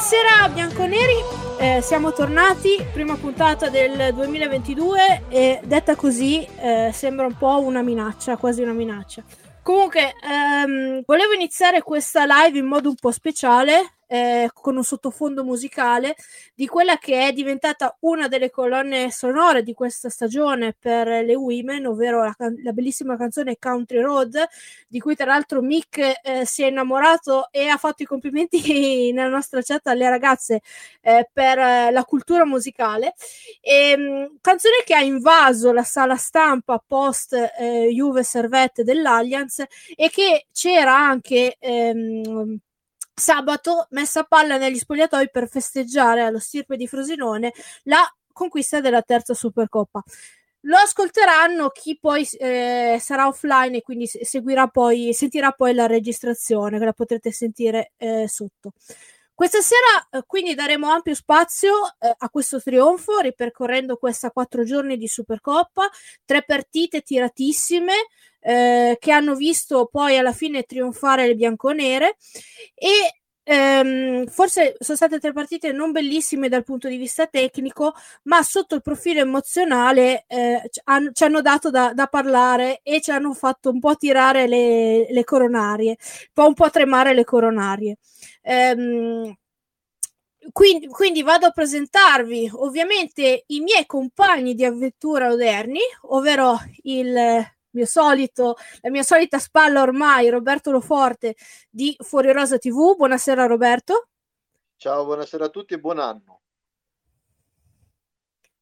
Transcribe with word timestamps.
Buonasera 0.00 0.48
bianconeri, 0.48 1.12
eh, 1.58 1.82
siamo 1.82 2.14
tornati, 2.14 2.82
prima 2.90 3.16
puntata 3.16 3.68
del 3.68 4.14
2022 4.14 5.24
e 5.28 5.60
detta 5.62 5.94
così 5.94 6.42
eh, 6.42 6.90
sembra 6.90 7.26
un 7.26 7.36
po' 7.36 7.60
una 7.60 7.82
minaccia, 7.82 8.38
quasi 8.38 8.62
una 8.62 8.72
minaccia. 8.72 9.22
Comunque, 9.62 10.14
ehm, 10.24 11.02
volevo 11.04 11.34
iniziare 11.34 11.82
questa 11.82 12.24
live 12.24 12.58
in 12.58 12.64
modo 12.64 12.88
un 12.88 12.94
po' 12.94 13.10
speciale 13.10 13.96
eh, 14.12 14.50
con 14.52 14.76
un 14.76 14.82
sottofondo 14.82 15.44
musicale 15.44 16.16
di 16.52 16.66
quella 16.66 16.98
che 16.98 17.28
è 17.28 17.32
diventata 17.32 17.96
una 18.00 18.26
delle 18.26 18.50
colonne 18.50 19.12
sonore 19.12 19.62
di 19.62 19.72
questa 19.72 20.08
stagione 20.08 20.74
per 20.76 21.06
le 21.06 21.34
Women, 21.36 21.86
ovvero 21.86 22.24
la, 22.24 22.34
can- 22.36 22.60
la 22.64 22.72
bellissima 22.72 23.16
canzone 23.16 23.56
Country 23.58 24.00
Road, 24.00 24.36
di 24.88 24.98
cui 24.98 25.14
tra 25.14 25.26
l'altro 25.26 25.62
Mick 25.62 25.98
eh, 26.22 26.44
si 26.44 26.64
è 26.64 26.66
innamorato 26.66 27.52
e 27.52 27.68
ha 27.68 27.76
fatto 27.76 28.02
i 28.02 28.06
complimenti 28.06 29.12
nella 29.12 29.28
nostra 29.28 29.62
chat 29.62 29.86
alle 29.86 30.08
ragazze 30.08 30.60
eh, 31.02 31.28
per 31.32 31.58
eh, 31.58 31.90
la 31.92 32.04
cultura 32.04 32.44
musicale. 32.44 33.14
E, 33.60 33.90
ehm, 33.92 34.00
mh, 34.02 34.38
canzone 34.40 34.82
che 34.84 34.94
ha 34.94 35.00
invaso 35.02 35.72
la 35.72 35.84
sala 35.84 36.16
stampa 36.16 36.82
post 36.84 37.32
eh, 37.32 37.88
Juve 37.92 38.24
Servette 38.24 38.82
dell'Allianz 38.82 39.62
e 39.94 40.10
che 40.10 40.46
c'era 40.52 40.96
anche 40.96 41.56
ehm, 41.60 42.58
sabato 43.14 43.86
messa 43.90 44.20
a 44.20 44.24
palla 44.24 44.56
negli 44.56 44.78
spogliatoi 44.78 45.30
per 45.30 45.48
festeggiare 45.48 46.22
allo 46.22 46.38
stirpe 46.38 46.76
di 46.76 46.86
Frosinone 46.86 47.52
la 47.84 48.02
conquista 48.32 48.80
della 48.80 49.02
terza 49.02 49.34
Supercoppa. 49.34 50.02
Lo 50.64 50.76
ascolteranno 50.76 51.70
chi 51.70 51.98
poi 51.98 52.26
eh, 52.38 52.98
sarà 53.00 53.26
offline 53.26 53.78
e 53.78 53.82
quindi 53.82 54.06
seguirà 54.06 54.66
poi, 54.68 55.14
sentirà 55.14 55.52
poi 55.52 55.72
la 55.72 55.86
registrazione 55.86 56.78
che 56.78 56.84
la 56.84 56.92
potrete 56.92 57.32
sentire 57.32 57.92
eh, 57.96 58.28
sotto. 58.28 58.72
Questa 59.40 59.62
sera 59.62 60.06
eh, 60.10 60.24
quindi 60.26 60.54
daremo 60.54 60.86
ampio 60.86 61.14
spazio 61.14 61.72
eh, 61.98 62.14
a 62.14 62.28
questo 62.28 62.60
trionfo 62.60 63.20
ripercorrendo 63.20 63.96
questa 63.96 64.30
quattro 64.30 64.64
giorni 64.64 64.98
di 64.98 65.08
Supercoppa, 65.08 65.88
tre 66.26 66.42
partite 66.42 67.00
tiratissime, 67.00 67.94
eh, 68.40 68.96
che 68.98 69.12
hanno 69.12 69.34
visto 69.34 69.88
poi 69.90 70.16
alla 70.16 70.32
fine 70.32 70.62
trionfare 70.64 71.26
le 71.26 71.34
bianconere 71.34 72.16
e 72.74 73.20
ehm, 73.42 74.26
forse 74.26 74.76
sono 74.78 74.96
state 74.96 75.18
tre 75.18 75.32
partite 75.32 75.72
non 75.72 75.90
bellissime 75.92 76.48
dal 76.48 76.64
punto 76.64 76.88
di 76.88 76.96
vista 76.96 77.26
tecnico, 77.26 77.94
ma 78.24 78.42
sotto 78.42 78.74
il 78.76 78.82
profilo 78.82 79.20
emozionale 79.20 80.24
eh, 80.28 80.70
hanno, 80.84 81.10
ci 81.12 81.24
hanno 81.24 81.40
dato 81.40 81.70
da, 81.70 81.92
da, 81.92 82.06
parlare 82.06 82.80
e 82.82 83.00
ci 83.00 83.10
hanno 83.10 83.34
fatto 83.34 83.70
un 83.70 83.80
po' 83.80 83.96
tirare 83.96 84.46
le, 84.46 85.10
le 85.10 85.24
coronarie, 85.24 85.90
un 85.90 85.96
po', 86.32 86.46
un 86.46 86.54
po' 86.54 86.70
tremare 86.70 87.14
le 87.14 87.24
coronarie. 87.24 87.96
Ehm, 88.42 89.34
quindi, 90.52 90.86
quindi, 90.88 91.22
vado 91.22 91.46
a 91.46 91.50
presentarvi 91.50 92.50
ovviamente 92.54 93.44
i 93.48 93.60
miei 93.60 93.84
compagni 93.86 94.54
di 94.54 94.64
avventura 94.64 95.30
odierni, 95.30 95.80
ovvero 96.02 96.58
il 96.82 97.14
mio 97.70 97.86
solito, 97.86 98.56
la 98.80 98.90
mia 98.90 99.02
solita 99.02 99.38
spalla 99.38 99.82
ormai, 99.82 100.28
Roberto 100.28 100.70
Loforte 100.70 101.36
di 101.68 101.96
Fuori 102.00 102.32
Rosa 102.32 102.58
TV. 102.58 102.96
Buonasera 102.96 103.46
Roberto. 103.46 104.08
Ciao, 104.76 105.04
buonasera 105.04 105.44
a 105.44 105.48
tutti 105.48 105.74
e 105.74 105.78
buon 105.78 105.98
anno. 105.98 106.40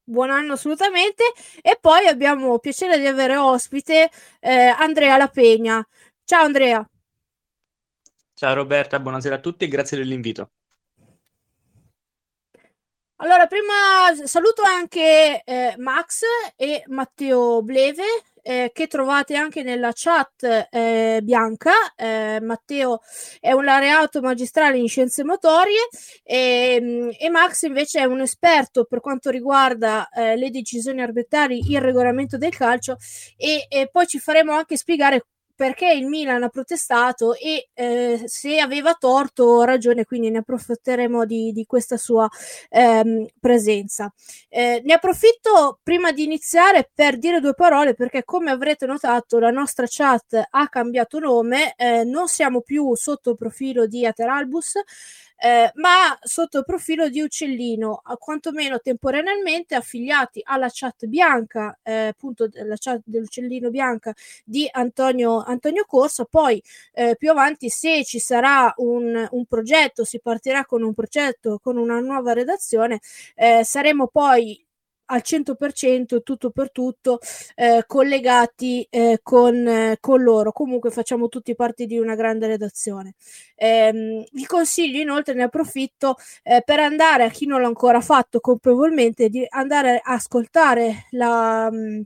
Buon 0.03 0.31
anno 0.31 0.55
assolutamente. 0.55 1.23
E 1.61 1.79
poi 1.81 2.07
abbiamo 2.07 2.59
piacere 2.59 2.99
di 2.99 3.07
avere 3.07 3.37
ospite 3.37 4.11
eh, 4.41 4.53
Andrea 4.53 5.17
Lapegna. 5.17 5.87
Ciao 6.25 6.45
Andrea. 6.45 6.89
Ciao 8.35 8.55
Roberta, 8.55 9.01
buonasera 9.01 9.35
a 9.37 9.41
tutti 9.41 9.65
e 9.65 9.69
grazie 9.69 9.97
dell'invito. 9.97 10.51
Allora, 13.21 13.47
prima 13.47 14.15
saluto 14.27 14.63
anche 14.63 15.43
eh, 15.45 15.75
Max 15.79 16.23
e 16.55 16.85
Matteo 16.87 17.63
Bleve 17.63 18.05
eh, 18.49 18.71
che 18.73 18.87
trovate 18.87 19.37
anche 19.37 19.63
nella 19.63 19.91
chat 19.95 20.69
eh, 20.71 21.21
bianca. 21.23 21.73
Eh, 21.95 22.39
Matteo 22.41 23.01
è 23.41 23.53
un 23.53 23.63
laureato 23.65 24.23
magistrale 24.23 24.79
in 24.79 24.89
scienze 24.89 25.23
motorie 25.23 25.87
e, 26.23 26.79
ehm, 26.81 27.11
e, 27.19 27.29
Max 27.29 27.63
invece 27.63 28.01
è 28.01 28.05
un 28.05 28.23
esperto 28.23 28.85
per 28.85 29.01
quanto 29.01 29.29
riguarda 29.29 30.09
eh, 30.09 30.37
le 30.37 30.49
decisioni 30.49 31.03
arbitrali, 31.03 31.59
il 31.69 31.81
regolamento 31.83 32.39
del 32.39 32.57
calcio 32.57 32.97
e, 33.37 33.67
e 33.69 33.91
poi 33.93 34.07
ci 34.07 34.19
faremo 34.19 34.53
anche 34.53 34.79
spiegare 34.79 35.27
perché 35.59 35.91
il 35.93 36.07
Milan 36.07 36.45
ha 36.45 36.49
protestato 36.51 37.35
e 37.35 37.71
eh, 37.75 38.23
se 38.27 38.61
aveva 38.61 38.95
torto 38.95 39.43
o 39.43 39.65
ragione, 39.65 40.05
quindi 40.05 40.31
ne 40.31 40.39
approfitteremo 40.39 41.25
di, 41.25 41.51
di 41.51 41.67
questa 41.67 41.97
sua 41.97 42.29
ehm, 42.69 43.27
presenza. 43.41 44.13
Eh, 44.49 44.81
ne 44.85 44.93
approfitto 44.93 45.81
prima 45.83 46.13
di 46.13 46.23
iniziare 46.23 46.89
per 46.95 47.19
dire 47.19 47.41
due 47.41 47.55
parole 47.55 47.95
perché 47.95 48.23
come 48.23 48.53
avrete 48.53 48.87
notato 48.87 49.41
la 49.41 49.51
nostra 49.51 49.87
chat 49.89 50.47
ha 50.49 50.69
cambiato 50.69 51.19
nome, 51.19 51.75
eh, 51.75 52.05
non 52.05 52.29
siamo 52.29 52.61
più 52.61 52.95
sotto 52.95 53.31
il 53.31 53.37
profilo 53.37 53.89
di 53.89 54.07
Ateralbus, 54.07 54.75
eh, 55.41 55.71
ma 55.75 56.19
sotto 56.23 56.59
il 56.59 56.65
profilo 56.65 57.09
di 57.09 57.21
Uccellino, 57.21 58.03
quantomeno 58.19 58.81
temporaneamente 58.81 59.75
affiliati 59.75 60.41
alla 60.43 60.69
chat 60.73 61.07
bianca, 61.07 61.79
eh, 61.83 62.09
appunto 62.09 62.49
la 62.53 62.77
chat 62.79 63.03
dell'Uccellino 63.05 63.71
bianca 63.71 64.13
di 64.45 64.69
Antonio, 64.71 65.43
Antonio 65.43 65.85
Corso. 65.87 66.25
Poi 66.25 66.63
eh, 66.93 67.15
più 67.17 67.31
avanti, 67.31 67.69
se 67.69 68.05
ci 68.05 68.19
sarà 68.19 68.73
un, 68.79 69.27
un, 69.31 69.47
progetto, 69.47 70.05
si 70.05 70.21
partirà 70.21 70.65
con 70.65 70.83
un 70.83 70.95
progetto, 70.95 71.59
con 71.63 71.77
una 71.77 72.01
nuova 72.01 72.33
redazione, 72.33 73.01
eh, 73.35 73.63
saremo 73.65 74.09
poi 74.09 74.67
al 75.11 75.23
100% 75.25 76.23
tutto 76.23 76.51
per 76.51 76.71
tutto 76.71 77.19
eh, 77.55 77.85
collegati 77.87 78.87
eh, 78.91 79.21
con, 79.23 79.67
eh, 79.67 79.99
con, 80.01 80.23
loro. 80.23 80.53
Comunque 80.53 80.91
facciamo 80.91 81.29
tutti 81.29 81.55
parte 81.55 81.87
di 81.87 81.99
una 81.99 82.15
grande 82.15 82.47
redazione. 82.47 83.15
Eh, 83.55 84.27
vi 84.31 84.47
consiglio 84.47 85.01
inoltre, 85.01 85.35
ne 85.35 85.45
approfitto 85.45 86.17
eh, 86.43 86.63
per 86.65 86.81
andare 86.81 87.25
a 87.25 87.31
chi 87.31 87.47
non 87.47 87.61
l'ha 87.61 87.67
ancora 87.67 88.01
fatto 88.01 88.41
colpevolmente 88.41 89.29
di 89.29 89.45
andare 89.49 90.01
a 90.03 90.15
ascoltare 90.15 91.07
la. 91.11 91.71
Mh, 91.71 91.77
mm, 91.77 92.01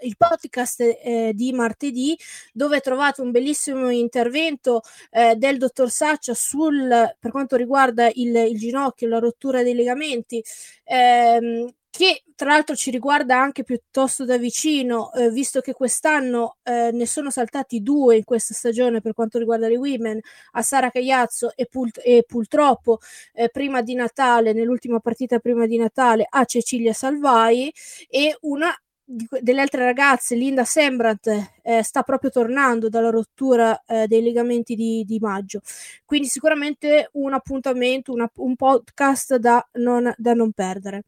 il 0.00 0.16
podcast 0.16 0.80
eh, 0.80 1.32
di 1.34 1.52
martedì 1.52 2.16
dove 2.52 2.80
trovate 2.80 3.20
un 3.20 3.30
bellissimo 3.30 3.90
intervento 3.90 4.82
eh, 5.10 5.36
del 5.36 5.58
dottor 5.58 5.90
Saccia 5.90 6.34
sul, 6.34 7.16
per 7.18 7.30
quanto 7.30 7.56
riguarda 7.56 8.08
il, 8.14 8.34
il 8.34 8.58
ginocchio, 8.58 9.08
la 9.08 9.18
rottura 9.18 9.62
dei 9.62 9.74
legamenti, 9.74 10.42
ehm, 10.84 11.72
che 11.96 12.24
tra 12.34 12.48
l'altro 12.48 12.74
ci 12.74 12.90
riguarda 12.90 13.40
anche 13.40 13.62
piuttosto 13.62 14.24
da 14.24 14.36
vicino, 14.36 15.12
eh, 15.12 15.30
visto 15.30 15.60
che 15.60 15.74
quest'anno 15.74 16.56
eh, 16.64 16.90
ne 16.90 17.06
sono 17.06 17.30
saltati 17.30 17.82
due 17.84 18.16
in 18.16 18.24
questa 18.24 18.52
stagione 18.52 19.00
per 19.00 19.14
quanto 19.14 19.38
riguarda 19.38 19.68
le 19.68 19.76
women, 19.76 20.18
a 20.54 20.62
Sara 20.62 20.90
Cagliazzo 20.90 21.52
e, 21.54 21.66
pul- 21.66 21.92
e 22.02 22.24
purtroppo 22.26 22.98
eh, 23.32 23.48
prima 23.48 23.80
di 23.80 23.94
Natale, 23.94 24.52
nell'ultima 24.52 24.98
partita 24.98 25.38
prima 25.38 25.66
di 25.68 25.76
Natale, 25.76 26.26
a 26.28 26.44
Cecilia 26.44 26.92
Salvai 26.92 27.72
e 28.08 28.36
una 28.40 28.76
delle 29.06 29.60
altre 29.60 29.84
ragazze, 29.84 30.34
Linda 30.34 30.64
Sembrant, 30.64 31.26
eh, 31.62 31.82
sta 31.82 32.02
proprio 32.02 32.30
tornando 32.30 32.88
dalla 32.88 33.10
rottura 33.10 33.84
eh, 33.86 34.06
dei 34.08 34.22
legamenti 34.22 34.74
di, 34.74 35.04
di, 35.06 35.18
maggio. 35.20 35.60
Quindi 36.04 36.26
sicuramente 36.26 37.10
un 37.12 37.34
appuntamento, 37.34 38.12
una, 38.12 38.28
un 38.36 38.56
podcast 38.56 39.36
da 39.36 39.64
non, 39.74 40.12
da 40.16 40.32
non 40.32 40.52
perdere. 40.52 41.04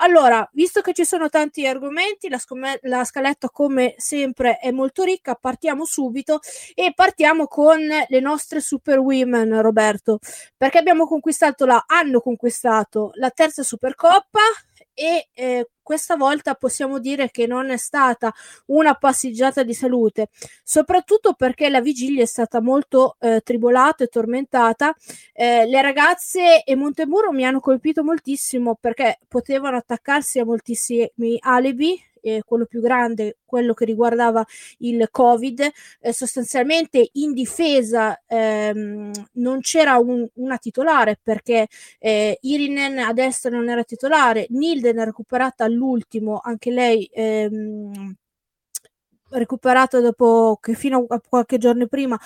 Allora, 0.00 0.48
visto 0.52 0.80
che 0.80 0.92
ci 0.92 1.04
sono 1.04 1.28
tanti 1.28 1.66
argomenti, 1.66 2.28
la, 2.28 2.38
scom- 2.38 2.78
la, 2.82 3.04
scaletta 3.04 3.50
come 3.50 3.94
sempre 3.96 4.58
è 4.58 4.70
molto 4.70 5.02
ricca, 5.02 5.34
partiamo 5.34 5.84
subito 5.84 6.38
e 6.74 6.92
partiamo 6.94 7.46
con 7.48 7.80
le 7.80 8.20
nostre 8.20 8.60
super 8.60 8.98
women, 8.98 9.60
Roberto, 9.60 10.20
perché 10.56 10.78
abbiamo 10.78 11.06
conquistato 11.06 11.66
la, 11.66 11.84
hanno 11.86 12.20
conquistato 12.20 13.10
la 13.14 13.30
terza 13.30 13.64
Supercoppa 13.64 14.40
e 14.98 15.28
eh, 15.32 15.68
questa 15.80 16.16
volta 16.16 16.54
possiamo 16.54 16.98
dire 16.98 17.30
che 17.30 17.46
non 17.46 17.70
è 17.70 17.76
stata 17.76 18.34
una 18.66 18.94
passeggiata 18.94 19.62
di 19.62 19.72
salute, 19.72 20.28
soprattutto 20.64 21.34
perché 21.34 21.68
la 21.68 21.80
vigilia 21.80 22.24
è 22.24 22.26
stata 22.26 22.60
molto 22.60 23.16
eh, 23.20 23.40
tribolata 23.42 24.02
e 24.02 24.08
tormentata. 24.08 24.92
Eh, 25.32 25.66
le 25.66 25.80
ragazze 25.80 26.64
e 26.64 26.74
Montemuro 26.74 27.30
mi 27.30 27.46
hanno 27.46 27.60
colpito 27.60 28.02
moltissimo 28.02 28.74
perché 28.74 29.20
potevano 29.28 29.76
attaccarsi 29.76 30.40
a 30.40 30.44
moltissimi 30.44 31.38
alibi 31.38 31.96
eh, 32.22 32.42
quello 32.44 32.66
più 32.66 32.80
grande, 32.80 33.38
quello 33.44 33.74
che 33.74 33.84
riguardava 33.84 34.44
il 34.78 35.08
Covid, 35.10 35.70
eh, 36.00 36.12
sostanzialmente 36.12 37.08
in 37.14 37.32
difesa 37.32 38.20
ehm, 38.26 39.10
non 39.34 39.60
c'era 39.60 39.98
un, 39.98 40.26
una 40.34 40.58
titolare 40.58 41.18
perché 41.22 41.66
eh, 41.98 42.38
Irinen 42.42 42.98
a 42.98 43.12
destra 43.12 43.50
non 43.50 43.68
era 43.68 43.84
titolare, 43.84 44.46
Nilden 44.50 44.98
è 44.98 45.04
recuperata 45.04 45.64
all'ultimo, 45.64 46.40
anche 46.42 46.70
lei 46.70 47.08
ehm, 47.12 48.14
recuperata 49.30 50.00
dopo 50.00 50.58
che 50.60 50.74
fino 50.74 51.04
a 51.08 51.20
qualche 51.26 51.58
giorno 51.58 51.86
prima 51.86 52.18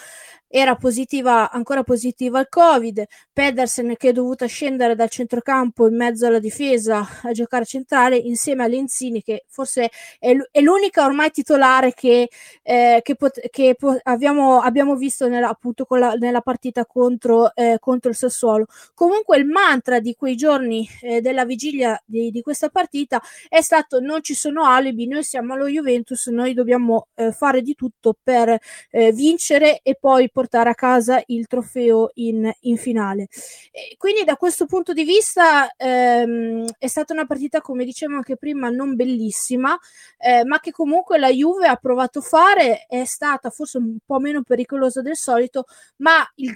era 0.54 0.76
positiva, 0.76 1.50
ancora 1.50 1.82
positiva 1.82 2.38
al 2.38 2.50
Covid, 2.50 3.06
Pedersen 3.32 3.94
che 3.96 4.10
è 4.10 4.12
dovuta 4.12 4.44
scendere 4.44 4.94
dal 4.94 5.08
centrocampo 5.08 5.86
in 5.86 5.96
mezzo 5.96 6.26
alla 6.26 6.38
difesa 6.38 7.08
a 7.22 7.32
giocare 7.32 7.64
centrale 7.64 8.18
insieme 8.18 8.62
a 8.62 8.66
Lenzini 8.66 9.22
che 9.22 9.46
forse 9.48 9.90
è, 10.18 10.36
è 10.50 10.60
l'unica 10.60 11.06
ormai 11.06 11.30
titolare 11.30 11.94
che, 11.94 12.28
eh, 12.62 13.00
che, 13.02 13.14
pot- 13.14 13.48
che 13.48 13.76
po- 13.78 13.98
abbiamo, 14.02 14.60
abbiamo, 14.60 14.94
visto 14.94 15.26
nella, 15.26 15.48
appunto 15.48 15.86
la, 15.88 16.12
nella 16.16 16.42
partita 16.42 16.84
contro, 16.84 17.54
eh, 17.54 17.78
contro, 17.80 18.10
il 18.10 18.16
Sassuolo. 18.16 18.66
Comunque 18.92 19.38
il 19.38 19.46
mantra 19.46 20.00
di 20.00 20.14
quei 20.14 20.36
giorni 20.36 20.86
eh, 21.00 21.22
della 21.22 21.46
vigilia 21.46 21.98
di, 22.04 22.30
di, 22.30 22.42
questa 22.42 22.68
partita 22.68 23.22
è 23.48 23.62
stato 23.62 24.00
non 24.00 24.22
ci 24.22 24.34
sono 24.34 24.64
alibi, 24.64 25.06
noi 25.06 25.24
siamo 25.24 25.54
allo 25.54 25.66
Juventus, 25.66 26.26
noi 26.26 26.52
dobbiamo 26.52 27.08
eh, 27.14 27.32
fare 27.32 27.62
di 27.62 27.74
tutto 27.74 28.14
per 28.22 28.58
eh, 28.90 29.12
vincere 29.12 29.80
e 29.82 29.96
poi 29.98 30.30
portare 30.42 30.70
a 30.70 30.74
casa 30.74 31.22
il 31.26 31.46
trofeo 31.46 32.10
in, 32.14 32.50
in 32.62 32.76
finale. 32.76 33.28
E 33.70 33.94
quindi 33.96 34.24
da 34.24 34.36
questo 34.36 34.66
punto 34.66 34.92
di 34.92 35.04
vista 35.04 35.72
ehm, 35.76 36.66
è 36.78 36.86
stata 36.88 37.12
una 37.12 37.26
partita, 37.26 37.60
come 37.60 37.84
dicevo 37.84 38.16
anche 38.16 38.36
prima, 38.36 38.68
non 38.70 38.96
bellissima, 38.96 39.78
eh, 40.18 40.44
ma 40.44 40.58
che 40.58 40.72
comunque 40.72 41.18
la 41.18 41.30
Juve 41.30 41.68
ha 41.68 41.76
provato 41.76 42.18
a 42.18 42.22
fare, 42.22 42.86
è 42.88 43.04
stata 43.04 43.50
forse 43.50 43.78
un 43.78 43.98
po' 44.04 44.18
meno 44.18 44.42
pericolosa 44.42 45.00
del 45.00 45.16
solito, 45.16 45.66
ma 45.98 46.28
il, 46.36 46.52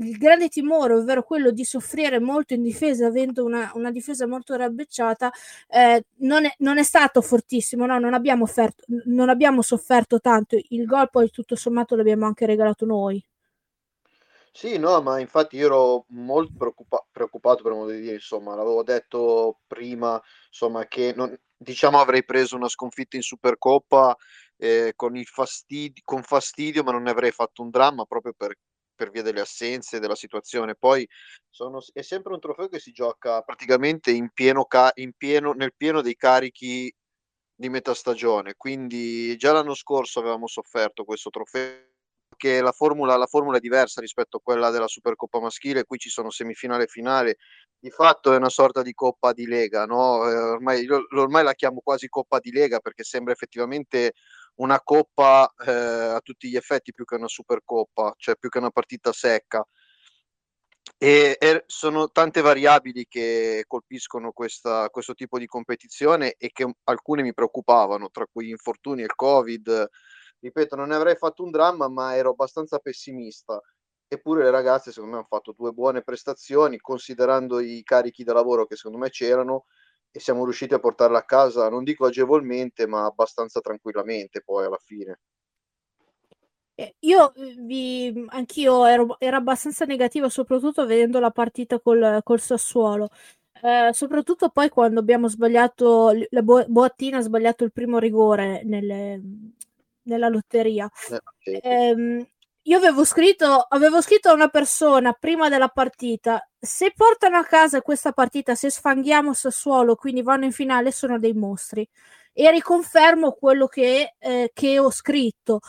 il 0.00 0.16
grande 0.18 0.48
timore, 0.48 0.94
ovvero 0.94 1.22
quello 1.22 1.50
di 1.50 1.64
soffrire 1.64 2.20
molto 2.20 2.54
in 2.54 2.62
difesa, 2.62 3.06
avendo 3.06 3.44
una, 3.44 3.70
una 3.74 3.90
difesa 3.90 4.26
molto 4.26 4.54
rabbecciata, 4.54 5.30
eh, 5.68 6.04
non, 6.18 6.44
è, 6.44 6.54
non, 6.58 6.78
è, 6.78 6.82
stato 6.82 7.20
fortissimo. 7.22 7.86
No? 7.86 7.98
Non, 7.98 8.14
abbiamo 8.14 8.44
offerto, 8.44 8.84
non 9.06 9.28
abbiamo 9.28 9.62
sofferto 9.62 10.20
tanto. 10.20 10.58
Il 10.68 10.84
gol, 10.84 11.10
poi 11.10 11.30
tutto 11.30 11.56
sommato, 11.56 11.96
l'abbiamo 11.96 12.26
anche 12.26 12.46
regalato 12.46 12.86
noi. 12.86 13.22
Sì, 14.52 14.78
no, 14.78 15.00
ma 15.00 15.20
infatti 15.20 15.56
io 15.56 15.66
ero 15.66 16.04
molto 16.08 16.52
preoccupa- 16.56 17.06
preoccupato 17.10 17.62
per 17.62 17.72
modo 17.72 17.92
di 17.92 18.00
dire, 18.00 18.14
insomma, 18.14 18.54
l'avevo 18.56 18.82
detto 18.82 19.60
prima, 19.66 20.20
insomma, 20.48 20.86
che 20.86 21.12
non, 21.14 21.34
diciamo 21.56 22.00
avrei 22.00 22.24
preso 22.24 22.56
una 22.56 22.68
sconfitta 22.68 23.16
in 23.16 23.22
Supercoppa 23.22 24.16
eh, 24.56 24.92
con, 24.96 25.16
il 25.16 25.26
fastidio, 25.26 26.02
con 26.04 26.22
fastidio, 26.22 26.82
ma 26.82 26.90
non 26.92 27.02
ne 27.02 27.10
avrei 27.10 27.30
fatto 27.30 27.62
un 27.62 27.70
dramma 27.70 28.04
proprio 28.04 28.32
per, 28.36 28.54
per 28.94 29.10
via 29.10 29.22
delle 29.22 29.40
assenze, 29.40 30.00
della 30.00 30.16
situazione. 30.16 30.74
Poi 30.74 31.08
sono, 31.48 31.80
è 31.92 32.02
sempre 32.02 32.32
un 32.34 32.40
trofeo 32.40 32.68
che 32.68 32.80
si 32.80 32.90
gioca 32.90 33.40
praticamente 33.42 34.10
in 34.10 34.30
pieno, 34.34 34.64
ca- 34.64 34.90
in 34.96 35.12
pieno, 35.16 35.52
nel 35.52 35.72
pieno 35.76 36.00
dei 36.02 36.16
carichi 36.16 36.92
di 37.54 37.68
metà 37.68 37.94
stagione, 37.94 38.54
quindi 38.56 39.36
già 39.36 39.52
l'anno 39.52 39.74
scorso 39.74 40.18
avevamo 40.20 40.46
sofferto 40.46 41.04
questo 41.04 41.30
trofeo 41.30 41.88
che 42.40 42.62
la 42.62 42.72
formula, 42.72 43.16
la 43.18 43.26
formula 43.26 43.58
è 43.58 43.60
diversa 43.60 44.00
rispetto 44.00 44.38
a 44.38 44.40
quella 44.42 44.70
della 44.70 44.88
Supercoppa 44.88 45.40
maschile, 45.40 45.84
qui 45.84 45.98
ci 45.98 46.08
sono 46.08 46.30
semifinale 46.30 46.84
e 46.84 46.86
finale, 46.86 47.36
di 47.78 47.90
fatto 47.90 48.32
è 48.32 48.36
una 48.36 48.48
sorta 48.48 48.80
di 48.80 48.94
coppa 48.94 49.34
di 49.34 49.46
lega, 49.46 49.84
no? 49.84 50.26
eh, 50.26 50.34
ormai, 50.34 50.86
ormai 50.88 51.44
la 51.44 51.52
chiamo 51.52 51.80
quasi 51.84 52.08
coppa 52.08 52.38
di 52.38 52.50
lega 52.50 52.80
perché 52.80 53.04
sembra 53.04 53.34
effettivamente 53.34 54.14
una 54.54 54.80
coppa 54.80 55.52
eh, 55.66 55.70
a 55.70 56.20
tutti 56.20 56.48
gli 56.48 56.56
effetti 56.56 56.94
più 56.94 57.04
che 57.04 57.16
una 57.16 57.28
supercoppa, 57.28 58.14
cioè 58.16 58.36
più 58.36 58.48
che 58.48 58.58
una 58.58 58.70
partita 58.70 59.12
secca. 59.12 59.62
E, 60.96 61.36
e 61.38 61.64
sono 61.66 62.10
tante 62.10 62.40
variabili 62.40 63.06
che 63.06 63.64
colpiscono 63.66 64.32
questa, 64.32 64.88
questo 64.88 65.12
tipo 65.12 65.38
di 65.38 65.46
competizione 65.46 66.34
e 66.38 66.50
che 66.52 66.70
alcune 66.84 67.22
mi 67.22 67.34
preoccupavano, 67.34 68.08
tra 68.10 68.26
cui 68.30 68.48
infortuni 68.48 69.02
il 69.02 69.14
Covid, 69.14 69.88
ripeto, 70.40 70.76
non 70.76 70.88
ne 70.88 70.94
avrei 70.94 71.16
fatto 71.16 71.42
un 71.44 71.50
dramma, 71.50 71.88
ma 71.88 72.16
ero 72.16 72.30
abbastanza 72.30 72.78
pessimista. 72.78 73.60
Eppure 74.08 74.42
le 74.42 74.50
ragazze, 74.50 74.90
secondo 74.90 75.12
me, 75.14 75.18
hanno 75.18 75.28
fatto 75.28 75.54
due 75.56 75.70
buone 75.72 76.02
prestazioni, 76.02 76.78
considerando 76.78 77.60
i 77.60 77.82
carichi 77.84 78.24
da 78.24 78.32
lavoro 78.32 78.66
che 78.66 78.74
secondo 78.76 78.98
me 78.98 79.10
c'erano, 79.10 79.66
e 80.10 80.18
siamo 80.18 80.42
riusciti 80.44 80.74
a 80.74 80.80
portarla 80.80 81.18
a 81.18 81.24
casa, 81.24 81.68
non 81.68 81.84
dico 81.84 82.06
agevolmente, 82.06 82.86
ma 82.86 83.04
abbastanza 83.04 83.60
tranquillamente 83.60 84.42
poi 84.42 84.64
alla 84.64 84.80
fine. 84.84 85.20
Eh, 86.74 86.96
io 87.00 87.34
eh, 87.34 87.54
vi, 87.58 88.26
anch'io 88.30 88.86
ero, 88.86 89.16
ero 89.20 89.36
abbastanza 89.36 89.84
negativa, 89.84 90.28
soprattutto 90.28 90.86
vedendo 90.86 91.20
la 91.20 91.30
partita 91.30 91.78
col, 91.78 92.20
col 92.24 92.40
Sassuolo. 92.40 93.10
Eh, 93.62 93.90
soprattutto 93.92 94.48
poi 94.48 94.70
quando 94.70 95.00
abbiamo 95.00 95.28
sbagliato, 95.28 96.12
la 96.30 96.42
Bo- 96.42 96.64
Boattina 96.66 97.18
ha 97.18 97.20
sbagliato 97.20 97.64
il 97.64 97.72
primo 97.72 97.98
rigore 97.98 98.62
nelle, 98.64 99.20
nella 100.04 100.28
lotteria. 100.28 100.88
Eh, 101.42 101.60
ehm, 101.62 102.26
io 102.64 102.76
avevo 102.78 103.04
scritto, 103.04 103.64
avevo 103.68 104.00
scritto 104.02 104.28
a 104.30 104.34
una 104.34 104.48
persona 104.48 105.12
prima 105.12 105.48
della 105.48 105.68
partita: 105.68 106.46
se 106.58 106.92
portano 106.94 107.38
a 107.38 107.44
casa 107.44 107.82
questa 107.82 108.12
partita, 108.12 108.54
se 108.54 108.70
sfanghiamo 108.70 109.32
Sassuolo, 109.34 109.94
quindi 109.96 110.22
vanno 110.22 110.44
in 110.46 110.52
finale, 110.52 110.92
sono 110.92 111.18
dei 111.18 111.32
mostri. 111.34 111.88
E 112.32 112.50
riconfermo 112.50 113.32
quello 113.32 113.66
che, 113.66 114.14
eh, 114.18 114.50
che 114.54 114.78
ho 114.78 114.90
scritto. 114.90 115.60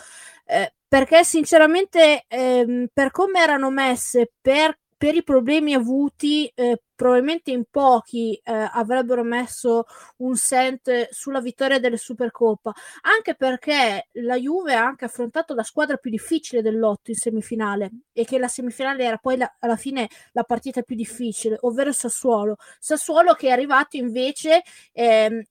Eh, 0.46 0.74
perché 0.88 1.24
sinceramente, 1.24 2.26
ehm, 2.28 2.88
per 2.94 3.12
come 3.12 3.40
erano 3.42 3.70
messe, 3.72 4.32
per 4.42 4.78
per 5.02 5.16
i 5.16 5.24
problemi 5.24 5.74
avuti, 5.74 6.46
eh, 6.54 6.80
probabilmente 6.94 7.50
in 7.50 7.64
pochi 7.72 8.40
eh, 8.44 8.52
avrebbero 8.72 9.24
messo 9.24 9.86
un 10.18 10.36
cent 10.36 11.10
sulla 11.10 11.42
vittoria 11.42 11.80
delle 11.80 11.98
Supercoppa, 11.98 12.72
anche 13.02 13.34
perché 13.34 14.10
la 14.12 14.36
Juve 14.36 14.76
ha 14.76 14.86
anche 14.86 15.06
affrontato 15.06 15.56
la 15.56 15.64
squadra 15.64 15.98
più 15.98 16.12
difficile 16.12 16.62
dell'otto 16.62 17.10
in 17.10 17.16
semifinale 17.16 17.90
e 18.14 18.26
che 18.26 18.38
la 18.38 18.48
semifinale 18.48 19.04
era 19.04 19.18
poi 19.18 19.38
la, 19.38 19.52
alla 19.58 19.76
fine 19.76 20.08
la 20.34 20.44
partita 20.44 20.84
più 20.84 20.96
difficile, 20.96 21.58
ovvero 21.62 21.92
Sassuolo. 21.92 22.58
Sassuolo 22.78 23.34
che 23.34 23.48
è 23.48 23.52
arrivato 23.52 23.98
invece 23.98 24.62
eh, 24.92 25.48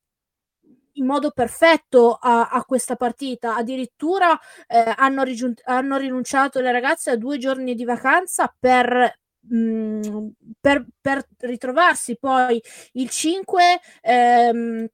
in 0.92 1.06
modo 1.06 1.32
perfetto 1.32 2.14
a, 2.14 2.50
a 2.50 2.64
questa 2.64 2.94
partita. 2.94 3.56
Addirittura 3.56 4.38
eh, 4.68 4.94
hanno, 4.96 5.24
rigiun- 5.24 5.60
hanno, 5.64 5.96
rinunciato 5.96 6.60
le 6.60 6.70
ragazze 6.70 7.10
a 7.10 7.16
due 7.16 7.36
giorni 7.38 7.74
di 7.74 7.84
vacanza 7.84 8.54
per 8.56 9.18
mh, 9.48 10.28
per, 10.60 10.86
per, 11.00 11.26
ritrovarsi 11.38 12.16
poi 12.18 12.62
il 12.92 13.08
5 13.10 13.80
ehm, 14.02 14.86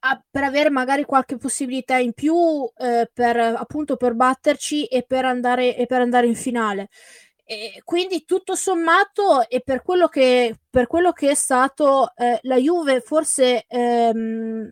a, 0.00 0.22
per 0.30 0.42
avere 0.42 0.70
magari 0.70 1.04
qualche 1.04 1.36
possibilità 1.36 1.96
in 1.96 2.12
più 2.12 2.36
eh, 2.76 3.10
per 3.12 3.36
appunto 3.36 3.96
per 3.96 4.14
batterci 4.14 4.84
e 4.86 5.02
per 5.04 5.24
andare, 5.24 5.76
e 5.76 5.86
per 5.86 6.00
andare 6.00 6.26
in 6.26 6.36
finale. 6.36 6.88
E 7.44 7.80
quindi 7.84 8.24
tutto 8.24 8.56
sommato 8.56 9.48
e 9.48 9.60
per 9.60 9.82
quello 9.82 10.08
che, 10.08 10.58
per 10.68 10.88
quello 10.88 11.12
che 11.12 11.30
è 11.30 11.34
stato 11.34 12.12
eh, 12.16 12.40
la 12.42 12.56
Juve 12.56 13.00
forse 13.00 13.64
ehm, 13.68 14.68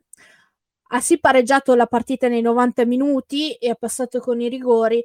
ha 0.89 1.01
sì 1.01 1.19
pareggiato 1.19 1.75
la 1.75 1.87
partita 1.87 2.29
nei 2.29 2.41
90 2.41 2.85
minuti 2.85 3.53
e 3.55 3.71
ha 3.71 3.75
passato 3.75 4.21
con 4.21 4.41
i 4.41 4.49
rigori 4.49 5.05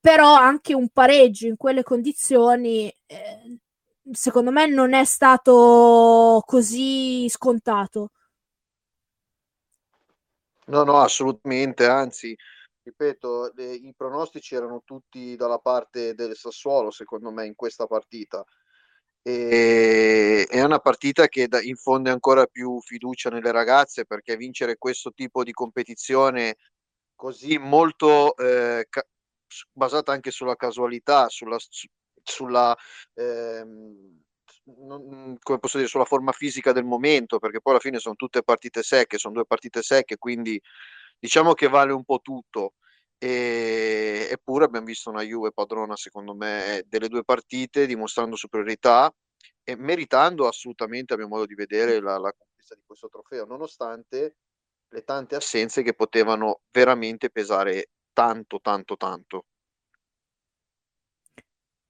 però 0.00 0.34
anche 0.34 0.74
un 0.74 0.88
pareggio 0.88 1.46
in 1.46 1.56
quelle 1.56 1.82
condizioni 1.82 2.92
eh, 3.06 3.58
secondo 4.12 4.50
me 4.50 4.66
non 4.66 4.94
è 4.94 5.04
stato 5.04 6.42
così 6.46 7.28
scontato. 7.28 8.10
No, 10.66 10.82
no, 10.84 10.98
assolutamente, 10.98 11.86
anzi, 11.86 12.36
ripeto, 12.82 13.52
le, 13.54 13.72
i 13.72 13.94
pronostici 13.96 14.54
erano 14.54 14.82
tutti 14.84 15.34
dalla 15.34 15.58
parte 15.58 16.14
del 16.14 16.36
Sassuolo, 16.36 16.90
secondo 16.90 17.30
me, 17.30 17.46
in 17.46 17.54
questa 17.54 17.86
partita. 17.86 18.44
E, 19.22 20.46
è 20.48 20.62
una 20.62 20.78
partita 20.78 21.26
che 21.28 21.48
da, 21.48 21.60
infonde 21.62 22.10
ancora 22.10 22.46
più 22.46 22.80
fiducia 22.80 23.30
nelle 23.30 23.50
ragazze 23.50 24.04
perché 24.04 24.36
vincere 24.36 24.76
questo 24.78 25.12
tipo 25.12 25.42
di 25.42 25.52
competizione 25.52 26.56
così 27.14 27.58
molto 27.58 28.36
eh, 28.36 28.86
ca- 28.88 29.04
basata 29.72 30.12
anche 30.12 30.30
sulla 30.30 30.56
casualità, 30.56 31.28
sulla, 31.28 31.56
sulla, 32.22 32.76
ehm, 33.14 34.22
non, 34.78 35.36
come 35.40 35.58
posso 35.58 35.78
dire, 35.78 35.88
sulla 35.88 36.04
forma 36.04 36.32
fisica 36.32 36.72
del 36.72 36.84
momento, 36.84 37.38
perché 37.38 37.60
poi 37.60 37.72
alla 37.74 37.82
fine 37.82 37.98
sono 37.98 38.14
tutte 38.14 38.42
partite 38.42 38.82
secche, 38.82 39.18
sono 39.18 39.34
due 39.34 39.46
partite 39.46 39.82
secche, 39.82 40.16
quindi 40.18 40.60
diciamo 41.18 41.54
che 41.54 41.68
vale 41.68 41.92
un 41.92 42.04
po' 42.04 42.20
tutto. 42.20 42.74
E, 43.18 44.28
eppure 44.30 44.64
abbiamo 44.66 44.86
visto 44.86 45.10
una 45.10 45.22
Juve 45.22 45.52
padrona, 45.52 45.96
secondo 45.96 46.34
me, 46.34 46.84
delle 46.86 47.08
due 47.08 47.24
partite, 47.24 47.86
dimostrando 47.86 48.36
superiorità 48.36 49.12
e 49.64 49.76
meritando 49.76 50.46
assolutamente, 50.46 51.14
a 51.14 51.16
mio 51.16 51.28
modo 51.28 51.46
di 51.46 51.54
vedere, 51.54 52.00
la, 52.00 52.18
la 52.18 52.32
conquista 52.32 52.74
di 52.74 52.82
questo 52.86 53.08
trofeo, 53.08 53.44
nonostante 53.44 54.36
le 54.90 55.04
tante 55.04 55.34
assenze 55.36 55.82
che 55.82 55.94
potevano 55.94 56.60
veramente 56.70 57.30
pesare 57.30 57.90
tanto, 58.18 58.58
tanto, 58.60 58.96
tanto. 58.96 59.44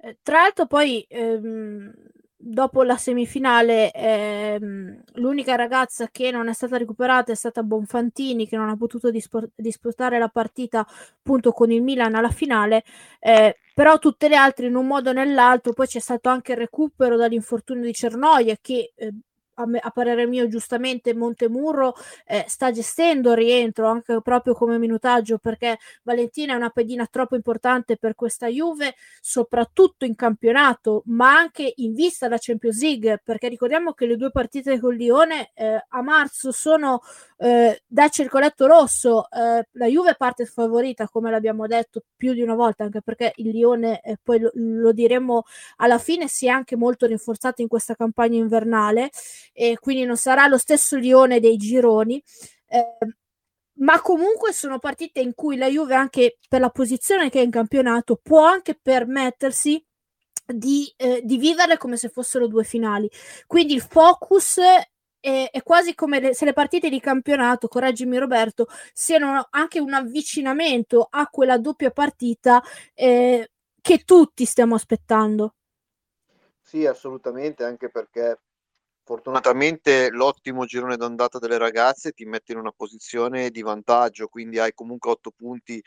Eh, 0.00 0.18
tra 0.22 0.42
l'altro 0.42 0.66
poi 0.66 1.04
ehm, 1.08 1.92
dopo 2.36 2.82
la 2.84 2.96
semifinale 2.96 3.90
ehm, 3.90 5.02
l'unica 5.14 5.56
ragazza 5.56 6.08
che 6.08 6.30
non 6.30 6.48
è 6.48 6.52
stata 6.52 6.76
recuperata 6.76 7.32
è 7.32 7.34
stata 7.34 7.62
Bonfantini 7.64 8.46
che 8.46 8.56
non 8.56 8.68
ha 8.68 8.76
potuto 8.76 9.10
dispor- 9.10 9.50
disputare 9.56 10.18
la 10.18 10.28
partita 10.28 10.86
appunto 10.86 11.50
con 11.50 11.72
il 11.72 11.82
Milan 11.82 12.14
alla 12.14 12.30
finale 12.30 12.84
eh, 13.18 13.56
però 13.74 13.98
tutte 13.98 14.28
le 14.28 14.36
altre 14.36 14.68
in 14.68 14.76
un 14.76 14.86
modo 14.86 15.10
o 15.10 15.12
nell'altro 15.12 15.72
poi 15.72 15.86
c'è 15.86 15.98
stato 15.98 16.28
anche 16.28 16.52
il 16.52 16.58
recupero 16.58 17.16
dall'infortunio 17.16 17.82
di 17.84 17.92
Cernoia 17.92 18.56
che 18.60 18.92
eh, 18.94 19.12
a, 19.58 19.66
me, 19.66 19.78
a, 19.78 19.90
parere 19.90 20.26
mio 20.26 20.48
giustamente 20.48 21.14
Montemurro 21.14 21.94
eh, 22.26 22.44
sta 22.48 22.70
gestendo 22.70 23.30
il 23.32 23.36
rientro 23.36 23.86
anche 23.86 24.20
proprio 24.22 24.54
come 24.54 24.78
minutaggio 24.78 25.38
perché 25.38 25.78
Valentina 26.02 26.54
è 26.54 26.56
una 26.56 26.70
pedina 26.70 27.06
troppo 27.06 27.34
importante 27.34 27.96
per 27.96 28.14
questa 28.14 28.46
Juve 28.46 28.94
soprattutto 29.20 30.04
in 30.04 30.14
campionato 30.14 31.02
ma 31.06 31.36
anche 31.36 31.72
in 31.76 31.92
vista 31.92 32.26
della 32.26 32.38
Champions 32.40 32.80
League 32.80 33.20
perché 33.24 33.48
ricordiamo 33.48 33.92
che 33.92 34.06
le 34.06 34.16
due 34.16 34.30
partite 34.30 34.78
con 34.78 34.94
Lione 34.94 35.50
eh, 35.54 35.84
a 35.88 36.02
marzo 36.02 36.52
sono 36.52 37.00
eh, 37.38 37.82
da 37.86 38.08
circoletto 38.08 38.66
rosso 38.66 39.28
eh, 39.30 39.66
la 39.72 39.86
Juve 39.86 40.14
parte 40.16 40.44
favorita 40.46 41.08
come 41.08 41.30
l'abbiamo 41.30 41.66
detto 41.66 42.02
più 42.16 42.32
di 42.32 42.42
una 42.42 42.54
volta 42.54 42.84
anche 42.84 43.02
perché 43.02 43.32
il 43.36 43.50
Lione 43.50 44.00
eh, 44.02 44.18
poi 44.22 44.40
lo, 44.40 44.50
lo 44.54 44.92
diremo 44.92 45.44
alla 45.76 45.98
fine 45.98 46.28
si 46.28 46.46
è 46.46 46.50
anche 46.50 46.76
molto 46.76 47.06
rinforzato 47.06 47.62
in 47.62 47.68
questa 47.68 47.94
campagna 47.94 48.38
invernale 48.38 49.10
e 49.58 49.76
quindi 49.80 50.04
non 50.04 50.16
sarà 50.16 50.46
lo 50.46 50.56
stesso 50.56 50.96
Lione 50.96 51.40
dei 51.40 51.56
gironi. 51.56 52.22
Eh, 52.68 52.96
ma 53.80 54.00
comunque 54.00 54.52
sono 54.52 54.78
partite 54.78 55.18
in 55.18 55.34
cui 55.34 55.56
la 55.56 55.66
Juve, 55.66 55.96
anche 55.96 56.38
per 56.48 56.60
la 56.60 56.70
posizione 56.70 57.28
che 57.28 57.40
è 57.40 57.42
in 57.42 57.50
campionato, 57.50 58.20
può 58.22 58.44
anche 58.44 58.78
permettersi 58.80 59.84
di, 60.46 60.92
eh, 60.96 61.22
di 61.24 61.38
vivere 61.38 61.76
come 61.76 61.96
se 61.96 62.08
fossero 62.08 62.46
due 62.46 62.62
finali. 62.62 63.10
Quindi 63.48 63.74
il 63.74 63.80
focus 63.80 64.58
è, 64.58 65.50
è, 65.50 65.62
quasi 65.64 65.96
come 65.96 66.20
le, 66.20 66.34
se 66.34 66.44
le 66.44 66.52
partite 66.52 66.88
di 66.88 67.00
campionato, 67.00 67.66
correggimi 67.66 68.16
Roberto, 68.16 68.68
siano 68.92 69.48
anche 69.50 69.80
un 69.80 69.92
avvicinamento 69.92 71.08
a 71.10 71.26
quella 71.26 71.58
doppia 71.58 71.90
partita 71.90 72.62
eh, 72.94 73.50
che 73.80 74.04
tutti 74.04 74.44
stiamo 74.44 74.76
aspettando. 74.76 75.54
Sì, 76.62 76.86
assolutamente, 76.86 77.64
anche 77.64 77.90
perché 77.90 78.38
fortunatamente 79.08 80.10
l'ottimo 80.10 80.66
girone 80.66 80.98
d'andata 80.98 81.38
delle 81.38 81.56
ragazze 81.56 82.12
ti 82.12 82.26
mette 82.26 82.52
in 82.52 82.58
una 82.58 82.72
posizione 82.72 83.48
di 83.48 83.62
vantaggio, 83.62 84.28
quindi 84.28 84.58
hai 84.58 84.74
comunque 84.74 85.12
8 85.12 85.30
punti 85.30 85.82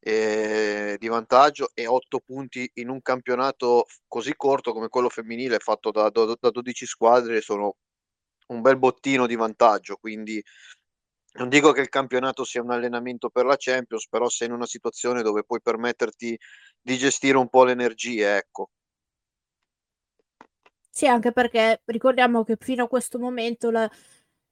eh, 0.00 0.96
di 0.98 1.06
vantaggio 1.06 1.68
e 1.74 1.86
8 1.86 2.20
punti 2.20 2.70
in 2.76 2.88
un 2.88 3.02
campionato 3.02 3.84
così 4.08 4.32
corto 4.34 4.72
come 4.72 4.88
quello 4.88 5.10
femminile 5.10 5.58
fatto 5.58 5.90
da, 5.90 6.08
da, 6.08 6.34
da 6.40 6.50
12 6.50 6.86
squadre 6.86 7.42
sono 7.42 7.76
un 8.46 8.62
bel 8.62 8.78
bottino 8.78 9.26
di 9.26 9.36
vantaggio, 9.36 9.96
quindi 9.96 10.42
non 11.34 11.50
dico 11.50 11.72
che 11.72 11.82
il 11.82 11.90
campionato 11.90 12.42
sia 12.42 12.62
un 12.62 12.70
allenamento 12.70 13.28
per 13.28 13.44
la 13.44 13.56
Champions, 13.58 14.08
però 14.08 14.30
sei 14.30 14.48
in 14.48 14.54
una 14.54 14.66
situazione 14.66 15.20
dove 15.20 15.44
puoi 15.44 15.60
permetterti 15.60 16.38
di 16.80 16.96
gestire 16.96 17.36
un 17.36 17.50
po' 17.50 17.64
le 17.64 17.72
energie, 17.72 18.36
ecco. 18.36 18.70
Sì, 20.94 21.06
anche 21.06 21.32
perché 21.32 21.80
ricordiamo 21.86 22.44
che 22.44 22.56
fino 22.60 22.84
a 22.84 22.88
questo 22.88 23.18
momento 23.18 23.70
la, 23.70 23.90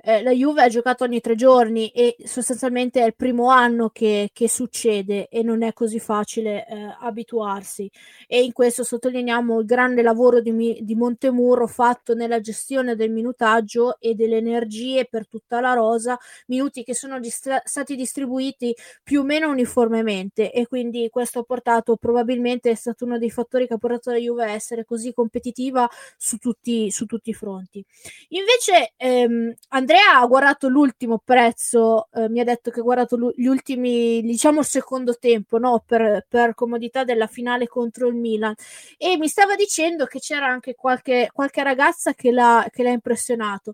eh, 0.03 0.23
la 0.23 0.33
Juve 0.33 0.63
ha 0.63 0.69
giocato 0.69 1.05
ogni 1.05 1.21
tre 1.21 1.35
giorni 1.35 1.89
e 1.91 2.17
sostanzialmente 2.25 3.03
è 3.03 3.07
il 3.07 3.15
primo 3.15 3.49
anno 3.49 3.91
che, 3.91 4.31
che 4.33 4.49
succede 4.49 5.29
e 5.29 5.43
non 5.43 5.63
è 5.63 5.73
così 5.73 6.01
facile 6.01 6.67
eh, 6.67 6.97
abituarsi. 7.01 7.91
E 8.27 8.43
in 8.43 8.53
questo 8.53 8.83
sottolineiamo 8.83 9.61
il 9.61 9.67
grande 9.67 10.03
lavoro 10.03 10.41
di, 10.41 10.79
di 10.81 10.95
Montemurro 10.95 11.67
fatto 11.67 12.15
nella 12.15 12.41
gestione 12.41 12.97
del 12.97 13.11
minutaggio 13.11 13.99
e 13.99 14.15
delle 14.15 14.39
energie 14.39 15.07
per 15.07 15.29
tutta 15.29 15.61
la 15.61 15.75
rosa, 15.75 16.19
minuti 16.47 16.83
che 16.83 16.95
sono 16.95 17.21
distra- 17.21 17.63
stati 17.65 17.95
distribuiti 17.97 18.75
più 19.03 19.21
o 19.21 19.25
meno 19.25 19.51
uniformemente 19.51 20.51
e 20.53 20.67
quindi 20.67 21.09
questo 21.11 21.41
ha 21.41 21.43
portato 21.43 21.97
probabilmente 21.97 22.71
è 22.71 22.75
stato 22.75 23.05
uno 23.05 23.19
dei 23.19 23.31
fattori 23.31 23.67
che 23.67 23.75
ha 23.75 23.79
portato 23.79 24.11
la 24.11 24.19
Juve 24.19 24.45
a 24.45 24.51
essere 24.51 24.85
così 24.85 25.13
competitiva 25.13 25.89
su 26.17 26.39
tutti, 26.39 26.91
su 26.91 27.07
tutti 27.07 27.31
i 27.31 27.35
fronti. 27.35 27.85
Invece 28.29 28.93
ehm, 28.97 29.55
Andrea 29.91 30.21
ha 30.21 30.27
guardato 30.27 30.69
l'ultimo 30.69 31.19
prezzo, 31.19 32.09
eh, 32.13 32.29
mi 32.29 32.39
ha 32.39 32.45
detto 32.45 32.71
che 32.71 32.79
ha 32.79 32.83
guardato 32.85 33.33
gli 33.35 33.47
ultimi, 33.47 34.23
diciamo 34.23 34.61
il 34.61 34.67
secondo 34.67 35.19
tempo, 35.19 35.59
no? 35.59 35.83
per, 35.85 36.25
per, 36.29 36.55
comodità 36.55 37.03
della 37.03 37.27
finale 37.27 37.67
contro 37.67 38.07
il 38.07 38.15
Milan 38.15 38.55
e 38.97 39.17
mi 39.17 39.27
stava 39.27 39.57
dicendo 39.57 40.07
che 40.07 40.21
c'era 40.21 40.47
anche 40.47 40.77
qualche, 40.77 41.31
qualche 41.33 41.65
ragazza 41.65 42.15
che 42.15 42.31
l'ha, 42.31 42.65
che 42.71 42.85
l'ha 42.85 42.91
impressionato. 42.91 43.73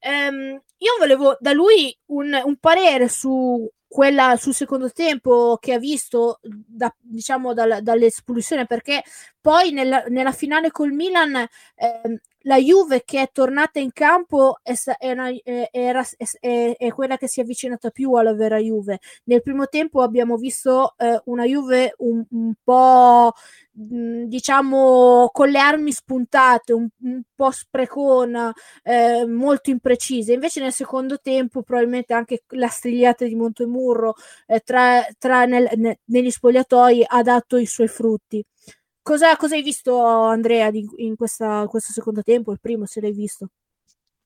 Um, 0.00 0.60
io 0.78 0.92
volevo 0.98 1.36
da 1.38 1.52
lui 1.52 1.96
un, 2.06 2.36
un 2.44 2.56
parere 2.56 3.08
su 3.08 3.70
quella 3.86 4.36
sul 4.36 4.54
secondo 4.54 4.90
tempo 4.90 5.56
che 5.60 5.72
ha 5.72 5.78
visto 5.78 6.40
da, 6.42 6.92
diciamo 6.98 7.54
dal, 7.54 7.78
dall'espulsione 7.80 8.66
perché 8.66 9.04
poi 9.44 9.72
nella, 9.72 10.02
nella 10.08 10.32
finale 10.32 10.70
col 10.70 10.92
Milan 10.92 11.36
eh, 11.36 12.20
la 12.46 12.56
Juve 12.56 13.02
che 13.04 13.20
è 13.20 13.30
tornata 13.30 13.78
in 13.78 13.92
campo 13.92 14.58
è, 14.62 14.72
è, 14.98 15.10
una, 15.10 15.28
è, 15.28 15.68
è, 16.78 16.92
quella 16.92 17.18
che 17.18 17.28
si 17.28 17.40
è 17.40 17.42
avvicinata 17.42 17.90
più 17.90 18.14
alla 18.14 18.32
vera 18.32 18.56
Juve. 18.56 19.00
Nel 19.24 19.42
primo 19.42 19.66
tempo 19.66 20.00
abbiamo 20.00 20.36
visto 20.38 20.94
eh, 20.96 21.20
una 21.26 21.44
Juve 21.44 21.94
un, 21.98 22.24
un 22.30 22.54
po' 22.62 23.32
mh, 23.72 24.24
diciamo 24.24 25.28
con 25.30 25.50
le 25.50 25.58
armi 25.58 25.92
spuntate, 25.92 26.72
un, 26.72 26.88
un 27.02 27.22
po' 27.34 27.50
sprecona, 27.50 28.50
eh, 28.82 29.26
molto 29.26 29.68
imprecisa. 29.68 30.32
Invece 30.32 30.60
nel 30.60 30.72
secondo 30.72 31.18
tempo 31.20 31.62
probabilmente 31.62 32.14
anche 32.14 32.44
la 32.48 32.68
strigliata 32.68 33.26
di 33.26 33.34
Montemurro 33.34 34.14
eh, 34.46 34.60
tra, 34.60 35.06
tra 35.18 35.44
nel, 35.44 35.68
ne, 35.76 35.98
negli 36.04 36.30
spogliatoi 36.30 37.04
ha 37.06 37.22
dato 37.22 37.58
i 37.58 37.66
suoi 37.66 37.88
frutti. 37.88 38.42
Cosa, 39.04 39.36
cosa 39.36 39.54
hai 39.54 39.60
visto, 39.62 40.02
Andrea, 40.02 40.70
di, 40.70 40.82
in 40.96 41.14
questa, 41.14 41.66
questo 41.68 41.92
secondo 41.92 42.22
tempo? 42.22 42.52
Il 42.52 42.58
primo, 42.58 42.86
se 42.86 43.02
l'hai 43.02 43.12
visto? 43.12 43.50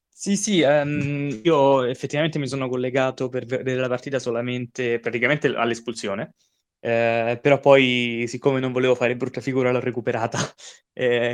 Sì, 0.08 0.37
sì, 0.37 0.61
um, 0.62 1.40
io 1.42 1.82
effettivamente 1.85 2.38
mi 2.38 2.47
sono 2.47 2.68
collegato 2.68 3.28
per 3.28 3.44
vedere 3.44 3.80
la 3.80 3.88
partita 3.88 4.20
solamente 4.20 5.00
praticamente 5.00 5.49
all'espulsione, 5.49 6.35
eh, 6.80 7.38
però 7.42 7.58
poi, 7.58 8.25
siccome 8.28 8.61
non 8.61 8.70
volevo 8.70 8.94
fare 8.94 9.16
brutta 9.16 9.40
figura, 9.40 9.73
l'ho 9.73 9.80
recuperata. 9.80 10.38
Eh, 10.99 11.32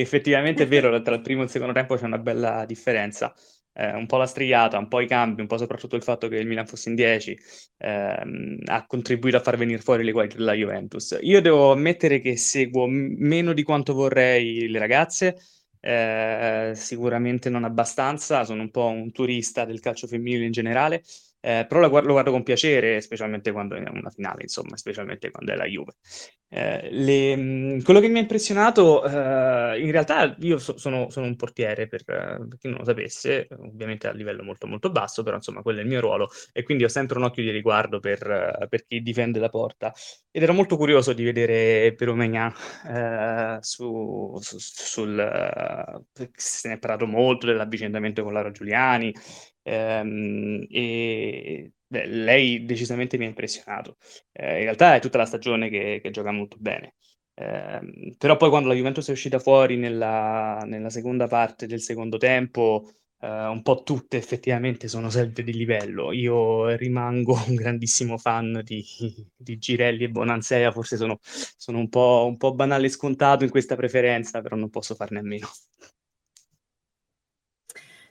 effettivamente 0.00 0.64
è 0.64 0.66
vero, 0.66 1.00
tra 1.00 1.14
il 1.14 1.20
primo 1.20 1.42
e 1.42 1.44
il 1.44 1.50
secondo 1.50 1.72
tempo 1.72 1.94
c'è 1.94 2.04
una 2.04 2.18
bella 2.18 2.64
differenza 2.66 3.32
eh, 3.74 3.92
un 3.94 4.06
po' 4.06 4.16
la 4.16 4.26
striata, 4.26 4.78
un 4.78 4.88
po' 4.88 5.00
i 5.00 5.06
cambi, 5.06 5.40
un 5.40 5.46
po' 5.46 5.56
soprattutto 5.58 5.96
il 5.96 6.02
fatto 6.02 6.28
che 6.28 6.36
il 6.36 6.46
Milan 6.46 6.66
fosse 6.66 6.88
in 6.88 6.94
10 6.94 7.36
ehm, 7.78 8.58
ha 8.66 8.86
contribuito 8.86 9.36
a 9.36 9.40
far 9.40 9.56
venire 9.56 9.80
fuori 9.80 10.04
le 10.04 10.12
qualità 10.12 10.36
della 10.36 10.52
Juventus. 10.54 11.18
Io 11.22 11.40
devo 11.40 11.72
ammettere 11.72 12.20
che 12.20 12.36
seguo 12.36 12.86
m- 12.86 13.14
meno 13.18 13.52
di 13.52 13.62
quanto 13.62 13.94
vorrei 13.94 14.68
le 14.68 14.78
ragazze, 14.78 15.36
eh, 15.80 16.72
sicuramente 16.74 17.50
non 17.50 17.64
abbastanza, 17.64 18.44
sono 18.44 18.62
un 18.62 18.70
po' 18.70 18.86
un 18.86 19.12
turista 19.12 19.64
del 19.64 19.80
calcio 19.80 20.06
femminile 20.06 20.44
in 20.46 20.52
generale, 20.52 21.02
eh, 21.40 21.66
però 21.68 21.80
lo 21.80 21.90
guardo, 21.90 22.06
lo 22.06 22.14
guardo, 22.14 22.30
con 22.30 22.42
piacere, 22.42 23.00
specialmente 23.02 23.52
quando 23.52 23.74
è 23.76 23.86
una 23.90 24.10
finale, 24.10 24.42
insomma, 24.42 24.76
specialmente 24.78 25.30
quando 25.30 25.52
è 25.52 25.56
la 25.56 25.66
Juve. 25.66 25.92
Eh, 26.56 26.88
le, 26.92 27.82
quello 27.82 27.98
che 27.98 28.06
mi 28.06 28.18
ha 28.18 28.20
impressionato, 28.20 29.04
eh, 29.04 29.80
in 29.80 29.90
realtà 29.90 30.36
io 30.38 30.58
so, 30.58 30.78
sono, 30.78 31.10
sono, 31.10 31.26
un 31.26 31.34
portiere, 31.34 31.88
per, 31.88 32.04
per, 32.04 32.46
chi 32.60 32.68
non 32.68 32.78
lo 32.78 32.84
sapesse, 32.84 33.48
ovviamente 33.58 34.06
a 34.06 34.12
livello 34.12 34.44
molto 34.44 34.68
molto 34.68 34.88
basso, 34.90 35.24
però 35.24 35.34
insomma 35.34 35.62
quello 35.62 35.80
è 35.80 35.82
il 35.82 35.88
mio 35.88 35.98
ruolo 35.98 36.30
e 36.52 36.62
quindi 36.62 36.84
ho 36.84 36.88
sempre 36.88 37.18
un 37.18 37.24
occhio 37.24 37.42
di 37.42 37.50
riguardo 37.50 37.98
per, 37.98 38.68
per 38.68 38.86
chi 38.86 39.02
difende 39.02 39.40
la 39.40 39.48
porta. 39.48 39.92
Ed 40.30 40.44
ero 40.44 40.52
molto 40.52 40.76
curioso 40.76 41.12
di 41.12 41.24
vedere 41.24 41.92
Peromegna 41.94 42.54
eh, 42.86 43.58
su, 43.60 44.38
su, 44.40 44.58
sul... 44.60 46.02
se 46.36 46.68
ne 46.68 46.74
è 46.74 46.78
parlato 46.78 47.06
molto 47.06 47.46
dell'avvicendamento 47.46 48.22
con 48.22 48.32
Lara 48.32 48.52
Giuliani, 48.52 49.12
Ehm, 49.66 50.66
e 50.70 51.72
lei 52.06 52.64
decisamente 52.64 53.16
mi 53.18 53.24
ha 53.24 53.28
impressionato. 53.28 53.96
Eh, 54.32 54.58
in 54.58 54.62
realtà 54.64 54.94
è 54.96 55.00
tutta 55.00 55.18
la 55.18 55.26
stagione 55.26 55.68
che, 55.68 56.00
che 56.02 56.10
gioca 56.10 56.30
molto 56.32 56.56
bene. 56.58 56.94
Eh, 57.34 58.14
però 58.16 58.36
poi 58.36 58.48
quando 58.50 58.68
la 58.68 58.74
Juventus 58.74 59.08
è 59.08 59.12
uscita 59.12 59.38
fuori 59.38 59.76
nella, 59.76 60.62
nella 60.66 60.90
seconda 60.90 61.26
parte 61.26 61.66
del 61.66 61.80
secondo 61.80 62.16
tempo, 62.16 62.88
eh, 63.20 63.26
un 63.46 63.62
po' 63.62 63.82
tutte 63.82 64.16
effettivamente 64.16 64.88
sono 64.88 65.10
sempre 65.10 65.42
di 65.42 65.52
livello. 65.52 66.12
Io 66.12 66.68
rimango 66.76 67.34
un 67.48 67.54
grandissimo 67.54 68.18
fan 68.18 68.60
di, 68.64 68.84
di 69.36 69.58
Girelli 69.58 70.04
e 70.04 70.10
Bonansea, 70.10 70.70
forse 70.72 70.96
sono, 70.96 71.18
sono 71.22 71.78
un, 71.78 71.88
po', 71.88 72.24
un 72.28 72.36
po' 72.36 72.54
banale 72.54 72.86
e 72.86 72.90
scontato 72.90 73.44
in 73.44 73.50
questa 73.50 73.76
preferenza, 73.76 74.40
però 74.40 74.56
non 74.56 74.70
posso 74.70 74.94
farne 74.94 75.18
a 75.20 75.22
meno. 75.22 75.48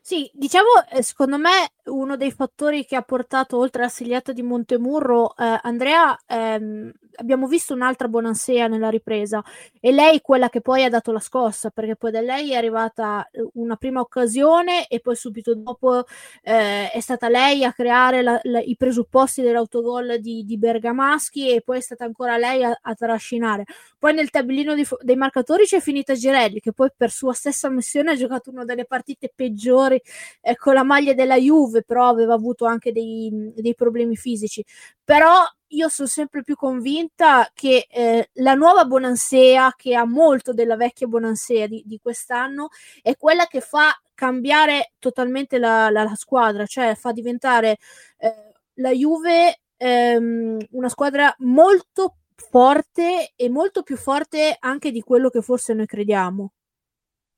Sì, 0.02 0.30
diciamo, 0.34 0.68
eh, 0.92 1.02
secondo 1.02 1.38
me 1.38 1.70
uno 1.86 2.16
dei 2.16 2.32
fattori 2.32 2.86
che 2.86 2.96
ha 2.96 3.02
portato 3.02 3.58
oltre 3.58 3.82
alla 3.84 3.92
segliata 3.92 4.32
di 4.32 4.42
Montemurro, 4.42 5.36
eh, 5.36 5.60
Andrea, 5.62 6.18
ehm, 6.26 6.92
abbiamo 7.16 7.48
visto 7.48 7.74
un'altra 7.74 8.08
Bonansea 8.08 8.68
nella 8.68 8.90
ripresa. 8.90 9.44
E 9.80 9.92
lei 9.92 10.22
quella 10.22 10.50
che 10.50 10.62
poi 10.62 10.84
ha 10.84 10.90
dato 10.90 11.12
la 11.12 11.20
scossa 11.20 11.70
perché 11.70 11.96
poi 11.96 12.12
da 12.12 12.22
lei 12.22 12.52
è 12.52 12.56
arrivata 12.56 13.28
eh, 13.32 13.46
una 13.54 13.76
prima 13.76 14.00
occasione 14.00 14.88
e 14.88 15.00
poi 15.00 15.16
subito 15.16 15.54
dopo 15.56 16.06
eh, 16.42 16.90
è 16.90 17.00
stata 17.00 17.30
lei 17.30 17.64
a 17.64 17.74
creare 17.74 18.22
la, 18.22 18.40
la, 18.44 18.60
i 18.60 18.76
presupposti 18.78 19.42
dell'autogol 19.42 20.20
di, 20.20 20.44
di, 20.46 20.58
Bergamaschi 20.58 21.50
e 21.50 21.62
poi 21.62 21.78
è 21.78 21.82
stata 21.82 22.06
ancora 22.06 22.38
lei 22.38 22.64
a, 22.64 22.78
a 22.82 22.94
trascinare. 22.96 23.66
Poi 24.00 24.14
nel 24.14 24.30
tabellino 24.30 24.74
di, 24.76 24.88
dei 25.02 25.16
marcatori 25.16 25.66
c'è 25.66 25.80
finita 25.80 26.14
Girelli 26.14 26.60
che 26.60 26.72
poi 26.72 26.90
per 26.96 27.12
sua 27.12 27.34
stessa 27.34 27.70
missione 27.70 28.12
ha 28.12 28.16
giocato 28.16 28.50
una 28.50 28.66
delle 28.66 28.86
partite 28.86 29.32
peggiori 29.34 30.02
eh, 30.42 30.56
con 30.56 30.74
la 30.74 30.84
maglia 30.84 31.14
della 31.14 31.36
Juve 31.36 31.73
però 31.82 32.08
aveva 32.08 32.36
avuto 32.36 32.66
anche 32.66 32.92
dei, 32.92 33.52
dei 33.56 33.74
problemi 33.74 34.16
fisici 34.16 34.64
però 35.04 35.44
io 35.74 35.90
sono 35.90 36.08
sempre 36.08 36.44
più 36.44 36.56
convinta 36.56 37.50
che 37.54 37.88
eh, 37.90 38.30
la 38.34 38.54
nuova 38.54 38.86
Bonansea, 38.86 39.74
che 39.76 39.96
ha 39.96 40.06
molto 40.06 40.54
della 40.54 40.76
vecchia 40.76 41.08
Bonansea 41.08 41.68
di, 41.68 41.82
di 41.86 42.00
quest'anno, 42.00 42.70
è 43.02 43.18
quella 43.18 43.48
che 43.48 43.60
fa 43.60 43.90
cambiare 44.14 44.94
totalmente 45.00 45.58
la, 45.58 45.90
la, 45.90 46.04
la 46.04 46.16
squadra, 46.16 46.66
cioè 46.66 46.96
fa 46.96 47.12
diventare 47.12 47.78
eh, 48.18 48.52
la 48.76 48.92
Juve 48.92 49.62
ehm, 49.78 50.60
una 50.72 50.90
squadra 50.90 51.34
molto 51.40 52.18
forte 52.36 53.34
e 53.36 53.50
molto 53.50 53.84
più 53.84 53.98
forte 53.98 54.56
anche 54.60 54.92
di 54.92 55.02
quello 55.02 55.30
che 55.30 55.42
forse 55.42 55.74
noi 55.74 55.86
crediamo 55.86 56.54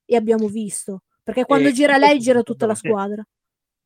e 0.06 0.16
abbiamo 0.16 0.48
visto. 0.48 1.04
Perché 1.24 1.46
quando 1.46 1.70
e 1.70 1.74
gira 1.74 1.98
lei, 1.98 2.20
gira 2.20 2.44
tutta 2.44 2.68
la 2.68 2.76
squadra. 2.76 3.26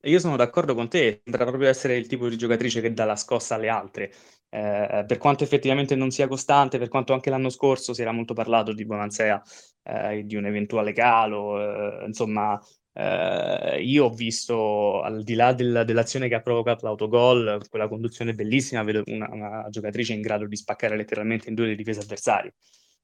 Io 0.04 0.20
sono 0.20 0.38
d'accordo 0.38 0.76
con 0.76 0.88
te, 0.88 1.22
sembra 1.24 1.46
proprio 1.46 1.68
essere 1.68 1.98
il 1.98 2.08
tipo 2.08 2.30
di 2.30 2.38
giocatrice 2.38 2.80
che 2.80 2.94
dà 2.94 3.04
la 3.04 3.18
scossa 3.18 3.56
alle 3.56 3.68
altre. 3.68 4.12
Eh, 4.50 5.04
per 5.06 5.18
quanto 5.18 5.44
effettivamente 5.44 5.96
non 5.96 6.10
sia 6.10 6.28
costante, 6.28 6.78
per 6.78 6.88
quanto 6.88 7.12
anche 7.14 7.30
l'anno 7.30 7.50
scorso 7.50 7.94
si 7.94 8.02
era 8.02 8.14
molto 8.14 8.34
parlato 8.34 8.72
di 8.74 8.86
Bonansea 8.86 9.42
eh, 9.84 10.24
di 10.26 10.36
un 10.36 10.46
eventuale 10.46 10.94
calo, 10.94 12.02
eh, 12.02 12.06
insomma, 12.06 12.58
eh, 12.94 13.82
io 13.84 14.06
ho 14.06 14.10
visto 14.10 15.02
al 15.02 15.22
di 15.24 15.34
là 15.36 15.52
del, 15.54 15.84
dell'azione 15.86 16.30
che 16.30 16.36
ha 16.36 16.42
provocato 16.42 16.86
l'autogol, 16.86 17.62
quella 17.70 17.88
conduzione 17.90 18.34
bellissima, 18.34 18.84
vedo 18.84 19.04
una, 19.08 19.30
una, 19.32 19.68
giocatrice 19.70 20.14
in 20.14 20.22
grado 20.22 20.48
di 20.48 20.56
spaccare 20.56 20.96
letteralmente 20.96 21.50
in 21.50 21.56
due 21.56 21.68
le 21.68 21.76
difese 21.76 22.00
avversarie. 22.02 22.54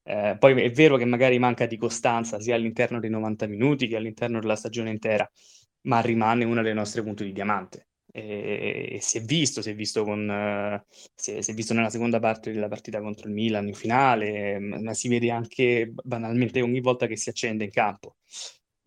Eh, 0.04 0.38
poi 0.40 0.62
è 0.62 0.72
vero 0.72 0.96
che 0.98 1.06
magari 1.06 1.40
manca 1.40 1.66
di 1.66 1.78
costanza 1.78 2.40
sia 2.40 2.56
all'interno 2.56 3.00
dei 3.00 3.10
90 3.10 3.48
minuti 3.48 3.88
che 3.88 3.96
all'interno 3.98 4.40
della 4.40 4.56
stagione 4.56 4.92
intera 4.92 5.30
ma 5.86 6.02
rimane 6.02 6.44
una 6.46 6.62
delle 6.62 6.74
nostre 6.74 7.02
punte 7.04 7.24
di 7.24 7.32
diamante. 7.32 7.88
E, 8.12 8.92
e 8.94 9.02
si 9.02 9.18
è 9.18 9.22
visto, 9.22 9.62
si 9.62 9.72
è 9.72 9.76
visto, 9.76 10.04
con, 10.04 10.82
si, 11.16 11.32
è, 11.34 11.42
si 11.42 11.52
è 11.52 11.54
visto 11.54 11.74
nella 11.74 11.90
seconda 11.90 12.20
parte 12.20 12.52
della 12.54 12.70
partita 12.70 13.02
contro 13.02 13.28
il 13.28 13.34
Milan 13.34 13.68
in 13.68 13.74
finale, 13.74 14.60
ma 14.60 14.94
si 14.94 15.10
vede 15.10 15.32
anche 15.32 15.92
banalmente 16.04 16.62
ogni 16.62 16.80
volta 16.80 17.08
che 17.08 17.18
si 17.18 17.30
accende 17.30 17.66
in 17.66 17.72
campo. 17.72 18.16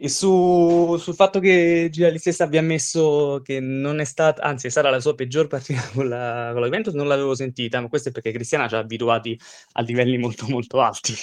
E 0.00 0.08
su, 0.08 0.96
sul 0.96 1.14
fatto 1.14 1.40
che 1.40 1.88
Girelli 1.90 2.18
stessa 2.18 2.44
abbia 2.44 2.60
ammesso 2.60 3.40
che 3.42 3.58
non 3.58 3.98
è 3.98 4.04
stata, 4.04 4.42
anzi, 4.42 4.70
sarà 4.70 4.90
la 4.90 5.00
sua 5.00 5.14
peggior 5.16 5.48
partita 5.48 5.82
con 5.92 6.08
la, 6.08 6.50
con 6.52 6.60
la 6.60 6.66
Juventus, 6.66 6.94
non 6.94 7.08
l'avevo 7.08 7.34
sentita, 7.34 7.80
ma 7.80 7.88
questo 7.88 8.10
è 8.10 8.12
perché 8.12 8.30
Cristiana 8.30 8.68
ci 8.68 8.76
ha 8.76 8.78
abituati 8.78 9.38
a 9.72 9.82
livelli 9.82 10.16
molto 10.16 10.46
molto 10.48 10.80
alti 10.80 11.14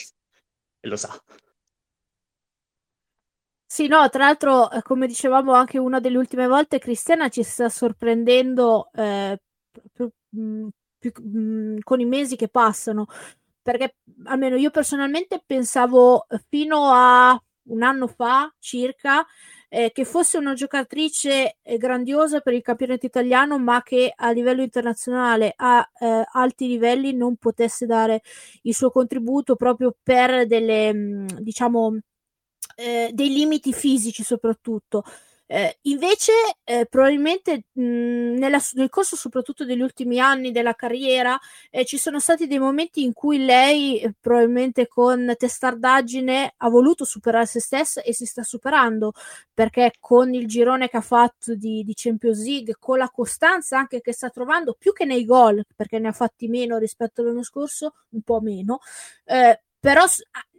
e 0.81 0.87
lo 0.87 0.97
sa. 0.97 1.09
Sì, 3.75 3.87
no, 3.87 4.07
tra 4.07 4.23
l'altro, 4.23 4.71
eh, 4.71 4.81
come 4.83 5.05
dicevamo 5.05 5.51
anche 5.51 5.77
una 5.77 5.99
delle 5.99 6.17
ultime 6.17 6.47
volte, 6.47 6.79
Cristiana 6.79 7.27
ci 7.27 7.43
sta 7.43 7.67
sorprendendo 7.67 8.89
eh, 8.93 9.37
più, 9.91 10.09
mm, 10.37 10.67
più, 10.97 11.11
mm, 11.21 11.79
con 11.83 11.99
i 11.99 12.05
mesi 12.05 12.37
che 12.37 12.47
passano, 12.47 13.05
perché 13.61 13.97
almeno 14.27 14.55
io 14.55 14.69
personalmente 14.71 15.43
pensavo 15.45 16.25
fino 16.47 16.85
a 16.93 17.37
un 17.67 17.83
anno 17.83 18.07
fa 18.07 18.49
circa 18.59 19.25
eh, 19.67 19.91
che 19.91 20.05
fosse 20.05 20.37
una 20.37 20.53
giocatrice 20.53 21.57
eh, 21.61 21.77
grandiosa 21.77 22.39
per 22.39 22.53
il 22.53 22.61
campionato 22.61 23.05
italiano, 23.05 23.59
ma 23.59 23.81
che 23.83 24.13
a 24.15 24.31
livello 24.31 24.61
internazionale 24.61 25.51
a 25.53 25.85
eh, 25.99 26.23
alti 26.31 26.67
livelli 26.67 27.13
non 27.13 27.35
potesse 27.35 27.85
dare 27.85 28.21
il 28.61 28.73
suo 28.73 28.89
contributo 28.89 29.55
proprio 29.57 29.93
per 30.01 30.45
delle, 30.47 30.93
mm, 30.93 31.25
diciamo, 31.39 31.97
eh, 32.75 33.09
dei 33.13 33.29
limiti 33.29 33.73
fisici 33.73 34.23
soprattutto. 34.23 35.03
Eh, 35.47 35.77
invece, 35.83 36.31
eh, 36.63 36.87
probabilmente 36.89 37.65
mh, 37.73 37.81
nella, 38.39 38.59
nel 38.73 38.89
corso 38.89 39.15
soprattutto 39.15 39.63
degli 39.63 39.81
ultimi 39.81 40.19
anni 40.19 40.51
della 40.51 40.73
carriera 40.73 41.37
eh, 41.69 41.85
ci 41.85 41.99
sono 41.99 42.19
stati 42.19 42.47
dei 42.47 42.57
momenti 42.57 43.03
in 43.03 43.13
cui 43.13 43.45
lei, 43.45 43.99
eh, 43.99 44.13
probabilmente 44.19 44.87
con 44.87 45.31
testardaggine, 45.37 46.53
ha 46.57 46.69
voluto 46.69 47.05
superare 47.05 47.45
se 47.45 47.59
stessa 47.59 48.01
e 48.01 48.11
si 48.13 48.25
sta 48.25 48.41
superando 48.41 49.13
perché 49.53 49.93
con 49.99 50.33
il 50.33 50.47
girone 50.47 50.89
che 50.89 50.97
ha 50.97 51.01
fatto 51.01 51.55
di, 51.55 51.83
di 51.83 51.93
Champions 51.95 52.43
League, 52.43 52.75
con 52.79 52.97
la 52.97 53.09
costanza 53.09 53.77
anche 53.77 54.01
che 54.01 54.13
sta 54.13 54.29
trovando, 54.29 54.75
più 54.77 54.93
che 54.93 55.05
nei 55.05 55.25
gol, 55.25 55.63
perché 55.75 55.99
ne 55.99 56.07
ha 56.09 56.11
fatti 56.11 56.47
meno 56.47 56.77
rispetto 56.77 57.21
all'anno 57.21 57.43
scorso, 57.43 57.93
un 58.09 58.21
po' 58.21 58.41
meno, 58.41 58.79
eh, 59.25 59.61
però 59.79 60.05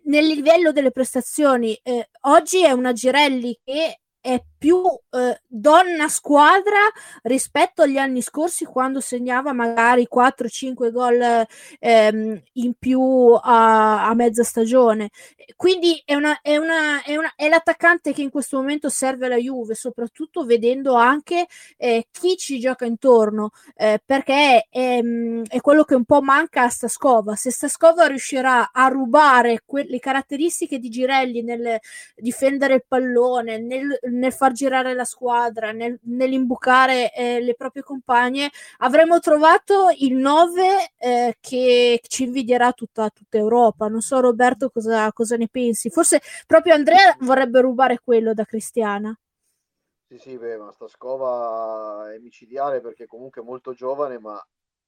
nel 0.06 0.26
livello 0.26 0.72
delle 0.72 0.90
prestazioni, 0.90 1.78
eh, 1.82 2.08
oggi 2.22 2.64
è 2.64 2.70
una 2.72 2.92
Girelli 2.92 3.58
che 3.62 4.00
è 4.20 4.42
più 4.66 4.82
eh, 5.10 5.40
donna 5.46 6.08
squadra 6.08 6.90
rispetto 7.22 7.82
agli 7.82 7.98
anni 7.98 8.20
scorsi 8.20 8.64
quando 8.64 8.98
segnava 8.98 9.52
magari 9.52 10.08
4-5 10.12 10.90
gol 10.90 11.46
ehm, 11.78 12.42
in 12.54 12.72
più 12.76 13.00
a, 13.40 14.08
a, 14.08 14.14
mezza 14.14 14.42
stagione. 14.42 15.10
Quindi 15.54 16.02
è, 16.04 16.14
una, 16.14 16.40
è, 16.40 16.56
una, 16.56 17.00
è, 17.04 17.14
una, 17.14 17.32
è, 17.36 17.48
l'attaccante 17.48 18.12
che 18.12 18.22
in 18.22 18.30
questo 18.30 18.56
momento 18.56 18.88
serve 18.88 19.26
alla 19.26 19.36
Juve, 19.36 19.76
soprattutto 19.76 20.44
vedendo 20.44 20.94
anche 20.94 21.46
eh, 21.76 22.08
chi 22.10 22.36
ci 22.36 22.58
gioca 22.58 22.84
intorno, 22.84 23.50
eh, 23.76 24.02
perché 24.04 24.66
è, 24.68 25.00
mm, 25.00 25.44
è, 25.46 25.60
quello 25.60 25.84
che 25.84 25.94
un 25.94 26.04
po' 26.04 26.22
manca 26.22 26.62
a 26.62 26.68
Stascova. 26.68 27.36
Se 27.36 27.52
Stascova 27.52 28.06
riuscirà 28.06 28.70
a 28.72 28.88
rubare 28.88 29.62
que- 29.64 29.86
le 29.86 30.00
caratteristiche 30.00 30.80
di 30.80 30.88
Girelli 30.88 31.42
nel 31.42 31.78
difendere 32.16 32.74
il 32.74 32.84
pallone, 32.88 33.58
nel, 33.60 33.96
nel 34.10 34.32
far 34.32 34.54
girare 34.56 34.94
la 34.94 35.04
squadra, 35.04 35.70
nel, 35.70 35.98
nell'imbucare 36.04 37.12
eh, 37.12 37.40
le 37.40 37.54
proprie 37.54 37.82
compagne, 37.82 38.50
avremo 38.78 39.20
trovato 39.20 39.94
il 39.98 40.16
9 40.16 40.94
eh, 40.96 41.36
che 41.40 42.00
ci 42.08 42.24
invidierà 42.24 42.72
tutta, 42.72 43.10
tutta, 43.10 43.36
Europa. 43.36 43.86
Non 43.86 44.00
so, 44.00 44.18
Roberto, 44.20 44.70
cosa, 44.70 45.12
cosa 45.12 45.36
ne 45.36 45.48
pensi? 45.48 45.90
Forse 45.90 46.20
proprio 46.46 46.74
Andrea 46.74 47.14
vorrebbe 47.20 47.60
rubare 47.60 48.00
quello 48.02 48.34
da 48.34 48.44
Cristiana. 48.44 49.16
Sì, 50.08 50.18
sì, 50.18 50.38
beh, 50.38 50.56
ma 50.56 50.72
sta 50.72 50.88
scova 50.88 52.12
è 52.12 52.18
micidiale 52.18 52.80
perché 52.80 53.06
comunque 53.06 53.42
è 53.42 53.44
molto 53.44 53.74
giovane, 53.74 54.18
ma 54.18 54.40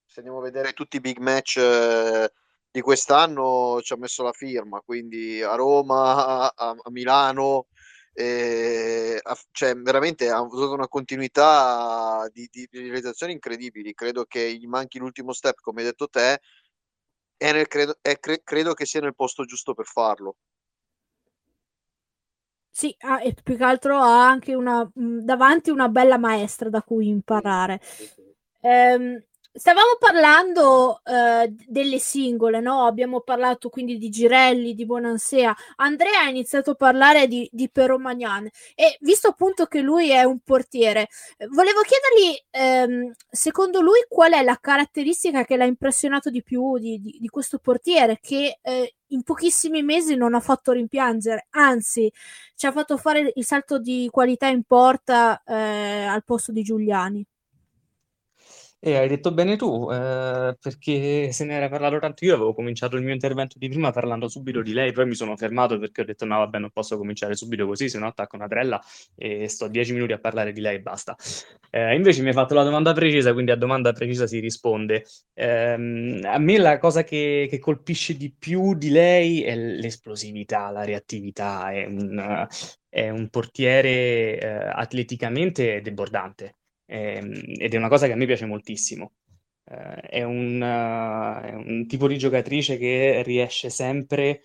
se 0.07 0.21
andiamo 0.21 0.39
a 0.39 0.43
vedere 0.43 0.73
tutti 0.73 0.97
i 0.97 1.01
big 1.01 1.19
match 1.19 1.57
eh, 1.59 2.33
di 2.71 2.81
quest'anno 2.81 3.81
ci 3.83 3.93
ha 3.93 3.97
messo 3.97 4.23
la 4.23 4.33
firma, 4.33 4.81
quindi 4.81 5.43
a 5.43 5.55
Roma, 5.55 6.55
a, 6.55 6.71
a 6.71 6.91
Milano, 6.91 7.67
eh, 8.21 9.21
cioè, 9.53 9.75
veramente 9.77 10.29
ha 10.29 10.39
avuto 10.39 10.73
una 10.73 10.89
continuità 10.89 12.29
di, 12.33 12.49
di, 12.51 12.67
di, 12.69 12.81
realizzazioni 12.81 13.33
incredibili. 13.33 13.95
Credo 13.95 14.25
che 14.25 14.57
gli 14.57 14.67
manchi 14.67 14.99
l'ultimo 14.99 15.33
step, 15.33 15.61
come 15.61 15.83
hai 15.83 15.87
detto 15.87 16.09
te, 16.09 16.41
e 17.37 17.53
nel, 17.53 17.69
credo, 17.69 17.97
è, 18.01 18.19
cre, 18.19 18.41
credo 18.43 18.75
che 18.75 18.87
sia 18.87 19.01
nel 19.01 19.15
posto 19.15 19.45
giusto 19.45 19.73
per 19.73 19.87
farlo. 19.87 20.35
Sì, 22.69 22.93
ah, 23.01 23.23
e 23.23 23.35
più 23.41 23.57
che 23.57 23.65
altro 23.65 23.99
ha 23.99 24.29
anche 24.29 24.57
una, 24.57 24.83
mh, 24.93 25.19
davanti 25.21 25.71
una 25.71 25.89
bella 25.89 26.19
maestra 26.19 26.69
da 26.69 26.83
cui 26.83 27.07
imparare. 27.07 27.79
Sì, 27.83 28.05
sì, 28.05 28.13
sì. 28.15 29.27
Stavamo 29.59 29.97
parlando 29.99 31.01
uh, 31.05 31.53
delle 31.67 31.99
singole, 31.99 32.61
no? 32.61 32.87
Abbiamo 32.87 33.23
parlato 33.23 33.71
quindi 33.71 33.99
di 33.99 34.09
Girelli, 34.09 34.73
di 34.73 34.87
Bonansea. 34.87 35.53
Andrea 35.77 36.21
ha 36.21 36.29
iniziato 36.29 36.71
a 36.71 36.75
parlare 36.77 37.27
di, 37.27 37.49
di 37.51 37.69
Pero 37.69 37.99
Magnan 37.99 38.49
e 38.77 38.97
visto 39.01 39.27
appunto 39.27 39.67
che 39.67 39.81
lui 39.81 40.11
è 40.11 40.23
un 40.23 40.39
portiere, 40.45 41.09
volevo 41.51 41.81
chiedergli, 41.81 42.41
ehm, 42.51 43.13
secondo 43.29 43.81
lui, 43.81 43.99
qual 44.09 44.33
è 44.35 44.43
la 44.45 44.59
caratteristica 44.61 45.45
che 45.45 45.57
l'ha 45.57 45.65
impressionato 45.65 46.31
di 46.31 46.45
più 46.45 46.79
di, 46.79 47.01
di, 47.01 47.19
di 47.21 47.29
questo 47.29 47.59
portiere 47.59 48.21
che 48.23 48.61
eh, 48.63 48.95
in 49.09 49.25
pochissimi 49.25 49.83
mesi 49.83 50.15
non 50.15 50.35
ha 50.35 50.41
fatto 50.41 50.71
rimpiangere, 50.71 51.49
anzi 51.51 52.13
ci 52.55 52.67
ha 52.67 52.71
fatto 52.71 52.97
fare 52.97 53.33
il 53.35 53.45
salto 53.45 53.81
di 53.81 54.09
qualità 54.09 54.47
in 54.47 54.63
porta 54.63 55.43
eh, 55.45 56.05
al 56.05 56.23
posto 56.23 56.53
di 56.53 56.63
Giuliani. 56.63 57.27
E 58.81 58.97
hai 58.97 59.09
detto 59.09 59.33
bene 59.33 59.57
tu, 59.57 59.91
eh, 59.91 60.57
perché 60.61 61.33
se 61.33 61.45
ne 61.45 61.55
era 61.55 61.69
parlato 61.69 61.99
tanto 61.99 62.25
io, 62.25 62.35
avevo 62.35 62.55
cominciato 62.55 62.95
il 62.95 63.03
mio 63.03 63.13
intervento 63.13 63.59
di 63.59 63.69
prima 63.69 63.91
parlando 63.91 64.29
subito 64.29 64.63
di 64.63 64.73
lei, 64.73 64.93
poi 64.93 65.05
mi 65.07 65.17
sono 65.17 65.37
fermato 65.37 65.81
perché 65.81 66.03
ho 66.03 66.05
detto 66.05 66.25
no, 66.25 66.39
vabbè, 66.39 66.59
non 66.59 66.71
posso 66.71 66.97
cominciare 66.97 67.35
subito 67.35 67.67
così, 67.67 67.89
se 67.89 67.99
no 67.99 68.07
attacco 68.07 68.37
una 68.37 68.47
trella 68.47 68.81
e 69.17 69.49
sto 69.49 69.67
dieci 69.67 69.93
minuti 69.93 70.13
a 70.13 70.21
parlare 70.21 70.53
di 70.53 70.61
lei 70.61 70.77
e 70.77 70.81
basta. 70.81 71.17
Eh, 71.71 71.95
invece 71.97 72.23
mi 72.23 72.29
hai 72.29 72.35
fatto 72.35 72.55
la 72.55 72.63
domanda 72.63 72.93
precisa, 72.93 73.33
quindi 73.33 73.51
a 73.51 73.57
domanda 73.57 73.93
precisa 73.93 74.29
si 74.29 74.39
risponde. 74.39 75.05
Eh, 75.35 76.21
a 76.23 76.39
me 76.39 76.59
la 76.59 76.79
cosa 76.79 77.03
che, 77.03 77.49
che, 77.51 77.59
colpisce 77.59 78.17
di 78.17 78.33
più 78.33 78.75
di 78.75 78.91
lei 78.91 79.43
è 79.43 79.57
l'esplosività, 79.57 80.71
la 80.71 80.85
reattività, 80.85 81.73
è 81.73 81.85
un, 81.85 82.47
è 82.89 83.11
un 83.11 83.29
portiere 83.29 84.39
eh, 84.39 84.47
atleticamente 84.73 85.81
debordante 85.81 86.58
ehm, 86.89 87.55
ed 87.59 87.75
è 87.75 87.77
una 87.77 87.89
cosa 87.89 88.07
che 88.07 88.13
a 88.13 88.17
me 88.17 88.27
piace 88.27 88.47
moltissimo. 88.47 89.13
Uh, 89.65 90.01
è, 90.01 90.23
un, 90.23 90.61
uh, 90.61 91.45
è, 91.45 91.53
un, 91.53 91.87
tipo 91.87 92.09
di 92.09 92.17
giocatrice 92.17 92.79
che 92.79 93.23
riesce 93.23 93.69
sempre 93.69 94.43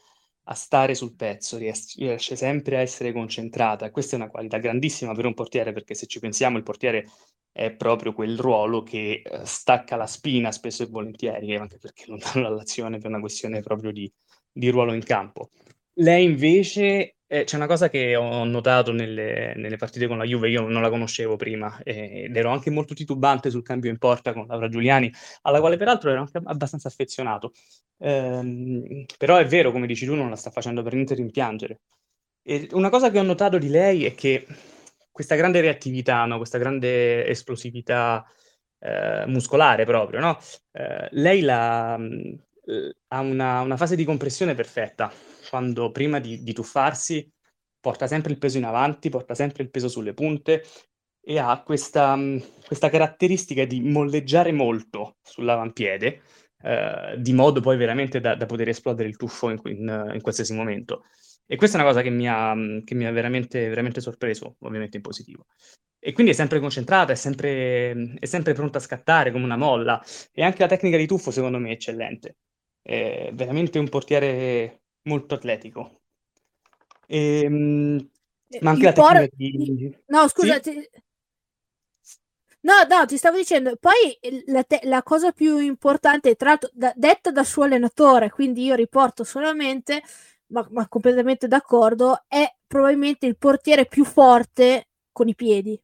a 0.48 0.54
stare 0.54 0.96
sul 0.96 1.16
pezzo, 1.16 1.58
riesce, 1.58 1.98
riesce 2.00 2.36
sempre 2.36 2.78
a 2.78 2.82
essere 2.82 3.14
concentrata. 3.14 3.90
Questa 3.90 4.16
è 4.16 4.20
una 4.20 4.30
qualità 4.30 4.58
grandissima 4.58 5.14
per 5.14 5.26
un 5.26 5.34
portiere, 5.34 5.72
perché 5.72 5.94
se 5.96 6.08
ci 6.08 6.20
pensiamo, 6.20 6.58
il 6.58 6.64
portiere 6.64 7.08
è 7.54 7.72
proprio 7.72 8.14
quel 8.14 8.38
ruolo 8.38 8.84
che 8.84 9.22
uh, 9.24 9.46
stacca 9.46 9.96
la 9.96 10.08
spina 10.08 10.52
spesso 10.52 10.84
e 10.84 10.88
volentieri, 10.88 11.56
anche 11.56 11.78
perché 11.78 12.06
lontano 12.08 12.50
dall'azione 12.50 12.98
per 13.00 13.10
una 13.10 13.22
questione 13.22 13.62
proprio 13.62 13.92
di, 13.92 14.12
di 14.52 14.70
ruolo 14.70 14.94
in 14.94 15.04
campo. 15.04 15.52
Lei 15.98 16.26
invece 16.26 17.18
eh, 17.34 17.46
c'è 17.46 17.56
una 17.56 17.66
cosa 17.66 17.90
che 17.90 18.16
ho 18.16 18.44
notato 18.44 18.92
nelle, 18.92 19.56
nelle, 19.56 19.76
partite 19.76 20.06
con 20.06 20.20
la 20.20 20.24
Juve, 20.24 20.50
io 20.50 20.68
non 20.68 20.84
la 20.84 20.92
conoscevo 20.92 21.36
prima 21.36 21.82
eh, 21.84 22.26
ed 22.26 22.38
ero 22.38 22.52
anche 22.52 22.70
molto 22.70 22.94
titubante 22.94 23.50
sul 23.50 23.64
cambio 23.64 23.90
in 23.90 23.98
porta 23.98 24.34
con 24.34 24.46
Laura 24.46 24.70
Giuliani, 24.70 25.12
alla 25.42 25.60
quale 25.60 25.76
peraltro 25.78 26.12
ero 26.12 26.20
anche 26.20 26.40
abbastanza 26.44 26.90
affezionato. 26.90 27.54
Eh, 27.98 29.06
però 29.18 29.38
è 29.38 29.48
vero, 29.48 29.72
come 29.72 29.88
dici 29.88 30.06
tu, 30.06 30.14
non 30.14 30.30
la 30.30 30.36
sta 30.36 30.52
facendo 30.52 30.84
per 30.84 30.94
niente 30.94 31.16
rimpiangere. 31.16 31.82
E 32.44 32.68
una 32.74 32.90
cosa 32.90 33.10
che 33.10 33.18
ho 33.18 33.24
notato 33.24 33.58
di 33.58 33.70
lei 33.70 34.06
è 34.06 34.14
che 34.14 34.46
questa 35.12 35.34
grande 35.34 35.60
reattività, 35.60 36.26
no? 36.26 36.38
questa 36.38 36.60
grande 36.60 37.26
esplosività 37.28 38.24
eh, 38.80 39.24
muscolare 39.26 39.86
proprio, 39.86 40.20
no? 40.20 40.38
Eh, 40.72 41.08
lei 41.12 41.42
la, 41.42 41.94
ha 41.94 43.20
una, 43.22 43.62
una 43.62 43.78
fase 43.78 43.96
di 43.96 44.06
compressione 44.06 44.54
perfetta 44.54 45.12
quando 45.50 45.92
prima 45.92 46.20
di, 46.20 46.44
di 46.44 46.54
tuffarsi 46.54 47.30
porta 47.80 48.08
sempre 48.08 48.32
il 48.32 48.38
peso 48.38 48.58
in 48.58 48.64
avanti, 48.64 49.10
porta 49.10 49.36
sempre 49.36 49.64
il 49.64 49.70
peso 49.70 49.90
sulle 49.90 50.14
punte 50.14 50.64
e 51.26 51.38
ha 51.40 51.62
questa, 51.62 52.18
questa 52.66 52.90
caratteristica 52.90 53.66
di 53.66 53.82
molleggiare 53.82 54.52
molto 54.52 55.18
sull'avampiede, 55.22 56.22
eh, 56.62 57.16
di 57.18 57.34
modo 57.34 57.62
poi 57.62 57.78
veramente 57.78 58.20
da, 58.20 58.36
da, 58.36 58.46
poter 58.46 58.70
esplodere 58.70 59.08
il 59.10 59.18
tuffo 59.18 59.50
in, 59.50 59.60
in, 59.66 60.12
in, 60.14 60.22
qualsiasi 60.22 60.54
momento. 60.54 61.04
E 61.46 61.56
questa 61.56 61.78
è 61.78 61.82
una 61.82 61.90
cosa 61.90 62.02
che 62.02 62.10
mi 62.10 62.28
ha, 62.28 62.54
che 62.84 62.96
mi 62.96 63.06
ha 63.06 63.12
veramente, 63.12 63.68
veramente 63.68 64.02
sorpreso, 64.02 64.56
ovviamente 64.60 64.98
in 64.98 65.04
positivo. 65.04 65.48
E 66.00 66.12
quindi 66.12 66.32
è 66.34 66.36
sempre 66.36 66.60
concentrata, 66.60 67.14
è 67.14 67.16
sempre, 67.16 68.16
è 68.20 68.26
sempre 68.26 68.54
pronta 68.54 68.78
a 68.78 68.82
scattare 68.82 69.32
come 69.32 69.46
una 69.46 69.58
molla. 69.58 70.02
E 70.34 70.44
anche 70.44 70.60
la 70.60 70.68
tecnica 70.68 70.98
di 70.98 71.08
tuffo, 71.08 71.32
secondo 71.32 71.58
me, 71.60 71.70
è 71.70 71.74
eccellente. 71.74 72.38
È 72.82 73.30
veramente 73.34 73.80
un 73.80 73.88
portiere 73.88 74.83
molto 75.04 75.36
atletico. 75.36 76.02
Ehm, 77.08 78.10
ma 78.62 78.72
anche 78.72 78.86
la 78.86 78.94
por- 78.94 79.30
di... 79.34 79.96
No, 80.08 80.28
scusa, 80.28 80.56
sì? 80.56 80.62
ti... 80.62 80.90
No, 82.62 82.74
no, 82.88 83.06
ti 83.06 83.18
stavo 83.18 83.38
dicendo, 83.38 83.76
poi 83.76 84.18
la, 84.46 84.64
te- 84.64 84.80
la 84.84 85.04
cosa 85.04 85.34
più 85.34 85.58
importante, 85.58 86.36
tra 86.36 86.50
l'altro 86.50 86.70
da- 86.74 86.94
detta 86.96 87.30
dal 87.30 87.46
suo 87.46 87.64
allenatore, 87.64 88.30
quindi 88.30 88.64
io 88.64 88.76
riporto 88.76 89.26
solamente, 89.26 90.02
ma, 90.48 90.66
ma 90.72 90.88
completamente 90.88 91.50
d'accordo, 91.50 92.24
è 92.28 92.46
probabilmente 92.66 93.26
il 93.26 93.38
portiere 93.38 93.86
più 93.86 94.06
forte 94.06 94.88
con 95.12 95.28
i 95.28 95.36
piedi. 95.36 95.80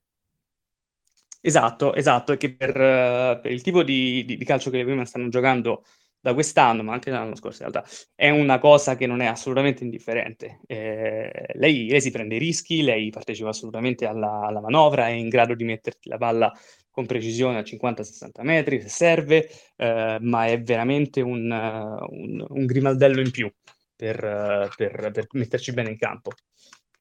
Esatto, 1.42 1.94
esatto, 1.94 2.34
e 2.34 2.38
che 2.38 2.54
per, 2.54 2.70
uh, 2.76 3.42
per 3.42 3.52
il 3.52 3.62
tipo 3.62 3.84
di, 3.84 4.24
di, 4.26 4.38
di, 4.38 4.46
calcio 4.46 4.70
che 4.70 4.78
le 4.78 4.84
women 4.84 5.06
stanno 5.06 5.30
giocando 5.30 5.84
da 6.22 6.34
quest'anno, 6.34 6.84
ma 6.84 6.94
anche 6.94 7.12
dall'anno 7.12 7.36
scorso 7.36 7.64
in 7.64 7.72
realtà, 7.72 7.90
è 8.16 8.30
una 8.30 8.60
cosa 8.60 8.96
che 8.96 9.08
non 9.08 9.22
è 9.22 9.26
assolutamente 9.26 9.84
indifferente. 9.84 10.60
Eh, 10.68 11.32
lei, 11.54 11.88
lei, 11.90 12.02
si 12.02 12.12
prende 12.12 12.38
rischi, 12.38 12.82
lei 12.82 13.10
partecipa 13.10 13.50
assolutamente 13.50 14.06
alla, 14.06 14.42
alla, 14.42 14.62
manovra, 14.62 15.08
è 15.08 15.12
in 15.12 15.30
grado 15.30 15.56
di 15.56 15.64
metterti 15.64 16.10
la 16.10 16.18
palla 16.18 16.52
con 16.90 17.06
precisione 17.06 17.60
a 17.60 17.62
50-60 17.62 18.42
metri 18.42 18.82
se 18.82 18.90
serve, 18.90 19.50
eh, 19.78 20.18
ma 20.22 20.46
è 20.48 20.62
veramente 20.62 21.22
un, 21.22 21.50
un, 21.52 22.46
un, 22.48 22.66
grimaldello 22.66 23.22
in 23.22 23.32
più 23.32 23.52
per, 23.96 24.70
per, 24.76 25.12
per 25.12 25.28
metterci 25.32 25.72
bene 25.72 25.92
in 25.92 25.98
campo. 25.98 26.32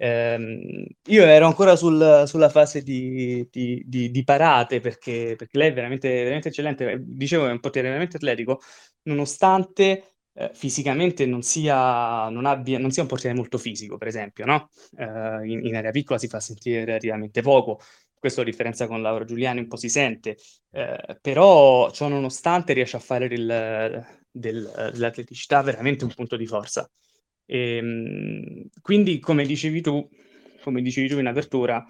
Eh, 0.01 0.87
io 1.09 1.25
ero 1.25 1.47
ancora 1.47 1.75
sul, 1.75 2.23
sulla 2.27 2.49
fase 2.49 2.83
di, 2.83 3.49
di, 3.51 3.83
di, 3.85 4.11
di 4.13 4.23
parate 4.23 4.79
perché, 4.79 5.35
perché, 5.37 5.59
lei 5.59 5.71
è 5.71 5.73
veramente, 5.73 6.09
veramente 6.09 6.49
eccellente. 6.49 7.03
Dicevo, 7.05 7.49
è 7.49 7.51
un 7.51 7.59
portiere 7.59 7.89
veramente 7.89 8.17
atletico, 8.17 8.61
nonostante 9.09 10.15
eh, 10.35 10.51
fisicamente 10.55 11.27
non 11.27 11.43
sia, 11.43 12.29
non, 12.29 12.47
abbia, 12.47 12.79
non 12.79 12.91
sia, 12.91 13.03
un 13.03 13.09
portiere 13.09 13.35
molto 13.35 13.59
fisico, 13.59 13.97
per 13.97 14.09
esempio, 14.09 14.45
no? 14.45 14.69
eh, 14.97 15.05
in, 15.49 15.67
in, 15.67 15.75
area 15.75 15.91
piccola 15.91 16.19
si 16.19 16.29
fa 16.29 16.39
sentire 16.41 16.85
relativamente 16.85 17.43
poco. 17.43 17.81
Questo 18.19 18.41
a 18.41 18.45
differenza 18.45 18.87
con 18.87 19.01
Laura 19.03 19.25
Giuliani 19.25 19.61
un 19.61 19.69
po' 19.69 19.77
si 19.77 19.89
sente, 19.89 20.37
eh, 20.73 21.19
però 21.21 21.91
ciò 21.91 22.09
nonostante 22.09 22.73
riesce 22.73 22.97
a 22.97 23.01
fare 23.01 23.29
del, 23.29 24.05
del, 24.31 24.91
dell'atleticità 24.93 25.63
veramente 25.63 26.05
un 26.05 26.15
punto 26.15 26.37
di 26.37 26.47
forza. 26.47 26.89
E, 27.45 27.77
ehm, 27.77 28.69
quindi, 28.83 29.19
come 29.21 29.47
dicevi 29.47 29.81
tu, 29.81 30.09
come 30.63 30.83
dicevi 30.83 31.09
tu 31.09 31.19
in 31.19 31.27
apertura, 31.27 31.85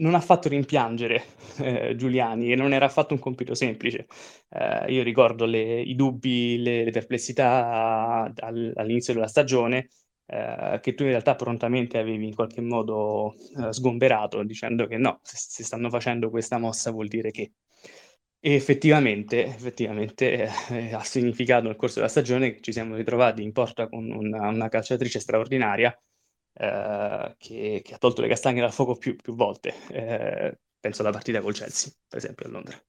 non 0.00 0.14
ha 0.14 0.20
fatto 0.20 0.48
rimpiangere 0.48 1.24
eh, 1.58 1.94
Giuliani 1.96 2.52
e 2.52 2.56
non 2.56 2.72
era 2.72 2.86
affatto 2.86 3.14
un 3.14 3.20
compito 3.20 3.54
semplice. 3.54 4.06
Eh, 4.50 4.92
io 4.92 5.02
ricordo 5.02 5.46
le, 5.46 5.80
i 5.80 5.94
dubbi, 5.94 6.58
le, 6.62 6.84
le 6.84 6.90
perplessità 6.90 8.30
al, 8.36 8.72
all'inizio 8.74 9.14
della 9.14 9.28
stagione 9.28 9.88
eh, 10.26 10.78
che 10.82 10.94
tu 10.94 11.02
in 11.04 11.10
realtà 11.10 11.34
prontamente 11.34 11.98
avevi 11.98 12.26
in 12.26 12.34
qualche 12.34 12.60
modo 12.60 13.34
eh, 13.58 13.72
sgomberato 13.72 14.42
dicendo 14.42 14.86
che 14.86 14.96
no, 14.96 15.20
se, 15.22 15.36
se 15.36 15.64
stanno 15.64 15.90
facendo 15.90 16.30
questa 16.30 16.58
mossa 16.58 16.90
vuol 16.90 17.08
dire 17.08 17.30
che 17.30 17.52
e 18.42 18.54
effettivamente, 18.54 19.44
effettivamente 19.44 20.48
eh, 20.70 20.94
ha 20.94 21.02
significato 21.04 21.66
nel 21.66 21.76
corso 21.76 21.96
della 21.96 22.08
stagione 22.08 22.52
che 22.54 22.60
ci 22.62 22.72
siamo 22.72 22.96
ritrovati 22.96 23.42
in 23.42 23.52
porta 23.52 23.86
con 23.88 24.10
una, 24.10 24.48
una 24.48 24.68
calciatrice 24.68 25.20
straordinaria 25.20 25.94
eh, 26.52 27.34
che, 27.38 27.80
che, 27.84 27.94
ha 27.94 27.98
tolto 27.98 28.20
le 28.20 28.28
castagne 28.28 28.60
dal 28.60 28.72
fuoco 28.72 28.96
più, 28.96 29.16
più 29.16 29.34
volte. 29.34 29.74
Eh, 29.88 30.58
penso 30.78 31.02
alla 31.02 31.12
partita 31.12 31.40
col 31.40 31.54
Chelsea, 31.54 31.92
per 32.08 32.18
esempio, 32.18 32.46
a 32.46 32.50
Londra. 32.50 32.82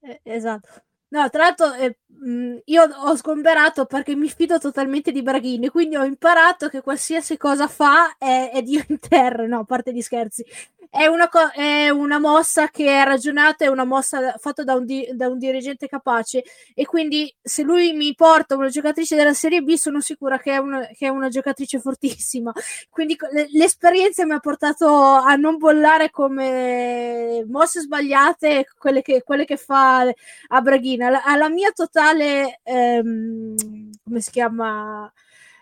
Eh, 0.00 0.20
esatto. 0.24 0.82
No, 1.12 1.28
tra 1.28 1.42
l'altro 1.42 1.74
eh, 1.74 1.94
io 2.64 2.82
ho 2.84 3.14
sgomberato 3.16 3.84
perché 3.84 4.14
mi 4.14 4.30
fido 4.30 4.58
totalmente 4.58 5.12
di 5.12 5.20
Braghini, 5.22 5.68
quindi 5.68 5.94
ho 5.96 6.04
imparato 6.04 6.68
che 6.70 6.80
qualsiasi 6.80 7.36
cosa 7.36 7.68
fa 7.68 8.16
è, 8.16 8.50
è 8.50 8.62
Dio 8.62 8.82
in 8.88 8.98
terra, 8.98 9.46
no, 9.46 9.60
a 9.60 9.64
parte 9.64 9.92
gli 9.92 10.00
scherzi. 10.00 10.42
È 10.88 11.06
una, 11.06 11.28
co- 11.28 11.50
è 11.54 11.88
una 11.90 12.18
mossa 12.18 12.68
che 12.68 12.86
è 12.86 13.04
ragionata, 13.04 13.64
è 13.64 13.68
una 13.68 13.84
mossa 13.84 14.36
fatta 14.38 14.62
da 14.62 14.74
un, 14.74 14.84
di- 14.84 15.08
da 15.12 15.28
un, 15.28 15.38
dirigente 15.38 15.86
capace. 15.88 16.44
E 16.74 16.84
quindi 16.86 17.34
se 17.42 17.62
lui 17.62 17.92
mi 17.94 18.14
porta 18.14 18.56
una 18.56 18.68
giocatrice 18.68 19.16
della 19.16 19.32
Serie 19.32 19.62
B 19.62 19.72
sono 19.74 20.00
sicura 20.00 20.38
che 20.38 20.52
è 20.52 20.58
una, 20.58 20.80
che 20.86 21.06
è 21.06 21.08
una 21.08 21.28
giocatrice 21.28 21.78
fortissima. 21.80 22.52
Quindi 22.90 23.14
l- 23.18 23.56
l'esperienza 23.58 24.24
mi 24.26 24.32
ha 24.32 24.38
portato 24.38 24.86
a 24.86 25.34
non 25.36 25.56
bollare 25.56 26.10
come 26.10 27.44
mosse 27.48 27.80
sbagliate 27.80 28.66
quelle 28.78 29.02
che, 29.02 29.22
quelle 29.22 29.44
che 29.44 29.56
fa 29.56 30.00
a 30.48 30.60
Braghina. 31.02 31.06
Alla, 31.06 31.24
alla 31.24 31.48
mia 31.48 31.70
totale, 31.72 32.60
ehm, 32.62 33.54
come 34.02 34.20
si 34.20 34.30
chiama? 34.30 35.12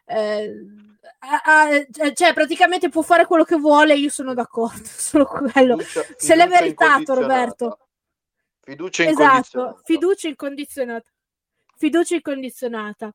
Eh, 0.05 0.48
uh, 1.20 2.12
cioè 2.12 2.33
praticamente 2.33 2.88
può 2.88 3.03
fare 3.03 3.26
quello 3.26 3.44
che 3.44 3.57
vuole, 3.57 3.94
io 3.94 4.11
sono 4.11 4.35
d'accordo, 4.35 4.83
solo 4.85 5.24
quello. 5.24 5.79
Fiducia, 5.79 6.14
Se 6.16 6.35
l'è 6.35 6.46
meritato 6.46 7.14
Roberto. 7.14 7.79
Fiducia 8.61 9.03
incondizionata. 9.05 9.40
Esatto, 9.40 9.81
fiducia 9.85 10.29
incondizionata. 10.29 11.11
Fiducia 11.76 12.14
incondizionata. 12.14 13.12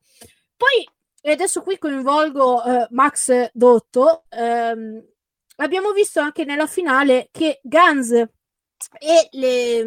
Poi, 0.58 0.90
e 1.22 1.32
adesso 1.32 1.62
qui 1.62 1.78
coinvolgo 1.78 2.62
uh, 2.64 2.88
Max 2.90 3.50
Dotto, 3.54 4.26
ehm, 4.30 5.04
abbiamo 5.58 5.92
visto 5.92 6.20
anche 6.20 6.46
nella 6.46 6.68
finale 6.68 7.30
che 7.32 7.60
Gans 7.64 8.28
e 9.00 9.28
le, 9.32 9.84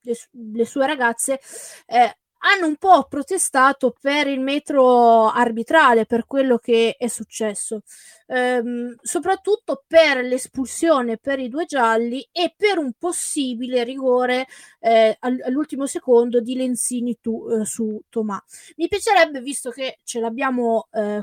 le, 0.00 0.16
le 0.30 0.64
sue 0.66 0.86
ragazze 0.86 1.40
eh, 1.86 2.16
hanno 2.38 2.66
un 2.66 2.76
po' 2.76 3.04
protestato 3.08 3.94
per 3.98 4.26
il 4.26 4.40
metro 4.40 5.28
arbitrale, 5.30 6.06
per 6.06 6.26
quello 6.26 6.58
che 6.58 6.94
è 6.98 7.08
successo. 7.08 7.80
Ehm, 8.26 8.94
soprattutto 9.00 9.84
per 9.86 10.24
l'espulsione 10.24 11.18
per 11.18 11.38
i 11.38 11.48
due 11.48 11.64
gialli 11.64 12.26
e 12.32 12.54
per 12.56 12.78
un 12.78 12.92
possibile 12.98 13.84
rigore 13.84 14.46
eh, 14.80 15.16
all'ultimo 15.20 15.86
secondo 15.86 16.40
di 16.40 16.54
Lenzini 16.54 17.18
tu, 17.20 17.46
eh, 17.50 17.64
su 17.64 18.00
Tomà. 18.08 18.42
Mi 18.76 18.88
piacerebbe, 18.88 19.40
visto 19.40 19.70
che 19.70 19.98
ce 20.04 20.20
l'abbiamo 20.20 20.88
eh, 20.92 21.22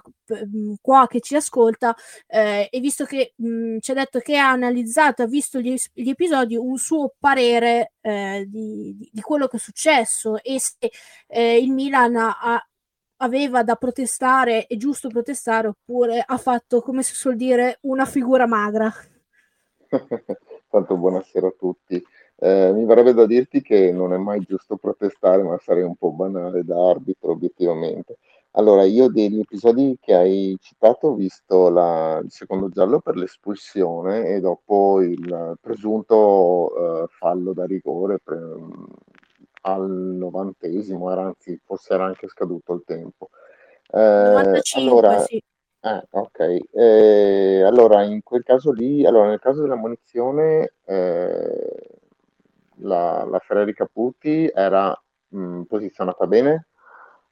qua 0.81 1.07
che 1.07 1.19
ci 1.19 1.35
ascolta 1.35 1.95
eh, 2.27 2.67
e 2.71 2.79
visto 2.79 3.05
che 3.05 3.33
mh, 3.35 3.77
ci 3.79 3.91
ha 3.91 3.93
detto 3.93 4.19
che 4.19 4.37
ha 4.37 4.49
analizzato, 4.49 5.23
ha 5.23 5.27
visto 5.27 5.59
gli, 5.59 5.75
gli 5.93 6.09
episodi, 6.09 6.55
un 6.55 6.77
suo 6.77 7.13
parere 7.19 7.93
eh, 8.01 8.45
di, 8.47 8.95
di, 8.97 9.09
di, 9.11 9.21
quello 9.21 9.47
che 9.47 9.57
è 9.57 9.59
successo 9.59 10.41
e 10.41 10.59
se 10.59 10.91
eh, 11.27 11.57
il 11.57 11.71
Milan 11.71 12.15
ha, 12.15 12.67
aveva 13.23 13.63
da 13.63 13.75
protestare, 13.75 14.67
è 14.67 14.75
giusto 14.75 15.07
protestare, 15.07 15.69
oppure 15.69 16.23
ha 16.25 16.37
fatto, 16.37 16.81
come 16.81 17.03
si 17.03 17.15
suol 17.15 17.37
dire, 17.37 17.79
una 17.81 18.05
figura 18.05 18.45
magra. 18.45 18.93
Tanto 20.69 20.97
buonasera 20.97 21.47
a 21.47 21.53
tutti. 21.57 22.03
Eh, 22.35 22.71
mi 22.73 22.85
verrebbe 22.85 23.13
da 23.13 23.25
dirti 23.25 23.61
che 23.61 23.91
non 23.93 24.13
è 24.13 24.17
mai 24.17 24.41
giusto 24.41 24.75
protestare, 24.75 25.41
ma 25.43 25.57
sarei 25.59 25.83
un 25.83 25.95
po' 25.95 26.11
banale 26.11 26.65
da 26.65 26.89
arbitro, 26.89 27.31
obiettivamente. 27.31 28.17
Allora, 28.55 28.83
io 28.83 29.07
degli 29.07 29.39
episodi 29.39 29.97
che 29.99 30.13
hai 30.13 30.57
citato 30.59 31.07
ho 31.07 31.15
visto 31.15 31.69
la, 31.69 32.19
il 32.21 32.29
secondo 32.29 32.69
giallo 32.69 32.99
per 32.99 33.15
l'espulsione 33.15 34.27
e 34.27 34.41
dopo 34.41 35.01
il 35.01 35.57
presunto 35.61 37.03
eh, 37.03 37.07
fallo 37.07 37.53
da 37.53 37.65
rigore 37.65 38.19
pre, 38.19 38.37
al 39.65 39.89
novantesimo, 39.89 41.11
era, 41.11 41.23
anzi 41.23 41.59
forse 41.63 41.93
era 41.93 42.05
anche 42.05 42.27
scaduto 42.27 42.73
il 42.73 42.83
tempo. 42.85 43.29
Eh, 43.91 43.97
95, 43.99 44.81
allora, 44.81 45.19
sì. 45.19 45.41
Eh, 45.85 46.07
ok, 46.11 46.59
eh, 46.71 47.63
allora 47.65 48.03
in 48.03 48.23
quel 48.23 48.43
caso 48.43 48.71
lì, 48.71 49.05
allora 49.05 49.27
nel 49.29 49.39
caso 49.39 49.61
della 49.61 49.75
munizione, 49.75 50.75
eh, 50.85 51.99
la, 52.77 53.25
la 53.29 53.39
Ferrari 53.39 53.73
Caputi 53.73 54.49
era 54.53 54.97
mh, 55.27 55.63
posizionata 55.63 56.25
bene, 56.25 56.67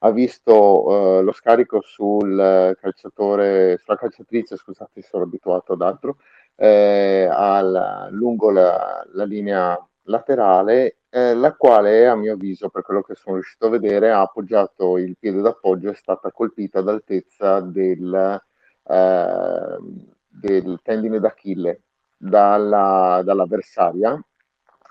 ha 0.04 0.10
visto 0.10 1.18
eh, 1.18 1.22
lo 1.22 1.32
scarico 1.32 1.80
sul 1.80 2.76
calciatore, 2.80 3.78
sulla 3.78 3.96
calciatrice, 3.96 4.56
scusate, 4.56 5.00
sono 5.02 5.24
abituato 5.24 5.72
ad 5.72 5.82
altro, 5.82 6.16
eh, 6.56 7.28
al, 7.30 8.08
lungo 8.10 8.50
la, 8.50 9.04
la, 9.12 9.24
linea 9.24 9.78
laterale, 10.04 10.98
eh, 11.10 11.34
la 11.34 11.54
quale 11.54 12.06
a 12.06 12.14
mio 12.16 12.34
avviso, 12.34 12.68
per 12.68 12.82
quello 12.82 13.02
che 13.02 13.14
sono 13.14 13.36
riuscito 13.36 13.66
a 13.66 13.70
vedere, 13.70 14.10
ha 14.10 14.20
appoggiato 14.20 14.98
il 14.98 15.16
piede 15.18 15.40
d'appoggio, 15.40 15.90
è 15.90 15.94
stata 15.94 16.30
colpita 16.32 16.80
ad 16.80 16.88
altezza 16.88 17.60
del, 17.60 18.40
ehm, 18.84 20.06
del 20.28 20.80
tendine 20.82 21.20
d'Achille 21.20 21.82
dalla, 22.16 23.22
dall'avversaria 23.24 24.20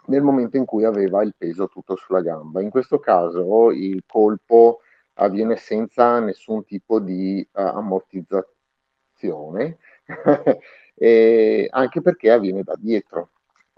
nel 0.08 0.22
momento 0.22 0.58
in 0.58 0.66
cui 0.66 0.84
aveva 0.84 1.24
il 1.24 1.34
peso 1.38 1.68
tutto 1.68 1.96
sulla 1.96 2.22
gamba. 2.22 2.62
In 2.62 2.70
questo 2.70 3.00
caso 3.00 3.72
il 3.72 4.04
colpo 4.06 4.82
avviene 5.16 5.56
senza 5.56 6.20
nessun 6.20 6.66
tipo 6.66 7.00
di 7.00 7.48
uh, 7.54 7.62
ammortizzazione, 7.62 9.78
anche 11.70 12.02
perché 12.02 12.32
avviene 12.32 12.64
da 12.64 12.76
dietro. 12.78 13.30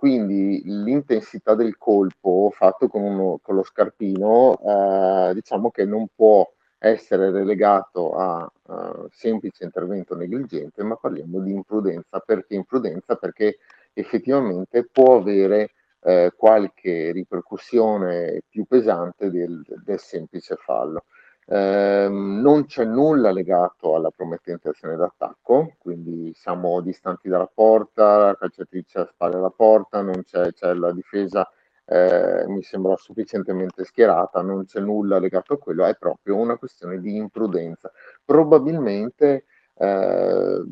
Quindi 0.04 0.62
l'intensità 0.66 1.56
del 1.56 1.78
colpo 1.78 2.52
fatto 2.54 2.90
con, 2.90 3.04
uno, 3.04 3.40
con 3.42 3.56
lo 3.56 3.64
scarpino, 3.64 4.52
uh, 4.60 5.34
diciamo 5.34 5.72
che 5.72 5.86
non 5.86 6.08
può 6.14 6.46
essere 6.78 7.32
relegato 7.32 8.12
a 8.12 8.52
uh, 8.64 9.08
semplice 9.10 9.64
intervento 9.64 10.14
negligente, 10.14 10.84
ma 10.84 10.98
parliamo 10.98 11.40
di 11.40 11.54
imprudenza. 11.54 12.20
Perché 12.20 12.54
imprudenza? 12.54 13.16
Perché 13.16 13.60
effettivamente 13.94 14.86
può 14.92 15.16
avere 15.16 15.72
eh, 16.02 16.34
qualche 16.36 17.14
ripercussione 17.14 18.42
più 18.50 18.66
pesante 18.66 19.32
del, 19.32 19.64
del 19.86 20.00
semplice 20.00 20.58
fallo. 20.58 21.06
Eh, 21.46 22.08
non 22.10 22.66
c'è 22.66 22.86
nulla 22.86 23.32
legato 23.32 23.96
alla 23.96 24.10
promettente 24.12 24.70
azione 24.70 24.96
d'attacco, 24.96 25.74
quindi 25.78 26.32
siamo 26.34 26.80
distanti 26.82 27.28
dalla 27.30 27.50
porta, 27.54 28.18
la 28.18 28.36
calciatrice 28.38 29.00
a 29.00 29.06
spalle 29.06 29.36
alla 29.36 29.50
porta, 29.50 30.02
non 30.02 30.24
c'è, 30.24 30.54
c'è 30.54 30.74
la 30.74 30.92
difesa, 30.94 31.50
eh, 31.86 32.46
mi 32.48 32.62
sembra 32.64 32.96
sufficientemente 32.96 33.84
schierata, 33.84 34.42
non 34.42 34.66
c'è 34.66 34.80
nulla 34.80 35.20
legato 35.20 35.54
a 35.54 35.58
quello, 35.58 35.86
è 35.86 35.96
proprio 35.98 36.38
una 36.38 36.58
questione 36.58 37.00
di 37.00 37.16
imprudenza. 37.18 37.92
Probabilmente 38.24 39.46
eh, 39.76 40.64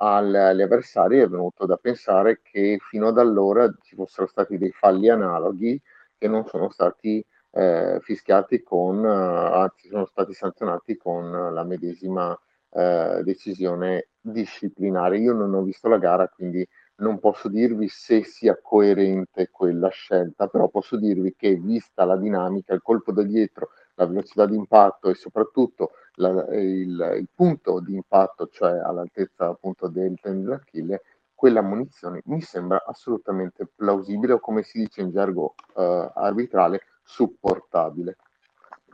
agli 0.00 0.62
avversari 0.62 1.18
è 1.18 1.26
venuto 1.28 1.66
da 1.66 1.76
pensare 1.76 2.40
che 2.42 2.78
fino 2.80 3.08
ad 3.08 3.18
allora 3.18 3.68
ci 3.82 3.96
fossero 3.96 4.26
stati 4.28 4.58
dei 4.58 4.70
falli 4.72 5.08
analoghi 5.08 5.80
che 6.16 6.28
non 6.28 6.44
sono 6.46 6.70
stati 6.70 7.24
eh, 7.58 7.98
fischiati 8.02 8.62
con, 8.62 9.04
eh, 9.04 9.08
anzi 9.08 9.88
sono 9.88 10.06
stati 10.06 10.32
sanzionati 10.32 10.96
con 10.96 11.52
la 11.52 11.64
medesima 11.64 12.38
eh, 12.70 13.20
decisione 13.24 14.10
disciplinare. 14.20 15.18
Io 15.18 15.32
non 15.32 15.52
ho 15.54 15.62
visto 15.62 15.88
la 15.88 15.98
gara, 15.98 16.28
quindi 16.28 16.64
non 16.96 17.18
posso 17.18 17.48
dirvi 17.48 17.88
se 17.88 18.22
sia 18.24 18.58
coerente 18.62 19.48
quella 19.50 19.88
scelta, 19.88 20.46
però 20.46 20.68
posso 20.68 20.96
dirvi 20.96 21.34
che 21.36 21.56
vista 21.56 22.04
la 22.04 22.16
dinamica, 22.16 22.74
il 22.74 22.82
colpo 22.82 23.12
da 23.12 23.22
dietro, 23.22 23.70
la 23.94 24.06
velocità 24.06 24.46
di 24.46 24.54
impatto 24.54 25.08
e 25.08 25.14
soprattutto 25.14 25.90
la, 26.14 26.30
il, 26.54 27.16
il, 27.18 27.28
punto 27.34 27.80
di 27.80 27.94
impatto, 27.94 28.48
cioè 28.48 28.78
all'altezza 28.78 29.46
appunto 29.46 29.88
del 29.88 30.16
tendine 30.20 30.50
d'Achille, 30.50 31.02
quella 31.34 31.62
munizione 31.62 32.20
mi 32.26 32.40
sembra 32.40 32.84
assolutamente 32.84 33.68
plausibile 33.74 34.34
o 34.34 34.40
come 34.40 34.62
si 34.62 34.78
dice 34.78 35.00
in 35.02 35.10
gergo 35.10 35.54
eh, 35.76 36.10
arbitrale 36.14 36.80
supportabile. 37.08 38.16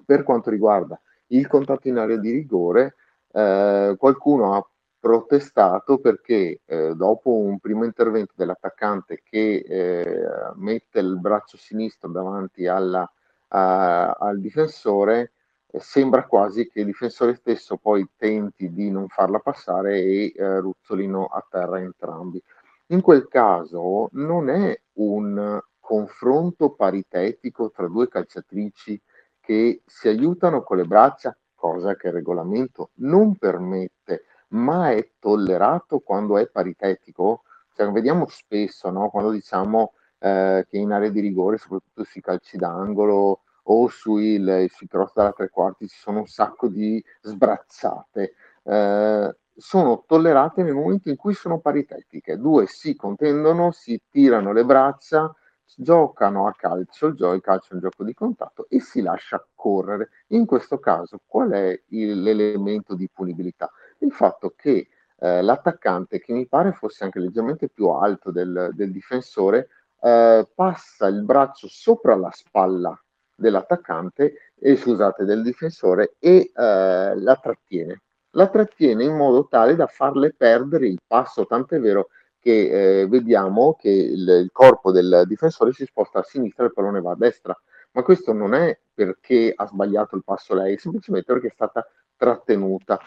Per 0.05 0.23
quanto 0.23 0.51
riguarda 0.51 1.01
il 1.29 1.49
contatto 1.49 1.89
in 1.89 1.99
area 1.99 2.17
di 2.17 2.31
rigore, 2.31 2.95
eh, 3.33 3.97
qualcuno 3.99 4.55
ha 4.55 4.69
protestato 5.01 5.99
perché 5.99 6.61
eh, 6.65 6.95
dopo 6.95 7.37
un 7.37 7.59
primo 7.59 7.85
intervento 7.85 8.33
dell'attaccante 8.37 9.21
che 9.23 9.65
eh, 9.67 10.29
mette 10.55 11.01
il 11.01 11.19
braccio 11.19 11.57
sinistro 11.57 12.09
davanti 12.11 12.67
alla, 12.67 13.11
a, 13.49 14.11
al 14.13 14.39
difensore, 14.41 15.33
eh, 15.67 15.81
sembra 15.81 16.25
quasi 16.27 16.69
che 16.69 16.81
il 16.81 16.87
difensore 16.87 17.35
stesso 17.35 17.77
poi 17.77 18.09
tenti 18.17 18.73
di 18.73 18.91
non 18.91 19.09
farla 19.09 19.41
passare 19.41 19.99
e 19.99 20.33
eh, 20.35 20.61
ruzzolino 20.61 21.27
a 21.27 21.45
terra 21.51 21.81
entrambi. 21.81 22.41
In 22.89 23.01
quel 23.01 23.27
caso 23.29 24.09
non 24.13 24.49
è 24.49 24.79
un 24.95 25.61
confronto 25.85 26.71
paritetico 26.71 27.71
tra 27.71 27.87
due 27.89 28.09
calciatrici 28.09 28.99
che 29.39 29.83
si 29.85 30.09
aiutano 30.09 30.63
con 30.63 30.79
le 30.79 30.85
braccia, 30.85 31.37
cosa 31.55 31.95
che 31.95 32.07
il 32.07 32.15
regolamento 32.15 32.91
non 32.95 33.37
permette, 33.37 34.25
ma 34.49 34.93
è 34.93 35.11
tollerato 35.19 36.01
quando 36.01 36.39
è 36.39 36.49
paritetico. 36.49 37.43
Cioè, 37.75 37.91
vediamo 37.91 38.27
spesso 38.29 38.89
no? 38.89 39.11
quando 39.11 39.31
diciamo 39.31 39.93
eh, 40.21 40.65
che 40.67 40.79
in 40.79 40.91
area 40.91 41.11
di 41.11 41.21
rigore, 41.21 41.59
soprattutto 41.59 42.05
sui 42.05 42.23
calci 42.23 42.57
d'angolo 42.57 43.43
o 43.65 43.89
sui, 43.89 44.43
sui 44.71 44.87
cross 44.87 45.13
dalla 45.13 45.33
tre 45.33 45.51
quarti, 45.51 45.87
ci 45.87 45.99
sono 45.99 46.21
un 46.21 46.27
sacco 46.27 46.69
di 46.69 47.05
sbrazzate. 47.21 48.35
Eh, 48.63 49.37
sono 49.55 50.05
tollerate 50.07 50.63
nel 50.63 50.75
momento 50.75 51.11
in 51.11 51.17
cui 51.17 51.35
sono 51.35 51.59
paritetiche. 51.59 52.39
Due 52.39 52.67
si 52.67 52.97
contendono, 52.97 53.71
si 53.71 54.01
tirano 54.09 54.53
le 54.53 54.65
braccia, 54.65 55.31
giocano 55.77 56.47
a 56.47 56.55
calcio, 56.55 57.07
il, 57.07 57.41
calcio 57.41 57.71
è 57.71 57.75
un 57.75 57.81
gioco 57.81 58.05
di 58.05 58.15
contatto 58.15 58.67
e 58.69 58.81
si 58.81 59.03
lascia 59.03 59.45
correre. 59.55 60.11
In 60.29 60.47
questo 60.47 60.79
caso 60.79 61.21
qual 61.27 61.51
è 61.51 61.83
il, 61.89 62.23
l'elemento 62.23 62.95
di 62.95 63.09
punibilità? 63.13 63.71
Il 63.99 64.13
fatto 64.13 64.53
che 64.57 64.89
eh, 65.19 65.43
l'attaccante, 65.43 66.21
che 66.21 66.33
mi 66.33 66.47
pare 66.47 66.73
fosse 66.73 67.05
anche 67.05 67.19
leggermente 67.19 67.69
più 67.69 67.89
alto 67.89 68.31
del, 68.31 68.71
del 68.73 68.91
difensore, 68.91 69.69
eh, 70.01 70.49
passa 70.55 71.07
il 71.07 71.23
braccio 71.23 71.69
sopra 71.69 72.15
la 72.15 72.31
spalla 72.31 72.99
dell'attaccante, 73.37 74.53
e 74.59 74.77
scusate, 74.77 75.25
del 75.25 75.43
difensore 75.43 76.15
e 76.19 76.51
eh, 76.55 77.15
la 77.17 77.37
trattiene. 77.37 78.01
La 78.31 78.49
trattiene 78.49 79.05
in 79.05 79.15
modo 79.15 79.47
tale 79.47 79.77
da 79.77 79.87
farle 79.87 80.33
perdere 80.33 80.87
il 80.87 80.99
passo, 81.07 81.47
tant'è 81.47 81.79
vero 81.79 82.09
che 82.45 83.01
eh, 83.01 83.07
vediamo 83.07 83.73
che 83.73 83.89
il, 83.89 84.29
il, 84.29 84.51
corpo 84.53 84.93
del 84.93 85.25
difensore 85.27 85.73
si 85.73 85.87
sposta 85.87 86.19
a 86.19 86.23
sinistra 86.23 86.65
e 86.65 86.67
il 86.67 86.75
pallone 86.75 87.01
va 87.01 87.13
a 87.13 87.17
destra. 87.17 87.59
Ma 87.93 88.03
questo 88.03 88.35
non 88.35 88.53
è 88.53 88.79
perché 88.93 89.51
ha 89.57 89.67
sbagliato 89.67 90.15
il 90.15 90.25
passo 90.25 90.55
lei, 90.55 90.77
semplicemente 90.77 91.33
perché 91.33 91.47
è 91.47 91.53
stata 91.55 91.89
trattenuta. 92.17 93.01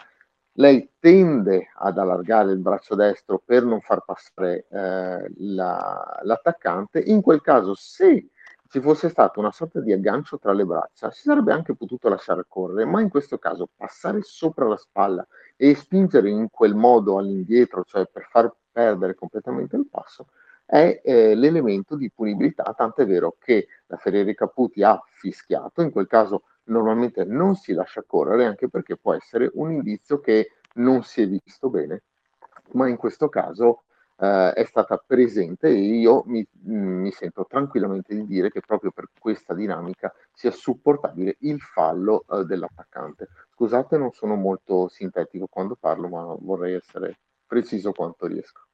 Lei 0.54 0.90
tende 0.98 1.68
ad 1.72 1.98
allargare 1.98 2.50
il 2.50 2.58
braccio 2.58 2.96
destro 2.96 3.40
per 3.44 3.62
non 3.62 3.80
far 3.80 4.02
passare 4.04 4.66
eh, 4.68 5.30
la, 5.36 6.20
l'attaccante. 6.24 6.98
In 6.98 7.22
quel 7.22 7.40
caso, 7.40 7.76
se 7.76 8.30
ci 8.68 8.80
fosse 8.80 9.08
stato 9.08 9.38
una 9.38 9.52
sorta 9.52 9.80
di 9.80 9.92
aggancio 9.92 10.36
tra 10.40 10.52
le 10.52 10.64
braccia, 10.64 11.12
si 11.12 11.22
sarebbe 11.22 11.52
anche 11.52 11.76
potuto 11.76 12.08
lasciare 12.08 12.44
correre, 12.48 12.86
ma 12.86 13.00
in 13.00 13.08
questo 13.08 13.38
caso 13.38 13.68
passare 13.76 14.22
sopra 14.22 14.66
la 14.66 14.76
spalla 14.76 15.24
e 15.56 15.76
spingere 15.76 16.28
in 16.28 16.48
quel 16.50 16.74
modo 16.74 17.18
all'indietro, 17.18 17.84
cioè 17.84 18.04
per 18.06 18.26
far 18.28 18.52
perdere 18.78 19.16
completamente 19.16 19.74
il 19.74 19.88
passo, 19.90 20.28
è 20.64 21.00
eh, 21.02 21.34
l'elemento 21.34 21.96
di 21.96 22.12
punibilità, 22.12 22.72
tant'è 22.76 23.04
vero 23.06 23.34
che 23.40 23.66
la 23.86 23.96
Ferreri 23.96 24.36
Caputi 24.36 24.84
ha 24.84 25.02
fischiato, 25.04 25.82
in 25.82 25.90
quel 25.90 26.06
caso 26.06 26.44
normalmente 26.64 27.24
non 27.24 27.56
si 27.56 27.72
lascia 27.72 28.04
correre, 28.06 28.44
anche 28.44 28.68
perché 28.68 28.96
può 28.96 29.14
essere 29.14 29.50
un 29.54 29.72
indizio 29.72 30.20
che 30.20 30.52
non 30.74 31.02
si 31.02 31.22
è 31.22 31.26
visto 31.26 31.70
bene, 31.70 32.02
ma 32.74 32.86
in 32.86 32.96
questo 32.96 33.28
caso 33.28 33.82
eh, 34.18 34.52
è 34.52 34.64
stata 34.64 35.02
presente 35.04 35.66
e 35.66 35.72
io 35.72 36.22
mi, 36.26 36.46
mi, 36.66 37.10
sento 37.10 37.46
tranquillamente 37.48 38.14
di 38.14 38.26
dire 38.26 38.48
che 38.50 38.60
proprio 38.60 38.92
per 38.92 39.08
questa 39.18 39.54
dinamica 39.54 40.14
sia 40.32 40.52
supportabile 40.52 41.36
il 41.40 41.58
fallo 41.60 42.24
eh, 42.28 42.44
dell'attaccante. 42.44 43.28
Scusate, 43.54 43.96
non 43.98 44.12
sono 44.12 44.36
molto 44.36 44.86
sintetico 44.88 45.48
quando 45.48 45.76
parlo, 45.80 46.08
ma 46.08 46.36
vorrei 46.38 46.74
essere 46.74 47.18
preciso 47.46 47.92
quanto 47.92 48.26
riesco. 48.26 48.67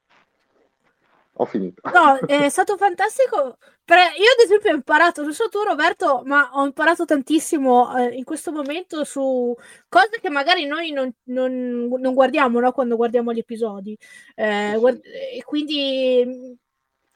Ho 1.37 1.45
finito. 1.45 1.81
No, 1.91 2.19
è 2.27 2.49
stato 2.49 2.77
fantastico. 2.77 3.57
Io, 3.87 4.31
ad 4.31 4.43
esempio, 4.43 4.71
ho 4.71 4.75
imparato, 4.75 5.21
non 5.21 5.33
so 5.33 5.47
tu, 5.49 5.61
Roberto, 5.61 6.21
ma 6.25 6.49
ho 6.53 6.65
imparato 6.65 7.05
tantissimo 7.05 7.97
eh, 7.97 8.15
in 8.15 8.23
questo 8.23 8.51
momento 8.51 9.03
su 9.03 9.53
cose 9.89 10.19
che 10.21 10.29
magari 10.29 10.65
noi 10.65 10.91
non, 10.91 11.11
non, 11.25 11.87
non 11.87 12.13
guardiamo 12.13 12.59
no? 12.59 12.71
quando 12.71 12.95
guardiamo 12.95 13.33
gli 13.33 13.39
episodi. 13.39 13.97
Eh, 14.33 14.75
guard- 14.79 15.05
e 15.05 15.43
quindi 15.43 16.57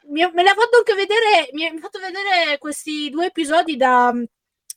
mi, 0.10 0.32
me 0.34 0.43
l'ha 0.43 0.53
fatto 0.53 0.77
anche 0.77 0.93
vedere, 0.93 1.49
mi 1.53 1.65
ha 1.65 1.73
fatto 1.79 1.99
vedere 1.99 2.58
questi 2.58 3.10
due 3.10 3.27
episodi 3.27 3.77
da 3.77 4.13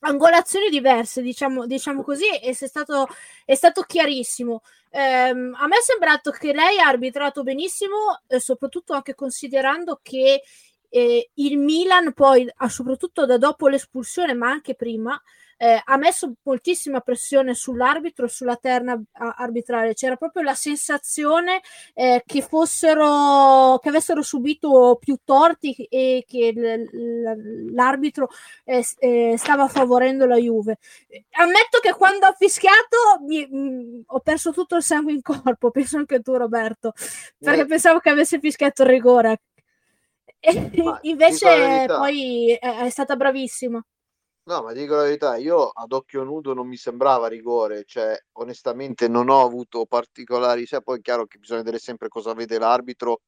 angolazioni 0.05 0.69
diverse, 0.69 1.23
diciamo, 1.23 1.67
diciamo 1.67 2.03
così, 2.03 2.29
e 2.29 2.51
è 2.51 2.67
stato, 2.67 3.07
è 3.45 3.55
stato 3.55 3.83
chiarissimo. 3.83 4.63
Um, 4.91 5.57
a 5.59 5.67
me 5.67 5.77
è 5.79 5.83
sembrato 5.83 6.31
che 6.31 6.53
lei 6.53 6.79
ha 6.79 6.87
arbitrato 6.87 7.43
benissimo, 7.43 8.21
eh, 8.27 8.41
soprattutto 8.41 8.93
anche 8.93 9.15
considerando 9.15 10.01
che 10.03 10.43
eh, 10.89 11.31
il 11.35 11.59
Milan 11.59 12.13
poi, 12.13 12.47
soprattutto 12.69 13.25
da 13.25 13.39
dopo 13.39 13.69
l'espulsione, 13.69 14.35
ma 14.35 14.51
anche 14.51 14.75
prima, 14.75 15.21
eh, 15.63 15.81
ha 15.85 15.97
messo 15.97 16.33
moltissima 16.43 16.99
pressione 16.99 17.55
sull'arbitro, 17.55 18.27
sulla 18.27 18.57
terna 18.57 19.01
arbitrale. 19.13 19.95
C'era 19.95 20.17
proprio 20.17 20.43
la 20.43 20.57
sensazione 20.57 21.61
eh, 21.95 22.21
che 22.27 22.43
fossero, 22.43 23.79
che 23.81 23.89
avessero 23.89 24.23
subito 24.23 24.99
più 25.01 25.19
torti 25.23 25.73
e 25.89 26.25
che 26.27 26.53
l- 26.53 27.73
l'arbitro 27.73 28.29
eh, 28.65 28.85
eh, 28.99 29.35
stava 29.39 29.69
favorendo 29.69 30.27
la 30.27 30.35
Juve. 30.37 30.79
Ammetto 31.31 31.79
che 31.81 31.93
quando 31.93 32.27
ho 32.27 32.35
fischiato 32.37 33.23
mi, 33.25 33.47
mh, 33.49 33.57
mm, 33.57 34.01
ho 34.07 34.19
perso 34.19 34.51
tutto 34.51 34.75
il 34.75 34.83
sangue 34.83 35.13
in 35.13 35.23
corpo, 35.23 35.71
penso 35.71 35.97
anche 35.97 36.23
tu 36.23 36.35
Roberto, 36.35 36.93
perché 37.39 37.61
eh. 37.61 37.67
pensavo 37.67 38.01
che 38.01 38.11
avesse 38.11 38.41
fischiato 38.41 38.83
il 38.83 38.89
rigore. 38.89 39.43
E 40.41 40.51
invece 41.03 41.85
poi 41.87 42.51
è, 42.51 42.79
è 42.79 42.91
stata 42.91 43.15
bravissima. 43.15 43.81
No, 44.47 44.61
ma 44.63 44.73
dico 44.73 44.97
la 44.97 45.03
verità, 45.05 45.37
io 45.37 45.69
ad 45.69 45.93
occhio 45.93 46.25
nudo 46.25 46.53
non 46.53 46.67
mi 46.67 46.77
sembrava 46.77 47.29
rigore, 47.29 47.85
cioè 47.85 48.19
onestamente 48.33 49.07
non 49.07 49.29
ho 49.29 49.41
avuto 49.45 49.87
particolari, 49.87 50.67
cioè, 50.67 50.83
poi 50.83 50.99
è 50.99 51.01
chiaro 51.01 51.27
che 51.27 51.39
bisogna 51.39 51.61
vedere 51.61 51.79
sempre 51.79 52.09
cosa 52.09 52.35
vede 52.35 52.59
l'arbitro, 52.59 53.21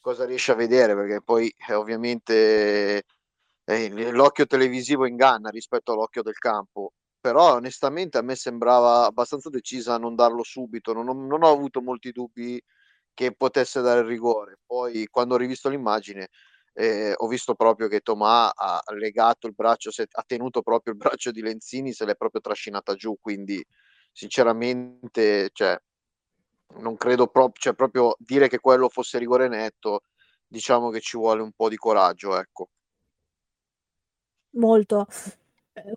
cosa 0.00 0.24
riesce 0.24 0.52
a 0.52 0.54
vedere, 0.54 0.94
perché 0.94 1.20
poi 1.22 1.52
eh, 1.68 1.74
ovviamente 1.74 3.02
eh, 3.64 4.10
l'occhio 4.12 4.46
televisivo 4.46 5.06
inganna 5.06 5.50
rispetto 5.50 5.92
all'occhio 5.92 6.22
del 6.22 6.38
campo, 6.38 6.92
però 7.20 7.54
onestamente 7.56 8.16
a 8.18 8.22
me 8.22 8.34
sembrava 8.36 9.04
abbastanza 9.06 9.50
decisa 9.50 9.94
a 9.94 9.98
non 9.98 10.14
darlo 10.14 10.42
subito, 10.44 10.92
non 10.94 11.08
ho, 11.08 11.12
non 11.14 11.42
ho 11.42 11.50
avuto 11.52 11.82
molti 11.82 12.10
dubbi 12.12 12.60
che 13.14 13.32
potesse 13.34 13.80
dare 13.82 14.00
il 14.00 14.06
rigore, 14.06 14.58
poi 14.66 15.06
quando 15.10 15.34
ho 15.34 15.38
rivisto 15.38 15.68
l'immagine 15.68 16.28
eh, 16.74 17.14
ho 17.16 17.26
visto 17.28 17.54
proprio 17.54 17.88
che 17.88 18.00
Tomà 18.00 18.52
ha 18.54 18.82
legato 18.94 19.46
il 19.46 19.54
braccio, 19.54 19.90
ha 19.96 20.24
tenuto 20.26 20.60
proprio 20.60 20.92
il 20.92 20.98
braccio 20.98 21.30
di 21.30 21.40
Lenzini, 21.40 21.92
se 21.92 22.04
l'è 22.04 22.16
proprio 22.16 22.40
trascinata 22.40 22.94
giù, 22.94 23.16
quindi 23.20 23.64
sinceramente 24.12 25.50
cioè, 25.52 25.80
non 26.78 26.96
credo 26.96 27.28
proprio, 27.28 27.60
cioè, 27.60 27.74
proprio 27.74 28.16
dire 28.18 28.48
che 28.48 28.58
quello 28.58 28.88
fosse 28.88 29.18
rigore 29.18 29.48
netto, 29.48 30.02
diciamo 30.46 30.90
che 30.90 31.00
ci 31.00 31.16
vuole 31.16 31.42
un 31.42 31.52
po' 31.52 31.68
di 31.68 31.76
coraggio, 31.76 32.36
ecco. 32.36 32.68
Molto. 34.56 35.06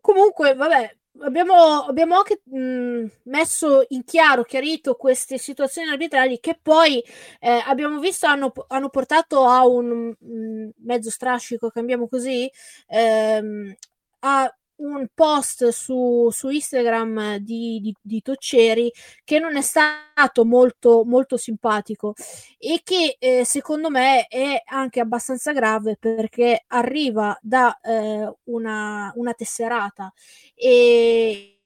Comunque, 0.01 0.53
vabbè, 0.53 0.97
abbiamo, 1.21 1.55
abbiamo 1.85 2.15
anche 2.17 2.41
mh, 2.45 3.05
messo 3.23 3.85
in 3.89 4.03
chiaro, 4.03 4.43
chiarito 4.43 4.95
queste 4.95 5.37
situazioni 5.37 5.89
arbitrali 5.89 6.39
che 6.39 6.57
poi 6.61 7.03
eh, 7.39 7.61
abbiamo 7.65 7.99
visto 7.99 8.25
hanno, 8.27 8.51
hanno, 8.67 8.89
portato 8.89 9.45
a 9.45 9.65
un 9.67 10.13
mh, 10.19 10.69
mezzo 10.83 11.09
strascico, 11.09 11.69
cambiamo 11.69 12.07
così, 12.07 12.49
ehm, 12.87 13.73
a 14.19 14.51
un 14.77 15.07
post 15.13 15.69
su, 15.69 16.29
su 16.31 16.49
Instagram 16.49 17.37
di, 17.37 17.79
di, 17.81 17.95
di, 18.01 18.21
Tocceri 18.21 18.91
che 19.23 19.39
non 19.39 19.55
è 19.57 19.61
stato 19.61 20.45
molto, 20.45 21.03
molto 21.05 21.37
simpatico 21.37 22.13
e 22.57 22.81
che 22.83 23.17
eh, 23.19 23.43
secondo 23.45 23.89
me 23.89 24.27
è 24.27 24.61
anche 24.65 24.99
abbastanza 24.99 25.51
grave 25.53 25.97
perché 25.99 26.63
arriva 26.67 27.37
da 27.41 27.79
eh, 27.81 28.31
una, 28.45 29.11
una 29.15 29.33
tesserata 29.33 30.11
e 30.53 31.56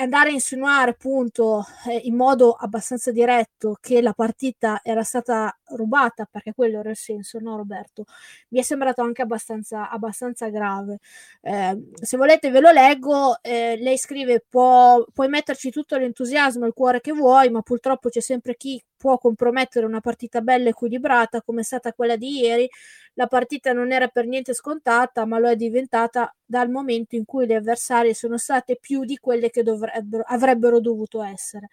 andare 0.00 0.30
a 0.30 0.32
insinuare 0.32 0.90
appunto 0.90 1.64
eh, 1.88 2.00
in 2.04 2.14
modo 2.14 2.52
abbastanza 2.52 3.10
diretto 3.12 3.76
che 3.80 4.00
la 4.02 4.12
partita 4.12 4.80
era 4.82 5.02
stata 5.02 5.56
rubata, 5.70 6.26
perché 6.30 6.52
quello 6.54 6.80
era 6.80 6.90
il 6.90 6.96
senso, 6.96 7.38
no 7.40 7.56
Roberto? 7.56 8.04
Mi 8.48 8.60
è 8.60 8.62
sembrato 8.62 9.02
anche 9.02 9.22
abbastanza, 9.22 9.90
abbastanza 9.90 10.48
grave. 10.48 10.98
Eh, 11.42 11.90
se 12.00 12.16
volete 12.16 12.50
ve 12.50 12.60
lo 12.60 12.70
leggo, 12.70 13.42
eh, 13.42 13.76
lei 13.78 13.98
scrive 13.98 14.44
può, 14.48 15.04
puoi 15.12 15.28
metterci 15.28 15.70
tutto 15.70 15.96
l'entusiasmo 15.96 16.64
e 16.64 16.68
il 16.68 16.74
cuore 16.74 17.00
che 17.00 17.12
vuoi, 17.12 17.50
ma 17.50 17.62
purtroppo 17.62 18.08
c'è 18.08 18.20
sempre 18.20 18.56
chi 18.56 18.82
può 18.98 19.16
compromettere 19.16 19.86
una 19.86 20.00
partita 20.00 20.42
bella 20.42 20.68
equilibrata 20.68 21.40
come 21.40 21.60
è 21.62 21.64
stata 21.64 21.92
quella 21.94 22.16
di 22.16 22.40
ieri. 22.40 22.68
La 23.14 23.26
partita 23.26 23.72
non 23.72 23.92
era 23.92 24.08
per 24.08 24.26
niente 24.26 24.52
scontata, 24.52 25.24
ma 25.24 25.38
lo 25.38 25.48
è 25.48 25.56
diventata 25.56 26.34
dal 26.44 26.68
momento 26.70 27.16
in 27.16 27.24
cui 27.24 27.46
le 27.46 27.54
avversarie 27.54 28.12
sono 28.14 28.36
state 28.36 28.76
più 28.80 29.04
di 29.04 29.16
quelle 29.16 29.50
che 29.50 29.62
dovrebbero, 29.62 30.24
avrebbero 30.26 30.80
dovuto 30.80 31.22
essere. 31.22 31.68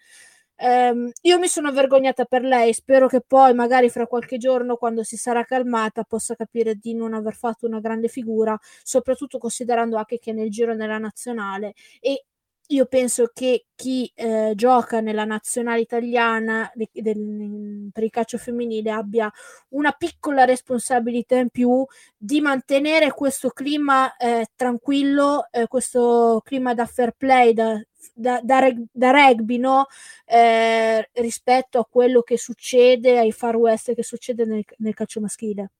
Um, 0.58 1.10
io 1.22 1.38
mi 1.38 1.48
sono 1.48 1.70
vergognata 1.70 2.24
per 2.24 2.42
lei, 2.42 2.72
spero 2.72 3.08
che 3.08 3.20
poi 3.20 3.52
magari 3.52 3.90
fra 3.90 4.06
qualche 4.06 4.38
giorno 4.38 4.76
quando 4.76 5.02
si 5.02 5.18
sarà 5.18 5.44
calmata 5.44 6.02
possa 6.04 6.34
capire 6.34 6.76
di 6.76 6.94
non 6.94 7.12
aver 7.12 7.34
fatto 7.34 7.66
una 7.66 7.78
grande 7.78 8.08
figura, 8.08 8.58
soprattutto 8.82 9.36
considerando 9.36 9.96
anche 9.96 10.18
che 10.18 10.32
nel 10.32 10.50
giro 10.50 10.74
nella 10.74 10.96
nazionale 10.96 11.74
e 12.00 12.24
io 12.68 12.86
penso 12.86 13.30
che 13.32 13.66
chi 13.74 14.10
eh, 14.14 14.52
gioca 14.54 15.00
nella 15.00 15.24
nazionale 15.24 15.80
italiana 15.80 16.70
de, 16.74 16.88
del, 16.92 17.90
per 17.92 18.02
il 18.02 18.10
calcio 18.10 18.38
femminile 18.38 18.90
abbia 18.90 19.30
una 19.70 19.92
piccola 19.92 20.44
responsabilità 20.44 21.36
in 21.36 21.50
più 21.50 21.84
di 22.16 22.40
mantenere 22.40 23.12
questo 23.12 23.50
clima 23.50 24.16
eh, 24.16 24.46
tranquillo, 24.56 25.46
eh, 25.50 25.66
questo 25.68 26.40
clima 26.44 26.74
da 26.74 26.86
fair 26.86 27.12
play, 27.16 27.52
da, 27.52 27.80
da, 28.14 28.40
da, 28.42 28.58
reg, 28.58 28.84
da 28.90 29.10
rugby, 29.10 29.58
no? 29.58 29.86
Eh, 30.24 31.08
rispetto 31.14 31.78
a 31.78 31.86
quello 31.86 32.22
che 32.22 32.36
succede 32.38 33.18
ai 33.18 33.32
Far 33.32 33.56
West, 33.56 33.94
che 33.94 34.02
succede 34.02 34.44
nel, 34.44 34.64
nel 34.78 34.94
calcio 34.94 35.20
maschile. 35.20 35.70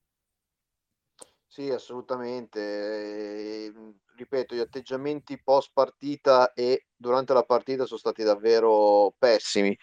Sì, 1.49 1.71
assolutamente. 1.71 3.73
Ripeto, 4.17 4.55
gli 4.55 4.61
atteggiamenti 4.61 5.39
post 5.43 5.71
partita 5.75 6.55
e 6.55 6.87
durante 6.97 7.35
la 7.35 7.43
partita 7.43 7.85
sono 7.85 7.99
stati 7.99 8.23
davvero 8.23 9.15
pessimi. 9.19 9.77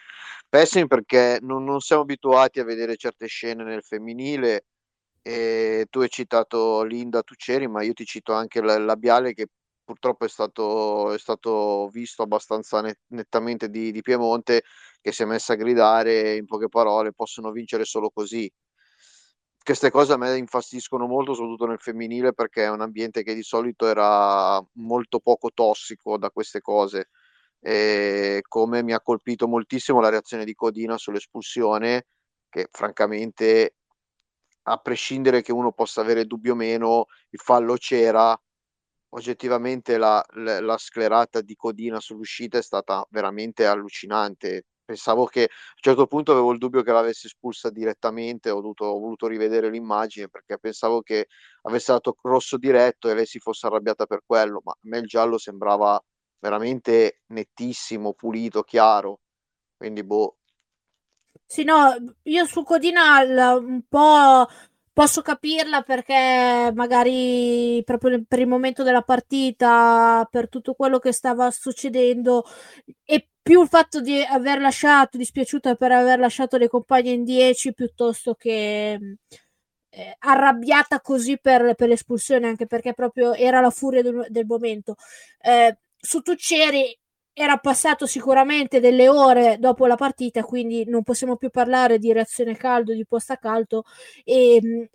Pessimi 0.49 0.87
perché 0.87 1.37
non, 1.41 1.63
non 1.63 1.81
siamo 1.81 2.01
abituati 2.01 2.59
a 2.59 2.63
vedere 2.63 2.95
certe 2.95 3.27
scene 3.27 3.63
nel 3.63 3.83
femminile. 3.83 4.65
E 5.21 5.85
tu 5.89 5.99
hai 5.99 6.09
citato 6.09 6.83
Linda 6.83 7.21
Tuceri, 7.21 7.67
ma 7.67 7.83
io 7.83 7.93
ti 7.93 8.05
cito 8.05 8.33
anche 8.33 8.59
il 8.59 8.65
labiale 8.85 9.33
che 9.33 9.47
purtroppo 9.83 10.25
è 10.25 10.29
stato, 10.29 11.13
è 11.13 11.19
stato 11.19 11.89
visto 11.89 12.23
abbastanza 12.23 12.81
net, 12.81 12.99
nettamente 13.09 13.69
di, 13.69 13.91
di 13.91 14.01
Piemonte, 14.01 14.63
che 15.01 15.11
si 15.11 15.21
è 15.23 15.25
messa 15.25 15.53
a 15.53 15.55
gridare 15.57 16.35
in 16.35 16.45
poche 16.45 16.69
parole, 16.69 17.13
possono 17.13 17.51
vincere 17.51 17.85
solo 17.85 18.09
così 18.09 18.51
queste 19.63 19.91
cose 19.91 20.13
a 20.13 20.17
me 20.17 20.37
infastidiscono 20.37 21.07
molto, 21.07 21.33
soprattutto 21.33 21.65
nel 21.67 21.79
femminile, 21.79 22.33
perché 22.33 22.65
è 22.65 22.69
un 22.69 22.81
ambiente 22.81 23.23
che 23.23 23.33
di 23.33 23.43
solito 23.43 23.87
era 23.87 24.61
molto 24.73 25.19
poco 25.19 25.51
tossico 25.53 26.17
da 26.17 26.29
queste 26.31 26.59
cose. 26.61 27.09
E 27.59 28.41
come 28.47 28.83
mi 28.83 28.93
ha 28.93 29.01
colpito 29.01 29.47
moltissimo 29.47 30.01
la 30.01 30.09
reazione 30.09 30.43
di 30.45 30.53
Codina 30.53 30.97
sull'espulsione, 30.97 32.07
che 32.49 32.67
francamente, 32.71 33.75
a 34.63 34.77
prescindere 34.77 35.41
che 35.41 35.53
uno 35.53 35.71
possa 35.71 36.01
avere 36.01 36.25
dubbio 36.25 36.53
o 36.53 36.55
meno, 36.55 37.05
il 37.29 37.39
fallo 37.39 37.75
c'era 37.75 38.37
oggettivamente 39.15 39.97
la, 39.97 40.23
la, 40.35 40.59
la, 40.59 40.77
sclerata 40.77 41.41
di 41.41 41.55
Codina 41.55 41.99
sull'uscita 41.99 42.57
è 42.57 42.63
stata 42.63 43.05
veramente 43.11 43.65
allucinante. 43.65 44.65
Pensavo 44.85 45.25
che 45.25 45.43
a 45.43 45.45
un 45.45 45.81
certo 45.81 46.07
punto 46.07 46.31
avevo 46.33 46.51
il 46.51 46.57
dubbio 46.57 46.81
che 46.83 46.91
l'avesse 46.91 47.27
espulsa 47.27 47.69
direttamente, 47.69 48.49
ho, 48.49 48.59
dovuto, 48.59 48.85
ho 48.85 48.99
voluto 48.99 49.27
rivedere 49.27 49.69
l'immagine 49.69 50.27
perché 50.27 50.57
pensavo 50.59 51.01
che 51.01 51.27
avesse 51.63 51.93
dato 51.93 52.15
rosso 52.21 52.57
diretto 52.57 53.09
e 53.09 53.13
lei 53.13 53.25
si 53.25 53.39
fosse 53.39 53.67
arrabbiata 53.67 54.05
per 54.05 54.21
quello, 54.25 54.61
ma 54.63 54.71
a 54.73 54.77
me 54.81 54.97
il 54.97 55.07
giallo 55.07 55.37
sembrava 55.37 56.01
veramente 56.39 57.21
nettissimo, 57.27 58.13
pulito, 58.13 58.63
chiaro. 58.63 59.21
Quindi 59.77 60.03
boh. 60.03 60.37
Sì, 61.45 61.63
no, 61.63 61.95
io 62.23 62.45
su 62.45 62.63
Codina 62.63 63.21
un 63.55 63.83
po' 63.87 64.47
posso 64.91 65.21
capirla 65.21 65.81
perché 65.81 66.71
magari 66.73 67.81
proprio 67.83 68.23
per 68.27 68.39
il 68.39 68.47
momento 68.47 68.83
della 68.83 69.01
partita, 69.01 70.27
per 70.29 70.49
tutto 70.49 70.73
quello 70.73 70.99
che 70.99 71.11
stava 71.11 71.49
succedendo 71.51 72.43
e 73.03 73.29
più 73.43 73.61
il 73.61 73.67
fatto 73.67 74.01
di 74.01 74.21
aver 74.23 74.59
lasciato, 74.59 75.17
dispiaciuta 75.17 75.75
per 75.75 75.91
aver 75.91 76.17
lasciato 76.19 76.57
le 76.57 76.69
compagne 76.69 77.11
in 77.11 77.23
10 77.23 77.73
piuttosto 77.73 78.35
che 78.35 78.97
eh, 79.89 80.15
arrabbiata 80.19 81.01
così 81.01 81.37
per, 81.39 81.75
per, 81.75 81.89
l'espulsione, 81.89 82.47
anche 82.47 82.65
perché 82.67 82.93
proprio 82.93 83.33
era 83.33 83.59
la 83.61 83.69
furia 83.69 84.01
del, 84.01 84.25
del 84.29 84.45
momento. 84.45 84.95
Eh, 85.41 85.77
su 85.97 86.21
Tuccieri 86.21 86.97
era 87.33 87.57
passato 87.57 88.05
sicuramente 88.05 88.79
delle 88.79 89.09
ore 89.09 89.57
dopo 89.59 89.85
la 89.87 89.95
partita, 89.95 90.43
quindi 90.43 90.85
non 90.87 91.03
possiamo 91.03 91.35
più 91.35 91.49
parlare 91.49 91.97
di 91.99 92.13
reazione 92.13 92.55
caldo, 92.55 92.93
di 92.93 93.05
post 93.05 93.31
a 93.31 93.37
caldo, 93.37 93.83
e, 94.23 94.55
ehm, 94.55 94.87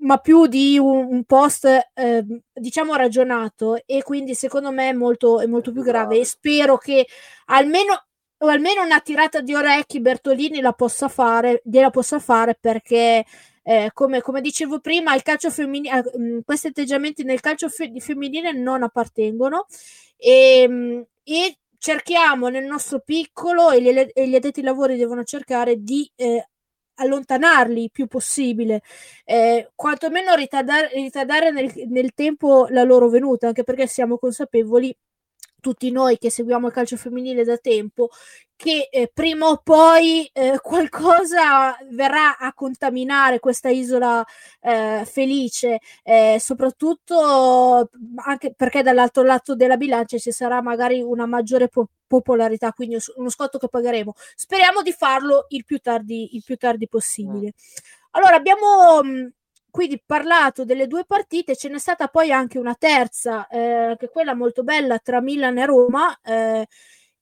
ma 0.00 0.18
più 0.18 0.46
di 0.46 0.78
un, 0.78 1.06
un 1.10 1.24
post 1.24 1.64
eh, 1.64 2.24
diciamo 2.52 2.94
ragionato 2.94 3.82
e 3.84 4.02
quindi 4.02 4.34
secondo 4.34 4.70
me 4.70 4.90
è 4.90 4.92
molto, 4.92 5.40
è 5.40 5.46
molto 5.46 5.72
più 5.72 5.82
grave. 5.82 6.18
E 6.18 6.24
spero 6.24 6.76
che 6.76 7.06
almeno 7.46 8.02
o 8.40 8.46
almeno 8.46 8.82
una 8.84 9.00
tirata 9.00 9.40
di 9.40 9.54
orecchi 9.54 10.00
Bertolini 10.00 10.60
la 10.60 10.72
possa 10.72 11.08
fare, 11.08 11.60
gliela 11.64 11.90
possa 11.90 12.20
fare 12.20 12.56
perché 12.58 13.24
eh, 13.62 13.90
come, 13.92 14.20
come, 14.22 14.40
dicevo 14.40 14.80
prima, 14.80 15.14
il 15.14 15.22
calcio 15.22 15.50
femminile, 15.50 15.98
eh, 15.98 16.42
questi 16.44 16.68
atteggiamenti 16.68 17.24
nel 17.24 17.40
calcio 17.40 17.68
fe- 17.68 17.92
femminile 17.98 18.52
non 18.52 18.82
appartengono. 18.82 19.66
E, 20.16 20.62
ehm, 20.62 21.04
e 21.22 21.58
cerchiamo 21.78 22.48
nel 22.48 22.64
nostro 22.64 23.00
piccolo 23.00 23.70
e 23.70 23.82
gli, 23.82 23.88
e 23.88 24.28
gli 24.28 24.34
addetti 24.34 24.60
ai 24.60 24.66
lavori 24.66 24.96
devono 24.96 25.22
cercare 25.24 25.82
di 25.82 26.10
eh, 26.16 26.48
allontanarli 26.98 27.84
il 27.84 27.90
più 27.90 28.06
possibile, 28.06 28.82
eh, 29.24 29.70
quantomeno 29.74 30.34
ritardare, 30.34 30.90
ritardare 30.94 31.50
nel, 31.50 31.72
nel 31.88 32.12
tempo 32.14 32.66
la 32.70 32.82
loro 32.82 33.08
venuta, 33.08 33.48
anche 33.48 33.64
perché 33.64 33.86
siamo 33.86 34.18
consapevoli 34.18 34.94
tutti 35.60 35.90
noi 35.90 36.18
che 36.18 36.30
seguiamo 36.30 36.68
il 36.68 36.72
calcio 36.72 36.96
femminile 36.96 37.44
da 37.44 37.56
tempo, 37.58 38.10
che 38.56 38.88
eh, 38.90 39.10
prima 39.12 39.46
o 39.46 39.58
poi 39.62 40.28
eh, 40.32 40.58
qualcosa 40.60 41.76
verrà 41.90 42.38
a 42.38 42.52
contaminare 42.52 43.38
questa 43.38 43.68
isola 43.68 44.24
eh, 44.60 45.04
felice, 45.06 45.78
eh, 46.02 46.38
soprattutto 46.40 47.90
anche 48.16 48.52
perché 48.54 48.82
dall'altro 48.82 49.22
lato 49.22 49.54
della 49.54 49.76
bilancia 49.76 50.18
ci 50.18 50.32
sarà 50.32 50.60
magari 50.60 51.00
una 51.00 51.26
maggiore 51.26 51.68
po- 51.68 51.88
popolarità, 52.06 52.72
quindi 52.72 52.96
uno 53.16 53.30
scotto 53.30 53.58
che 53.58 53.68
pagheremo. 53.68 54.14
Speriamo 54.34 54.82
di 54.82 54.92
farlo 54.92 55.46
il 55.50 55.64
più 55.64 55.78
tardi, 55.78 56.34
il 56.34 56.42
più 56.44 56.56
tardi 56.56 56.88
possibile. 56.88 57.52
Allora, 58.12 58.36
abbiamo 58.36 59.02
mh, 59.02 59.32
quindi 59.70 60.02
parlato 60.04 60.64
delle 60.64 60.86
due 60.86 61.04
partite, 61.04 61.56
ce 61.56 61.68
n'è 61.68 61.78
stata 61.78 62.08
poi 62.08 62.32
anche 62.32 62.58
una 62.58 62.74
terza, 62.74 63.46
eh, 63.48 63.96
che 63.98 64.06
è 64.06 64.10
quella 64.10 64.34
molto 64.34 64.62
bella 64.62 64.98
tra 64.98 65.20
Milan 65.20 65.58
e 65.58 65.66
Roma. 65.66 66.18
Eh, 66.22 66.66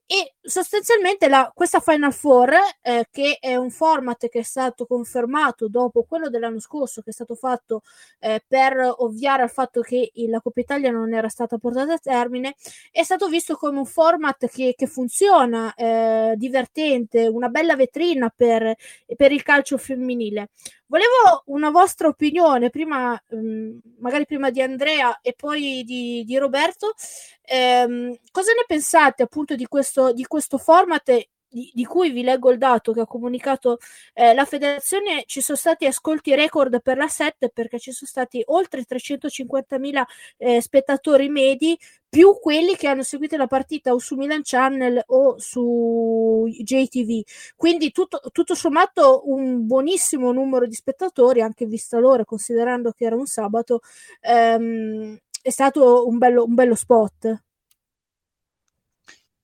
e 0.08 0.34
sostanzialmente 0.40 1.28
la, 1.28 1.50
questa 1.52 1.80
Final 1.80 2.12
Four, 2.12 2.52
eh, 2.80 3.08
che 3.10 3.38
è 3.40 3.56
un 3.56 3.70
format 3.70 4.28
che 4.28 4.38
è 4.38 4.42
stato 4.42 4.86
confermato 4.86 5.66
dopo 5.68 6.04
quello 6.04 6.28
dell'anno 6.28 6.60
scorso, 6.60 7.02
che 7.02 7.10
è 7.10 7.12
stato 7.12 7.34
fatto 7.34 7.82
eh, 8.20 8.40
per 8.46 8.94
ovviare 8.98 9.42
al 9.42 9.50
fatto 9.50 9.80
che 9.80 10.12
la 10.28 10.40
Coppa 10.40 10.60
Italia 10.60 10.92
non 10.92 11.12
era 11.12 11.28
stata 11.28 11.58
portata 11.58 11.94
a 11.94 11.98
termine, 11.98 12.54
è 12.92 13.02
stato 13.02 13.28
visto 13.28 13.56
come 13.56 13.78
un 13.78 13.84
format 13.84 14.46
che, 14.46 14.74
che 14.76 14.86
funziona, 14.86 15.74
eh, 15.74 16.34
divertente, 16.36 17.26
una 17.26 17.48
bella 17.48 17.74
vetrina 17.74 18.32
per, 18.34 18.76
per 19.16 19.32
il 19.32 19.42
calcio 19.42 19.76
femminile. 19.76 20.50
Volevo 20.88 21.42
una 21.46 21.70
vostra 21.70 22.06
opinione, 22.06 22.70
prima, 22.70 23.20
mm, 23.34 23.78
magari 23.98 24.24
prima 24.24 24.50
di 24.50 24.62
Andrea 24.62 25.18
e 25.20 25.34
poi 25.34 25.82
di, 25.84 26.22
di 26.24 26.38
Roberto. 26.38 26.94
Ehm, 27.42 28.14
cosa 28.30 28.52
ne 28.52 28.64
pensate 28.66 29.24
appunto 29.24 29.56
di 29.56 29.66
questo, 29.66 30.12
di 30.12 30.24
questo 30.26 30.58
format 30.58 31.08
di, 31.48 31.70
di, 31.74 31.84
cui 31.84 32.10
vi 32.10 32.22
leggo 32.22 32.50
il 32.50 32.58
dato 32.58 32.92
che 32.92 33.00
ha 33.00 33.06
comunicato 33.06 33.78
eh, 34.14 34.34
la 34.34 34.44
federazione, 34.44 35.24
ci 35.26 35.40
sono 35.40 35.56
stati 35.56 35.86
ascolti 35.86 36.34
record 36.34 36.80
per 36.82 36.96
la 36.96 37.08
7 37.08 37.50
perché 37.50 37.78
ci 37.78 37.92
sono 37.92 38.08
stati 38.08 38.42
oltre 38.46 38.84
350.000 38.88 40.02
eh, 40.38 40.60
spettatori 40.60 41.28
medi 41.28 41.78
più 42.08 42.38
quelli 42.40 42.76
che 42.76 42.88
hanno 42.88 43.02
seguito 43.02 43.36
la 43.36 43.46
partita 43.46 43.92
o 43.92 43.98
su 43.98 44.16
Milan 44.16 44.40
Channel 44.42 45.02
o 45.06 45.38
su 45.38 46.46
JTV. 46.48 47.22
Quindi 47.56 47.90
tutto, 47.90 48.20
tutto 48.32 48.54
sommato 48.54 49.22
un 49.26 49.66
buonissimo 49.66 50.32
numero 50.32 50.66
di 50.66 50.74
spettatori, 50.74 51.42
anche 51.42 51.66
vista 51.66 51.98
l'ora, 51.98 52.24
considerando 52.24 52.92
che 52.92 53.04
era 53.04 53.16
un 53.16 53.26
sabato, 53.26 53.80
ehm, 54.20 55.18
è 55.42 55.50
stato 55.50 56.06
un 56.06 56.18
bello, 56.18 56.44
un 56.44 56.54
bello 56.54 56.74
spot. 56.74 57.45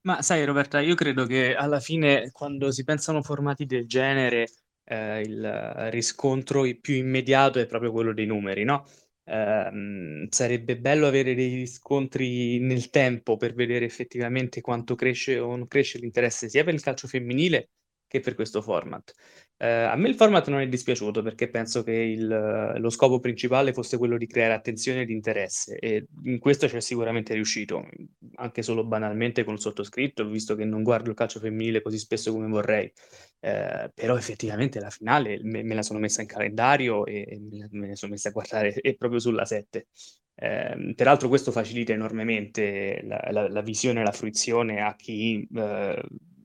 Ma 0.05 0.21
sai 0.21 0.45
Roberta, 0.45 0.81
io 0.81 0.97
credo 0.97 1.27
che 1.27 1.55
alla 1.55 1.79
fine 1.79 2.31
quando 2.33 2.73
si 2.73 2.83
pensano 2.83 3.23
formati 3.23 3.67
del 3.67 3.87
genere, 3.87 4.49
eh, 4.85 5.21
il 5.21 5.89
riscontro 5.93 6.63
più 6.81 6.95
immediato 6.97 7.61
è 7.61 7.67
proprio 7.67 7.93
quello 7.93 8.13
dei 8.13 8.27
numeri, 8.27 8.65
no? 8.65 8.85
Eh, 9.25 10.27
sarebbe 10.29 10.77
bello 10.79 11.07
avere 11.07 11.37
dei 11.37 11.55
riscontri 11.55 12.59
nel 12.59 12.91
tempo 12.91 13.37
per 13.37 13.55
vedere 13.55 13.85
effettivamente 13.85 14.61
quanto 14.61 14.97
cresce 14.97 15.39
o 15.39 15.55
non 15.55 15.69
cresce 15.69 15.99
l'interesse 15.99 16.49
sia 16.49 16.65
per 16.65 16.75
il 16.75 16.83
calcio 16.83 17.07
femminile 17.07 17.69
che 18.13 18.21
per 18.21 18.35
questo 18.35 18.61
format. 18.61 19.15
Eh, 19.57 19.67
a 19.67 19.97
me 19.97 20.11
il 20.11 20.17
format 20.17 20.47
non 20.49 20.61
è 20.61 20.69
dispiaciuto 20.69 21.23
perché 21.23 21.49
penso 21.49 21.83
che 21.83 21.93
il, 21.93 22.75
lo 22.77 22.91
scopo 22.91 23.21
principale 23.21 23.73
fosse 23.73 23.97
quello 23.97 24.19
di 24.19 24.27
creare 24.27 24.53
attenzione 24.53 25.01
ed 25.03 25.09
interesse 25.09 25.79
e 25.79 26.09
in 26.25 26.39
questo 26.39 26.67
c'è 26.67 26.81
sicuramente 26.81 27.33
riuscito, 27.33 27.89
anche 28.35 28.61
solo 28.61 28.85
banalmente 28.85 29.45
con 29.45 29.55
il 29.55 29.61
sottoscritto, 29.61 30.27
visto 30.27 30.55
che 30.57 30.67
non 30.67 30.83
guardo 30.83 31.09
il 31.09 31.17
calcio 31.17 31.41
femminile 31.41 31.81
così 31.81 31.97
spesso 31.97 32.33
come 32.33 32.49
vorrei, 32.49 32.93
eh, 33.41 33.91
però 33.95 34.17
effettivamente 34.19 34.79
la 34.79 34.91
finale 34.91 35.41
me, 35.43 35.63
me, 35.63 35.75
la 35.75 35.83
sono 35.83 35.99
messa 35.99 36.21
in 36.21 36.27
calendario 36.27 37.07
e 37.07 37.41
me, 37.51 37.67
me 37.71 37.89
la 37.89 37.97
sono 37.97 38.13
messa 38.13 38.29
a 38.29 38.33
guardare 38.33 38.75
e 38.79 38.95
proprio 38.95 39.21
sulla 39.21 39.47
7. 39.47 39.87
Eh, 40.35 40.93
peraltro 40.95 41.29
questo 41.29 41.51
facilita 41.51 41.93
enormemente 41.93 43.01
la, 43.05 43.29
la, 43.31 43.49
la, 43.49 43.61
visione 43.63 44.01
e 44.01 44.05
la 44.05 44.13
fruizione 44.13 44.83
a 44.83 44.97
chi 44.97 45.47
eh, 45.55 46.03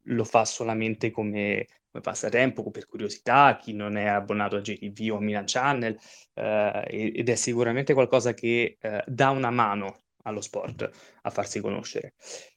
lo 0.08 0.24
fa 0.24 0.46
solamente 0.46 1.12
come 1.12 1.66
come 1.98 2.02
passatempo, 2.02 2.70
per 2.70 2.86
curiosità, 2.88 3.58
chi 3.62 3.74
non 3.74 3.98
è 3.98 4.06
abbonato 4.06 4.58
a 4.58 4.62
JTV 4.62 5.14
o 5.14 5.18
a 5.18 5.22
Milan 5.22 5.46
Channel, 5.46 5.98
eh, 6.34 6.86
ed 6.90 7.30
è 7.30 7.36
sicuramente 7.36 7.94
qualcosa 7.94 8.34
che 8.34 8.78
eh, 8.80 9.04
dà 9.08 9.30
una 9.30 9.50
mano 9.50 10.04
allo 10.24 10.42
sport 10.42 10.90
a 11.22 11.30
farsi 11.30 11.60
conoscere. 11.60 12.14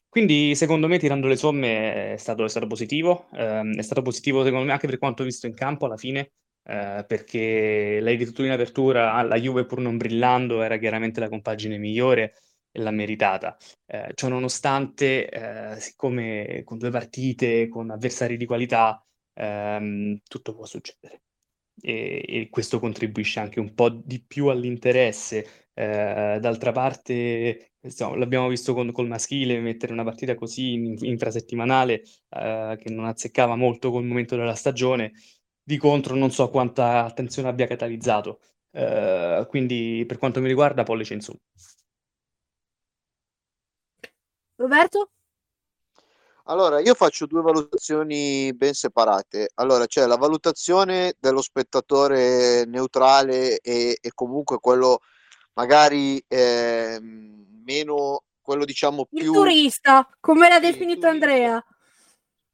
Quindi, 0.07 0.55
secondo 0.55 0.87
me, 0.87 0.99
tirando 0.99 1.27
le 1.27 1.37
somme, 1.37 2.13
è 2.13 2.17
stato, 2.17 2.43
è 2.43 2.49
stato 2.49 2.67
positivo. 2.67 3.29
Eh, 3.33 3.69
è 3.77 3.81
stato 3.81 4.01
positivo, 4.01 4.43
secondo 4.43 4.65
me, 4.65 4.73
anche 4.73 4.87
per 4.87 4.97
quanto 4.97 5.23
visto 5.23 5.47
in 5.47 5.53
campo 5.53 5.85
alla 5.85 5.97
fine, 5.97 6.31
eh, 6.63 7.05
perché 7.07 7.99
l'hai 8.01 8.17
detto 8.17 8.43
in 8.43 8.51
apertura, 8.51 9.21
la 9.23 9.39
Juve, 9.39 9.65
pur 9.65 9.79
non 9.79 9.97
brillando, 9.97 10.61
era 10.61 10.77
chiaramente 10.77 11.19
la 11.21 11.29
compagine 11.29 11.77
migliore 11.77 12.33
l'ha 12.73 12.91
meritata. 12.91 13.57
Eh, 13.85 14.11
ciò 14.15 14.27
nonostante, 14.27 15.29
eh, 15.29 15.79
siccome 15.79 16.61
con 16.63 16.77
due 16.77 16.89
partite, 16.89 17.67
con 17.67 17.89
avversari 17.89 18.37
di 18.37 18.45
qualità, 18.45 19.03
ehm, 19.33 20.19
tutto 20.27 20.53
può 20.53 20.65
succedere. 20.65 21.21
E, 21.81 22.23
e, 22.27 22.49
questo 22.49 22.79
contribuisce 22.79 23.39
anche 23.39 23.59
un 23.59 23.73
po' 23.73 23.89
di 23.89 24.23
più 24.25 24.47
all'interesse. 24.47 25.69
Eh, 25.73 26.37
d'altra 26.39 26.71
parte, 26.71 27.73
insomma, 27.81 28.17
l'abbiamo 28.17 28.47
visto 28.49 28.73
con, 28.73 28.91
col 28.91 29.07
maschile, 29.07 29.59
mettere 29.59 29.93
una 29.93 30.03
partita 30.03 30.35
così 30.35 30.73
in, 30.73 30.95
infrasettimanale 31.01 32.03
eh, 32.29 32.77
che 32.79 32.89
non 32.89 33.05
azzeccava 33.05 33.55
molto 33.55 33.89
col 33.91 34.05
momento 34.05 34.35
della 34.35 34.55
stagione, 34.55 35.13
di 35.63 35.77
contro 35.77 36.15
non 36.15 36.31
so 36.31 36.49
quanta 36.49 37.03
attenzione 37.05 37.47
abbia 37.49 37.67
catalizzato. 37.67 38.39
Eh, 38.71 39.45
quindi 39.49 40.03
per 40.07 40.17
quanto 40.17 40.39
mi 40.41 40.47
riguarda, 40.47 40.83
pollice 40.83 41.13
in 41.13 41.21
su. 41.21 41.33
Roberto? 44.61 45.11
Allora, 46.45 46.79
io 46.79 46.95
faccio 46.95 47.27
due 47.27 47.41
valutazioni 47.41 48.53
ben 48.53 48.73
separate. 48.73 49.51
Allora, 49.55 49.85
c'è 49.85 50.05
la 50.05 50.17
valutazione 50.17 51.15
dello 51.19 51.41
spettatore 51.41 52.65
neutrale 52.65 53.59
e, 53.59 53.97
e 54.01 54.11
comunque 54.13 54.59
quello 54.59 55.01
magari 55.53 56.23
eh, 56.27 56.99
meno 56.99 58.23
quello 58.41 58.65
diciamo 58.65 59.05
più... 59.05 59.19
Il 59.19 59.31
turista, 59.31 60.09
come 60.19 60.49
l'ha 60.49 60.59
definito 60.59 61.07
turista. 61.07 61.09
Andrea. 61.09 61.65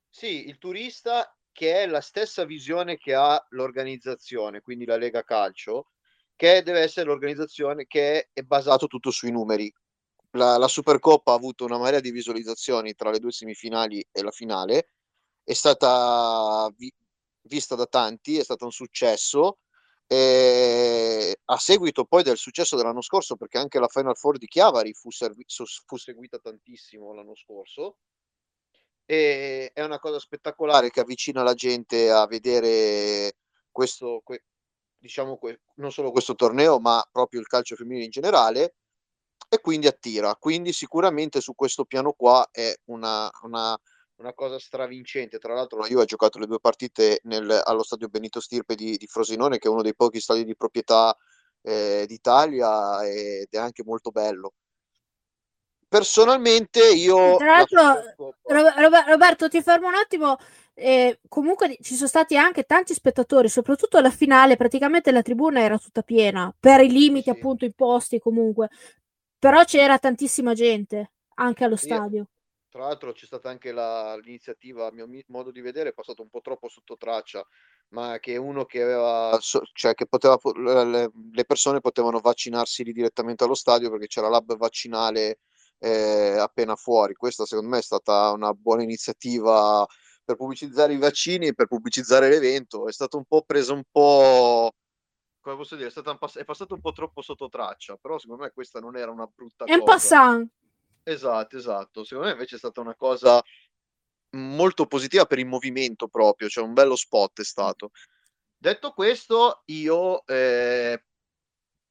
Sì, 0.10 0.48
il 0.48 0.58
turista 0.58 1.34
che 1.52 1.82
è 1.82 1.88
la 1.88 2.02
stessa 2.02 2.44
visione 2.46 2.98
che 2.98 3.16
ha 3.16 3.44
l'organizzazione, 3.50 4.62
quindi 4.62 4.86
la 4.86 4.98
Lega 4.98 5.24
Calcio, 5.24 5.88
che 6.36 6.62
deve 6.62 6.82
essere 6.82 7.08
l'organizzazione 7.08 7.86
che 7.88 8.20
è, 8.20 8.30
è 8.34 8.42
basato 8.42 8.86
tutto 8.86 9.10
sui 9.10 9.32
numeri. 9.32 9.74
La, 10.38 10.58
la 10.58 10.68
Supercoppa 10.68 11.32
ha 11.32 11.36
avuto 11.36 11.66
una 11.66 11.78
marea 11.78 12.00
di 12.00 12.12
visualizzazioni 12.12 12.94
tra 12.94 13.10
le 13.10 13.20
due 13.20 13.32
semifinali 13.32 14.06
e 14.12 14.22
la 14.22 14.32
finale, 14.32 14.92
è 15.44 15.54
stata 15.54 16.72
vi- 16.78 16.94
vista 17.42 17.76
da 17.76 17.88
tanti, 17.88 18.38
è 18.38 18.44
stato 18.44 18.66
un 18.66 18.72
successo. 18.72 19.60
E 20.10 21.38
a 21.44 21.58
seguito 21.58 22.06
poi 22.06 22.24
del 22.24 22.38
successo 22.38 22.78
dell'anno 22.78 23.02
scorso, 23.02 23.36
perché 23.36 23.58
anche 23.58 23.80
la 23.80 23.90
Final 23.90 24.16
Four 24.16 24.38
di 24.38 24.48
Chiavari 24.48 24.94
fu, 24.94 25.12
servi- 25.12 25.46
fu 25.48 25.98
seguita 25.98 26.38
tantissimo 26.40 27.14
l'anno 27.14 27.36
scorso, 27.36 27.98
e 29.06 29.72
è 29.74 29.84
una 29.84 30.00
cosa 30.00 30.20
spettacolare 30.20 30.90
che 30.92 31.00
avvicina 31.02 31.44
la 31.44 31.54
gente 31.54 32.10
a 32.10 32.26
vedere 32.28 33.38
questo, 33.72 34.22
que- 34.24 34.44
diciamo, 34.98 35.38
que- 35.38 35.62
non 35.76 35.92
solo 35.92 36.12
questo 36.12 36.36
torneo, 36.36 36.80
ma 36.80 37.06
proprio 37.12 37.40
il 37.40 37.48
calcio 37.48 37.76
femminile 37.76 38.06
in 38.06 38.12
generale, 38.12 38.76
e 39.50 39.60
quindi 39.62 39.88
attira. 39.88 40.36
Quindi 40.36 40.74
sicuramente 40.74 41.42
su 41.42 41.56
questo 41.56 41.86
piano 41.86 42.14
qua 42.14 42.48
è 42.52 42.74
una, 42.86 43.30
una- 43.44 43.78
una 44.18 44.34
cosa 44.34 44.60
stravincente. 44.60 45.38
Tra 45.38 45.54
l'altro 45.54 45.80
la 45.80 45.88
Juve 45.88 46.02
ha 46.04 46.06
giocato 46.06 46.40
le 46.40 46.48
due 46.48 46.60
partite 46.60 47.20
nel- 47.24 47.62
allo 47.64 47.84
stadio 47.84 48.08
Benito 48.08 48.40
Stirpe 48.40 48.76
di, 48.76 48.98
di 48.98 49.08
Frosinone, 49.08 49.58
che 49.60 49.68
è 49.68 49.72
uno 49.72 49.82
dei 49.84 49.96
pochi 49.96 50.20
stadi 50.20 50.44
di 50.44 50.56
proprietà 50.56 51.16
eh, 51.62 52.06
d'Italia 52.08 53.06
ed 53.06 53.48
è 53.50 53.58
anche 53.58 53.84
molto 53.84 54.12
bello. 54.12 54.54
Personalmente 55.90 56.86
io... 56.92 57.38
Tra 57.38 57.46
la 57.46 57.66
l'altro, 57.70 59.06
Roberto, 59.06 59.48
ti 59.48 59.62
fermo 59.62 59.88
un 59.88 59.96
attimo. 59.96 60.38
eh, 60.74 61.20
comunque 61.28 61.78
ci 61.82 61.96
sono 61.96 62.08
stati 62.08 62.38
anche 62.38 62.64
tanti 62.64 62.94
spettatori, 62.94 63.48
soprattutto 63.50 63.98
alla 63.98 64.12
finale, 64.12 64.58
praticamente 64.58 65.12
la 65.12 65.22
tribuna 65.22 65.62
era 65.62 65.78
tutta 65.78 66.02
piena, 66.02 66.54
per 66.60 66.82
i 66.82 66.92
limiti 66.92 67.30
sì. 67.32 67.38
appunto 67.38 67.66
imposti 67.66 68.20
comunque, 68.20 68.70
però 69.40 69.64
c'era 69.64 69.98
tantissima 70.00 70.54
gente 70.54 71.12
anche 71.36 71.64
allo 71.64 71.74
Io- 71.74 71.80
stadio. 71.80 72.28
Tra 72.70 72.86
l'altro 72.86 73.12
c'è 73.14 73.26
stata 73.26 73.50
anche 73.50 73.72
la- 73.72 74.16
l'iniziativa, 74.18 74.88
a 74.88 74.92
mio 74.92 75.08
mi- 75.08 75.24
modo 75.30 75.52
di 75.52 75.62
vedere, 75.62 75.90
è 75.90 75.94
passato 75.94 76.22
un 76.22 76.30
po' 76.30 76.42
troppo 76.42 76.68
sotto 76.68 76.98
traccia, 76.98 77.44
ma 77.90 78.20
che 78.20 78.36
uno 78.38 78.66
che 78.66 78.82
aveva, 78.84 79.38
cioè 79.74 79.94
che 79.94 80.06
poteva, 80.06 80.38
po- 80.38 80.52
le, 80.54 81.10
le 81.32 81.46
persone 81.46 81.80
potevano 81.80 82.20
vaccinarsi 82.20 82.84
lì 82.84 82.92
direttamente 82.92 83.44
allo 83.46 83.56
stadio 83.56 83.90
perché 83.90 84.08
c'era 84.08 84.28
l'hub 84.28 84.58
vaccinale 84.58 85.40
eh, 85.80 86.38
appena 86.38 86.76
fuori. 86.76 87.14
Questa 87.14 87.46
secondo 87.46 87.70
me 87.72 87.78
è 87.80 87.82
stata 87.82 88.32
una 88.32 88.52
buona 88.54 88.84
iniziativa 88.84 89.86
per 90.24 90.36
pubblicizzare 90.36 90.94
i 90.94 90.98
vaccini 90.98 91.48
e 91.48 91.54
per 91.54 91.68
pubblicizzare 91.68 92.30
l'evento. 92.30 92.88
È 92.88 92.92
stato 92.92 93.18
un 93.18 93.24
po' 93.26 93.44
preso 93.44 93.74
un 93.74 93.84
po', 93.90 94.74
come 95.48 95.60
posso 95.60 95.78
dire, 95.78 95.88
è, 95.88 95.92
stata 95.92 96.12
un 96.12 96.18
è 96.34 96.44
passato 96.44 96.74
un 96.74 96.82
po' 96.82 96.92
troppo 96.92 97.22
sotto 97.22 97.48
traccia, 97.48 97.96
però 97.96 98.20
secondo 98.20 98.44
me 98.44 98.52
questa 98.52 98.82
non 98.82 98.98
era 98.98 99.12
una 99.12 99.26
brutta 99.26 99.64
È 99.64 99.74
un 99.74 99.80
cosa. 99.80 99.92
passant. 99.94 100.52
Esatto, 101.04 101.58
esatto. 101.58 102.04
Secondo 102.04 102.28
me 102.28 102.34
invece 102.34 102.56
è 102.56 102.60
stata 102.60 102.82
una 102.82 102.96
cosa 102.96 103.42
molto 104.32 104.86
positiva 104.88 105.26
per 105.26 105.40
il 105.40 105.46
movimento 105.46 106.10
proprio, 106.10 106.50
cioè 106.50 106.66
un 106.66 106.74
bello 106.74 106.98
spot 106.98 107.40
è 107.40 107.46
stato. 107.46 107.92
Detto 108.58 108.92
questo, 108.92 109.62
io 109.68 110.26
eh, 110.26 111.06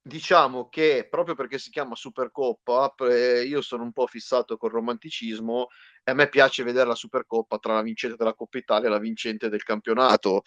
diciamo 0.02 0.68
che 0.68 1.06
proprio 1.08 1.34
perché 1.34 1.58
si 1.58 1.70
chiama 1.70 1.94
Supercoppa, 1.94 2.94
eh, 3.08 3.44
io 3.44 3.62
sono 3.62 3.84
un 3.84 3.92
po' 3.92 4.06
fissato 4.06 4.58
col 4.58 4.72
romanticismo 4.72 5.68
e 6.04 6.10
a 6.10 6.14
me 6.14 6.28
piace 6.28 6.62
vedere 6.62 6.88
la 6.88 6.94
Supercoppa 6.94 7.56
tra 7.58 7.72
la 7.72 7.82
vincente 7.82 8.16
della 8.18 8.34
Coppa 8.34 8.58
Italia 8.58 8.88
e 8.88 8.90
la 8.90 8.98
vincente 8.98 9.48
del 9.48 9.62
campionato. 9.62 10.42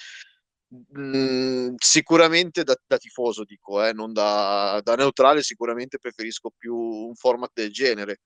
Mm, 0.97 1.73
sicuramente 1.77 2.63
da, 2.63 2.79
da 2.85 2.97
tifoso 2.97 3.43
dico, 3.43 3.83
eh, 3.83 3.91
non 3.91 4.13
da, 4.13 4.79
da 4.83 4.95
neutrale, 4.95 5.41
sicuramente 5.41 5.97
preferisco 5.97 6.51
più 6.55 6.75
un 6.75 7.15
format 7.15 7.51
del 7.53 7.71
genere. 7.71 8.19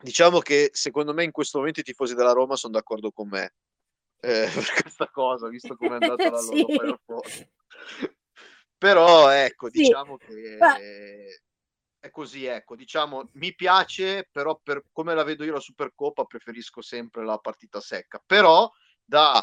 Diciamo 0.00 0.38
che 0.38 0.70
secondo 0.72 1.12
me 1.12 1.24
in 1.24 1.30
questo 1.30 1.58
momento 1.58 1.80
i 1.80 1.84
tifosi 1.84 2.14
della 2.14 2.32
Roma 2.32 2.56
sono 2.56 2.72
d'accordo 2.72 3.10
con 3.10 3.28
me 3.28 3.54
eh, 4.20 4.46
per 4.54 4.82
questa 4.82 5.08
cosa, 5.10 5.48
visto 5.48 5.76
come 5.76 5.96
è 5.96 6.00
andata 6.00 6.30
la 6.30 6.40
loro 6.40 6.66
Sì. 6.68 6.96
Four. 7.04 7.48
Però 8.78 9.28
ecco, 9.30 9.70
Sì. 9.70 9.82
diciamo 9.82 10.16
che 10.16 10.56
Ma- 10.58 10.76
è 10.78 12.10
così, 12.10 12.44
ecco, 12.44 12.76
diciamo, 12.76 13.30
mi 13.34 13.54
piace, 13.54 14.28
però 14.30 14.58
per 14.62 14.84
come 14.92 15.14
la 15.14 15.24
vedo 15.24 15.44
io 15.44 15.54
la 15.54 15.60
Supercoppa 15.60 16.24
preferisco 16.24 16.82
sempre 16.82 17.24
la 17.24 17.38
partita 17.38 17.80
secca. 17.80 18.22
Però 18.24 18.70
da 19.02 19.42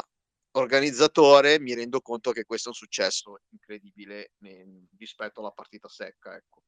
organizzatore 0.52 1.58
mi 1.60 1.74
rendo 1.74 2.00
conto 2.00 2.32
che 2.32 2.44
questo 2.44 2.68
è 2.68 2.72
un 2.72 2.76
successo 2.76 3.38
incredibile 3.50 4.32
rispetto 4.96 5.40
alla 5.40 5.50
partita 5.50 5.88
secca, 5.88 6.34
ecco. 6.36 6.62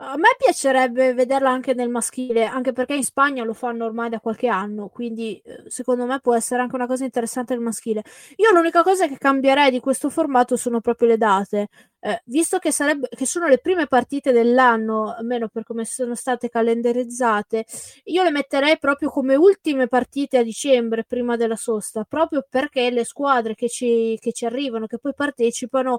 A 0.00 0.16
me 0.16 0.28
piacerebbe 0.38 1.12
vederla 1.12 1.50
anche 1.50 1.74
nel 1.74 1.88
maschile, 1.88 2.44
anche 2.44 2.72
perché 2.72 2.94
in 2.94 3.02
Spagna 3.02 3.42
lo 3.42 3.52
fanno 3.52 3.84
ormai 3.84 4.08
da 4.08 4.20
qualche 4.20 4.46
anno, 4.46 4.88
quindi 4.90 5.40
eh, 5.44 5.64
secondo 5.66 6.06
me 6.06 6.20
può 6.20 6.36
essere 6.36 6.62
anche 6.62 6.76
una 6.76 6.86
cosa 6.86 7.02
interessante 7.02 7.52
il 7.52 7.58
maschile. 7.58 8.04
Io 8.36 8.52
l'unica 8.52 8.84
cosa 8.84 9.08
che 9.08 9.18
cambierei 9.18 9.72
di 9.72 9.80
questo 9.80 10.08
formato 10.08 10.54
sono 10.56 10.80
proprio 10.80 11.08
le 11.08 11.16
date, 11.16 11.68
Eh, 12.00 12.22
visto 12.26 12.58
che, 12.58 12.70
sarebbe, 12.70 13.08
che 13.08 13.26
sono 13.26 13.48
le 13.48 13.58
prime 13.58 13.88
partite 13.88 14.30
dell'anno, 14.30 15.12
almeno 15.16 15.48
per 15.48 15.64
come 15.64 15.84
sono 15.84 16.14
state 16.14 16.48
calendarizzate, 16.48 17.64
io 18.04 18.22
le 18.22 18.30
metterei 18.30 18.78
proprio 18.78 19.10
come 19.10 19.34
ultime 19.34 19.88
partite 19.88 20.38
a 20.38 20.44
dicembre, 20.44 21.02
prima 21.04 21.34
della 21.36 21.56
sosta, 21.56 22.04
proprio 22.04 22.46
perché 22.48 22.88
le 22.90 23.04
squadre 23.04 23.54
che 23.56 23.68
ci, 23.68 24.16
che 24.20 24.32
ci 24.32 24.46
arrivano, 24.46 24.86
che 24.86 24.98
poi 24.98 25.12
partecipano, 25.12 25.98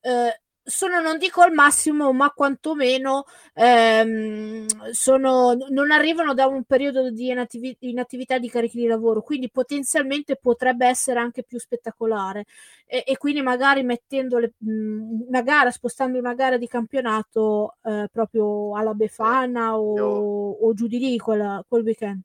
eh, 0.00 0.41
sono, 0.64 1.00
non 1.00 1.18
dico 1.18 1.40
al 1.42 1.52
massimo, 1.52 2.12
ma 2.12 2.30
quantomeno 2.30 3.24
ehm, 3.54 4.66
sono, 4.92 5.54
non 5.70 5.90
arrivano 5.90 6.34
da 6.34 6.46
un 6.46 6.64
periodo 6.64 7.10
di 7.10 7.28
inattivi- 7.28 7.76
inattività 7.80 8.38
di 8.38 8.48
carichi 8.48 8.78
di 8.78 8.86
lavoro, 8.86 9.22
quindi 9.22 9.50
potenzialmente 9.50 10.36
potrebbe 10.36 10.86
essere 10.86 11.18
anche 11.20 11.42
più 11.42 11.58
spettacolare. 11.58 12.44
E, 12.86 13.02
e 13.06 13.16
quindi 13.16 13.42
magari 13.42 13.82
mettendo 13.82 14.38
le- 14.38 14.54
mh, 14.58 15.24
una 15.28 15.42
gara, 15.42 15.70
spostando 15.70 16.18
una 16.18 16.34
gara 16.34 16.56
di 16.58 16.66
campionato 16.68 17.76
eh, 17.82 18.08
proprio 18.12 18.76
alla 18.76 18.94
Befana 18.94 19.78
o, 19.78 19.96
io- 19.96 20.66
o 20.66 20.74
giù 20.74 20.86
di 20.86 20.98
lì 20.98 21.18
quella- 21.18 21.64
quel 21.66 21.82
weekend. 21.82 22.20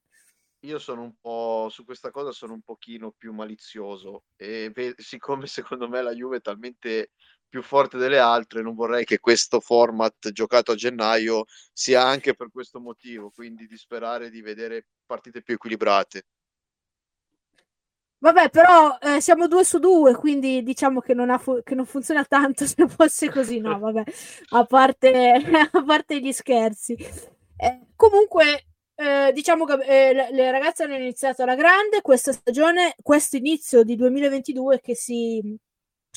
Io 0.61 0.79
sono 0.79 1.03
un 1.03 1.13
po' 1.21 1.67
su 1.69 1.85
questa 1.85 2.09
cosa 2.09 2.31
sono 2.31 2.53
un 2.53 2.61
pochino 2.61 3.13
più 3.15 3.31
malizioso 3.31 4.23
e 4.35 4.71
ve- 4.73 4.95
siccome 4.97 5.45
secondo 5.45 5.87
me 5.87 6.01
la 6.01 6.13
Juve 6.13 6.37
è 6.37 6.41
talmente 6.41 7.11
più 7.47 7.61
forte 7.61 7.97
delle 7.97 8.19
altre, 8.19 8.61
non 8.61 8.75
vorrei 8.75 9.05
che 9.05 9.19
questo 9.19 9.59
format 9.59 10.31
giocato 10.31 10.71
a 10.71 10.75
gennaio 10.75 11.45
sia 11.73 12.03
anche 12.03 12.33
per 12.33 12.49
questo 12.51 12.79
motivo, 12.79 13.31
quindi 13.31 13.67
di 13.67 13.77
sperare 13.77 14.29
di 14.29 14.41
vedere 14.41 14.87
partite 15.05 15.41
più 15.41 15.55
equilibrate. 15.55 16.23
Vabbè, 18.19 18.49
però 18.49 18.97
eh, 18.99 19.21
siamo 19.21 19.47
due 19.47 19.63
su 19.63 19.77
due, 19.77 20.15
quindi 20.15 20.63
diciamo 20.63 21.01
che 21.01 21.13
non, 21.13 21.37
fu- 21.37 21.61
che 21.61 21.75
non 21.75 21.85
funziona 21.85 22.25
tanto 22.25 22.65
se 22.65 22.87
fosse 22.87 23.29
così, 23.29 23.59
no, 23.59 23.77
vabbè, 23.77 24.03
a 24.49 24.65
parte, 24.65 25.11
a 25.71 25.83
parte 25.83 26.19
gli 26.19 26.31
scherzi. 26.31 26.95
Eh, 27.55 27.87
comunque, 27.95 28.65
eh, 28.95 29.31
diciamo 29.33 29.65
che 29.65 30.09
eh, 30.09 30.31
le 30.31 30.51
ragazze 30.51 30.83
hanno 30.83 30.95
iniziato 30.95 31.43
alla 31.43 31.55
grande 31.55 32.01
questa 32.01 32.31
stagione, 32.31 32.95
questo 33.03 33.37
inizio 33.37 33.83
di 33.83 33.95
2022 33.95 34.79
che 34.81 34.95
si, 34.95 35.55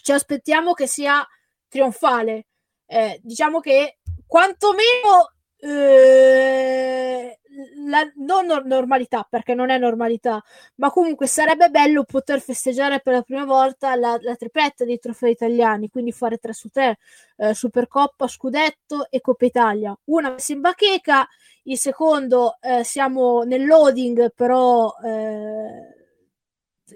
ci 0.02 0.12
aspettiamo 0.12 0.72
che 0.72 0.86
sia 0.86 1.26
trionfale. 1.68 2.46
Eh, 2.86 3.20
diciamo 3.22 3.60
che 3.60 3.98
quantomeno 4.26 5.32
eh, 5.58 7.38
la 7.86 8.10
non 8.16 8.46
nor- 8.46 8.64
normalità, 8.64 9.26
perché 9.28 9.54
non 9.54 9.70
è 9.70 9.78
normalità, 9.78 10.42
ma 10.76 10.90
comunque 10.90 11.26
sarebbe 11.26 11.68
bello 11.68 12.04
poter 12.04 12.40
festeggiare 12.40 13.00
per 13.00 13.14
la 13.14 13.22
prima 13.22 13.44
volta 13.44 13.94
la, 13.96 14.16
la 14.20 14.36
tripletta 14.36 14.84
dei 14.84 14.98
trofei 14.98 15.32
italiani, 15.32 15.88
quindi 15.88 16.12
fare 16.12 16.38
3 16.38 16.52
su 16.52 16.68
3, 16.68 16.98
eh, 17.36 17.54
Supercoppa, 17.54 18.26
Scudetto 18.28 19.08
e 19.10 19.20
Coppa 19.20 19.44
Italia. 19.44 19.96
Una 20.04 20.30
messa 20.30 20.52
in 20.52 20.60
bacheca, 20.60 21.26
il 21.64 21.78
secondo 21.78 22.56
eh, 22.60 22.84
siamo 22.84 23.42
nel 23.42 23.66
loading, 23.66 24.32
però 24.34 24.94
eh, 25.04 25.99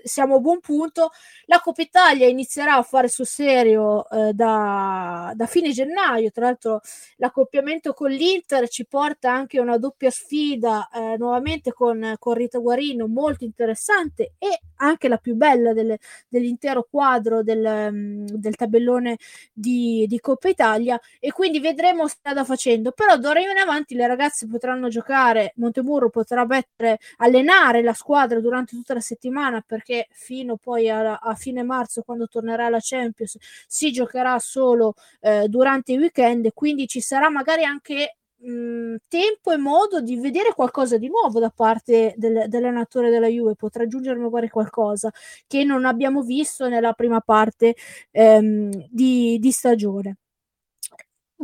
siamo 0.03 0.37
a 0.37 0.39
buon 0.39 0.61
punto. 0.61 1.11
La 1.47 1.61
Coppa 1.61 1.83
Italia 1.83 2.27
inizierà 2.27 2.77
a 2.77 2.83
fare 2.83 3.09
sul 3.09 3.27
serio 3.27 4.09
eh, 4.09 4.33
da, 4.33 5.33
da, 5.35 5.47
fine 5.47 5.71
gennaio. 5.71 6.31
Tra 6.31 6.47
l'altro, 6.47 6.81
l'accoppiamento 7.17 7.93
con 7.93 8.11
l'Inter 8.11 8.69
ci 8.69 8.87
porta 8.87 9.31
anche 9.33 9.59
a 9.59 9.63
una 9.63 9.79
doppia 9.79 10.11
sfida 10.11 10.89
eh, 10.93 11.17
nuovamente 11.19 11.73
con, 11.73 12.15
con, 12.19 12.35
Rita 12.35 12.59
Guarino, 12.59 13.07
molto 13.07 13.45
interessante 13.45 14.35
e 14.39 14.61
anche 14.77 15.09
la 15.09 15.19
più 15.19 15.35
bella 15.35 15.73
delle, 15.73 15.99
dell'intero 16.29 16.87
quadro 16.91 17.43
del, 17.43 17.89
mm, 17.93 18.27
del 18.27 18.57
tabellone 18.57 19.19
di, 19.53 20.07
di, 20.09 20.21
Coppa 20.21 20.49
Italia. 20.49 21.01
E 21.21 21.33
quindi 21.33 21.61
vedremo 21.61 22.09
strada 22.09 22.45
facendo. 22.45 22.93
Però 22.93 23.17
d'ora 23.17 23.41
in 23.41 23.57
avanti 23.59 23.95
le 23.95 24.07
ragazze 24.07 24.47
potranno 24.47 24.89
giocare. 24.89 25.53
Montemurro 25.57 26.11
potrà 26.11 26.45
mettere, 26.47 26.99
allenare 27.19 27.83
la 27.83 27.93
squadra 27.93 28.41
durante 28.41 28.75
tutta 28.75 28.95
la 28.95 29.01
settimana 29.01 29.63
perché 29.65 29.84
fino 30.11 30.57
poi 30.57 30.89
a, 30.91 31.17
a 31.17 31.35
fine 31.35 31.63
marzo, 31.63 32.03
quando 32.03 32.27
tornerà 32.29 32.69
la 32.69 32.79
Champions, 32.81 33.37
si 33.67 33.91
giocherà 33.93 34.39
solo 34.39 34.95
eh, 35.21 35.49
durante 35.49 35.93
i 35.93 35.99
weekend. 35.99 36.53
Quindi 36.55 36.87
ci 36.87 37.01
sarà 37.01 37.31
magari 37.31 37.65
anche 37.65 38.17
mh, 38.39 38.97
tempo 39.09 39.53
e 39.53 39.57
modo 39.57 40.01
di 40.01 40.17
vedere 40.17 40.53
qualcosa 40.55 40.99
di 40.99 41.09
nuovo 41.09 41.41
da 41.41 41.51
parte 41.51 42.15
del, 42.17 42.45
dell'allenatore 42.49 43.11
della 43.11 43.29
Juve. 43.29 43.55
Potrà 43.57 43.85
aggiungere 43.85 44.19
magari 44.19 44.49
qualcosa 44.49 45.11
che 45.47 45.65
non 45.65 45.85
abbiamo 45.85 46.23
visto 46.23 46.69
nella 46.69 46.93
prima 46.93 47.21
parte 47.21 47.75
ehm, 48.11 48.71
di, 48.91 49.39
di 49.39 49.51
stagione 49.53 50.17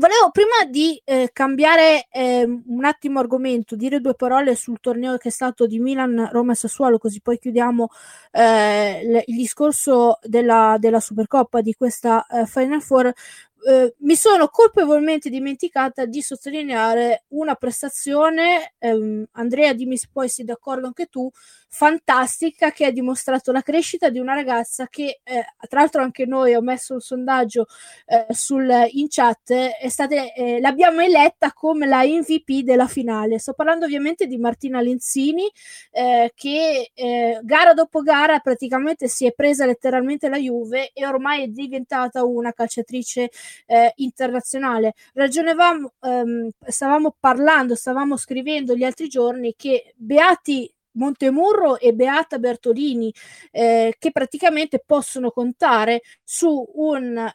volevo 0.01 0.31
prima 0.33 0.65
di 0.67 1.01
eh, 1.05 1.29
cambiare 1.31 2.07
eh, 2.11 2.45
un 2.45 2.85
attimo 2.87 3.21
argomento, 3.21 3.77
dire 3.77 4.01
due 4.01 4.15
parole 4.15 4.57
sul 4.57 4.81
torneo 4.81 5.19
che 5.19 5.29
è 5.29 5.31
stato 5.31 5.67
di 5.67 5.79
Milan, 5.79 6.31
Roma 6.33 6.53
e 6.53 6.55
Sassuolo, 6.55 6.99
così 6.99 7.21
poi 7.21 7.39
chiudiamo 7.39 7.89
eh, 8.33 9.05
l- 9.05 9.23
il 9.27 9.37
discorso 9.37 10.19
della, 10.23 10.77
della 10.79 11.01
Supercoppa 11.01 11.61
di 11.61 11.75
questa 11.75 12.27
eh, 12.27 12.47
Final 12.47 12.81
Four. 12.83 13.13
Eh, 13.63 13.95
mi 13.99 14.17
sono 14.17 14.49
colpevolmente 14.49 15.29
dimenticata 15.29 16.07
di 16.07 16.23
sottolineare 16.23 17.25
una 17.29 17.55
prestazione, 17.57 18.75
ehm, 18.79 19.27
Andrea 19.33 19.75
dimmi 19.75 19.99
se 19.99 20.09
poi 20.11 20.29
sei 20.29 20.47
d'accordo 20.47 20.87
anche 20.87 21.07
tu, 21.07 21.31
fantastica 21.73 22.73
che 22.73 22.87
ha 22.87 22.91
dimostrato 22.91 23.53
la 23.53 23.63
crescita 23.63 24.09
di 24.09 24.19
una 24.19 24.35
ragazza 24.35 24.89
che 24.89 25.21
eh, 25.23 25.45
tra 25.69 25.81
l'altro 25.81 26.03
anche 26.03 26.27
noi 26.27 26.55
ho 26.55 26.63
messo 26.63 26.95
un 26.95 27.01
sondaggio 27.01 27.67
eh, 28.07 28.27
sul, 28.31 28.69
in 28.93 29.07
chat, 29.09 29.53
è 29.53 29.89
state, 29.89 30.33
eh, 30.35 30.61
l'abbiamo 30.61 31.01
eletta 31.01 31.53
come 31.53 31.87
la 31.87 32.03
MVP 32.03 32.63
della 32.65 32.89
finale. 32.89 33.39
Sto 33.39 33.53
parlando 33.53 33.85
ovviamente 33.85 34.27
di 34.27 34.39
Martina 34.39 34.81
Lenzini 34.81 35.49
eh, 35.93 36.33
che 36.35 36.91
gara 37.43 37.73
dopo 37.75 38.01
gara 38.03 38.39
praticamente 38.41 39.07
si 39.09 39.27
è 39.27 39.33
presa 39.33 39.65
letteralmente 39.67 40.29
la 40.29 40.39
Juve 40.39 40.91
e 40.93 41.07
ormai 41.07 41.45
è 41.45 41.47
diventata 41.49 42.25
una 42.25 42.53
calciatrice 42.53 43.31
eh, 43.67 43.93
internazionale. 43.97 44.95
Ragionevamo, 45.15 45.93
ehm, 46.01 46.49
stavamo 46.67 47.17
parlando, 47.19 47.75
stavamo 47.75 48.17
scrivendo 48.17 48.75
gli 48.75 48.85
altri 48.85 49.09
giorni 49.09 49.55
che 49.57 49.95
Beati 49.97 50.73
Montemurro 50.93 51.79
e 51.79 51.93
Beata 51.93 52.39
Bertolini 52.39 53.13
eh, 53.53 53.95
che 53.99 54.11
praticamente 54.11 54.83
possono 54.85 55.31
contare 55.31 56.03
su 56.25 56.69
un 56.75 57.31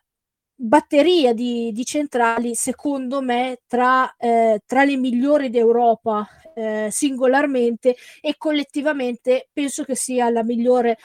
batteria 0.57 1.33
di, 1.33 1.71
di 1.73 1.85
centrali 1.85 2.55
secondo 2.55 3.21
me 3.21 3.59
tra, 3.67 4.15
eh, 4.17 4.61
tra 4.65 4.83
le 4.83 4.95
migliori 4.95 5.49
d'Europa 5.49 6.27
eh, 6.55 6.87
singolarmente 6.89 7.95
e 8.21 8.35
collettivamente 8.37 9.49
penso 9.51 9.83
che 9.83 9.95
sia 9.95 10.29
la 10.29 10.43
migliore 10.43 10.97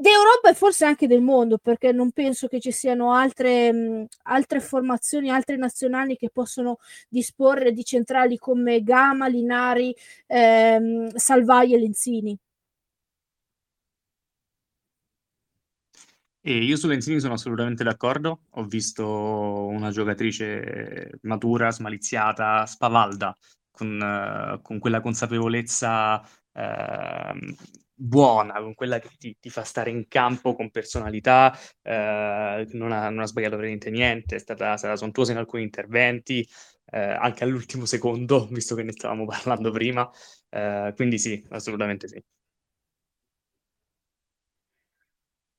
d'Europa 0.00 0.48
e 0.50 0.54
forse 0.54 0.86
anche 0.86 1.06
del 1.06 1.20
mondo, 1.20 1.58
perché 1.58 1.92
non 1.92 2.10
penso 2.12 2.48
che 2.48 2.58
ci 2.58 2.72
siano 2.72 3.12
altre, 3.12 3.70
mh, 3.72 4.06
altre 4.22 4.60
formazioni, 4.60 5.28
altre 5.30 5.56
nazionali 5.56 6.16
che 6.16 6.30
possono 6.30 6.78
disporre 7.08 7.72
di 7.72 7.84
centrali 7.84 8.38
come 8.38 8.82
Gama, 8.82 9.26
Linari, 9.28 9.94
ehm, 10.26 11.14
Salvai 11.14 11.74
e 11.74 11.78
Lenzini. 11.78 12.38
E 16.42 16.64
io 16.64 16.76
su 16.76 16.86
Lenzini 16.88 17.20
sono 17.20 17.34
assolutamente 17.34 17.84
d'accordo. 17.84 18.44
Ho 18.52 18.64
visto 18.64 19.66
una 19.66 19.90
giocatrice 19.90 21.18
matura, 21.22 21.70
smaliziata, 21.70 22.64
spavalda, 22.64 23.36
con, 23.70 24.00
uh, 24.00 24.62
con 24.62 24.78
quella 24.78 25.02
consapevolezza 25.02 26.22
uh, 26.52 27.54
buona, 28.00 28.60
con 28.60 28.74
quella 28.74 28.98
che 28.98 29.10
ti, 29.18 29.36
ti, 29.38 29.50
fa 29.50 29.62
stare 29.62 29.90
in 29.90 30.08
campo 30.08 30.54
con 30.54 30.70
personalità, 30.70 31.56
eh, 31.82 32.66
non, 32.72 32.92
ha, 32.92 33.10
non, 33.10 33.20
ha, 33.20 33.26
sbagliato 33.26 33.56
veramente 33.56 33.90
niente, 33.90 34.36
è 34.36 34.38
stata, 34.38 34.76
stata 34.76 34.96
sontuosa 34.96 35.32
in 35.32 35.38
alcuni 35.38 35.62
interventi, 35.62 36.46
eh, 36.92 36.98
anche 36.98 37.44
all'ultimo 37.44 37.84
secondo, 37.84 38.46
visto 38.50 38.74
che 38.74 38.82
ne 38.82 38.92
stavamo 38.92 39.26
parlando 39.26 39.70
prima, 39.70 40.10
eh, 40.48 40.92
quindi 40.96 41.18
sì, 41.18 41.44
assolutamente 41.50 42.08
sì. 42.08 42.22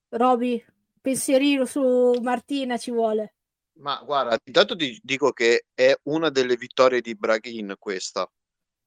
Roby, 0.10 0.64
pensierino 1.00 1.66
su 1.66 2.20
Martina 2.22 2.78
ci 2.78 2.92
vuole. 2.92 3.36
Ma 3.76 4.02
guarda, 4.04 4.38
intanto 4.44 4.76
ti 4.76 5.00
dico 5.02 5.32
che 5.32 5.68
è 5.74 5.94
una 6.04 6.30
delle 6.30 6.56
vittorie 6.56 7.02
di 7.02 7.16
Braghin 7.16 7.76
questa, 7.80 8.30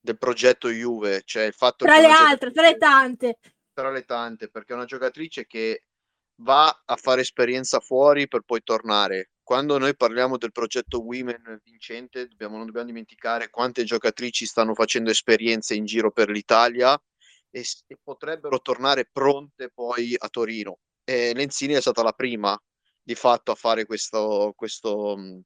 del 0.05 0.19
progetto 0.19 0.69
Juve, 0.69 1.23
cioè 1.25 1.45
il 1.45 1.55
fatto 1.55 1.87
tra 1.87 1.99
le 1.99 2.09
altre, 2.09 2.53
tra 2.53 2.69
le 2.69 2.77
tante. 2.77 3.39
Tra 3.73 3.91
le 3.91 4.05
tante, 4.05 4.51
perché 4.51 4.75
è 4.75 4.77
una 4.77 4.85
giocatrice 4.85 5.47
che 5.47 5.85
va 6.43 6.83
a 6.85 6.97
fare 6.97 7.23
esperienza 7.23 7.81
fuori 7.81 8.29
per 8.29 8.43
poi 8.43 8.63
tornare. 8.63 9.31
Quando 9.43 9.79
noi 9.79 9.97
parliamo 9.97 10.37
del 10.37 10.53
progetto 10.53 11.03
Women 11.03 11.59
vincente, 11.65 12.29
dobbiamo, 12.29 12.59
non 12.59 12.67
dobbiamo 12.67 12.89
dimenticare 12.89 13.49
quante 13.49 13.85
giocatrici 13.85 14.45
stanno 14.45 14.75
facendo 14.75 15.09
esperienze 15.09 15.75
in 15.75 15.87
giro 15.87 16.11
per 16.11 16.29
l'Italia 16.29 17.01
e, 17.51 17.65
e 17.87 17.99
potrebbero 18.03 18.61
tornare 18.61 19.09
pronte 19.11 19.71
poi 19.73 20.15
a 20.19 20.29
Torino. 20.29 20.81
E 21.03 21.33
Lenzini 21.35 21.73
è 21.73 21.81
stata 21.81 22.03
la 22.03 22.13
prima 22.13 22.61
di 23.03 23.15
fatto 23.15 23.53
a 23.53 23.55
fare 23.55 23.87
questo, 23.87 24.53
questo, 24.55 25.43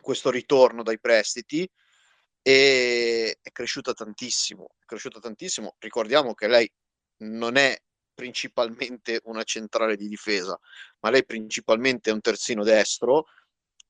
questo 0.00 0.30
ritorno 0.30 0.84
dai 0.84 1.00
prestiti 1.00 1.68
e 2.48 3.38
è 3.42 3.50
cresciuta 3.50 3.92
tantissimo, 3.92 4.68
è 4.78 4.84
cresciuta 4.84 5.18
tantissimo. 5.18 5.74
Ricordiamo 5.80 6.32
che 6.32 6.46
lei 6.46 6.70
non 7.24 7.56
è 7.56 7.76
principalmente 8.14 9.20
una 9.24 9.42
centrale 9.42 9.96
di 9.96 10.06
difesa, 10.06 10.56
ma 11.00 11.10
lei 11.10 11.24
principalmente 11.24 12.10
è 12.10 12.12
un 12.12 12.20
terzino 12.20 12.62
destro 12.62 13.26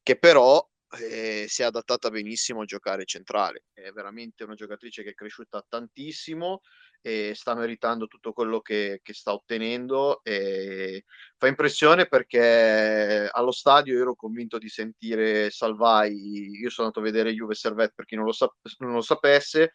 che 0.02 0.18
però 0.18 0.66
eh, 1.01 1.47
si 1.49 1.62
è 1.62 1.64
adattata 1.64 2.11
benissimo 2.11 2.62
a 2.62 2.64
giocare 2.64 3.05
centrale. 3.05 3.64
È 3.72 3.91
veramente 3.91 4.45
una 4.45 4.55
giocatrice 4.55 5.03
che 5.03 5.11
è 5.11 5.14
cresciuta 5.14 5.64
tantissimo 5.68 6.61
e 7.01 7.32
sta 7.34 7.55
meritando 7.55 8.07
tutto 8.07 8.32
quello 8.32 8.61
che, 8.61 9.01
che 9.03 9.12
sta 9.12 9.32
ottenendo. 9.32 10.20
E 10.22 11.05
fa 11.37 11.49
impressione 11.49 12.07
perché 12.07 13.28
allo 13.30 13.53
stadio 13.53 13.99
ero 13.99 14.14
convinto 14.14 14.59
di 14.59 14.68
sentire 14.68 15.51
Salvai. 15.51 16.51
Io 16.61 16.70
sono 16.70 16.89
andato 16.89 17.01
a 17.01 17.11
vedere 17.11 17.34
Juve 17.34 17.55
Servette 17.55 17.93
per 17.95 18.05
chi 18.05 18.16
non 18.16 18.24
lo, 18.24 18.32
sap- 18.32 18.57
non 18.78 18.93
lo 18.93 19.03
sapesse. 19.03 19.74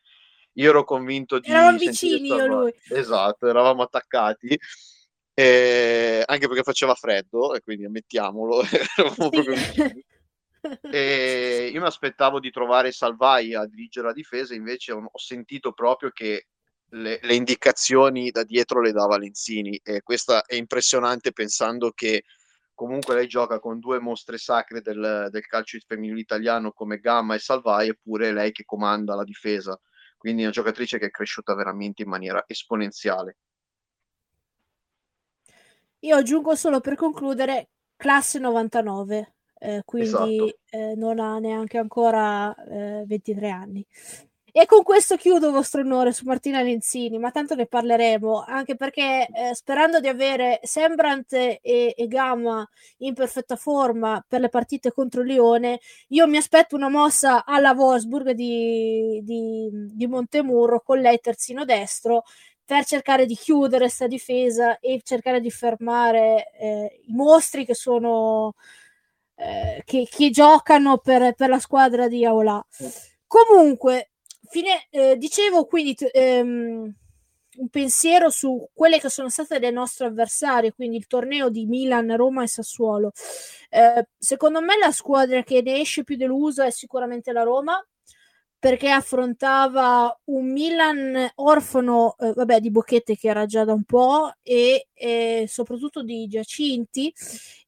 Io 0.54 0.70
ero 0.70 0.84
convinto 0.84 1.40
di. 1.40 1.50
Eravamo 1.50 1.78
vicini 1.78 2.28
io 2.28 2.46
lui. 2.46 2.74
Esatto, 2.90 3.48
eravamo 3.48 3.84
attaccati. 3.84 4.60
Eh, 5.34 6.24
anche 6.26 6.48
perché 6.48 6.64
faceva 6.64 6.94
freddo, 6.94 7.56
e 7.56 7.62
quindi 7.62 7.86
ammettiamolo, 7.86 8.62
eravamo 8.98 9.30
proprio 9.30 9.56
vicini. 9.56 10.06
E 10.82 11.72
io 11.74 11.80
mi 11.80 11.88
aspettavo 11.88 12.40
di 12.40 12.52
trovare 12.52 12.92
Salvai 12.92 13.56
a 13.56 13.66
dirigere 13.66 14.08
la 14.08 14.14
difesa, 14.14 14.54
invece 14.54 14.92
ho, 14.92 15.10
sentito 15.16 15.72
proprio 15.74 16.12
che 16.12 16.48
le, 16.94 17.20
le, 17.22 17.36
indicazioni 17.36 18.30
da 18.30 18.44
dietro 18.44 18.82
le 18.82 18.92
dava 18.92 19.18
Lenzini 19.18 19.80
e 19.82 20.02
questa 20.02 20.44
è 20.44 20.56
impressionante 20.56 21.32
pensando 21.32 21.92
che 21.92 22.26
comunque 22.76 23.16
lei 23.16 23.28
gioca 23.28 23.60
con 23.60 23.80
due 23.80 24.00
mostre 24.00 24.38
sacre 24.38 24.82
del, 24.82 25.28
del 25.32 25.46
calcio 25.46 25.80
femminile 25.86 26.20
italiano 26.20 26.72
come 26.72 27.00
Gamma 27.00 27.36
e 27.36 27.40
Salvai 27.40 27.90
eppure 27.90 28.32
lei 28.32 28.52
che 28.52 28.66
comanda 28.66 29.16
la 29.16 29.24
difesa. 29.24 29.80
Quindi 30.18 30.42
è 30.42 30.46
una 30.46 30.54
giocatrice 30.54 31.00
che 31.00 31.08
è 31.08 31.12
cresciuta 31.12 31.56
veramente 31.56 32.04
in 32.04 32.10
maniera 32.10 32.44
esponenziale. 32.46 33.38
Io 36.04 36.16
aggiungo 36.16 36.56
solo 36.56 36.80
per 36.80 36.96
concludere 36.96 37.70
classe 37.96 38.40
99 38.40 39.36
eh, 39.64 39.84
quindi 39.86 40.08
esatto. 40.08 40.58
eh, 40.72 40.96
non 40.96 41.20
ha 41.20 41.38
neanche 41.38 41.78
ancora 41.78 42.54
eh, 42.66 43.04
23 43.06 43.50
anni 43.50 43.86
e 44.54 44.66
con 44.66 44.84
questo 44.84 45.16
chiudo 45.16 45.52
vostro 45.52 45.80
onore 45.80 46.12
su 46.12 46.26
Martina 46.26 46.62
Lenzini, 46.62 47.18
ma 47.18 47.32
tanto 47.32 47.56
ne 47.56 47.68
parleremo, 47.68 48.44
anche 48.46 48.76
perché 48.76 49.26
eh, 49.28 49.56
sperando 49.56 50.02
di 50.02 50.10
avere 50.10 50.60
Sembrant 50.64 51.32
e, 51.32 51.60
e 51.62 52.08
Gamma 52.08 52.68
in 52.98 53.14
perfetta 53.14 53.56
forma 53.56 54.22
per 54.28 54.42
le 54.42 54.50
partite 54.50 54.92
contro 54.92 55.22
Lione, 55.22 55.80
io 56.10 56.28
mi 56.28 56.36
aspetto 56.36 56.76
una 56.76 56.90
mossa 56.90 57.46
alla 57.46 57.72
Wolfsburg 57.72 58.32
di, 58.32 59.22
di, 59.24 59.70
di 59.72 60.08
Montemurro 60.08 60.82
con 60.82 61.00
lei 61.00 61.20
terzino 61.22 61.64
destro 61.64 62.24
per 62.66 62.84
cercare 62.84 63.26
di 63.26 63.36
chiudere 63.36 63.86
questa 63.86 64.08
difesa 64.08 64.80
e 64.80 65.00
cercare 65.04 65.40
di 65.40 65.52
fermare 65.52 66.52
eh, 66.60 67.02
i 67.08 67.14
mostri 67.14 67.66
che 67.66 67.76
sono 67.76 68.56
eh, 69.42 69.82
che, 69.86 70.08
che, 70.10 70.30
giocano 70.30 71.00
per, 71.00 71.34
per, 71.34 71.50
la 71.50 71.60
squadra 71.60 72.08
di 72.08 72.24
Aola. 72.24 72.64
Comunque, 73.26 74.12
fine, 74.50 74.86
eh, 74.92 75.18
dicevo 75.18 75.66
quindi 75.66 75.96
ehm, 76.12 76.94
un 77.58 77.70
pensiero 77.70 78.30
su 78.30 78.70
quelle 78.72 79.00
che 79.00 79.10
sono 79.10 79.30
state 79.30 79.58
le 79.58 79.72
nostre 79.72 80.08
avversarie, 80.08 80.74
quindi 80.74 80.98
il 80.98 81.08
torneo 81.08 81.50
di 81.50 81.66
Milan, 81.66 82.16
Roma 82.16 82.44
e 82.44 82.48
Sassuolo. 82.48 83.12
Eh, 83.70 84.08
secondo 84.18 84.62
me 84.62 84.78
la 84.78 84.92
squadra 84.92 85.42
che 85.44 85.62
ne 85.64 85.80
esce 85.80 86.04
più 86.04 86.18
delusa 86.18 86.66
è 86.66 86.72
sicuramente 86.72 87.32
la 87.32 87.44
Roma, 87.44 87.84
perché 88.60 88.92
affrontava 88.92 90.16
un 90.26 90.52
Milan 90.52 91.32
orfano, 91.36 92.16
eh, 92.20 92.32
vabbè, 92.32 92.60
di 92.60 92.70
Bocchette 92.70 93.18
che 93.18 93.28
era 93.28 93.48
già 93.48 93.64
da 93.64 93.74
un 93.74 93.84
po' 93.86 94.34
e 94.44 94.90
eh, 94.94 95.46
soprattutto 95.48 96.04
di 96.04 96.28
Giacinti 96.28 97.12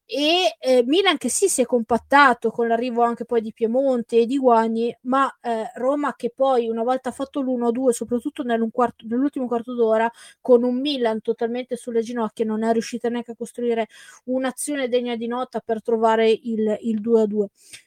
e 0.05 0.55
eh, 0.59 0.83
Milan 0.85 1.17
che 1.17 1.29
sì 1.29 1.47
si 1.47 1.61
è 1.61 1.65
compattato 1.65 2.51
con 2.51 2.67
l'arrivo 2.67 3.03
anche 3.03 3.25
poi 3.25 3.41
di 3.41 3.53
Piemonte 3.53 4.19
e 4.19 4.25
di 4.25 4.37
Guagni 4.37 4.95
ma 5.03 5.33
eh, 5.41 5.71
Roma 5.75 6.13
che 6.15 6.31
poi 6.35 6.67
una 6.67 6.83
volta 6.83 7.11
fatto 7.11 7.41
l'1-2 7.41 7.89
soprattutto 7.89 8.43
quarto, 8.71 9.05
nell'ultimo 9.07 9.47
quarto 9.47 9.73
d'ora 9.73 10.11
con 10.41 10.63
un 10.63 10.79
Milan 10.79 11.21
totalmente 11.21 11.77
sulle 11.77 12.01
ginocchia 12.01 12.45
non 12.45 12.63
è 12.63 12.71
riuscita 12.73 13.09
neanche 13.09 13.31
a 13.31 13.35
costruire 13.35 13.87
un'azione 14.25 14.89
degna 14.89 15.15
di 15.15 15.27
nota 15.27 15.61
per 15.61 15.81
trovare 15.81 16.29
il, 16.29 16.77
il 16.81 17.01
2-2 17.01 17.45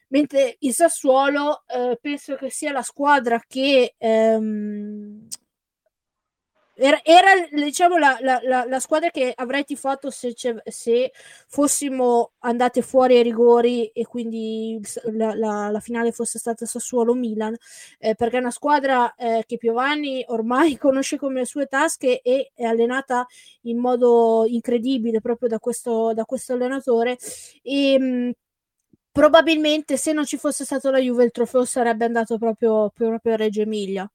mentre 0.09 0.57
il 0.61 0.73
Sassuolo 0.73 1.65
eh, 1.67 1.99
penso 2.01 2.37
che 2.37 2.51
sia 2.51 2.73
la 2.73 2.83
squadra 2.83 3.43
che 3.47 3.95
ehm, 3.99 5.27
era, 6.79 7.01
era 7.03 7.31
diciamo 7.51 7.97
la, 7.97 8.19
la, 8.21 8.39
la, 8.43 8.67
la, 8.67 8.81
squadra 8.81 9.09
che 9.11 9.33
avrei 9.35 9.65
tifato 9.65 10.11
se, 10.11 10.35
se, 10.65 11.13
fossimo 11.49 12.33
andate 12.41 12.83
fuori 12.83 13.17
ai 13.17 13.23
rigori 13.23 13.87
e 13.89 14.07
quindi 14.07 14.79
la, 15.13 15.81
finale 15.81 16.13
fosse 16.13 16.39
stata 16.39 16.67
Sassuolo-Milan 16.67 17.57
eh, 17.99 18.15
perché 18.15 18.37
è 18.37 18.41
una 18.41 18.51
squadra 18.51 19.15
eh, 19.15 19.45
che 19.47 19.57
Piovani 19.57 20.23
ormai 20.29 20.77
conosce 20.79 21.17
come 21.17 21.41
le 21.41 21.47
sue 21.47 21.67
tasche 21.67 22.21
e 22.21 22.53
è 22.55 22.65
allenata 22.65 23.27
in 23.63 23.79
modo 23.79 24.45
incredibile 24.47 25.21
proprio 25.21 25.49
da 25.49 25.59
questo, 25.59 26.13
da 26.15 26.25
questo 26.25 26.53
allenatore. 26.53 27.17
E 27.63 27.99
mh, 27.99 28.31
probabilmente 29.13 29.97
se 29.97 30.13
non 30.13 30.27
ci 30.27 30.37
fosse 30.37 30.65
stato 30.65 30.91
la 30.91 30.99
Juve 30.99 31.25
il 31.25 31.31
trofeo 31.31 31.65
sarebbe 31.65 32.05
andato 32.05 32.37
proprio, 32.39 32.91
proprio 32.95 33.33
a 33.33 33.37
Reggio 33.37 33.63
Emilia 33.63 34.09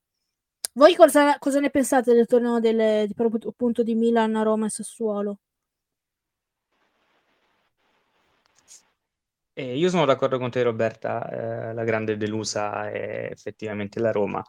voi 0.73 0.95
cosa, 0.95 1.37
cosa 1.39 1.59
ne 1.59 1.69
pensate 1.69 2.13
del 2.13 2.25
torneo 2.27 2.59
delle, 2.59 3.05
di, 3.07 3.15
appunto 3.47 3.83
di 3.83 3.95
Milan, 3.95 4.43
Roma 4.43 4.67
e 4.67 4.69
Sassuolo? 4.69 5.39
Eh, 9.53 9.77
io 9.77 9.89
sono 9.89 10.05
d'accordo 10.05 10.37
con 10.37 10.49
te, 10.49 10.63
Roberta. 10.63 11.69
Eh, 11.69 11.73
la 11.73 11.83
grande 11.83 12.17
delusa 12.17 12.89
è 12.89 13.27
effettivamente 13.31 13.99
la 13.99 14.11
Roma. 14.11 14.43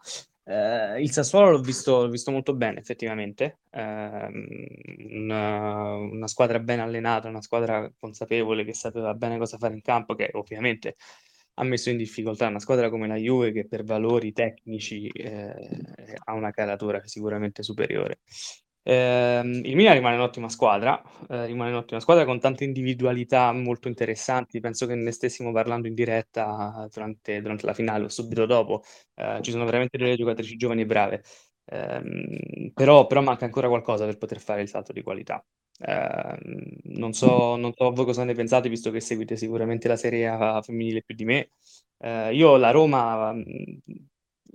Eh, 0.44 1.00
il 1.02 1.10
Sassuolo 1.10 1.50
l'ho 1.50 1.60
visto, 1.60 2.02
l'ho 2.02 2.08
visto, 2.08 2.30
molto 2.30 2.54
bene, 2.54 2.78
effettivamente. 2.78 3.58
Ehm, 3.70 4.46
una, 5.10 5.94
una, 5.94 6.26
squadra 6.28 6.58
ben 6.60 6.80
allenata, 6.80 7.28
una 7.28 7.42
squadra 7.42 7.90
consapevole 7.98 8.64
che 8.64 8.74
sapeva 8.74 9.14
bene 9.14 9.38
cosa 9.38 9.58
fare 9.58 9.74
in 9.74 9.82
campo, 9.82 10.14
che 10.14 10.30
ovviamente 10.34 10.96
ha 11.54 11.64
messo 11.64 11.90
in 11.90 11.96
difficoltà 11.96 12.46
una 12.48 12.58
squadra 12.60 12.88
come 12.90 13.06
la 13.06 13.16
Juve 13.16 13.52
che 13.52 13.66
per 13.66 13.84
valori 13.84 14.32
tecnici 14.32 15.06
eh, 15.08 15.54
ha 16.24 16.32
una 16.34 16.50
caratura 16.50 17.00
sicuramente 17.06 17.62
superiore. 17.62 18.20
Eh, 18.84 19.40
il 19.44 19.76
Milan 19.76 19.94
rimane 19.94 20.16
un'ottima 20.16 20.48
squadra, 20.48 21.00
eh, 21.28 21.46
rimane 21.46 21.70
un'ottima 21.70 22.00
squadra 22.00 22.24
con 22.24 22.40
tante 22.40 22.64
individualità 22.64 23.52
molto 23.52 23.88
interessanti. 23.88 24.58
Penso 24.60 24.86
che 24.86 24.94
ne 24.94 25.12
stessimo 25.12 25.52
parlando 25.52 25.86
in 25.86 25.94
diretta 25.94 26.88
durante, 26.92 27.40
durante 27.40 27.66
la 27.66 27.74
finale 27.74 28.04
o 28.04 28.08
subito 28.08 28.44
dopo. 28.46 28.82
Eh, 29.14 29.38
ci 29.42 29.50
sono 29.52 29.64
veramente 29.64 29.96
delle 29.98 30.16
giocatrici 30.16 30.56
giovani 30.56 30.82
e 30.82 30.86
brave, 30.86 31.22
ehm, 31.66 32.70
però, 32.74 33.06
però 33.06 33.20
manca 33.22 33.44
ancora 33.44 33.68
qualcosa 33.68 34.04
per 34.04 34.18
poter 34.18 34.40
fare 34.40 34.62
il 34.62 34.68
salto 34.68 34.92
di 34.92 35.02
qualità. 35.02 35.44
Eh, 35.78 36.36
non 36.84 37.12
so, 37.12 37.56
non 37.56 37.72
so 37.74 37.90
voi 37.92 38.04
cosa 38.04 38.24
ne 38.24 38.34
pensate, 38.34 38.68
visto 38.68 38.90
che 38.90 39.00
seguite 39.00 39.36
sicuramente 39.36 39.88
la 39.88 39.96
Serie 39.96 40.28
A 40.28 40.62
femminile 40.62 41.02
più 41.02 41.14
di 41.14 41.24
me. 41.24 41.48
Eh, 41.98 42.34
io 42.34 42.56
la 42.56 42.70
Roma 42.70 43.34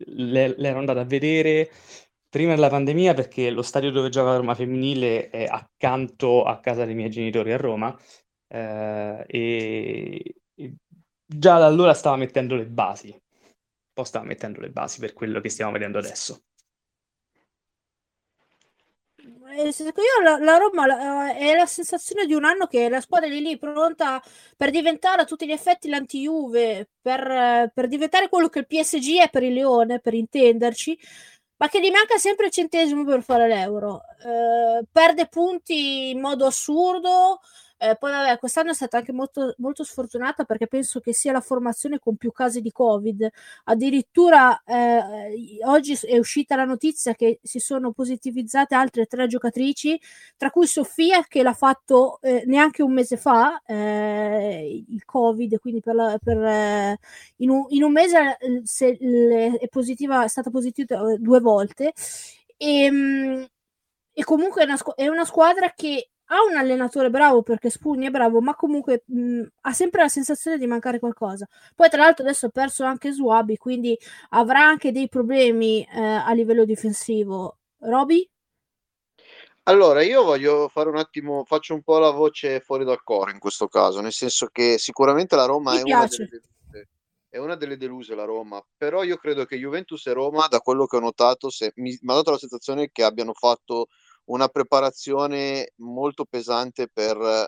l'ero 0.06 0.80
andata 0.80 1.02
a 1.02 1.06
vedere 1.06 1.70
prima 2.30 2.54
della 2.54 2.70
pandemia 2.70 3.14
perché 3.14 3.50
lo 3.50 3.62
stadio 3.62 3.92
dove 3.92 4.10
gioca 4.10 4.32
la 4.32 4.38
Roma 4.38 4.56
femminile 4.56 5.30
è 5.30 5.46
accanto 5.46 6.44
a 6.44 6.60
casa 6.60 6.86
dei 6.86 6.94
miei 6.94 7.10
genitori 7.10 7.52
a 7.54 7.58
Roma 7.58 7.98
eh, 8.48 9.26
e, 9.28 10.36
e 10.56 10.76
già 11.26 11.58
da 11.58 11.66
allora 11.66 11.94
stava 11.94 12.16
mettendo 12.16 12.56
le 12.56 12.68
basi, 12.68 13.18
poi 13.92 14.06
stava 14.06 14.26
mettendo 14.26 14.60
le 14.60 14.70
basi 14.70 15.00
per 15.00 15.14
quello 15.14 15.42
che 15.42 15.50
stiamo 15.50 15.72
vedendo 15.72 15.98
adesso 15.98 16.44
io 19.64 20.22
la, 20.24 20.38
la 20.40 20.58
Roma 20.58 20.86
la, 20.86 21.36
è 21.36 21.56
la 21.56 21.66
sensazione 21.66 22.26
di 22.26 22.34
un 22.34 22.46
anno 22.46 22.68
che 22.68 22.90
la 22.90 23.02
squadra 23.02 23.28
lì, 23.28 23.42
lì 23.42 23.58
pronta 23.58 24.22
per 24.56 24.70
diventare 24.70 25.22
a 25.22 25.26
tutti 25.26 25.48
gli 25.48 25.52
effetti 25.52 25.90
l'anti-Juve, 25.90 26.90
per, 27.02 27.72
per 27.74 27.88
diventare 27.88 28.30
quello 28.30 28.50
che 28.50 28.60
il 28.60 28.68
PSG 28.68 29.20
è 29.22 29.30
per 29.30 29.44
il 29.44 29.54
Leone, 29.54 30.00
per 30.00 30.14
intenderci, 30.14 30.98
ma 31.58 31.68
che 31.70 31.80
gli 31.82 31.90
manca 31.90 32.18
sempre 32.18 32.48
il 32.48 32.52
centesimo 32.52 33.04
per 33.04 33.24
fare 33.24 33.48
l'euro. 33.48 34.02
Eh, 34.24 34.86
perde 34.92 35.28
punti 35.28 36.12
in 36.12 36.20
modo 36.20 36.46
assurdo, 36.46 37.40
eh, 37.80 37.96
poi 37.98 38.12
vabbè, 38.12 38.40
quest'anno 38.40 38.72
è 38.72 38.74
stata 38.74 38.98
anche 38.98 39.12
molto, 39.12 39.54
molto 39.60 39.84
sfortunata 39.84 40.46
perché 40.46 40.68
penso 40.68 41.00
che 41.00 41.14
sia 41.14 41.32
la 41.32 41.42
formazione 41.42 42.00
con 42.00 42.16
più 42.16 42.32
casi 42.32 42.62
di 42.62 42.72
Covid. 42.72 43.30
Addirittura 43.66 44.64
eh, 44.66 45.60
oggi 45.66 45.98
è 46.02 46.18
uscita 46.18 46.56
la 46.56 46.66
notizia 46.66 47.14
che 47.14 47.40
si 47.44 47.60
sono 47.60 47.92
positivizzate 47.92 48.74
altre 48.76 49.06
tre 49.06 49.28
giocatrici, 49.28 50.00
tra 50.38 50.50
cui 50.50 50.66
Sofia 50.68 51.24
che 51.28 51.44
l'ha 51.44 51.54
fatto 51.54 52.20
eh, 52.22 52.44
neanche 52.48 52.82
un 52.82 52.94
mese 52.94 53.18
fa, 53.18 53.62
eh, 53.66 54.86
il 54.88 55.06
Covid, 55.06 55.60
quindi 55.60 55.82
per, 55.82 55.96
la, 55.96 56.18
per 56.24 56.38
eh, 56.44 56.98
in, 57.38 57.50
un, 57.52 57.66
in, 57.70 57.84
un, 57.84 57.92
mese 57.92 58.38
eh, 58.40 58.62
se, 58.64 58.98
è, 58.98 59.68
positiva, 59.70 60.24
è 60.24 60.28
stata 60.28 60.50
positiva 60.50 61.16
due 61.18 61.40
volte. 61.40 61.94
E, 62.58 62.84
ehm, 62.84 63.48
e 64.20 64.24
comunque 64.24 64.64
è 64.64 64.66
una, 64.66 64.78
è 64.96 65.08
una 65.08 65.26
squadra 65.26 65.72
che 65.76 66.10
ha 66.28 66.44
un 66.50 66.56
allenatore 66.58 67.10
bravo 67.10 67.42
perché 67.42 67.70
Spugni 67.70 68.08
è 68.08 68.10
bravo, 68.10 68.42
ma 68.42 68.56
comunque 68.56 69.04
mh, 69.06 69.44
ha 69.62 69.74
sempre 69.74 70.02
la 70.02 70.10
sensazione 70.10 70.58
di 70.58 70.68
mancare 70.68 71.00
qualcosa. 71.00 71.48
Poi, 71.76 71.90
tra 71.90 72.02
l'altro, 72.02 72.26
adesso 72.26 72.48
ha 72.48 72.50
perso 72.50 72.84
anche 72.84 73.12
Swabi, 73.12 73.58
quindi 73.58 73.98
avrà 74.30 74.66
anche 74.66 74.92
dei 74.92 75.08
problemi 75.08 75.84
eh, 75.84 76.02
a 76.02 76.32
livello 76.34 76.66
difensivo. 76.66 77.58
Roby? 77.80 78.28
Allora, 79.64 80.02
io 80.02 80.24
voglio 80.24 80.70
fare 80.70 80.90
un 80.90 80.98
attimo, 80.98 81.44
faccio 81.44 81.74
un 81.74 81.82
po' 81.82 82.00
la 82.00 82.12
voce 82.12 82.62
fuori 82.62 82.86
dal 82.86 83.04
coro 83.04 83.32
in 83.32 83.40
questo 83.40 83.68
caso, 83.68 84.00
nel 84.00 84.14
senso 84.14 84.48
che 84.48 84.78
sicuramente 84.78 85.36
la 85.36 85.44
Roma 85.44 85.78
è 85.78 85.82
una, 85.82 86.08
deluse, 86.08 86.42
è 87.28 87.38
una, 87.38 87.56
delle 87.56 87.76
deluse, 87.76 88.16
la 88.16 88.24
Roma, 88.24 88.66
però 88.78 89.04
io 89.04 89.18
credo 89.18 89.44
che 89.44 89.58
Juventus 89.58 90.06
e 90.08 90.14
Roma, 90.14 90.48
da 90.48 90.60
quello 90.60 90.86
che 90.86 90.96
ho 90.96 91.02
notato, 91.02 91.50
se, 91.50 91.74
mi, 91.76 91.98
mi 92.02 92.12
ha 92.14 92.16
dato 92.16 92.32
la 92.32 92.38
sensazione 92.38 92.92
che 92.94 93.04
abbiano 93.04 93.34
fatto 93.34 93.88
una 94.28 94.48
preparazione 94.48 95.74
molto 95.78 96.26
pesante 96.26 96.88
per 96.88 97.48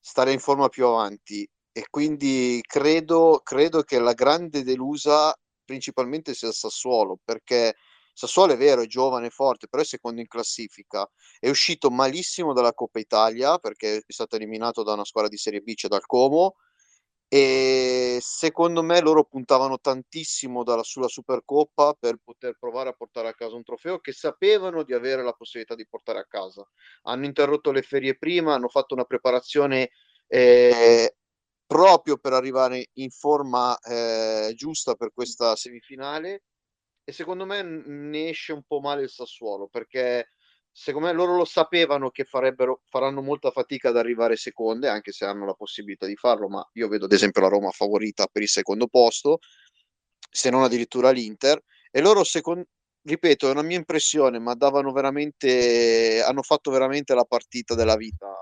stare 0.00 0.32
in 0.32 0.40
forma 0.40 0.68
più 0.68 0.86
avanti 0.86 1.48
e 1.72 1.86
quindi 1.88 2.60
credo, 2.66 3.40
credo 3.42 3.82
che 3.82 3.98
la 3.98 4.12
grande 4.12 4.62
delusa 4.62 5.34
principalmente 5.64 6.34
sia 6.34 6.52
Sassuolo 6.52 7.18
perché 7.24 7.74
Sassuolo 8.14 8.52
è 8.52 8.56
vero, 8.58 8.82
è 8.82 8.86
giovane, 8.86 9.30
forte, 9.30 9.68
però 9.68 9.82
è 9.82 9.86
secondo 9.86 10.20
in 10.20 10.26
classifica. 10.26 11.08
È 11.38 11.48
uscito 11.48 11.90
malissimo 11.90 12.52
dalla 12.52 12.74
Coppa 12.74 12.98
Italia 12.98 13.56
perché 13.56 14.02
è 14.06 14.12
stato 14.12 14.36
eliminato 14.36 14.82
da 14.82 14.92
una 14.92 15.04
squadra 15.06 15.30
di 15.30 15.38
Serie 15.38 15.60
B, 15.60 15.72
cioè 15.74 15.90
dal 15.90 16.04
Como, 16.04 16.56
e 17.34 18.18
secondo 18.20 18.82
me 18.82 19.00
loro 19.00 19.24
puntavano 19.24 19.78
tantissimo 19.80 20.62
dalla, 20.64 20.82
sulla 20.82 21.08
Supercoppa 21.08 21.96
per 21.98 22.18
poter 22.22 22.58
provare 22.58 22.90
a 22.90 22.92
portare 22.92 23.28
a 23.28 23.32
casa 23.32 23.56
un 23.56 23.62
trofeo 23.62 24.00
che 24.00 24.12
sapevano 24.12 24.82
di 24.82 24.92
avere 24.92 25.22
la 25.22 25.32
possibilità 25.32 25.74
di 25.74 25.86
portare 25.88 26.18
a 26.18 26.26
casa. 26.26 26.62
Hanno 27.04 27.24
interrotto 27.24 27.72
le 27.72 27.80
ferie 27.80 28.18
prima, 28.18 28.52
hanno 28.52 28.68
fatto 28.68 28.92
una 28.92 29.04
preparazione 29.04 29.92
eh, 30.26 31.16
proprio 31.64 32.18
per 32.18 32.34
arrivare 32.34 32.90
in 32.96 33.08
forma 33.08 33.78
eh, 33.78 34.52
giusta 34.54 34.94
per 34.94 35.10
questa 35.14 35.56
semifinale 35.56 36.42
e 37.02 37.12
secondo 37.12 37.46
me 37.46 37.62
ne 37.62 38.28
esce 38.28 38.52
un 38.52 38.62
po' 38.62 38.80
male 38.80 39.04
il 39.04 39.10
Sassuolo 39.10 39.68
perché 39.68 40.32
secondo 40.72 41.08
me 41.08 41.12
loro 41.12 41.36
lo 41.36 41.44
sapevano 41.44 42.10
che 42.10 42.24
faranno 42.24 43.20
molta 43.20 43.50
fatica 43.50 43.90
ad 43.90 43.98
arrivare 43.98 44.36
seconde, 44.36 44.88
anche 44.88 45.12
se 45.12 45.26
hanno 45.26 45.44
la 45.44 45.54
possibilità 45.54 46.06
di 46.06 46.16
farlo, 46.16 46.48
ma 46.48 46.66
io 46.72 46.88
vedo 46.88 47.04
ad 47.04 47.12
esempio 47.12 47.42
la 47.42 47.48
Roma 47.48 47.70
favorita 47.70 48.26
per 48.26 48.42
il 48.42 48.48
secondo 48.48 48.86
posto, 48.86 49.38
se 50.30 50.50
non 50.50 50.62
addirittura 50.62 51.10
l'Inter, 51.10 51.62
e 51.90 52.00
loro 52.00 52.24
secondo 52.24 52.64
ripeto, 53.04 53.48
è 53.48 53.50
una 53.50 53.62
mia 53.62 53.76
impressione, 53.76 54.38
ma 54.38 54.54
davano 54.54 54.92
veramente, 54.92 56.22
hanno 56.22 56.42
fatto 56.42 56.70
veramente 56.70 57.14
la 57.14 57.24
partita 57.24 57.74
della 57.74 57.96
vita 57.96 58.32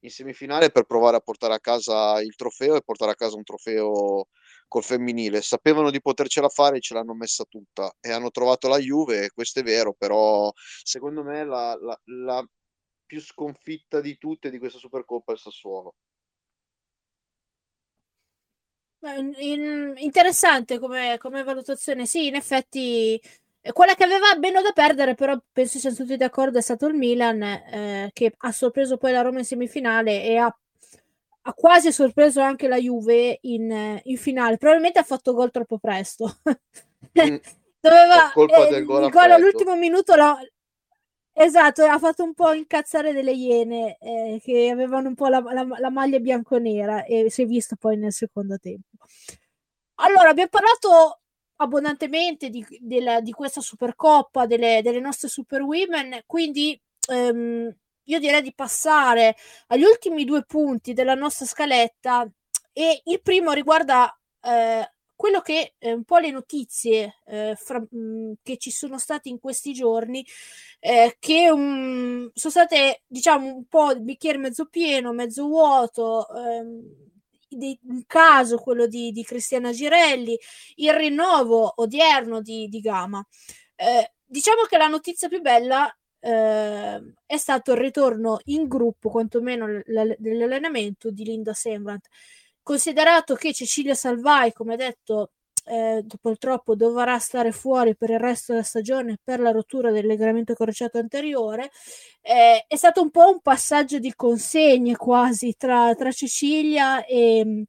in 0.00 0.10
semifinale 0.10 0.70
per 0.70 0.84
provare 0.84 1.16
a 1.16 1.20
portare 1.20 1.54
a 1.54 1.60
casa 1.60 2.20
il 2.20 2.34
trofeo 2.34 2.74
e 2.74 2.82
portare 2.82 3.12
a 3.12 3.14
casa 3.14 3.36
un 3.36 3.44
trofeo 3.44 4.28
col 4.70 4.84
femminile. 4.84 5.42
Sapevano 5.42 5.90
di 5.90 6.00
potercela 6.00 6.48
fare 6.48 6.76
e 6.76 6.80
ce 6.80 6.94
l'hanno 6.94 7.14
messa 7.14 7.44
tutta 7.44 7.92
e 8.00 8.12
hanno 8.12 8.30
trovato 8.30 8.68
la 8.68 8.78
Juve, 8.78 9.30
questo 9.34 9.60
è 9.60 9.62
vero, 9.64 9.92
però 9.92 10.50
secondo 10.82 11.24
me 11.24 11.44
la, 11.44 11.76
la, 11.80 12.00
la 12.04 12.48
più 13.04 13.20
sconfitta 13.20 14.00
di 14.00 14.16
tutte 14.16 14.50
di 14.50 14.58
questa 14.58 14.78
Supercoppa 14.78 15.32
è 15.32 15.34
il 15.34 15.40
Sassuolo. 15.40 15.94
In, 19.02 19.94
interessante 19.96 20.78
come, 20.78 21.16
come, 21.18 21.42
valutazione, 21.42 22.06
sì, 22.06 22.26
in 22.26 22.34
effetti 22.34 23.20
quella 23.72 23.94
che 23.94 24.04
aveva 24.04 24.36
meno 24.38 24.62
da 24.62 24.72
perdere, 24.72 25.14
però 25.14 25.36
penso 25.50 25.78
siamo 25.78 25.96
tutti 25.96 26.16
d'accordo, 26.16 26.58
è 26.58 26.62
stato 26.62 26.86
il 26.86 26.94
Milan, 26.94 27.42
eh, 27.42 28.10
che 28.12 28.34
ha 28.36 28.52
sorpreso 28.52 28.98
poi 28.98 29.12
la 29.12 29.22
Roma 29.22 29.38
in 29.38 29.44
semifinale 29.44 30.22
e 30.22 30.36
ha, 30.36 30.54
ha 31.42 31.52
quasi 31.54 31.92
sorpreso 31.92 32.40
anche 32.40 32.68
la 32.68 32.76
Juve 32.76 33.38
in, 33.42 34.00
in, 34.04 34.16
finale. 34.16 34.56
Probabilmente 34.56 34.98
ha 34.98 35.04
fatto 35.04 35.32
gol 35.32 35.50
troppo 35.50 35.78
presto. 35.78 36.38
Mm. 37.18 37.36
Doveva, 37.80 38.32
eh, 38.34 38.76
il 38.76 38.84
gol 38.84 39.30
all'ultimo 39.30 39.74
minuto 39.74 40.14
lo, 40.14 40.36
Esatto, 41.32 41.84
ha 41.84 41.98
fatto 41.98 42.22
un 42.22 42.34
po' 42.34 42.52
incazzare 42.52 43.12
delle 43.14 43.32
iene 43.32 43.96
eh, 43.98 44.40
che 44.42 44.68
avevano 44.68 45.08
un 45.08 45.14
po' 45.14 45.28
la, 45.28 45.40
la, 45.40 45.66
la 45.78 45.90
maglia 45.90 46.18
bianconera 46.18 47.04
e 47.04 47.30
si 47.30 47.42
è 47.42 47.46
visto 47.46 47.76
poi 47.76 47.96
nel 47.96 48.12
secondo 48.12 48.58
tempo. 48.58 48.88
Allora, 49.96 50.28
abbiamo 50.28 50.50
parlato 50.50 51.20
abbondantemente 51.56 52.50
di, 52.50 52.64
della, 52.80 53.20
di 53.20 53.32
questa 53.32 53.60
Supercoppa, 53.60 54.46
delle, 54.46 54.80
delle 54.82 55.00
nostre 55.00 55.28
Super 55.28 55.62
Women, 55.62 56.22
quindi 56.26 56.78
ehm, 57.08 57.74
io 58.10 58.18
direi 58.18 58.42
di 58.42 58.52
passare 58.52 59.36
agli 59.68 59.84
ultimi 59.84 60.24
due 60.24 60.44
punti 60.44 60.92
della 60.92 61.14
nostra 61.14 61.46
scaletta 61.46 62.28
e 62.72 63.02
il 63.04 63.22
primo 63.22 63.52
riguarda 63.52 64.12
eh, 64.42 64.92
quello 65.14 65.40
che 65.40 65.74
eh, 65.78 65.92
un 65.92 66.04
po' 66.04 66.16
le 66.18 66.30
notizie 66.30 67.20
eh, 67.26 67.54
fra, 67.54 67.78
mh, 67.78 68.32
che 68.42 68.56
ci 68.56 68.70
sono 68.70 68.98
state 68.98 69.28
in 69.28 69.38
questi 69.38 69.74
giorni, 69.74 70.24
eh, 70.78 71.16
che 71.18 71.50
um, 71.50 72.30
sono 72.32 72.52
state 72.52 73.02
diciamo 73.06 73.46
un 73.54 73.66
po' 73.66 73.90
il 73.92 74.00
bicchiere 74.00 74.38
mezzo 74.38 74.66
pieno, 74.66 75.12
mezzo 75.12 75.46
vuoto. 75.46 76.26
Ehm, 76.34 77.08
di, 77.50 77.78
un 77.88 78.04
caso, 78.06 78.58
quello 78.58 78.86
di, 78.86 79.10
di, 79.10 79.24
Cristiana 79.24 79.72
Girelli, 79.72 80.38
il 80.76 80.94
rinnovo 80.94 81.72
odierno 81.82 82.40
di, 82.40 82.68
di 82.68 82.80
Gama. 82.80 83.22
Eh, 83.74 84.12
diciamo 84.24 84.62
che 84.62 84.78
la 84.78 84.86
notizia 84.86 85.28
più 85.28 85.40
bella 85.40 85.92
eh, 86.20 87.14
è 87.26 87.36
stato 87.36 87.72
il 87.72 87.78
ritorno 87.78 88.38
in 88.44 88.68
gruppo, 88.68 89.10
quantomeno 89.10 89.66
l- 89.66 90.16
dell'allenamento 90.18 91.10
di 91.10 91.24
Linda 91.24 91.54
Sembrant. 91.54 92.06
Considerato 92.62 93.34
che 93.34 93.52
Cecilia 93.52 93.94
Salvai, 93.94 94.52
come 94.52 94.76
detto, 94.76 95.32
eh, 95.66 96.04
purtroppo 96.20 96.74
dovrà 96.74 97.18
stare 97.18 97.52
fuori 97.52 97.96
per 97.96 98.10
il 98.10 98.18
resto 98.18 98.52
della 98.52 98.64
stagione 98.64 99.18
per 99.22 99.40
la 99.40 99.50
rottura 99.50 99.90
del 99.90 100.06
legamento 100.06 100.54
crociato 100.54 100.98
anteriore, 100.98 101.70
eh, 102.22 102.64
è 102.66 102.76
stato 102.76 103.02
un 103.02 103.10
po' 103.10 103.30
un 103.30 103.40
passaggio 103.40 103.98
di 103.98 104.12
consegne 104.14 104.96
quasi 104.96 105.54
tra, 105.56 105.94
tra 105.94 106.10
Cecilia 106.12 107.04
e, 107.04 107.64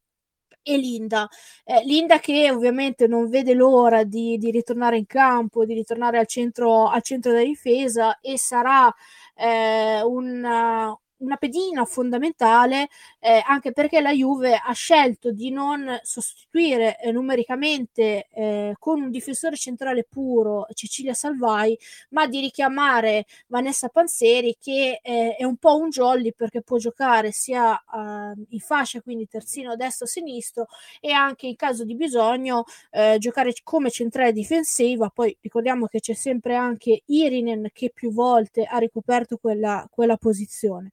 e 0.64 0.78
Linda. 0.78 1.28
Eh, 1.64 1.84
Linda 1.86 2.20
che 2.20 2.52
ovviamente 2.52 3.08
non 3.08 3.30
vede 3.30 3.54
l'ora 3.54 4.04
di, 4.04 4.38
di, 4.38 4.52
ritornare 4.52 4.98
in 4.98 5.06
campo, 5.06 5.66
di 5.66 5.74
ritornare 5.74 6.20
al 6.20 6.28
centro, 6.28 6.88
al 6.88 7.02
centro 7.02 7.32
della 7.32 7.44
difesa 7.44 8.20
e 8.20 8.38
sarà 8.38 8.94
eh, 9.36 10.02
un, 10.04 10.96
una 11.22 11.38
pedina 11.38 11.86
fondamentale 11.86 12.90
eh, 13.20 13.42
anche 13.46 13.72
perché 13.72 14.02
la 14.02 14.12
Juve 14.12 14.56
ha 14.56 14.74
scelto 14.74 15.32
di 15.32 15.50
non 15.52 16.00
sostituire 16.04 17.00
eh, 17.00 17.12
numericamente 17.12 18.28
eh, 18.34 18.76
con 18.78 19.02
un 19.02 19.10
difensore 19.10 19.56
centrale 19.56 20.04
puro 20.04 20.68
Cecilia 20.74 21.14
Salvai, 21.14 21.78
ma 22.10 22.28
di 22.28 22.40
richiamare 22.40 23.26
Vanessa 23.48 23.90
Panzeri 23.90 24.58
che 24.60 25.00
eh, 25.02 25.36
è 25.36 25.44
un 25.44 25.58
po' 25.58 25.78
un 25.78 25.90
jolly 25.90 26.34
perché 26.34 26.62
può 26.62 26.78
giocare 26.78 27.32
sia 27.32 27.82
ehm, 27.94 28.46
in 28.50 28.60
fascia, 28.60 29.02
quindi 29.02 29.28
terzino 29.28 29.76
destro 29.76 30.06
sinistro 30.06 30.68
e 31.00 31.12
anche 31.12 31.48
in 31.48 31.56
caso 31.56 31.86
di 31.86 31.96
bisogno 31.96 32.66
eh, 32.92 33.18
giocare 33.20 33.54
come 33.64 33.90
centrale 33.90 34.32
difensiva. 34.34 35.10
Poi 35.10 35.36
ricordiamo 35.42 35.88
che 35.88 36.00
c'è 36.00 36.14
sempre 36.14 36.56
anche 36.56 37.04
Irinen 37.06 37.70
che 37.74 37.92
più 37.94 38.12
volte 38.12 38.64
ha 38.64 38.78
ricoperto 38.78 39.38
quella, 39.38 39.88
quella 39.90 40.18
posizione. 40.18 40.92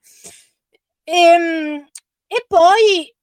E, 1.11 1.17
ehm, 1.17 1.87
e 2.37 2.45
poi 2.47 3.15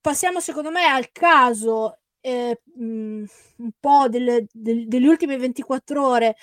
passiamo 0.00 0.40
secondo 0.40 0.70
me 0.70 0.84
al 0.84 1.10
caso 1.12 1.98
eh, 2.20 2.60
mh, 2.76 3.24
un 3.58 3.70
po' 3.80 4.08
delle, 4.08 4.46
del, 4.52 4.86
delle 4.88 5.08
ultime 5.08 5.36
24 5.38 6.06
ore 6.06 6.36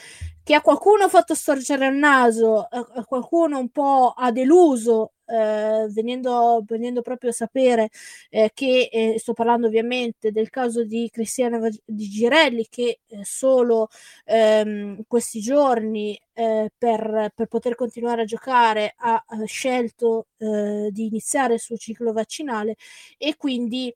che 0.49 0.55
a 0.55 0.61
qualcuno 0.61 1.03
ha 1.03 1.09
fatto 1.09 1.35
storcere 1.35 1.85
il 1.85 1.93
naso, 1.93 2.61
a, 2.61 3.05
qualcuno 3.05 3.59
un 3.59 3.69
po' 3.69 4.13
ha 4.17 4.31
deluso 4.31 5.11
eh, 5.27 5.85
venendo, 5.91 6.63
venendo, 6.65 7.03
proprio 7.03 7.29
a 7.29 7.33
sapere 7.33 7.89
eh, 8.31 8.49
che 8.51 8.89
eh, 8.91 9.19
sto 9.19 9.33
parlando 9.33 9.67
ovviamente 9.67 10.31
del 10.31 10.49
caso 10.49 10.83
di 10.83 11.07
Cristiana 11.11 11.69
di 11.85 12.09
Girelli 12.09 12.65
che 12.67 13.01
eh, 13.05 13.23
solo 13.23 13.89
ehm, 14.25 15.03
questi 15.07 15.39
giorni 15.39 16.19
eh, 16.33 16.71
per, 16.75 17.31
per, 17.35 17.45
poter 17.45 17.75
continuare 17.75 18.23
a 18.23 18.25
giocare 18.25 18.95
ha, 18.97 19.23
ha 19.27 19.45
scelto 19.45 20.29
eh, 20.37 20.89
di 20.91 21.05
iniziare 21.05 21.53
il 21.53 21.59
suo 21.59 21.77
ciclo 21.77 22.11
vaccinale 22.11 22.75
e 23.19 23.35
quindi 23.37 23.95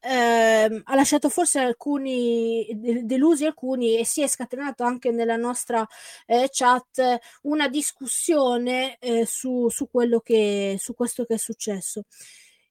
eh, 0.00 0.82
ha 0.84 0.94
lasciato 0.94 1.28
forse 1.28 1.58
alcuni 1.60 2.66
delusi 3.04 3.46
alcuni 3.46 3.98
e 3.98 4.04
si 4.04 4.22
è 4.22 4.26
scatenato 4.28 4.84
anche 4.84 5.10
nella 5.10 5.36
nostra 5.36 5.86
eh, 6.26 6.48
chat 6.50 7.18
una 7.42 7.68
discussione 7.68 8.96
eh, 8.98 9.26
su, 9.26 9.68
su 9.68 9.88
quello 9.90 10.20
che 10.20 10.76
su 10.78 10.94
questo 10.94 11.24
che 11.24 11.34
è 11.34 11.38
successo. 11.38 12.04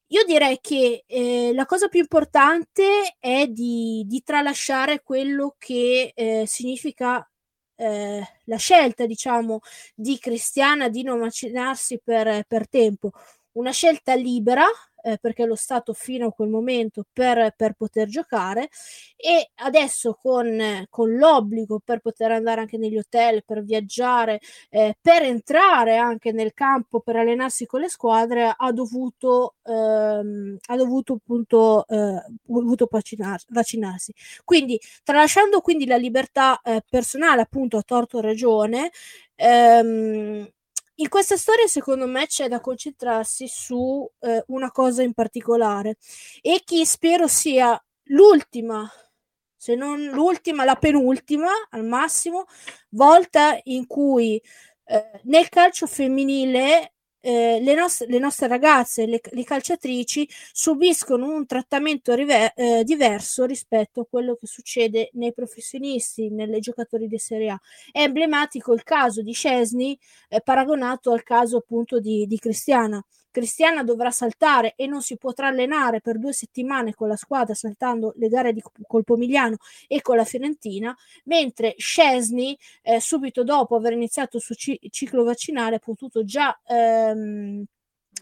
Io 0.08 0.24
direi 0.26 0.60
che 0.62 1.04
eh, 1.08 1.52
la 1.54 1.66
cosa 1.66 1.88
più 1.88 2.00
importante 2.00 3.16
è 3.20 3.48
di, 3.48 4.04
di 4.06 4.22
tralasciare 4.24 5.02
quello 5.02 5.56
che 5.58 6.12
eh, 6.16 6.44
significa 6.46 7.28
eh, 7.76 8.22
la 8.46 8.58
scelta, 8.58 9.06
diciamo, 9.08 9.62
di 9.96 10.20
Cristiana 10.20 10.90
di 10.90 11.02
non 11.04 11.20
vaccinarsi 11.20 12.00
per, 12.04 12.44
per 12.48 12.70
tempo. 12.70 13.12
Una 13.54 13.72
scelta 13.72 14.14
libera, 14.14 14.66
eh, 15.04 15.18
perché 15.20 15.46
lo 15.46 15.56
Stato 15.56 15.94
fino 15.94 16.28
a 16.28 16.32
quel 16.32 16.50
momento 16.50 17.06
per, 17.12 17.54
per 17.56 17.74
poter 17.74 18.08
giocare 18.08 18.70
e 19.16 19.52
adesso 19.56 20.18
con, 20.20 20.86
con, 20.90 21.16
l'obbligo 21.16 21.82
per 21.84 22.00
poter 22.00 22.32
andare 22.32 22.62
anche 22.62 22.78
negli 22.78 22.98
hotel, 22.98 23.44
per 23.46 23.64
viaggiare, 23.64 24.40
eh, 24.70 24.96
per 25.00 25.24
entrare 25.24 25.98
anche 25.98 26.32
nel 26.32 26.54
campo, 26.54 27.02
per 27.02 27.18
allenarsi 27.18 27.66
con 27.66 27.82
le 27.82 27.90
squadre, 27.90 28.54
ha 28.56 28.72
dovuto, 28.72 29.56
ehm, 29.64 30.58
ha 30.68 30.76
dovuto 30.76 31.14
appunto 31.14 31.86
eh, 31.88 32.24
dovuto 32.44 32.88
vaccinar- 32.90 33.46
vaccinarsi. 33.50 34.14
Quindi, 34.44 34.80
tralasciando 35.04 35.62
quindi 35.62 35.86
la 35.86 35.98
libertà 35.98 36.60
eh, 36.62 36.82
personale, 36.90 37.42
appunto, 37.42 37.78
a 37.78 37.82
torto 37.84 38.20
ragione, 38.22 38.92
ehm, 39.36 40.48
in 40.96 41.10
questa 41.10 41.38
storia, 41.38 41.68
secondo 41.68 42.08
me, 42.08 42.28
c'è 42.28 42.48
da 42.48 42.60
concentrarsi 42.60 43.48
su 43.48 44.10
eh, 44.20 44.44
una 44.48 44.72
cosa 44.72 45.02
in 45.02 45.14
particolare 45.14 45.98
e 46.42 46.62
che 46.64 46.86
spero 46.86 47.28
sia 47.28 47.82
l'ultima, 48.08 48.90
se 49.56 49.76
non 49.76 50.04
l'ultima, 50.06 50.64
la 50.66 50.76
penultima 50.76 51.50
al 51.72 51.86
massimo, 51.86 52.46
volta 52.90 53.60
in 53.64 53.88
cui 53.88 54.42
eh, 54.86 55.22
nel 55.24 55.50
calcio 55.50 55.88
femminile 55.88 56.93
eh, 57.26 57.60
le, 57.62 57.74
nostre, 57.74 58.06
le, 58.08 58.20
nostre, 58.20 58.48
ragazze, 58.48 59.06
le, 59.06 59.22
le, 59.24 59.44
calciatrici, 59.46 60.28
subiscono 60.52 61.34
un 61.34 61.46
trattamento 61.46 62.14
river- 62.14 62.52
eh, 62.54 62.84
diverso 62.84 63.46
rispetto 63.46 64.02
a 64.02 64.06
quello 64.06 64.36
che 64.36 64.46
succede 64.46 65.10
nei 65.14 65.34
professionisti, 65.34 66.30
nei 66.30 66.60
giocatori 66.60 67.08
di 67.08 67.18
Serie 67.18 67.52
A. 67.52 67.62
È 67.92 68.02
emblematico 68.02 68.74
il 68.74 68.84
caso 68.84 69.22
di 69.22 69.32
Scesni 69.32 69.98
eh, 70.28 70.42
paragonato 70.42 71.14
al 71.14 71.24
caso 71.24 71.58
appunto 71.58 72.02
di, 72.02 72.26
di 72.28 72.38
Cristiana. 72.38 73.02
Cristiana 73.34 73.84
dovrà 73.84 74.12
saltare 74.12 74.76
e 74.76 74.86
non 74.86 75.02
si 75.02 75.18
potrà 75.18 75.48
allenare 75.48 76.02
per 76.02 76.20
due 76.20 76.34
settimane 76.34 76.94
con 76.94 77.08
la 77.08 77.16
squadra 77.16 77.56
saltando 77.56 78.14
le 78.18 78.28
gare 78.30 78.54
di 78.54 78.62
Colpomigliano 78.86 79.58
e 79.88 80.02
con 80.02 80.18
la 80.18 80.24
Fiorentina, 80.24 80.96
mentre 81.26 81.74
Scesni 81.76 82.56
eh, 82.84 83.00
subito 83.02 83.44
dopo 83.44 83.76
aver 83.76 83.94
iniziato 83.94 84.38
il 84.38 84.44
suo 84.44 84.54
ciclo 84.56 85.24
vaccinale 85.24 85.78
ha 85.78 85.80
potuto 85.80 86.24
già 86.24 86.56
ehm, 86.64 87.66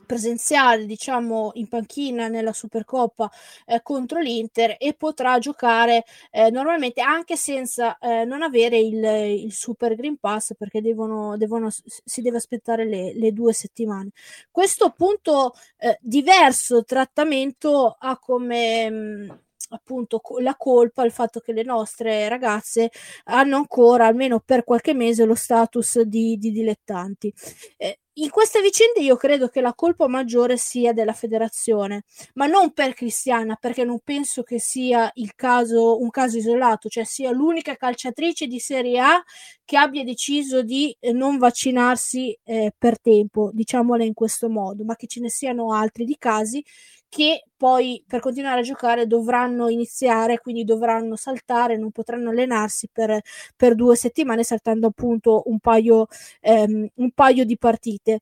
presenziale, 0.05 0.85
diciamo, 0.85 1.51
in 1.55 1.67
panchina 1.67 2.27
nella 2.27 2.53
Supercoppa 2.53 3.29
eh, 3.65 3.81
contro 3.81 4.19
l'Inter 4.19 4.75
e 4.77 4.93
potrà 4.93 5.39
giocare 5.39 6.03
eh, 6.31 6.49
normalmente 6.49 7.01
anche 7.01 7.35
senza 7.35 7.97
eh, 7.97 8.25
non 8.25 8.41
avere 8.41 8.77
il, 8.77 9.03
il, 9.03 9.53
Super 9.53 9.95
Green 9.95 10.17
Pass 10.17 10.53
perché 10.57 10.81
devono, 10.81 11.37
devono, 11.37 11.69
si 11.69 12.21
deve 12.21 12.37
aspettare 12.37 12.85
le, 12.85 13.13
le 13.13 13.31
due 13.33 13.53
settimane. 13.53 14.09
Questo 14.51 14.85
appunto 14.85 15.53
eh, 15.77 15.97
diverso 16.01 16.83
trattamento 16.83 17.95
ha 17.97 18.17
come... 18.17 18.89
Mh, 18.89 19.25
mm, 19.25 19.29
appunto 19.71 20.21
la 20.39 20.55
colpa 20.55 21.03
il 21.03 21.11
fatto 21.11 21.39
che 21.39 21.53
le 21.53 21.63
nostre 21.63 22.27
ragazze 22.29 22.91
hanno 23.25 23.57
ancora, 23.57 24.05
almeno 24.05 24.39
per 24.39 24.63
qualche 24.63 24.93
mese, 24.93 25.25
lo 25.25 25.35
status 25.35 26.01
di, 26.01 26.37
di 26.37 26.51
dilettanti. 26.51 27.33
Eh, 27.77 28.00
in 28.15 28.29
queste 28.29 28.61
vicende 28.61 28.99
io 28.99 29.15
credo 29.15 29.47
che 29.47 29.61
la 29.61 29.73
colpa 29.73 30.07
maggiore 30.07 30.57
sia 30.57 30.91
della 30.93 31.13
federazione, 31.13 32.03
ma 32.33 32.45
non 32.45 32.73
per 32.73 32.93
Cristiana, 32.93 33.55
perché 33.55 33.85
non 33.85 33.99
penso 34.03 34.43
che 34.43 34.59
sia 34.59 35.09
caso, 35.35 35.99
un 36.01 36.09
caso 36.09 36.37
isolato, 36.37 36.89
cioè 36.89 37.05
sia 37.05 37.31
l'unica 37.31 37.75
calciatrice 37.75 38.47
di 38.47 38.59
Serie 38.59 38.99
A 38.99 39.23
che 39.71 39.77
abbia 39.77 40.03
deciso 40.03 40.63
di 40.63 40.93
eh, 40.99 41.13
non 41.13 41.37
vaccinarsi 41.37 42.37
eh, 42.43 42.73
per 42.77 42.99
tempo, 42.99 43.51
diciamole 43.53 44.03
in 44.03 44.13
questo 44.13 44.49
modo, 44.49 44.83
ma 44.83 44.97
che 44.97 45.07
ce 45.07 45.21
ne 45.21 45.29
siano 45.29 45.71
altri 45.71 46.03
di 46.03 46.17
casi 46.19 46.61
che 47.07 47.45
poi 47.55 48.03
per 48.05 48.19
continuare 48.19 48.59
a 48.59 48.63
giocare 48.63 49.07
dovranno 49.07 49.69
iniziare, 49.69 50.39
quindi 50.39 50.65
dovranno 50.65 51.15
saltare, 51.15 51.77
non 51.77 51.91
potranno 51.91 52.31
allenarsi 52.31 52.89
per, 52.91 53.21
per 53.55 53.75
due 53.75 53.95
settimane, 53.95 54.43
saltando 54.43 54.87
appunto 54.87 55.43
un 55.45 55.59
paio, 55.59 56.07
ehm, 56.41 56.89
un 56.95 57.11
paio 57.11 57.45
di 57.45 57.57
partite. 57.57 58.19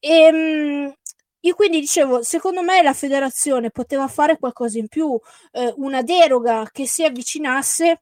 E, 0.00 0.08
ehm, 0.12 0.94
io 1.42 1.54
quindi 1.54 1.78
dicevo, 1.78 2.22
secondo 2.24 2.62
me 2.62 2.82
la 2.82 2.94
federazione 2.94 3.70
poteva 3.70 4.08
fare 4.08 4.38
qualcosa 4.38 4.78
in 4.78 4.88
più, 4.88 5.16
eh, 5.52 5.72
una 5.76 6.02
deroga 6.02 6.68
che 6.72 6.84
si 6.88 7.04
avvicinasse 7.04 8.00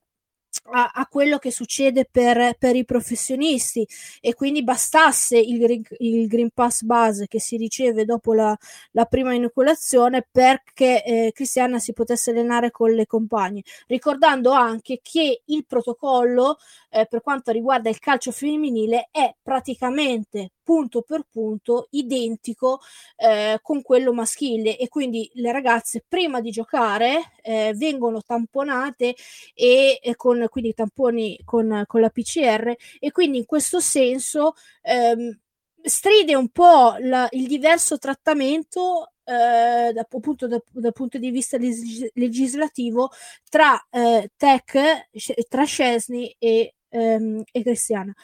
a, 0.70 0.90
a, 0.94 1.06
quello 1.06 1.38
che 1.38 1.50
succede 1.50 2.06
per, 2.10 2.56
per, 2.58 2.76
i 2.76 2.84
professionisti. 2.84 3.86
E 4.20 4.34
quindi 4.34 4.62
bastasse 4.62 5.38
il, 5.38 5.82
il, 5.98 6.26
Green 6.26 6.50
Pass 6.50 6.82
base 6.82 7.26
che 7.26 7.40
si 7.40 7.56
riceve 7.56 8.04
dopo 8.04 8.34
la, 8.34 8.56
la 8.92 9.04
prima 9.04 9.34
inoculazione 9.34 10.26
perché 10.30 11.04
eh, 11.04 11.32
Cristiana 11.32 11.78
si 11.78 11.92
potesse 11.92 12.30
allenare 12.30 12.70
con 12.70 12.90
le 12.90 13.06
compagne, 13.06 13.62
ricordando 13.86 14.52
anche 14.52 15.00
che 15.02 15.42
il 15.44 15.64
protocollo 15.66 16.58
eh, 16.90 17.06
per 17.06 17.20
quanto 17.22 17.52
riguarda 17.52 17.88
il 17.88 17.98
calcio 17.98 18.32
femminile 18.32 19.08
è 19.10 19.34
praticamente 19.42 20.52
punto 20.68 21.00
per 21.00 21.22
punto 21.30 21.88
identico 21.92 22.80
eh, 23.16 23.58
con 23.62 23.80
quello 23.80 24.12
maschile 24.12 24.76
e 24.76 24.88
quindi 24.88 25.30
le 25.36 25.50
ragazze 25.50 26.04
prima 26.06 26.42
di 26.42 26.50
giocare 26.50 27.32
eh, 27.40 27.72
vengono 27.74 28.20
tamponate 28.20 29.14
e, 29.54 29.98
e, 30.02 30.14
con 30.14 30.44
quindi 30.50 30.74
tamponi 30.74 31.40
con, 31.42 31.84
con, 31.86 32.02
la 32.02 32.10
PCR 32.10 32.76
e 32.98 33.10
quindi 33.12 33.38
in 33.38 33.46
questo 33.46 33.80
senso 33.80 34.56
ehm, 34.82 35.38
stride 35.80 36.34
un 36.34 36.50
po' 36.50 36.96
la, 36.98 37.26
il 37.30 37.46
diverso 37.46 37.96
trattamento 37.96 39.12
eh, 39.24 39.90
da, 39.94 40.00
appunto 40.02 40.46
da, 40.46 40.62
dal 40.70 40.92
punto 40.92 41.16
di 41.16 41.30
vista 41.30 41.56
legis- 41.56 42.10
legislativo 42.12 43.10
tra 43.48 43.86
eh, 43.88 44.30
Tech, 44.36 45.08
tra 45.48 45.64
Scesni 45.64 46.36
e, 46.38 46.74
ehm, 46.90 47.42
e 47.50 47.62
Cristiana. 47.62 48.14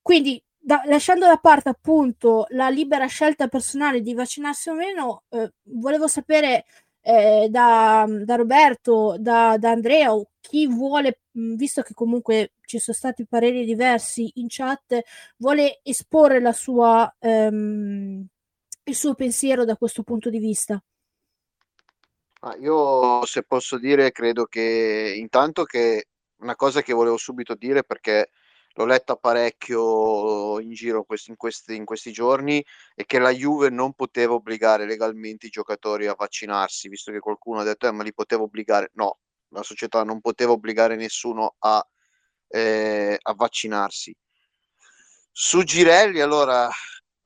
Quindi 0.00 0.40
da, 0.64 0.82
lasciando 0.86 1.26
da 1.26 1.36
parte 1.36 1.68
appunto 1.68 2.46
la 2.50 2.70
libera 2.70 3.06
scelta 3.06 3.48
personale 3.48 4.00
di 4.00 4.14
vaccinarsi 4.14 4.70
o 4.70 4.74
meno, 4.74 5.24
eh, 5.28 5.52
volevo 5.64 6.08
sapere 6.08 6.64
eh, 7.02 7.48
da, 7.50 8.06
da, 8.08 8.34
Roberto, 8.34 9.16
da, 9.18 9.58
da 9.58 9.70
Andrea 9.70 10.10
chi 10.40 10.66
vuole, 10.66 11.20
visto 11.32 11.82
che 11.82 11.92
comunque 11.92 12.52
ci 12.62 12.78
sono 12.78 12.96
stati 12.96 13.26
pareri 13.26 13.66
diversi 13.66 14.30
in 14.36 14.46
chat, 14.48 15.02
vuole 15.36 15.80
esporre 15.82 16.40
la 16.40 16.52
sua, 16.52 17.14
ehm, 17.18 18.26
il 18.84 18.94
suo 18.94 19.14
pensiero 19.14 19.66
da 19.66 19.76
questo 19.76 20.02
punto 20.02 20.30
di 20.30 20.38
vista. 20.38 20.82
Ah, 22.40 22.56
io 22.56 23.24
se 23.26 23.42
posso 23.42 23.78
dire, 23.78 24.10
credo 24.12 24.46
che 24.46 25.14
intanto 25.16 25.64
che 25.64 26.06
una 26.38 26.56
cosa 26.56 26.80
che 26.80 26.94
volevo 26.94 27.18
subito 27.18 27.54
dire 27.54 27.84
perché 27.84 28.30
l'ho 28.74 28.84
letta 28.84 29.16
parecchio 29.16 30.58
in 30.60 30.72
giro 30.72 31.04
questi, 31.04 31.30
in, 31.30 31.36
questi, 31.36 31.76
in 31.76 31.84
questi 31.84 32.12
giorni, 32.12 32.64
è 32.94 33.04
che 33.04 33.18
la 33.18 33.30
Juve 33.30 33.70
non 33.70 33.92
poteva 33.92 34.34
obbligare 34.34 34.86
legalmente 34.86 35.46
i 35.46 35.50
giocatori 35.50 36.06
a 36.06 36.14
vaccinarsi, 36.14 36.88
visto 36.88 37.12
che 37.12 37.20
qualcuno 37.20 37.60
ha 37.60 37.64
detto, 37.64 37.86
eh, 37.86 37.92
ma 37.92 38.02
li 38.02 38.12
poteva 38.12 38.42
obbligare. 38.42 38.90
No, 38.94 39.18
la 39.48 39.62
società 39.62 40.02
non 40.02 40.20
poteva 40.20 40.52
obbligare 40.52 40.96
nessuno 40.96 41.54
a, 41.58 41.86
eh, 42.48 43.18
a 43.20 43.34
vaccinarsi. 43.34 44.14
Su 45.30 45.62
Girelli, 45.62 46.20
allora, 46.20 46.68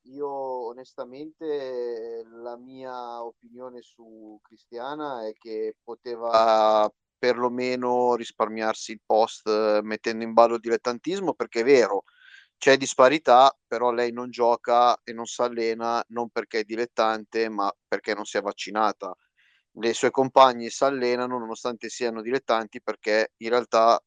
io 0.03 0.29
onestamente 0.69 2.25
la 2.43 2.57
mia 2.57 3.23
opinione 3.23 3.81
su 3.83 4.39
Cristiana 4.43 5.27
è 5.27 5.33
che 5.35 5.77
poteva 5.83 6.91
perlomeno 7.19 8.15
risparmiarsi 8.15 8.93
il 8.93 9.01
post 9.05 9.47
eh, 9.49 9.81
mettendo 9.83 10.25
in 10.25 10.33
ballo 10.33 10.55
il 10.55 10.61
dilettantismo 10.61 11.35
perché 11.35 11.61
è 11.61 11.65
vero 11.65 12.05
c'è 12.59 12.77
disparità 12.77 13.57
però 13.67 13.93
lei 13.93 14.13
non 14.13 14.31
gioca 14.31 15.01
e 15.05 15.13
non 15.13 15.27
si 15.27 15.41
allena 15.43 16.05
non 16.09 16.29
perché 16.29 16.61
è 16.61 16.65
dilettante 16.65 17.49
ma 17.49 17.73
perché 17.87 18.15
non 18.15 18.25
si 18.25 18.37
è 18.37 18.43
vaccinata. 18.43 19.15
Le 19.73 19.95
sue 19.95 20.11
compagne 20.11 20.69
si 20.69 20.83
allenano 20.83 21.39
nonostante 21.39 21.89
siano 21.89 22.21
dilettanti 22.21 22.83
perché 22.83 23.35
in 23.39 23.51
realtà 23.51 24.03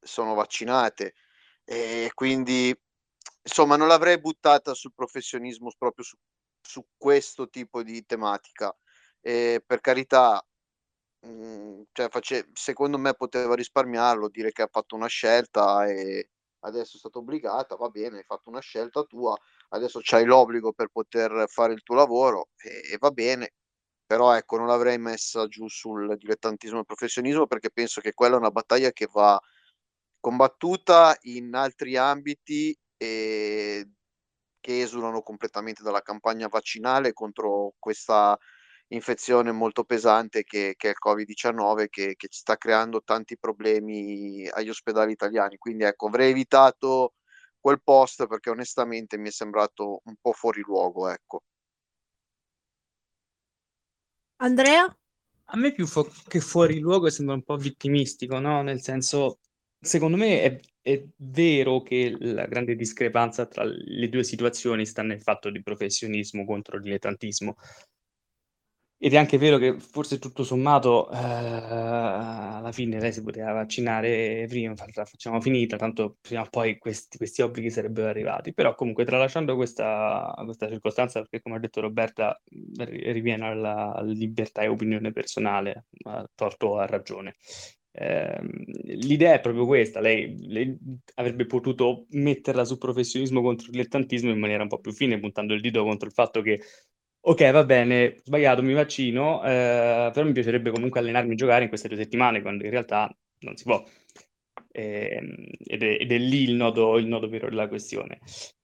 sono 0.00 0.34
vaccinate. 0.34 1.14
E 1.64 2.10
quindi 2.14 2.74
insomma 3.42 3.76
non 3.76 3.88
l'avrei 3.88 4.20
buttata 4.20 4.74
sul 4.74 4.92
professionismo 4.94 5.72
proprio 5.76 6.04
su, 6.04 6.16
su 6.60 6.86
questo 6.96 7.48
tipo 7.48 7.82
di 7.82 8.04
tematica. 8.06 8.72
E 9.20 9.62
per 9.66 9.80
carità 9.80 10.44
Mhmm, 11.24 11.84
cioè 11.92 12.08
face 12.08 12.48
secondo 12.52 12.98
me 12.98 13.14
poteva 13.14 13.54
risparmiarlo, 13.54 14.28
dire 14.28 14.50
che 14.50 14.62
ha 14.62 14.68
fatto 14.70 14.96
una 14.96 15.06
scelta 15.06 15.86
e 15.86 16.30
adesso 16.64 16.96
è 16.96 16.98
stata 16.98 17.18
obbligata, 17.18 17.76
va 17.76 17.88
bene, 17.88 18.18
hai 18.18 18.24
fatto 18.24 18.48
una 18.50 18.60
scelta 18.60 19.02
tua, 19.04 19.36
adesso 19.70 20.00
c'hai 20.02 20.24
l'obbligo 20.24 20.72
per 20.72 20.88
poter 20.88 21.44
fare 21.48 21.72
il 21.74 21.82
tuo 21.82 21.94
lavoro 21.94 22.48
e, 22.56 22.92
e 22.94 22.96
va 22.98 23.10
bene, 23.12 23.52
però 24.04 24.34
ecco, 24.36 24.56
non 24.56 24.66
l'avrei 24.66 24.98
messa 24.98 25.46
giù 25.46 25.68
sul 25.68 26.16
dilettantismo 26.16 26.80
e 26.80 26.84
professionismo 26.84 27.46
perché 27.46 27.70
penso 27.70 28.00
che 28.00 28.12
quella 28.14 28.34
è 28.36 28.38
una 28.38 28.50
battaglia 28.50 28.90
che 28.92 29.08
va 29.12 29.40
combattuta 30.20 31.16
in 31.22 31.54
altri 31.54 31.96
ambiti 31.96 32.76
e 32.96 33.88
che 34.60 34.80
esulano 34.82 35.22
completamente 35.22 35.82
dalla 35.82 36.02
campagna 36.02 36.48
vaccinale 36.48 37.12
contro 37.12 37.74
questa 37.78 38.36
infezione 38.94 39.52
molto 39.52 39.84
pesante 39.84 40.44
che, 40.44 40.74
che 40.76 40.88
è 40.88 40.90
il 40.90 40.96
Covid-19 40.98 41.88
che, 41.88 42.14
che 42.16 42.28
sta 42.30 42.56
creando 42.56 43.02
tanti 43.02 43.38
problemi 43.38 44.46
agli 44.48 44.68
ospedali 44.68 45.12
italiani. 45.12 45.56
Quindi 45.56 45.84
ecco, 45.84 46.06
avrei 46.06 46.30
evitato 46.30 47.14
quel 47.60 47.80
post 47.82 48.26
perché 48.26 48.50
onestamente 48.50 49.16
mi 49.16 49.28
è 49.28 49.32
sembrato 49.32 50.00
un 50.04 50.14
po' 50.20 50.32
fuori 50.32 50.60
luogo. 50.62 51.08
Ecco. 51.08 51.42
Andrea? 54.36 54.94
A 55.46 55.56
me 55.56 55.72
più 55.72 55.86
fu- 55.86 56.10
che 56.26 56.40
fuori 56.40 56.78
luogo 56.78 57.08
sembra 57.10 57.34
un 57.34 57.42
po' 57.42 57.56
vittimistico, 57.56 58.38
no? 58.38 58.62
Nel 58.62 58.80
senso, 58.80 59.38
secondo 59.78 60.16
me 60.16 60.42
è, 60.42 60.60
è, 60.80 61.04
vero 61.16 61.82
che 61.82 62.16
la 62.18 62.46
grande 62.46 62.74
discrepanza 62.74 63.46
tra 63.46 63.62
le 63.64 64.08
due 64.08 64.24
situazioni 64.24 64.86
sta 64.86 65.02
nel 65.02 65.20
fatto 65.20 65.50
di 65.50 65.62
professionismo 65.62 66.44
contro 66.44 66.80
dilettantismo. 66.80 67.56
Ed 69.04 69.14
è 69.14 69.16
anche 69.16 69.36
vero 69.36 69.58
che 69.58 69.80
forse 69.80 70.20
tutto 70.20 70.44
sommato 70.44 71.10
eh, 71.10 71.16
alla 71.16 72.70
fine 72.70 73.00
lei 73.00 73.12
si 73.12 73.20
poteva 73.20 73.50
vaccinare 73.50 74.46
prima, 74.48 74.74
la 74.94 75.04
facciamo 75.04 75.40
finita, 75.40 75.76
tanto 75.76 76.18
prima 76.20 76.42
o 76.42 76.46
poi 76.48 76.78
questi, 76.78 77.16
questi 77.16 77.42
obblighi 77.42 77.68
sarebbero 77.68 78.06
arrivati. 78.06 78.54
Però 78.54 78.76
comunque 78.76 79.04
tralasciando 79.04 79.56
questa, 79.56 80.32
questa 80.44 80.68
circostanza, 80.68 81.18
perché 81.18 81.40
come 81.42 81.56
ha 81.56 81.58
detto 81.58 81.80
Roberta, 81.80 82.40
riviene 82.76 83.44
alla 83.44 84.00
libertà 84.04 84.62
e 84.62 84.68
opinione 84.68 85.10
personale, 85.10 85.86
a 86.04 86.24
torto 86.32 86.78
a 86.78 86.86
ragione. 86.86 87.34
Eh, 87.90 88.40
l'idea 88.84 89.34
è 89.34 89.40
proprio 89.40 89.66
questa, 89.66 89.98
lei, 89.98 90.36
lei, 90.46 90.78
avrebbe 91.16 91.46
potuto 91.46 92.06
metterla 92.10 92.64
sul 92.64 92.78
professionismo 92.78 93.42
contro 93.42 93.66
il 93.66 93.72
dilettantismo 93.72 94.30
in 94.30 94.38
maniera 94.38 94.62
un 94.62 94.68
po' 94.68 94.78
più 94.78 94.92
fine, 94.92 95.18
puntando 95.18 95.54
il 95.54 95.60
dito 95.60 95.82
contro 95.82 96.06
il 96.06 96.14
fatto 96.14 96.40
che 96.40 96.60
Ok, 97.24 97.50
va 97.52 97.64
bene, 97.64 98.20
sbagliato, 98.24 98.62
mi 98.62 98.72
vaccino, 98.72 99.44
eh, 99.44 100.10
però 100.12 100.24
mi 100.26 100.32
piacerebbe 100.32 100.70
comunque 100.72 100.98
allenarmi 100.98 101.32
e 101.32 101.36
giocare 101.36 101.62
in 101.62 101.68
queste 101.68 101.86
due 101.86 101.96
settimane, 101.96 102.42
quando 102.42 102.64
in 102.64 102.70
realtà 102.70 103.14
non 103.40 103.56
si 103.56 103.62
può. 103.62 103.84
Eh, 104.72 105.20
ed, 105.64 105.82
è, 105.82 105.96
ed, 106.00 106.10
è, 106.10 106.18
lì 106.18 106.42
il 106.42 106.54
nodo, 106.54 106.98
il 106.98 107.06
nodo 107.06 107.28
vero 107.28 107.48
della 107.48 107.68
questione. 107.68 108.18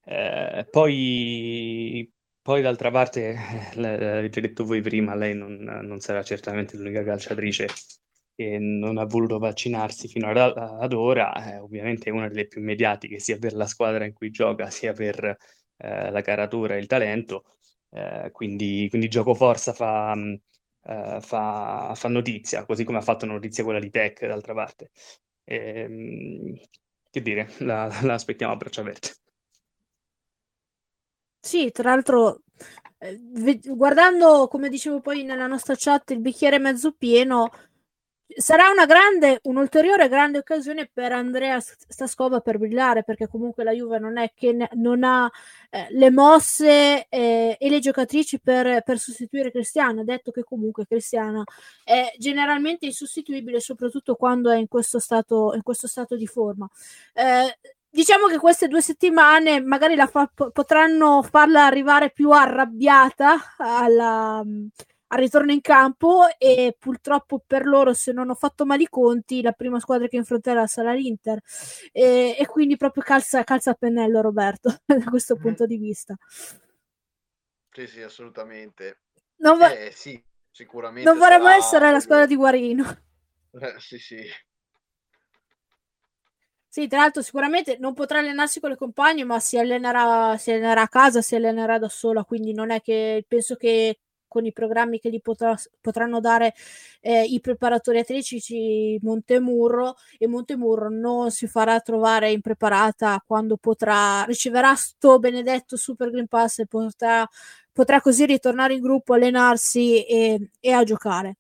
Eh, 0.05 0.67
poi, 0.71 2.11
poi 2.43 2.63
d'altra 2.63 2.91
parte, 2.91 3.37
l'avete 3.77 4.41
detto 4.41 4.65
voi 4.65 4.81
prima, 4.81 5.15
lei 5.15 5.35
non, 5.37 5.57
non 5.59 6.01
sarà 6.01 6.23
certamente 6.25 6.77
l'unica 6.77 7.05
calciatrice 7.05 7.69
che 8.35 8.59
non 8.59 8.99
ha 8.99 9.05
voluto 9.05 9.39
vaccinarsi 9.39 10.09
fino 10.09 10.29
ad, 10.31 10.37
ad 10.37 10.93
ora, 10.93 11.55
eh, 11.55 11.59
ovviamente 11.59 12.09
è 12.09 12.13
una 12.13 12.29
delle 12.29 12.47
più 12.47 12.61
mediatiche 12.63 13.19
sia 13.21 13.39
per 13.39 13.53
la 13.55 13.67
squadra 13.67 14.05
in 14.05 14.13
cui 14.15 14.31
gioca 14.31 14.71
sia 14.71 14.93
per 14.93 15.37
eh, 15.77 16.11
la 16.11 16.21
caratura 16.23 16.75
e 16.75 16.79
il 16.79 16.87
talento, 16.87 17.58
eh, 17.91 18.31
quindi, 18.33 18.87
quindi 18.91 19.09
gioco 19.09 19.35
forza 19.35 19.73
fa, 19.73 20.13
uh, 20.15 21.21
fa, 21.21 21.93
fa, 21.95 22.09
notizia, 22.09 22.65
così 22.65 22.85
come 22.85 22.99
ha 22.99 23.03
fatto 23.03 23.27
notizia 23.27 23.65
quella 23.65 23.81
di 23.81 23.91
Tech 23.91 24.27
d'altra 24.27 24.55
parte. 24.55 24.91
E, 25.45 25.57
ehm, 25.57 26.59
che 27.11 27.23
dire, 27.23 27.49
la, 27.59 27.87
la 28.03 28.15
aspettiamo 28.15 28.53
a 28.53 28.57
braccia 28.57 28.81
aperte. 28.83 29.15
Sì, 31.41 31.71
tra 31.71 31.91
l'altro, 31.91 32.43
eh, 32.99 33.19
guardando, 33.65 34.49
come 34.49 34.69
dicevo 34.69 35.01
poi 35.01 35.23
nella 35.23 35.47
nostra 35.47 35.75
chat, 35.77 36.11
il 36.11 36.21
bicchiere 36.21 36.59
mezzo 36.59 36.93
pieno, 36.93 37.51
sarà 38.37 38.71
una 38.71 38.85
grande, 38.87 39.41
un'ulteriore 39.45 40.09
grande 40.09 40.39
occasione 40.39 40.89
per 40.93 41.13
Andrea 41.13 41.59
Stascova 41.61 42.41
per 42.41 42.59
brillare, 42.59 43.03
perché 43.03 43.27
comunque 43.27 43.65
la 43.65 43.73
Juve 43.73 43.99
non 43.99 44.19
è 44.19 44.33
che 44.35 44.53
ne, 44.53 44.69
non 44.75 45.03
ha 45.03 45.31
eh, 45.71 45.87
le 45.91 46.11
mosse 46.11 47.07
eh, 47.09 47.57
e 47.59 47.71
le 47.71 47.79
giocatrici 47.81 48.41
per, 48.41 48.83
per, 48.83 48.99
sostituire 48.99 49.51
Cristiano. 49.51 50.03
Ha 50.03 50.05
detto 50.05 50.31
che 50.31 50.45
comunque 50.45 50.87
Cristiano 50.87 51.45
è 51.85 52.13
generalmente 52.19 52.87
insostituibile, 52.87 53.61
soprattutto 53.61 54.15
quando 54.15 54.51
è 54.51 54.57
in 54.57 54.69
questo 54.69 54.99
stato, 54.99 55.53
in 55.55 55.63
questo 55.63 55.87
stato 55.87 56.17
di 56.17 56.27
forma. 56.27 56.69
Eh, 57.15 57.59
diciamo 57.91 58.27
che 58.27 58.39
queste 58.39 58.69
due 58.69 58.83
settimane 58.83 59.61
magari 59.61 59.95
la 59.95 60.07
fa, 60.07 60.31
potranno 60.53 61.23
farla 61.23 61.65
arrivare 61.65 62.11
più 62.11 62.31
arrabbiata 62.31 63.55
alla 63.57 64.45
al 65.09 65.19
ritorno 65.19 65.53
in 65.53 65.61
campo 65.61 66.27
e 66.37 66.77
purtroppo 66.79 67.43
per 67.47 67.65
loro 67.67 67.95
se 67.95 68.13
non 68.13 68.31
ho 68.31 68.35
fatto 68.35 68.67
male 68.67 68.83
i 68.83 68.89
conti 68.89 69.43
la 69.43 69.53
prima 69.53 69.81
squadra 69.81 70.09
che 70.09 70.17
infronterà 70.17 70.67
sarà 70.67 70.93
l'Inter. 70.93 71.41
E, 71.93 72.37
e 72.39 72.47
quindi 72.47 72.77
proprio 72.77 73.03
calza, 73.03 73.45
calza 73.45 73.71
a 73.71 73.75
pennello 73.75 74.21
Roberto 74.21 74.77
da 74.85 75.05
questo 75.05 75.35
mm-hmm. 75.35 75.43
punto 75.43 75.67
di 75.67 75.77
vista. 75.77 76.17
Sì 77.71 77.87
sì 77.87 78.03
assolutamente. 78.03 79.03
Non, 79.37 79.57
vo- 79.57 79.67
eh, 79.67 79.93
sì, 79.95 80.23
sicuramente 80.51 81.09
non 81.09 81.19
vorremmo 81.19 81.49
essere 81.49 81.91
la 81.91 82.01
squadra 82.01 82.27
di 82.27 82.37
Guarino. 82.37 82.99
Eh, 83.53 83.75
sì 83.79 83.99
sì. 83.99 84.19
Sì, 86.71 86.87
tra 86.87 86.99
l'altro 86.99 87.23
sicuramente 87.23 87.79
non 87.79 87.95
potrà 87.95 88.19
allenarsi 88.19 88.61
con 88.61 88.71
le 88.71 88.77
compagne, 88.77 89.25
ma 89.25 89.41
si 89.41 89.59
allenerà, 89.59 90.37
si 90.37 90.51
allenerà 90.51 90.83
a 90.83 90.89
casa, 90.89 91.23
si 91.23 91.35
allenerà 91.35 91.79
da 91.79 91.89
sola, 91.89 92.25
quindi 92.25 92.53
non 92.53 92.71
è 92.71 92.83
che 92.83 93.25
penso 93.27 93.57
che 93.57 93.99
con 94.29 94.45
i 94.45 94.53
programmi 94.53 95.01
che 95.01 95.11
gli 95.11 95.21
potrà, 95.21 95.57
potranno 95.81 96.21
dare 96.21 96.55
eh, 97.01 97.25
i 97.25 97.41
preparatori 97.41 97.99
atletici 97.99 98.99
Montemurro 99.03 99.97
e 100.19 100.27
Montemurro 100.27 100.91
non 100.91 101.31
si 101.31 101.47
farà 101.49 101.81
trovare 101.81 102.31
impreparata 102.31 103.23
quando 103.27 103.57
potrà 103.57 104.25
riceverà 104.25 104.75
sto 104.75 105.19
benedetto 105.19 105.77
Super 105.77 106.11
Green 106.11 106.29
Pass 106.29 106.61
e 106.61 106.67
potrà, 106.67 107.29
potrà 107.73 108.01
così 108.01 108.27
ritornare 108.27 108.75
in 108.75 108.81
gruppo, 108.81 109.15
allenarsi 109.15 110.05
e, 110.05 110.51
e 110.61 110.73
a 110.73 110.85
giocare. 110.85 111.37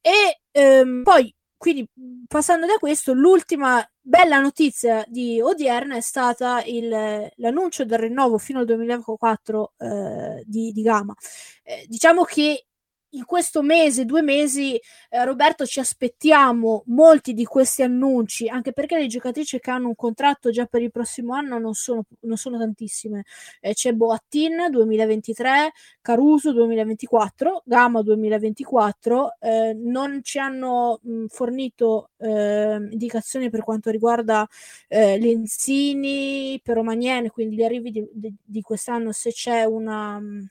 E 0.00 0.40
ehm, 0.50 1.02
poi 1.02 1.34
quindi 1.62 1.88
passando 2.26 2.66
da 2.66 2.74
questo, 2.80 3.12
l'ultima 3.12 3.88
bella 4.02 4.40
notizia 4.40 5.04
di 5.08 5.40
odierna 5.40 5.96
è 5.96 6.00
stata 6.00 6.62
il, 6.64 6.88
l'annuncio 7.36 7.84
del 7.84 7.98
rinnovo 7.98 8.36
fino 8.38 8.58
al 8.58 8.66
2024 8.66 9.72
eh, 9.78 10.42
di, 10.44 10.72
di 10.72 10.82
Gama. 10.82 11.14
Eh, 11.62 11.86
diciamo 11.88 12.24
che 12.24 12.66
in 13.12 13.24
questo 13.24 13.62
mese, 13.62 14.04
due 14.04 14.22
mesi, 14.22 14.80
eh, 15.10 15.24
Roberto, 15.24 15.66
ci 15.66 15.80
aspettiamo 15.80 16.82
molti 16.86 17.34
di 17.34 17.44
questi 17.44 17.82
annunci, 17.82 18.48
anche 18.48 18.72
perché 18.72 18.98
le 18.98 19.06
giocatrici 19.06 19.58
che 19.58 19.70
hanno 19.70 19.88
un 19.88 19.94
contratto 19.94 20.50
già 20.50 20.66
per 20.66 20.82
il 20.82 20.90
prossimo 20.90 21.34
anno 21.34 21.58
non 21.58 21.74
sono, 21.74 22.04
non 22.20 22.36
sono 22.36 22.58
tantissime. 22.58 23.24
Eh, 23.60 23.74
c'è 23.74 23.92
Boattin 23.92 24.68
2023, 24.70 25.72
Caruso 26.00 26.52
2024, 26.52 27.62
Gama 27.64 28.02
2024. 28.02 29.36
Eh, 29.40 29.74
non 29.74 30.20
ci 30.22 30.38
hanno 30.38 31.00
mh, 31.02 31.26
fornito 31.26 32.10
ehm, 32.18 32.92
indicazioni 32.92 33.50
per 33.50 33.62
quanto 33.62 33.90
riguarda 33.90 34.48
eh, 34.88 35.18
Lenzini, 35.18 36.60
Peromaniene, 36.62 37.30
quindi 37.30 37.56
gli 37.56 37.62
arrivi 37.62 37.90
di, 37.90 38.08
di, 38.12 38.34
di 38.42 38.62
quest'anno, 38.62 39.12
se 39.12 39.32
c'è 39.32 39.64
una... 39.64 40.18
Mh, 40.18 40.50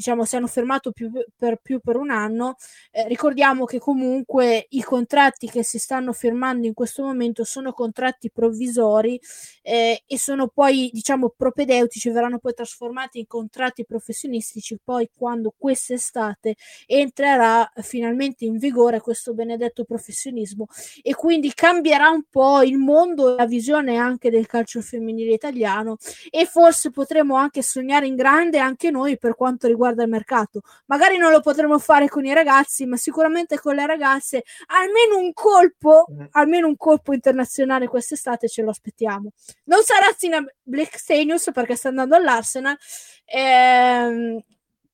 diciamo, 0.00 0.24
si 0.24 0.36
hanno 0.36 0.46
fermato 0.46 0.92
più 0.92 1.10
per, 1.36 1.60
più 1.62 1.78
per 1.78 1.96
un 1.96 2.08
anno. 2.08 2.56
Eh, 2.90 3.06
ricordiamo 3.06 3.66
che 3.66 3.78
comunque 3.78 4.66
i 4.70 4.82
contratti 4.82 5.46
che 5.46 5.62
si 5.62 5.78
stanno 5.78 6.14
firmando 6.14 6.66
in 6.66 6.72
questo 6.72 7.02
momento 7.02 7.44
sono 7.44 7.74
contratti 7.74 8.30
provvisori 8.30 9.20
eh, 9.60 10.02
e 10.06 10.18
sono 10.18 10.48
poi, 10.48 10.88
diciamo, 10.90 11.34
propedeutici, 11.36 12.08
verranno 12.08 12.38
poi 12.38 12.54
trasformati 12.54 13.18
in 13.18 13.26
contratti 13.26 13.84
professionistici 13.84 14.78
poi 14.82 15.10
quando 15.14 15.52
quest'estate 15.56 16.56
entrerà 16.86 17.70
finalmente 17.82 18.46
in 18.46 18.56
vigore 18.56 19.00
questo 19.00 19.34
benedetto 19.34 19.84
professionismo 19.84 20.66
e 21.02 21.14
quindi 21.14 21.52
cambierà 21.52 22.08
un 22.08 22.22
po' 22.30 22.62
il 22.62 22.78
mondo 22.78 23.34
e 23.34 23.36
la 23.36 23.46
visione 23.46 23.96
anche 23.96 24.30
del 24.30 24.46
calcio 24.46 24.80
femminile 24.80 25.34
italiano 25.34 25.98
e 26.30 26.46
forse 26.46 26.90
potremo 26.90 27.34
anche 27.34 27.62
sognare 27.62 28.06
in 28.06 28.14
grande 28.14 28.58
anche 28.58 28.90
noi 28.90 29.18
per 29.18 29.34
quanto 29.34 29.66
riguarda 29.66 29.88
riguarda 29.90 30.02
il 30.02 30.08
mercato. 30.08 30.60
Magari 30.86 31.18
non 31.18 31.32
lo 31.32 31.40
potremo 31.40 31.78
fare 31.78 32.08
con 32.08 32.24
i 32.24 32.32
ragazzi, 32.32 32.86
ma 32.86 32.96
sicuramente 32.96 33.58
con 33.58 33.74
le 33.74 33.86
ragazze 33.86 34.44
almeno 34.66 35.18
un 35.18 35.32
colpo, 35.32 36.06
mm. 36.10 36.26
almeno 36.32 36.66
un 36.66 36.76
colpo 36.76 37.12
internazionale 37.12 37.88
quest'estate 37.88 38.48
ce 38.48 38.62
lo 38.62 38.70
aspettiamo. 38.70 39.32
Non 39.64 39.82
sarà 39.82 40.12
Zina 40.16 40.42
Blackstenius 40.62 41.50
perché 41.52 41.76
sta 41.76 41.88
andando 41.88 42.16
all'Arsenal, 42.16 42.76
ehm, 43.24 44.40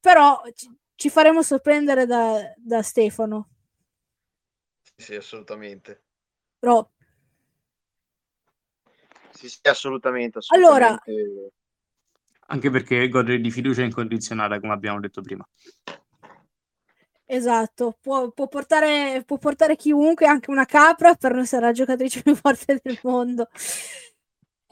però 0.01 0.43
ci, 0.55 0.75
ci, 0.95 1.11
faremo 1.11 1.43
sorprendere 1.43 2.07
da, 2.07 2.41
da 2.57 2.83
Stefano. 2.83 3.49
Sì, 4.97 5.15
assolutamente. 5.15 6.03
Però 6.59 6.89
sì, 9.37 9.51
sì, 9.51 9.59
assolutamente, 9.65 10.39
assolutamente. 10.39 10.85
Allora, 10.87 11.03
anche 12.47 12.71
perché 12.71 13.09
gode 13.09 13.41
di 13.41 13.51
fiducia 13.51 13.83
incondizionata, 13.83 14.61
come 14.61 14.73
abbiamo 14.73 15.01
detto 15.01 15.21
prima. 15.23 15.47
Esatto, 17.29 17.99
può, 18.01 18.31
può, 18.31 18.47
portare, 18.47 19.25
può 19.27 19.37
portare 19.39 19.75
chiunque, 19.75 20.27
anche 20.27 20.51
una 20.51 20.65
capra, 20.65 21.15
per 21.15 21.33
non 21.33 21.41
essere 21.43 21.67
la 21.67 21.73
giocatrice 21.73 22.23
più 22.23 22.37
forte 22.37 22.81
del 22.83 22.99
mondo. 23.03 23.49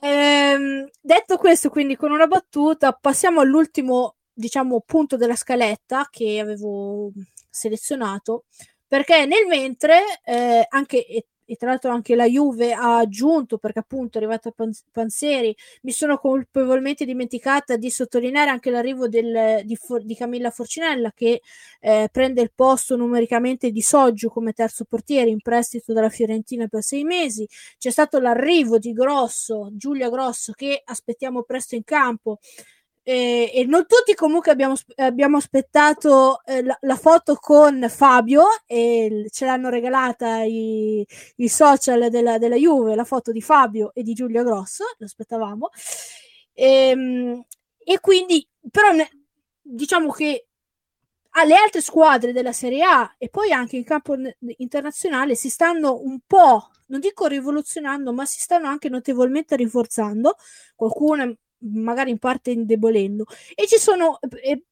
Ehm, 0.00 0.88
detto 1.00 1.36
questo, 1.36 1.70
quindi 1.70 1.96
con 1.96 2.12
una 2.12 2.26
battuta, 2.26 2.92
passiamo 2.92 3.40
all'ultimo, 3.40 4.16
diciamo, 4.32 4.82
punto 4.86 5.16
della 5.16 5.34
scaletta 5.34 6.08
che 6.10 6.38
avevo 6.38 7.10
selezionato, 7.50 8.44
perché 8.86 9.26
nel 9.26 9.46
mentre, 9.48 10.20
eh, 10.24 10.64
anche 10.68 11.06
e 11.44 11.56
tra 11.56 11.70
l'altro 11.70 11.90
anche 11.90 12.14
la 12.14 12.26
Juve 12.26 12.72
ha 12.72 12.98
aggiunto 12.98 13.58
perché 13.58 13.80
appunto 13.80 14.18
è 14.18 14.22
arrivata 14.22 14.52
Panzeri 14.90 15.54
mi 15.82 15.92
sono 15.92 16.18
colpevolmente 16.18 17.04
dimenticata 17.04 17.76
di 17.76 17.90
sottolineare 17.90 18.50
anche 18.50 18.70
l'arrivo 18.70 19.08
del, 19.08 19.62
di, 19.64 19.78
di, 20.02 20.14
Camilla 20.14 20.50
Forcinella 20.50 21.12
che 21.14 21.42
eh, 21.80 22.08
prende 22.10 22.40
il 22.40 22.52
posto 22.54 22.96
numericamente 22.96 23.70
di 23.70 23.82
Soggio 23.82 24.28
come 24.28 24.52
terzo 24.52 24.84
portiere 24.84 25.30
in 25.30 25.40
prestito 25.40 25.92
dalla 25.92 26.08
Fiorentina 26.08 26.66
per 26.66 26.82
sei 26.82 27.04
mesi. 27.04 27.46
C'è 27.78 27.90
stato 27.90 28.18
l'arrivo 28.18 28.78
di 28.78 28.92
Grosso 28.92 29.70
Giulia 29.72 30.08
Grosso 30.08 30.52
che 30.52 30.80
aspettiamo 30.84 31.42
presto 31.42 31.74
in 31.74 31.84
campo 31.84 32.38
eh, 33.06 33.50
e 33.54 33.64
non 33.66 33.86
tutti 33.86 34.14
comunque 34.14 34.50
abbiamo, 34.50 34.74
abbiamo 34.96 35.36
aspettato 35.36 36.42
eh, 36.46 36.62
la, 36.62 36.76
la, 36.80 36.96
foto 36.96 37.36
con 37.36 37.86
Fabio 37.90 38.44
e 38.66 39.26
ce 39.30 39.44
l'hanno 39.44 39.68
regalata 39.68 40.42
i, 40.42 41.06
i 41.36 41.48
social 41.48 42.08
della, 42.08 42.38
della, 42.38 42.56
Juve, 42.56 42.94
la 42.94 43.04
foto 43.04 43.30
di 43.30 43.42
Fabio 43.42 43.92
e 43.92 44.02
di 44.02 44.14
Giulia 44.14 44.42
Grosso, 44.42 44.84
lo 44.96 45.04
aspettavamo. 45.04 45.68
E, 46.54 46.66
ehm, 46.88 47.44
e 47.78 48.00
quindi, 48.00 48.48
però, 48.70 48.88
diciamo 49.60 50.10
che 50.10 50.46
alle 51.36 51.54
altre 51.56 51.82
squadre 51.82 52.32
della 52.32 52.52
Serie 52.52 52.84
A 52.84 53.14
e 53.18 53.28
poi 53.28 53.52
anche 53.52 53.76
in 53.76 53.84
campo 53.84 54.14
internazionale 54.56 55.34
si 55.34 55.50
stanno 55.50 56.00
un 56.00 56.20
po', 56.26 56.70
non 56.86 57.00
dico 57.00 57.26
rivoluzionando, 57.26 58.12
ma 58.14 58.24
si 58.24 58.40
stanno 58.40 58.68
anche 58.68 58.88
notevolmente 58.88 59.56
rinforzando. 59.56 60.36
Qualcuno 60.74 61.34
magari 61.72 62.10
in 62.10 62.18
parte 62.18 62.50
indebolendo. 62.50 63.24
E 63.54 63.66
ci 63.66 63.78
sono, 63.78 64.18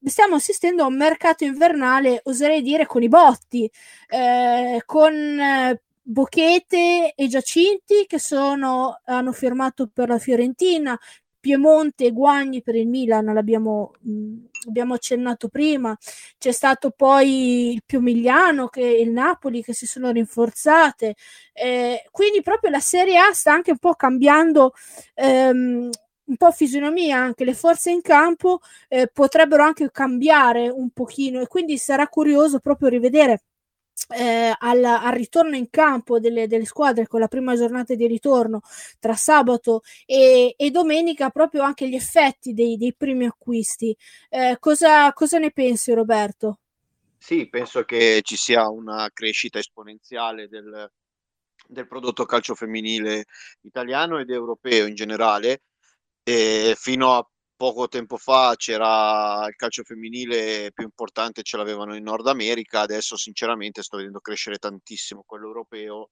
stiamo 0.03 0.35
assistendo 0.35 0.83
a 0.83 0.87
un 0.87 0.97
mercato 0.97 1.43
invernale, 1.43 2.21
oserei 2.23 2.61
dire, 2.61 2.85
con 2.85 3.03
i 3.03 3.09
botti, 3.09 3.69
eh, 4.09 4.81
con 4.85 5.13
eh, 5.13 5.81
Bochete 6.01 7.13
e 7.15 7.27
Giacinti 7.27 8.05
che 8.07 8.19
sono, 8.19 8.99
hanno 9.05 9.31
firmato 9.31 9.89
per 9.91 10.09
la 10.09 10.19
Fiorentina, 10.19 10.99
Piemonte 11.39 12.05
e 12.05 12.11
Guagni 12.11 12.61
per 12.61 12.75
il 12.75 12.87
Milan, 12.87 13.25
l'abbiamo 13.25 13.91
mh, 13.99 14.35
abbiamo 14.67 14.93
accennato 14.93 15.49
prima, 15.49 15.97
c'è 16.37 16.51
stato 16.51 16.91
poi 16.91 17.73
il 17.73 17.83
Piomigliano 17.85 18.71
e 18.71 19.01
il 19.01 19.11
Napoli 19.11 19.63
che 19.63 19.73
si 19.73 19.85
sono 19.85 20.11
rinforzate, 20.11 21.15
eh, 21.53 22.07
quindi 22.11 22.41
proprio 22.41 22.71
la 22.71 22.79
Serie 22.79 23.17
A 23.17 23.33
sta 23.33 23.51
anche 23.53 23.71
un 23.71 23.77
po' 23.77 23.95
cambiando 23.95 24.73
ehm, 25.15 25.89
un 26.25 26.37
po' 26.37 26.51
fisionomia, 26.51 27.17
anche 27.17 27.43
le 27.43 27.53
forze 27.53 27.91
in 27.91 28.01
campo 28.01 28.59
eh, 28.87 29.07
potrebbero 29.07 29.63
anche 29.63 29.89
cambiare 29.91 30.69
un 30.69 30.89
pochino 30.91 31.41
e 31.41 31.47
quindi 31.47 31.77
sarà 31.77 32.07
curioso 32.07 32.59
proprio 32.59 32.89
rivedere 32.89 33.43
eh, 34.09 34.53
al, 34.57 34.83
al, 34.83 35.13
ritorno 35.13 35.55
in 35.55 35.69
campo 35.69 36.19
delle, 36.19 36.47
delle, 36.47 36.65
squadre 36.65 37.07
con 37.07 37.19
la 37.19 37.27
prima 37.27 37.55
giornata 37.55 37.93
di 37.93 38.07
ritorno 38.07 38.61
tra 38.99 39.13
sabato 39.15 39.81
e, 40.05 40.55
e 40.57 40.71
domenica 40.71 41.29
proprio 41.29 41.61
anche 41.63 41.87
gli 41.87 41.95
effetti 41.95 42.53
dei, 42.53 42.77
dei 42.77 42.93
primi 42.95 43.25
acquisti. 43.25 43.95
Eh, 44.29 44.57
cosa, 44.59 45.11
cosa 45.13 45.37
ne 45.37 45.51
pensi 45.51 45.93
Roberto? 45.93 46.59
Sì, 47.17 47.47
penso 47.47 47.83
che 47.83 48.19
ci 48.23 48.35
sia 48.35 48.67
una 48.67 49.09
crescita 49.13 49.59
esponenziale 49.59 50.49
del, 50.49 50.91
del 51.67 51.87
prodotto 51.87 52.25
calcio 52.25 52.55
femminile 52.55 53.25
italiano 53.61 54.19
ed 54.19 54.29
europeo 54.29 54.87
in 54.87 54.95
generale. 54.95 55.61
E 56.23 56.75
fino 56.77 57.15
a 57.15 57.27
poco 57.55 57.87
tempo 57.87 58.17
fa 58.17 58.55
c'era 58.55 59.45
il 59.47 59.55
calcio 59.55 59.83
femminile 59.83 60.71
più 60.73 60.83
importante, 60.83 61.43
ce 61.43 61.57
l'avevano 61.57 61.95
in 61.95 62.03
Nord 62.03 62.27
America, 62.27 62.81
adesso 62.81 63.15
sinceramente 63.15 63.83
sto 63.83 63.97
vedendo 63.97 64.19
crescere 64.19 64.57
tantissimo 64.57 65.23
quello 65.25 65.47
europeo 65.47 66.09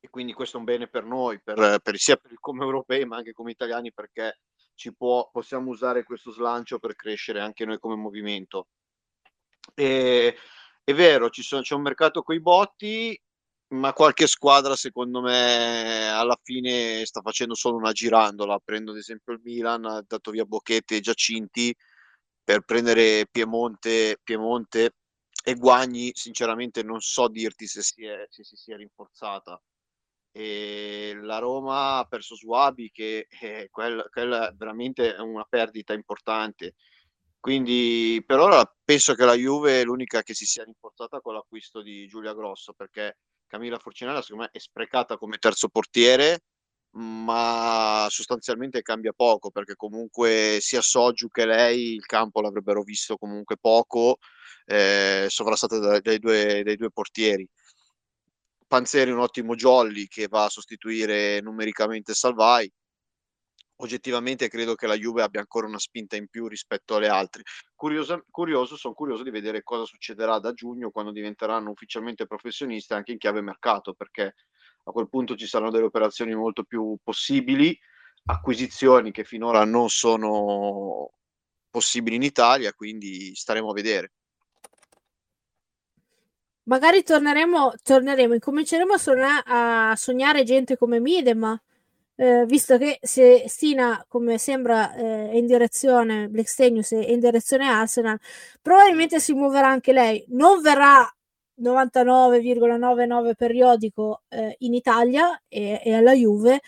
e 0.00 0.08
quindi 0.08 0.32
questo 0.32 0.56
è 0.56 0.60
un 0.60 0.64
bene 0.64 0.88
per 0.88 1.04
noi, 1.04 1.40
per, 1.42 1.78
per, 1.82 1.98
sia 1.98 2.16
per, 2.16 2.32
come 2.40 2.64
europei 2.64 3.04
ma 3.04 3.16
anche 3.16 3.32
come 3.32 3.50
italiani 3.50 3.92
perché 3.92 4.40
ci 4.74 4.94
può, 4.94 5.28
possiamo 5.30 5.70
usare 5.70 6.04
questo 6.04 6.30
slancio 6.30 6.78
per 6.78 6.94
crescere 6.94 7.40
anche 7.40 7.66
noi 7.66 7.78
come 7.78 7.96
movimento. 7.96 8.68
E, 9.74 10.34
è 10.82 10.94
vero, 10.94 11.28
sono, 11.30 11.60
c'è 11.60 11.74
un 11.74 11.82
mercato 11.82 12.22
coi 12.22 12.40
botti, 12.40 13.20
ma 13.70 13.92
qualche 13.92 14.26
squadra 14.26 14.74
secondo 14.74 15.20
me 15.20 16.08
alla 16.08 16.38
fine 16.42 17.04
sta 17.04 17.20
facendo 17.20 17.54
solo 17.54 17.76
una 17.76 17.92
girandola. 17.92 18.58
Prendo 18.58 18.92
ad 18.92 18.98
esempio 18.98 19.32
il 19.32 19.40
Milan, 19.42 19.84
ha 19.84 20.04
dato 20.06 20.30
via 20.30 20.44
Bocchetti 20.44 20.96
e 20.96 21.00
Giacinti 21.00 21.74
per 22.42 22.62
prendere 22.62 23.26
Piemonte, 23.30 24.18
Piemonte 24.22 24.94
e 25.44 25.54
Guagni. 25.54 26.10
Sinceramente 26.14 26.82
non 26.82 27.00
so 27.00 27.28
dirti 27.28 27.66
se 27.66 27.82
si, 27.82 28.04
è, 28.04 28.26
se 28.28 28.44
si 28.44 28.56
sia 28.56 28.76
rinforzata. 28.76 29.60
E 30.32 31.16
la 31.20 31.38
Roma 31.38 31.98
ha 31.98 32.04
perso 32.04 32.36
Suabi 32.36 32.90
che 32.90 33.26
è 33.28 33.68
quella, 33.70 34.04
quella 34.10 34.52
veramente 34.56 35.14
è 35.14 35.20
una 35.20 35.44
perdita 35.48 35.92
importante. 35.92 36.74
Quindi 37.38 38.22
per 38.26 38.38
ora 38.38 38.64
penso 38.84 39.14
che 39.14 39.24
la 39.24 39.34
Juve 39.34 39.80
è 39.80 39.84
l'unica 39.84 40.22
che 40.22 40.34
si 40.34 40.44
sia 40.44 40.64
rinforzata 40.64 41.20
con 41.20 41.34
l'acquisto 41.34 41.82
di 41.82 42.06
Giulia 42.06 42.34
Grosso 42.34 42.74
perché 42.74 43.16
Camilla 43.50 43.78
Forcinella 43.78 44.22
secondo 44.22 44.44
me 44.44 44.50
è 44.52 44.60
sprecata 44.60 45.16
come 45.16 45.38
terzo 45.38 45.68
portiere, 45.68 46.44
ma 46.92 48.06
sostanzialmente 48.08 48.80
cambia 48.80 49.12
poco 49.12 49.50
perché 49.50 49.74
comunque 49.74 50.58
sia 50.60 50.80
Soju 50.80 51.28
che 51.30 51.46
lei 51.46 51.94
il 51.94 52.06
campo 52.06 52.40
l'avrebbero 52.40 52.82
visto 52.84 53.16
comunque 53.16 53.56
poco, 53.60 54.18
eh, 54.66 55.26
sovrastata 55.28 55.78
dai, 55.78 56.00
dai, 56.00 56.18
due, 56.20 56.62
dai 56.62 56.76
due 56.76 56.92
portieri. 56.92 57.48
Panzeri 58.68 59.10
un 59.10 59.18
ottimo 59.18 59.56
jolly 59.56 60.06
che 60.06 60.28
va 60.28 60.44
a 60.44 60.48
sostituire 60.48 61.40
numericamente 61.40 62.14
Salvai 62.14 62.72
oggettivamente 63.80 64.48
credo 64.48 64.74
che 64.74 64.86
la 64.86 64.96
Juve 64.96 65.22
abbia 65.22 65.40
ancora 65.40 65.66
una 65.66 65.78
spinta 65.78 66.16
in 66.16 66.28
più 66.28 66.46
rispetto 66.46 66.96
alle 66.96 67.08
altre. 67.08 67.42
Curioso, 67.74 68.24
curioso, 68.30 68.76
sono 68.76 68.94
curioso 68.94 69.22
di 69.22 69.30
vedere 69.30 69.62
cosa 69.62 69.84
succederà 69.84 70.38
da 70.38 70.52
giugno 70.52 70.90
quando 70.90 71.12
diventeranno 71.12 71.70
ufficialmente 71.70 72.26
professionisti 72.26 72.92
anche 72.92 73.12
in 73.12 73.18
chiave 73.18 73.40
mercato, 73.40 73.94
perché 73.94 74.34
a 74.84 74.90
quel 74.92 75.08
punto 75.08 75.36
ci 75.36 75.46
saranno 75.46 75.70
delle 75.70 75.84
operazioni 75.84 76.34
molto 76.34 76.64
più 76.64 76.96
possibili, 77.02 77.78
acquisizioni 78.24 79.10
che 79.10 79.24
finora 79.24 79.64
non 79.64 79.88
sono 79.88 81.12
possibili 81.70 82.16
in 82.16 82.22
Italia, 82.22 82.72
quindi 82.72 83.34
staremo 83.34 83.70
a 83.70 83.74
vedere. 83.74 84.12
Magari 86.64 87.02
torneremo, 87.02 87.74
torneremo 87.82 88.34
incominceremo 88.34 88.92
a, 88.92 88.98
sogna- 88.98 89.44
a 89.44 89.96
sognare 89.96 90.44
gente 90.44 90.76
come 90.76 91.00
Midema 91.00 91.60
eh, 92.20 92.44
visto 92.44 92.76
che 92.76 92.98
se 93.00 93.44
Stina, 93.48 94.04
come 94.06 94.36
sembra, 94.36 94.94
eh, 94.94 95.30
è 95.30 95.36
in 95.36 95.46
direzione, 95.46 96.28
Blackstenius 96.28 96.92
è 96.92 97.10
in 97.10 97.18
direzione 97.18 97.66
Arsenal, 97.66 98.18
probabilmente 98.60 99.18
si 99.20 99.32
muoverà 99.32 99.68
anche 99.68 99.92
lei. 99.94 100.22
Non 100.28 100.60
verrà 100.60 101.10
99,99 101.62 103.34
periodico 103.34 104.22
eh, 104.28 104.54
in 104.58 104.74
Italia 104.74 105.40
e, 105.48 105.80
e, 105.82 105.94
alla 105.94 106.12
Juve. 106.12 106.60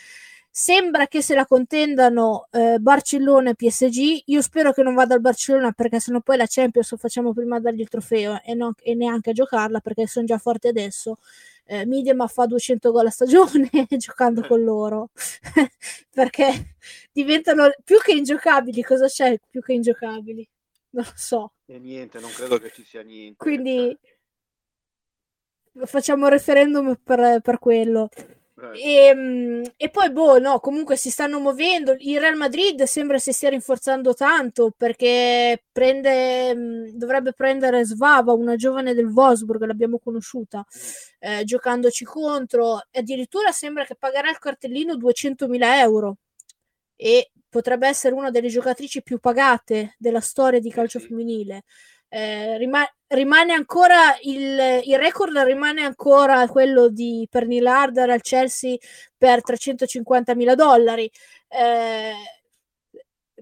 Sembra 0.51 1.07
che 1.07 1.21
se 1.21 1.35
la 1.35 1.45
contendano 1.45 2.47
eh, 2.51 2.79
Barcellona 2.79 3.51
e 3.51 3.55
PSG. 3.55 4.23
Io 4.27 4.41
spero 4.41 4.73
che 4.73 4.83
non 4.83 4.95
vada 4.95 5.15
al 5.15 5.21
Barcellona 5.21 5.73
perché 5.73 6.01
sennò 6.01 6.21
poi 6.21 6.39
la 6.39 6.47
Champions 6.49 6.91
lo 6.93 6.97
facciamo 6.97 7.35
prima 7.35 7.61
dargli 7.61 7.81
il 7.81 7.89
trofeo 7.89 8.41
e, 8.43 8.55
non, 8.55 8.73
e 8.83 8.95
neanche 8.95 9.31
a 9.31 9.33
giocarla 9.35 9.81
perché 9.81 10.07
sono 10.07 10.25
già 10.25 10.39
forti 10.39 10.69
adesso 10.69 11.19
eh, 11.65 11.87
Midema 11.87 12.27
fa 12.27 12.47
200 12.47 12.91
gol 12.91 13.07
a 13.07 13.11
stagione 13.11 13.71
giocando 13.97 14.43
con 14.47 14.63
loro. 14.63 15.11
Perché 16.11 16.77
diventano 17.13 17.71
più 17.85 17.99
che 17.99 18.13
ingiocabili 18.13 18.83
cosa 18.83 19.07
c'è 19.07 19.39
più 19.49 19.61
che 19.61 19.73
ingiocabili? 19.73 20.49
Non 20.91 21.05
lo 21.05 21.13
so. 21.15 21.53
E 21.67 21.79
niente 21.79 22.21
non 22.21 22.31
credo 22.31 22.59
che 22.59 22.71
ci 22.71 22.85
sia 22.85 23.03
niente 23.03 23.37
quindi 23.37 23.99
facciamo 25.85 26.29
referendum 26.29 26.99
per, 27.03 27.41
per 27.41 27.59
quello 27.59 28.09
e, 28.71 29.07
ehm, 29.07 29.63
e, 29.77 29.91
poi, 29.91 30.11
boh, 30.13 30.39
no, 30.39 30.61
comunque 30.61 30.97
si 30.97 31.11
stanno 31.11 31.41
muovendo. 31.41 31.95
Il 31.99 32.21
Real 32.21 32.37
Madrid 32.37 32.83
sembra 32.85 33.19
si 33.19 33.33
stia 33.33 33.49
rinforzando 33.49 34.15
tanto 34.15 34.73
perché 34.77 35.65
prende, 35.73 36.55
mm, 36.55 36.85
dovrebbe 36.93 37.33
prendere 37.33 37.85
Svava, 37.85 38.33
una 38.33 38.55
giovane 38.57 38.95
del 38.95 39.07
Wolfsburg, 39.07 39.65
l'abbiamo 39.65 39.99
conosciuta, 39.99 40.65
eh, 41.19 41.45
giocandoci 41.45 42.05
contro. 42.05 42.81
Addirittura 42.93 43.51
sembra 43.51 43.85
che 43.85 43.97
pagherà 43.97 44.31
il 44.31 44.39
cartellino 44.39 44.97
200.000 44.97 45.81
euro 45.81 46.19
e 46.97 47.31
potrebbe 47.49 47.89
essere 47.89 48.15
una 48.15 48.31
delle 48.31 48.49
giocatrici 48.49 49.03
più 49.03 49.19
pagate 49.19 49.95
della 49.99 50.21
storia 50.21 50.61
di 50.61 50.71
calcio 50.71 51.01
femminile. 51.01 51.65
Eh, 52.09 52.59
rima- 52.59 52.87
rimane 53.15 53.53
ancora 53.53 54.17
il, 54.23 54.83
il, 54.85 54.99
record 54.99 55.37
rimane 55.39 55.83
ancora 55.83 56.47
quello 56.49 56.89
di 56.89 57.27
per 57.31 57.47
Neil 57.47 57.67
Harder 57.67 58.11
al 58.11 58.21
Chelsea 58.21 58.77
per 59.17 59.43
350 59.43 60.35
mila 60.35 60.55
dollari. 60.55 61.11
Eh, 61.49 62.13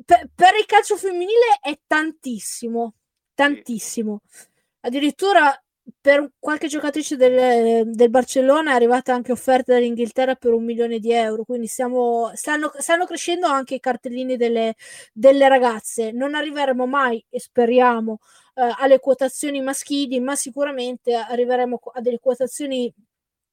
per, 0.04 0.28
per, 0.34 0.54
il 0.58 0.66
calcio 0.66 0.96
femminile 0.96 1.58
è 1.60 1.78
tantissimo 1.86 2.94
tantissimo. 3.40 4.20
Addirittura 4.80 5.50
per 6.00 6.32
qualche 6.38 6.66
giocatrice 6.68 7.16
del, 7.16 7.90
del, 7.92 8.10
Barcellona 8.10 8.72
è 8.72 8.74
arrivata 8.74 9.12
anche 9.12 9.32
offerta 9.32 9.74
dall'Inghilterra 9.74 10.34
per 10.34 10.52
un 10.52 10.64
milione 10.64 10.98
di 10.98 11.12
euro. 11.12 11.44
Quindi 11.44 11.66
stiamo, 11.66 12.30
stanno, 12.34 12.72
stanno 12.78 13.04
crescendo 13.04 13.46
anche 13.46 13.74
i 13.74 13.80
cartellini 13.80 14.36
delle, 14.36 14.74
delle 15.12 15.48
ragazze. 15.48 16.12
Non 16.12 16.34
arriveremo 16.34 16.86
mai, 16.86 17.24
e 17.28 17.38
speriamo, 17.40 18.18
eh, 18.54 18.74
alle 18.78 18.98
quotazioni 18.98 19.60
maschili, 19.60 20.20
ma 20.20 20.34
sicuramente 20.36 21.14
arriveremo 21.14 21.80
a 21.94 22.00
delle 22.00 22.18
quotazioni 22.18 22.92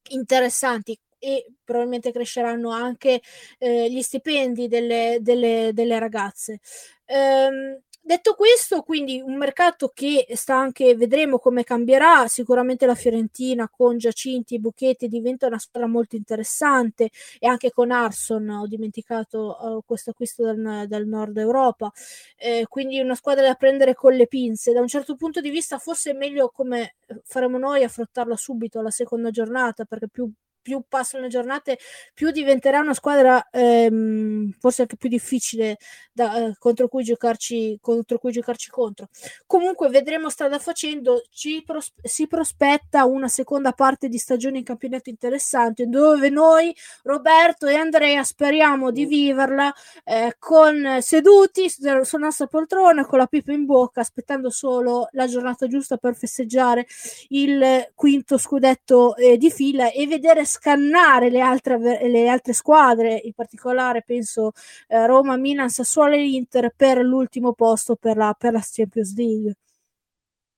interessanti 0.09 0.97
e 1.19 1.47
probabilmente 1.63 2.11
cresceranno 2.11 2.69
anche 2.69 3.21
eh, 3.57 3.89
gli 3.91 4.01
stipendi 4.01 4.67
delle, 4.67 5.17
delle, 5.21 5.71
delle 5.73 5.99
ragazze. 5.99 6.59
Ehm, 7.05 7.81
Detto 8.07 8.35
questo, 8.35 8.83
quindi 8.83 9.19
un 9.19 9.35
mercato 9.35 9.91
che 9.93 10.27
sta 10.35 10.55
anche, 10.55 10.95
vedremo 10.95 11.39
come 11.39 11.65
cambierà, 11.65 12.25
sicuramente 12.29 12.85
la 12.85 12.95
Fiorentina 12.95 13.67
con 13.67 13.97
Giacinti 13.97 14.55
e 14.55 14.59
Buchetti 14.59 15.09
diventa 15.09 15.47
una 15.47 15.59
squadra 15.59 15.89
molto 15.89 16.15
interessante 16.15 17.09
e 17.37 17.47
anche 17.47 17.69
con 17.69 17.91
Arson, 17.91 18.47
ho 18.47 18.65
dimenticato 18.65 19.57
uh, 19.59 19.81
questo 19.85 20.11
acquisto 20.11 20.43
dal, 20.43 20.87
dal, 20.87 21.05
nord 21.05 21.37
Europa, 21.37 21.91
eh, 22.37 22.65
quindi 22.69 22.97
una 23.01 23.13
squadra 23.13 23.45
da 23.45 23.55
prendere 23.55 23.93
con 23.93 24.13
le 24.13 24.27
pinze. 24.27 24.71
Da 24.71 24.79
un 24.79 24.87
certo 24.87 25.17
punto 25.17 25.41
di 25.41 25.49
vista 25.49 25.77
forse 25.77 26.11
è 26.11 26.13
meglio 26.13 26.49
come 26.49 26.95
faremo 27.25 27.57
noi 27.57 27.83
affrontarla 27.83 28.37
subito 28.37 28.79
alla 28.79 28.89
seconda 28.89 29.31
giornata 29.31 29.83
perché 29.83 30.07
più 30.07 30.31
più 30.67 30.83
passano 30.85 31.23
le 31.23 31.29
giornate, 31.29 31.79
più 32.13 32.29
diventerà 32.29 32.81
una 32.81 32.93
squadra 32.93 33.47
ehm, 33.49 34.51
forse 34.59 34.81
anche 34.81 34.97
più 34.97 35.07
difficile 35.07 35.77
da, 36.11 36.35
eh, 36.35 36.55
contro, 36.59 36.89
cui 36.89 37.05
giocarci, 37.05 37.77
contro 37.81 38.19
cui 38.19 38.33
giocarci 38.33 38.69
contro. 38.69 39.07
Comunque 39.45 39.87
vedremo 39.87 40.29
strada 40.29 40.59
facendo, 40.59 41.23
ci 41.29 41.63
pros- 41.65 41.93
si 42.03 42.27
prospetta 42.27 43.05
una 43.05 43.29
seconda 43.29 43.71
parte 43.71 44.09
di 44.09 44.17
stagione 44.17 44.57
in 44.57 44.65
campionato 44.65 45.09
interessante 45.09 45.87
dove 45.87 46.29
noi, 46.29 46.75
Roberto 47.03 47.65
e 47.67 47.75
Andrea, 47.75 48.25
speriamo 48.25 48.91
di 48.91 49.05
viverla 49.05 49.73
eh, 50.03 50.35
con 50.37 50.97
seduti 50.99 51.69
sulla 51.69 52.03
nostra 52.17 52.47
poltrona 52.47 53.05
con 53.05 53.19
la 53.19 53.27
pipa 53.27 53.53
in 53.53 53.63
bocca 53.63 54.01
aspettando 54.01 54.49
solo 54.49 55.07
la 55.11 55.27
giornata 55.27 55.67
giusta 55.67 55.95
per 55.95 56.13
festeggiare 56.15 56.85
il 57.29 57.91
quinto 57.95 58.37
scudetto 58.37 59.15
eh, 59.15 59.37
di 59.37 59.51
fila 59.51 59.91
e 59.91 60.07
vedere 60.07 60.45
scannare 60.57 61.29
le 61.29 61.41
altre, 61.41 61.77
le 62.07 62.27
altre 62.27 62.53
squadre, 62.53 63.21
in 63.23 63.33
particolare 63.33 64.03
penso 64.03 64.51
eh, 64.87 65.05
Roma, 65.05 65.37
Milan, 65.37 65.69
Sassuolo 65.69 66.15
e 66.15 66.27
Inter 66.27 66.73
per 66.75 66.97
l'ultimo 66.97 67.53
posto 67.53 67.95
per 67.95 68.17
la, 68.17 68.35
per 68.37 68.53
la 68.53 68.61
Champions 68.63 69.15
League. 69.15 69.55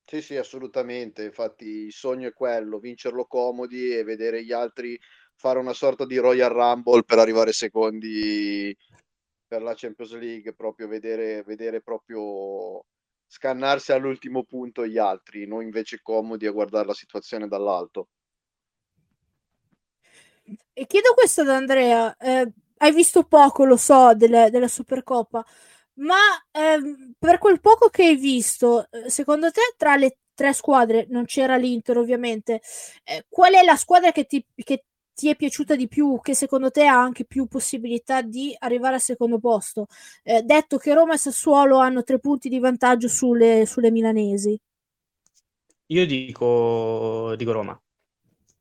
Sì, 0.05 0.21
sì, 0.21 0.37
assolutamente. 0.37 1.23
Infatti 1.23 1.65
il 1.65 1.91
sogno 1.91 2.29
è 2.29 2.33
quello, 2.33 2.79
vincerlo 2.79 3.25
comodi 3.25 3.93
e 3.93 4.03
vedere 4.03 4.43
gli 4.43 4.51
altri 4.51 4.99
fare 5.35 5.59
una 5.59 5.73
sorta 5.73 6.05
di 6.05 6.17
Royal 6.17 6.49
Rumble 6.49 7.03
per 7.03 7.19
arrivare 7.19 7.51
secondi 7.51 8.75
per 9.45 9.61
la 9.61 9.73
Champions 9.75 10.13
League, 10.13 10.53
proprio 10.53 10.87
vedere, 10.87 11.43
vedere 11.43 11.81
proprio 11.81 12.83
scannarsi 13.27 13.91
all'ultimo 13.91 14.43
punto 14.43 14.85
gli 14.85 14.97
altri, 14.97 15.45
noi 15.45 15.65
invece 15.65 15.99
comodi 16.01 16.47
a 16.47 16.51
guardare 16.51 16.87
la 16.87 16.93
situazione 16.93 17.47
dall'alto. 17.47 18.07
E 20.73 20.85
chiedo 20.87 21.13
questo 21.13 21.41
ad 21.41 21.49
Andrea, 21.49 22.15
eh, 22.17 22.51
hai 22.77 22.91
visto 22.93 23.23
poco, 23.23 23.65
lo 23.65 23.77
so, 23.77 24.13
delle, 24.15 24.49
della 24.49 24.67
Supercoppa, 24.67 25.45
ma 25.95 26.15
eh, 26.51 27.13
per 27.17 27.37
quel 27.37 27.59
poco 27.59 27.89
che 27.89 28.03
hai 28.03 28.15
visto, 28.15 28.87
eh, 28.89 29.09
secondo 29.09 29.51
te 29.51 29.61
tra 29.77 29.95
le 29.95 30.17
tre 30.33 30.53
squadre, 30.53 31.05
non 31.09 31.25
c'era 31.25 31.57
l'Inter 31.57 31.97
ovviamente, 31.97 32.61
eh, 33.03 33.25
qual 33.27 33.53
è 33.53 33.63
la 33.63 33.75
squadra 33.75 34.11
che 34.13 34.25
ti, 34.25 34.45
che 34.55 34.85
ti 35.13 35.29
è 35.29 35.35
piaciuta 35.35 35.75
di 35.75 35.89
più, 35.89 36.19
che 36.21 36.33
secondo 36.33 36.71
te 36.71 36.85
ha 36.85 36.97
anche 36.97 37.25
più 37.25 37.45
possibilità 37.47 38.21
di 38.21 38.55
arrivare 38.57 38.95
al 38.95 39.01
secondo 39.01 39.37
posto? 39.39 39.87
Eh, 40.23 40.41
detto 40.43 40.77
che 40.77 40.93
Roma 40.93 41.15
e 41.15 41.17
Sassuolo 41.17 41.79
hanno 41.79 42.03
tre 42.03 42.19
punti 42.19 42.47
di 42.47 42.59
vantaggio 42.59 43.09
sulle, 43.09 43.65
sulle 43.65 43.91
milanesi. 43.91 44.57
Io 45.87 46.05
dico, 46.05 47.35
dico 47.35 47.51
Roma, 47.51 47.77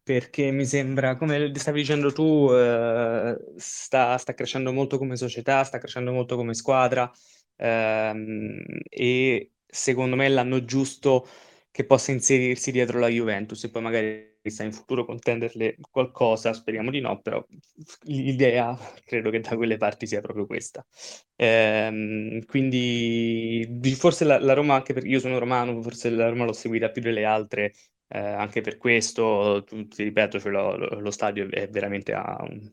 perché 0.08 0.50
mi 0.50 0.64
sembra, 0.64 1.16
come 1.16 1.52
stavi 1.54 1.80
dicendo 1.80 2.12
tu, 2.12 2.48
eh, 2.50 3.36
sta, 3.56 4.16
sta, 4.16 4.32
crescendo 4.32 4.72
molto 4.72 4.96
come 4.96 5.16
società, 5.16 5.62
sta 5.64 5.76
crescendo 5.76 6.12
molto 6.12 6.34
come 6.34 6.54
squadra 6.54 7.12
ehm, 7.56 8.58
e 8.88 9.50
secondo 9.66 10.16
me 10.16 10.28
l'anno 10.30 10.64
giusto 10.64 11.28
che 11.70 11.84
possa 11.84 12.12
inserirsi 12.12 12.72
dietro 12.72 12.98
la 12.98 13.08
Juventus 13.08 13.62
e 13.64 13.70
poi 13.70 13.82
magari 13.82 14.36
sta 14.44 14.64
in 14.64 14.72
futuro 14.72 15.04
contenderle 15.04 15.76
qualcosa, 15.90 16.54
speriamo 16.54 16.90
di 16.90 17.00
no, 17.00 17.20
però 17.20 17.44
l'idea 18.04 18.74
credo 19.04 19.28
che 19.28 19.40
da 19.40 19.56
quelle 19.56 19.76
parti 19.76 20.06
sia 20.06 20.22
proprio 20.22 20.46
questa. 20.46 20.86
Ehm, 21.36 22.46
quindi 22.46 23.78
forse 23.94 24.24
la, 24.24 24.38
la, 24.40 24.54
Roma, 24.54 24.74
anche 24.76 24.94
perché 24.94 25.08
io 25.08 25.20
sono 25.20 25.38
romano, 25.38 25.82
forse 25.82 26.08
la 26.08 26.30
Roma 26.30 26.46
l'ho 26.46 26.54
seguita 26.54 26.90
più 26.90 27.02
delle 27.02 27.24
altre, 27.24 27.74
eh, 28.08 28.18
anche 28.18 28.60
per 28.60 28.78
questo, 28.78 29.64
ti 29.64 30.02
ripeto, 30.02 30.40
cioè 30.40 30.50
lo, 30.52 30.76
lo, 30.76 31.10
stadio 31.10 31.48
è 31.50 31.68
veramente 31.68 32.12
a, 32.14 32.38
un, 32.48 32.70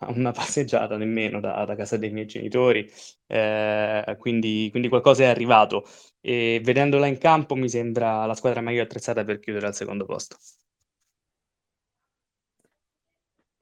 a 0.00 0.10
una 0.10 0.32
passeggiata 0.32 0.96
nemmeno 0.96 1.40
da, 1.40 1.64
da, 1.64 1.74
casa 1.74 1.96
dei 1.96 2.10
miei 2.10 2.26
genitori, 2.26 2.90
eh, 3.26 4.16
quindi, 4.18 4.68
quindi 4.70 4.88
qualcosa 4.88 5.24
è 5.24 5.26
arrivato 5.26 5.86
e 6.20 6.60
vedendola 6.62 7.06
in 7.06 7.18
campo 7.18 7.54
mi 7.54 7.68
sembra 7.68 8.26
la 8.26 8.34
squadra 8.34 8.60
meglio 8.60 8.82
attrezzata 8.82 9.24
per 9.24 9.40
chiudere 9.40 9.66
al 9.66 9.74
secondo 9.74 10.04
posto. 10.04 10.36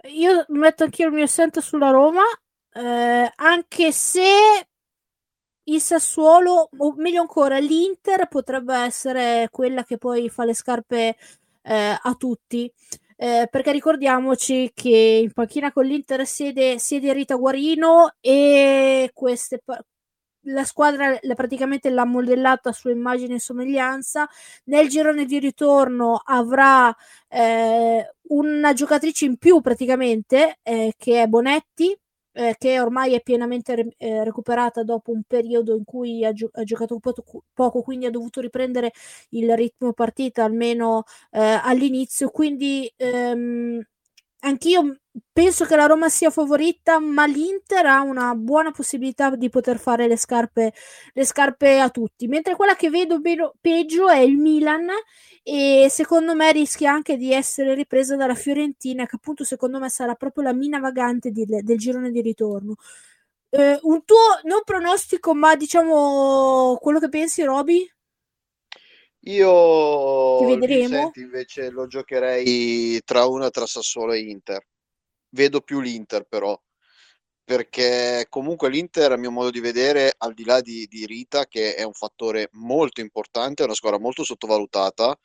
Io 0.09 0.45
metto 0.49 0.83
anche 0.85 1.05
il 1.05 1.13
mio 1.13 1.25
assento 1.25 1.61
sulla 1.61 1.91
Roma, 1.91 2.23
eh, 2.73 3.33
anche 3.37 3.93
se 3.93 4.67
il 5.65 5.81
Sassuolo, 5.81 6.69
o 6.77 6.95
meglio 6.97 7.21
ancora, 7.21 7.59
l'Inter 7.59 8.29
potrebbe 8.29 8.75
essere 8.75 9.49
quella 9.51 9.85
che 9.85 9.99
poi 9.99 10.29
fa 10.29 10.45
le 10.45 10.55
scarpe 10.55 11.17
eh, 11.63 11.99
a 12.01 12.15
tutti. 12.15 12.71
Eh, 13.17 13.47
perché 13.51 13.71
ricordiamoci 13.73 14.73
che 14.75 15.21
in 15.23 15.33
panchina 15.33 15.73
con 15.73 15.85
l'Inter 15.85 16.27
siede, 16.27 16.79
siede 16.81 17.13
Rita 17.13 17.37
Guarino 17.37 18.15
e 18.21 19.11
queste, 19.15 19.63
la 20.47 20.65
squadra 20.65 21.19
praticamente 21.35 21.91
l'ha 21.91 22.05
modellata 22.05 22.71
a 22.71 22.73
sua 22.73 22.91
immagine 22.91 23.35
e 23.37 23.41
somiglianza. 23.41 24.29
Nel 24.65 24.89
girone 24.89 25.25
di 25.25 25.39
ritorno 25.39 26.21
avrà 26.25 26.95
eh, 27.29 28.15
una 28.29 28.73
giocatrice 28.73 29.25
in 29.25 29.37
più 29.37 29.61
praticamente, 29.61 30.59
eh, 30.63 30.95
che 30.97 31.23
è 31.23 31.27
Bonetti, 31.29 31.97
eh, 32.33 32.55
che 32.59 32.81
ormai 32.81 33.15
è 33.15 33.23
pienamente 33.23 33.75
re- 33.75 33.95
eh, 33.99 34.25
recuperata 34.25 34.83
dopo 34.83 35.13
un 35.13 35.23
periodo 35.27 35.75
in 35.77 35.85
cui 35.85 36.25
ha, 36.25 36.33
gio- 36.33 36.51
ha 36.53 36.63
giocato 36.65 36.99
po- 36.99 37.13
poco, 37.53 37.83
quindi 37.83 38.07
ha 38.07 38.11
dovuto 38.11 38.41
riprendere 38.41 38.93
il 39.31 39.55
ritmo 39.57 39.93
partita 39.93 40.45
almeno 40.45 41.05
eh, 41.31 41.41
all'inizio. 41.41 42.31
Quindi 42.31 42.93
ehm, 42.97 43.81
anch'io 44.45 44.97
penso 45.33 45.65
che 45.65 45.77
la 45.77 45.87
Roma 45.87 46.09
sia 46.09 46.31
favorita, 46.31 46.99
ma 46.99 47.27
l'Inter 47.27 47.87
ha 47.87 48.03
una 48.03 48.35
buona 48.35 48.71
possibilità 48.71 49.35
di 49.37 49.49
poter 49.49 49.79
fare 49.79 50.07
le 50.07 50.17
scarpe, 50.17 50.73
le 51.13 51.25
scarpe 51.25 51.79
a 51.81 51.91
tutti. 51.91 52.27
Mentre 52.27 52.55
quella 52.57 52.75
che 52.77 52.91
vedo 52.91 53.21
be- 53.21 53.53
peggio 53.61 54.09
è 54.09 54.19
il 54.19 54.37
Milan 54.37 54.89
e 55.43 55.89
secondo 55.91 56.35
me 56.35 56.53
rischia 56.53 56.93
anche 56.93 57.17
di 57.17 57.33
essere 57.33 57.75
ripresa 57.75 58.17
dalla 58.17 58.35
Fiorentina, 58.35 59.07
che 59.07 59.17
appunto 59.17 59.45
secondo 59.45 59.79
me 59.79 59.89
sarà 59.89 60.15
proprio 60.15 60.45
la 60.45 60.53
mina 60.53 60.79
vagante 60.79 61.31
di, 61.31 61.45
del 61.47 61.79
girone 61.79 62.11
di 62.11 62.21
ritorno. 62.21 62.77
Eh, 63.51 63.79
un 63.83 64.05
tuo 64.05 64.41
non 64.45 64.63
pronostico, 64.65 65.35
ma 65.35 65.57
diciamo 65.57 66.79
quello 66.81 66.99
che 66.99 67.09
pensi, 67.09 67.43
Roby? 67.43 67.87
Io 69.25 70.57
Vicente, 70.57 71.21
invece 71.21 71.71
lo 71.71 71.87
giocherei 71.87 73.01
tra 73.05 73.27
una 73.27 73.51
tra 73.51 73.67
Sassuolo 73.67 74.13
e 74.13 74.21
Inter. 74.21 74.67
Vedo 75.31 75.61
più 75.61 75.81
l'Inter 75.81 76.25
però, 76.25 76.61
perché 77.45 78.27
comunque 78.29 78.69
l'Inter 78.69 79.13
a 79.13 79.17
mio 79.17 79.31
modo 79.31 79.51
di 79.51 79.61
vedere, 79.61 80.13
al 80.17 80.35
di 80.35 80.45
là 80.45 80.61
di, 80.61 80.87
di 80.87 81.07
Rita, 81.07 81.47
che 81.47 81.75
è 81.75 81.85
un 81.85 81.93
fattore 81.93 82.49
molto 82.53 83.01
importante, 83.01 83.63
è 83.63 83.67
una 83.67 83.75
squadra 83.75 84.01
molto 84.01 84.25
sottovalutata 84.25 85.17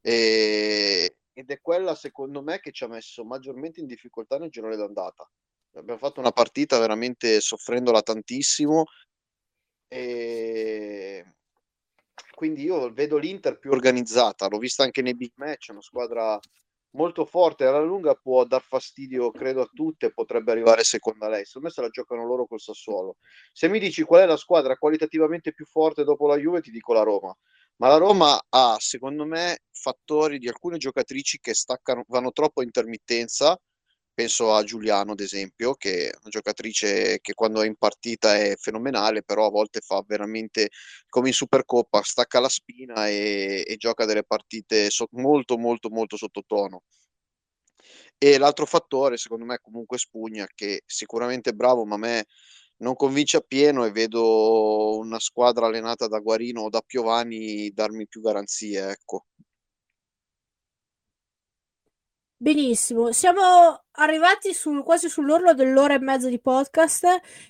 e, 0.00 1.16
ed 1.32 1.50
è 1.50 1.60
quella 1.60 1.94
secondo 1.94 2.42
me 2.42 2.60
che 2.60 2.72
ci 2.72 2.84
ha 2.84 2.88
messo 2.88 3.24
maggiormente 3.24 3.80
in 3.80 3.86
difficoltà 3.86 4.38
nel 4.38 4.50
girone 4.50 4.76
d'andata. 4.76 5.28
Abbiamo 5.74 5.98
fatto 5.98 6.20
una 6.20 6.32
partita 6.32 6.78
veramente 6.78 7.40
soffrendola 7.40 8.02
tantissimo 8.02 8.84
e 9.88 11.24
quindi 12.42 12.64
io 12.64 12.92
vedo 12.92 13.18
l'Inter 13.18 13.56
più 13.56 13.70
organizzata, 13.70 14.48
l'ho 14.48 14.58
vista 14.58 14.82
anche 14.82 15.00
nei 15.00 15.14
big 15.14 15.30
match, 15.36 15.68
una 15.70 15.80
squadra 15.80 16.36
molto 16.96 17.24
forte, 17.24 17.66
alla 17.66 17.78
lunga 17.78 18.16
può 18.16 18.44
dar 18.44 18.60
fastidio, 18.60 19.30
credo, 19.30 19.60
a 19.60 19.70
tutte, 19.72 20.10
potrebbe 20.10 20.50
arrivare 20.50 20.82
seconda 20.82 21.28
lei. 21.28 21.44
Secondo 21.44 21.68
me 21.68 21.72
se 21.72 21.80
la 21.82 21.88
giocano 21.88 22.26
loro 22.26 22.48
col 22.48 22.58
Sassuolo. 22.58 23.18
Se 23.52 23.68
mi 23.68 23.78
dici 23.78 24.02
qual 24.02 24.22
è 24.22 24.26
la 24.26 24.36
squadra 24.36 24.76
qualitativamente 24.76 25.52
più 25.52 25.64
forte 25.64 26.02
dopo 26.02 26.26
la 26.26 26.36
Juve, 26.36 26.62
ti 26.62 26.72
dico 26.72 26.92
la 26.92 27.04
Roma. 27.04 27.32
Ma 27.76 27.86
la 27.86 27.98
Roma 27.98 28.36
ha, 28.48 28.74
secondo 28.80 29.24
me, 29.24 29.58
fattori 29.70 30.38
di 30.40 30.48
alcune 30.48 30.78
giocatrici 30.78 31.38
che 31.38 31.54
staccano, 31.54 32.02
vanno 32.08 32.32
troppo 32.32 32.60
a 32.60 32.64
intermittenza 32.64 33.56
penso 34.14 34.54
a 34.54 34.62
Giuliano 34.64 35.12
ad 35.12 35.20
esempio, 35.20 35.74
che 35.74 36.10
è 36.10 36.16
una 36.20 36.30
giocatrice 36.30 37.18
che 37.20 37.34
quando 37.34 37.62
è 37.62 37.66
in 37.66 37.76
partita 37.76 38.36
è 38.36 38.54
fenomenale, 38.56 39.22
però 39.22 39.46
a 39.46 39.50
volte 39.50 39.80
fa 39.80 40.02
veramente 40.06 40.70
come 41.08 41.28
in 41.28 41.34
Supercoppa, 41.34 42.02
stacca 42.02 42.40
la 42.40 42.48
spina 42.48 43.08
e, 43.08 43.64
e 43.66 43.76
gioca 43.76 44.04
delle 44.04 44.24
partite 44.24 44.90
so- 44.90 45.08
molto 45.12 45.58
molto 45.58 45.88
molto 45.90 46.16
sottotono. 46.16 46.82
E 48.18 48.38
l'altro 48.38 48.66
fattore, 48.66 49.16
secondo 49.16 49.44
me, 49.44 49.58
comunque 49.60 49.98
Spugna, 49.98 50.46
che 50.54 50.82
sicuramente 50.86 51.50
è 51.50 51.52
bravo, 51.52 51.84
ma 51.84 51.96
a 51.96 51.98
me 51.98 52.26
non 52.78 52.94
convince 52.94 53.36
appieno 53.38 53.84
e 53.84 53.90
vedo 53.90 54.98
una 54.98 55.18
squadra 55.18 55.66
allenata 55.66 56.06
da 56.08 56.18
Guarino 56.20 56.62
o 56.62 56.68
da 56.68 56.80
Piovani 56.84 57.70
darmi 57.72 58.06
più 58.06 58.20
garanzie, 58.20 58.90
ecco. 58.90 59.26
Benissimo, 62.42 63.12
siamo 63.12 63.40
arrivati 63.92 64.52
sul, 64.52 64.82
quasi 64.82 65.08
sull'orlo 65.08 65.54
dell'ora 65.54 65.94
e 65.94 66.00
mezza 66.00 66.28
di 66.28 66.40
podcast 66.40 67.06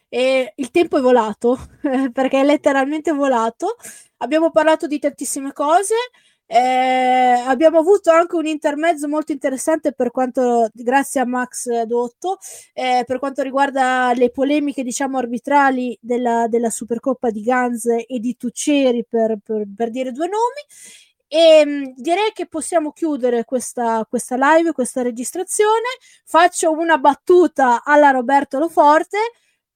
e 0.06 0.52
il 0.54 0.70
tempo 0.70 0.98
è 0.98 1.00
volato 1.00 1.58
perché 2.12 2.40
è 2.42 2.44
letteralmente 2.44 3.10
volato. 3.12 3.76
Abbiamo 4.18 4.50
parlato 4.50 4.86
di 4.86 4.98
tantissime 4.98 5.54
cose. 5.54 5.94
Eh, 6.44 6.58
abbiamo 6.58 7.78
avuto 7.78 8.10
anche 8.10 8.36
un 8.36 8.44
intermezzo 8.44 9.08
molto 9.08 9.32
interessante 9.32 9.94
per 9.94 10.10
quanto, 10.10 10.68
grazie 10.74 11.22
a 11.22 11.26
Max 11.26 11.84
Dotto, 11.84 12.36
eh, 12.74 13.04
per 13.06 13.18
quanto 13.18 13.40
riguarda 13.40 14.12
le 14.14 14.30
polemiche, 14.30 14.82
diciamo, 14.82 15.16
arbitrali 15.16 15.98
della, 16.02 16.48
della 16.48 16.68
Supercoppa 16.68 17.30
di 17.30 17.40
Ganz 17.40 17.86
e 17.86 18.18
di 18.20 18.36
Tucceri, 18.36 19.06
per, 19.08 19.38
per, 19.42 19.64
per 19.74 19.88
dire 19.88 20.12
due 20.12 20.26
nomi. 20.26 21.10
E 21.34 21.60
ehm, 21.60 21.94
direi 21.96 22.30
che 22.34 22.46
possiamo 22.46 22.92
chiudere 22.92 23.46
questa, 23.46 24.04
questa 24.06 24.36
live, 24.36 24.72
questa 24.72 25.00
registrazione. 25.00 25.88
Faccio 26.26 26.72
una 26.72 26.98
battuta 26.98 27.82
alla 27.84 28.10
Roberto 28.10 28.58
Loforte. 28.58 29.16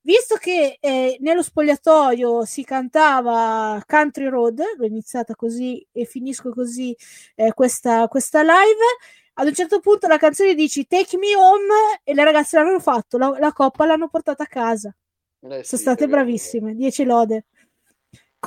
Visto 0.01 0.35
che 0.35 0.77
eh, 0.79 1.17
nello 1.19 1.41
spogliatoio 1.41 2.45
si 2.45 2.63
cantava 2.63 3.83
Country 3.87 4.27
Road, 4.27 4.61
l'ho 4.77 4.85
iniziata 4.85 5.33
così 5.33 5.83
e 5.91 6.05
finisco 6.05 6.51
così 6.51 6.95
eh, 7.33 7.51
questa, 7.53 8.07
questa 8.07 8.41
live, 8.43 8.85
ad 9.33 9.47
un 9.47 9.53
certo 9.55 9.79
punto 9.79 10.07
la 10.07 10.17
canzone 10.19 10.53
dice 10.53 10.85
Take 10.85 11.17
me 11.17 11.35
home 11.35 12.01
e 12.03 12.13
le 12.13 12.23
ragazze 12.23 12.57
l'hanno 12.57 12.79
fatto, 12.79 13.17
la, 13.17 13.35
la 13.39 13.51
coppa 13.51 13.87
l'hanno 13.87 14.09
portata 14.09 14.43
a 14.43 14.47
casa. 14.47 14.95
Eh, 15.39 15.63
Sono 15.63 15.81
state 15.81 16.07
bravissime, 16.07 16.75
10 16.75 17.03
lode 17.03 17.45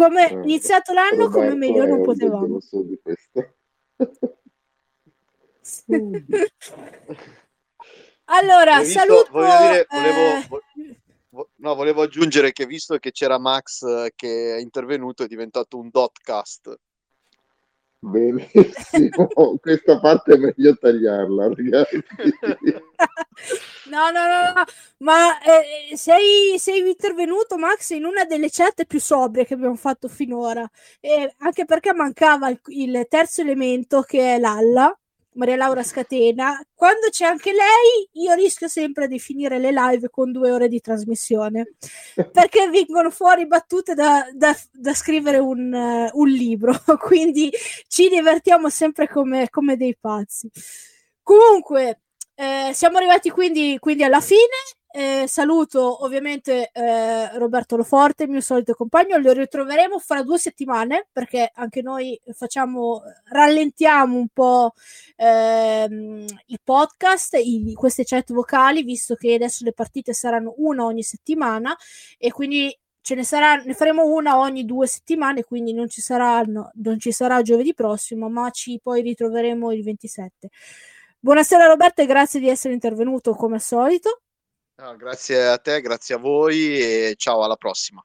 come 0.01 0.29
è 0.29 0.33
iniziato 0.33 0.95
l'anno 0.95 1.25
Roberto 1.25 1.39
come 1.39 1.55
meglio 1.55 1.85
non 1.85 2.03
potevamo. 2.03 2.59
allora 8.25 8.79
visto, 8.79 8.99
saluto 8.99 9.31
dire, 9.33 9.87
volevo, 9.91 10.63
eh... 10.75 11.49
no, 11.57 11.75
volevo 11.75 12.01
aggiungere 12.03 12.53
che 12.53 12.65
visto 12.65 12.97
che 12.97 13.11
c'era 13.13 13.39
Max 13.39 13.83
eh, 13.83 14.13
che 14.17 14.57
è 14.57 14.61
intervenuto 14.61 15.23
è 15.25 15.27
diventato 15.27 15.77
un 15.79 15.91
dotcast 15.91 16.75
Benissimo, 18.03 19.29
questa 19.61 20.01
parte 20.01 20.33
è 20.33 20.39
meglio 20.39 20.75
tagliarla, 20.75 21.53
ragazzi. 21.55 22.03
no, 23.91 24.11
no, 24.11 24.27
no, 24.27 24.53
no, 24.55 24.65
ma 24.99 25.39
eh, 25.43 25.95
sei, 25.97 26.59
sei 26.59 26.89
intervenuto, 26.89 27.59
Max, 27.59 27.91
in 27.91 28.07
una 28.07 28.25
delle 28.25 28.49
chat 28.51 28.87
più 28.87 28.99
sobrie 28.99 29.45
che 29.45 29.53
abbiamo 29.53 29.77
fatto 29.77 30.09
finora, 30.09 30.67
eh, 30.99 31.35
anche 31.41 31.67
perché 31.67 31.93
mancava 31.93 32.49
il, 32.49 32.59
il 32.69 33.07
terzo 33.07 33.43
elemento 33.43 34.01
che 34.01 34.37
è 34.37 34.39
l'alla 34.39 34.99
Maria 35.35 35.57
Laura 35.57 35.83
Scatena, 35.83 36.61
quando 36.75 37.09
c'è 37.11 37.25
anche 37.25 37.53
lei, 37.53 38.09
io 38.25 38.35
rischio 38.35 38.69
sempre 38.69 39.07
di 39.07 39.19
finire 39.19 39.59
le 39.59 39.71
live 39.71 40.11
con 40.11 40.33
due 40.33 40.51
ore 40.51 40.69
di 40.69 40.81
trasmissione 40.81 41.75
perché 42.33 42.69
vengono 42.69 43.11
fuori 43.11 43.47
battute 43.47 43.95
da, 43.95 44.29
da, 44.33 44.57
da 44.73 44.95
scrivere 44.95 45.39
un, 45.39 45.73
uh, 45.73 46.19
un, 46.19 46.29
libro. 46.29 46.73
Quindi 46.99 47.51
ci 47.87 48.09
divertiamo 48.09 48.69
sempre 48.69 49.09
come, 49.09 49.49
come 49.51 49.77
dei 49.77 49.97
pazzi. 49.99 50.51
Comunque, 51.23 52.01
eh, 52.35 52.71
siamo 52.73 52.97
arrivati 52.97 53.31
quindi, 53.31 53.77
quindi 53.79 54.03
alla 54.03 54.21
fine. 54.21 54.80
Eh, 54.93 55.27
saluto 55.29 56.03
ovviamente 56.05 56.71
eh, 56.73 57.39
Roberto 57.39 57.77
Loforte, 57.77 58.27
mio 58.27 58.41
solito 58.41 58.75
compagno. 58.75 59.19
Lo 59.19 59.33
ritroveremo 59.33 60.01
fra 60.01 60.25
due 60.25 60.37
settimane 60.37 61.07
perché 61.13 61.49
anche 61.55 61.81
noi 61.81 62.21
facciamo, 62.35 63.03
rallentiamo 63.27 64.17
un 64.17 64.27
po' 64.33 64.73
ehm, 65.15 66.25
i 66.47 66.59
podcast, 66.63 67.35
i, 67.35 67.73
queste 67.75 68.03
chat 68.05 68.33
vocali, 68.33 68.83
visto 68.83 69.15
che 69.15 69.35
adesso 69.35 69.65
le 69.65 69.73
partite 69.73 70.13
saranno 70.13 70.55
una 70.57 70.85
ogni 70.85 71.05
settimana 71.05 71.77
e 72.19 72.33
quindi 72.33 72.77
ce 73.01 73.15
ne 73.15 73.23
sarà, 73.23 73.63
ne 73.63 73.75
faremo 73.75 74.05
una 74.13 74.39
ogni 74.39 74.65
due 74.65 74.89
settimane, 74.89 75.45
quindi 75.45 75.73
non 75.73 75.89
ci 75.89 76.01
saranno, 76.01 76.73
non 76.83 76.99
ci 76.99 77.13
sarà 77.13 77.43
giovedì 77.43 77.75
prossimo, 77.75 78.29
ma 78.29 78.51
ci 78.51 78.81
poi 78.83 79.03
ritroveremo 79.03 79.71
il 79.73 79.85
27. 79.85 80.49
Buonasera 81.21 81.67
Roberto 81.67 82.03
e 82.03 82.07
grazie 82.07 82.41
di 82.41 82.49
essere 82.49 82.75
intervenuto 82.75 83.35
come 83.35 83.55
al 83.55 83.61
solito. 83.61 84.23
No, 84.81 84.97
grazie 84.97 85.47
a 85.47 85.59
te, 85.59 85.83
grazie 85.83 86.15
a 86.15 86.19
voi 86.19 86.81
e 86.81 87.15
ciao 87.19 87.45
alla 87.45 87.57
prossima. 87.57 88.05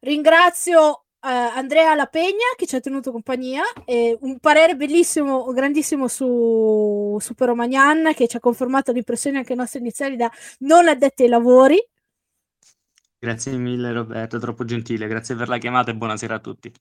Ringrazio 0.00 1.00
Uh, 1.18 1.28
Andrea 1.28 1.96
La 1.96 2.06
Pegna 2.06 2.54
che 2.56 2.66
ci 2.66 2.76
ha 2.76 2.80
tenuto 2.80 3.10
compagnia 3.10 3.64
e 3.84 4.16
un 4.20 4.38
parere 4.38 4.76
bellissimo, 4.76 5.50
grandissimo 5.52 6.06
su 6.06 7.16
Super 7.18 7.48
Romagnan 7.48 8.12
che 8.14 8.28
ci 8.28 8.36
ha 8.36 8.40
confermato 8.40 8.92
l'impressione 8.92 9.38
anche 9.38 9.56
nostre 9.56 9.80
iniziali 9.80 10.14
da 10.14 10.30
non 10.58 10.86
addetti 10.86 11.24
ai 11.24 11.28
lavori. 11.28 11.84
Grazie 13.18 13.56
mille 13.56 13.90
Roberto, 13.90 14.38
troppo 14.38 14.64
gentile, 14.64 15.08
grazie 15.08 15.34
per 15.34 15.48
la 15.48 15.58
chiamata 15.58 15.90
e 15.90 15.96
buonasera 15.96 16.36
a 16.36 16.38
tutti. 16.38 16.72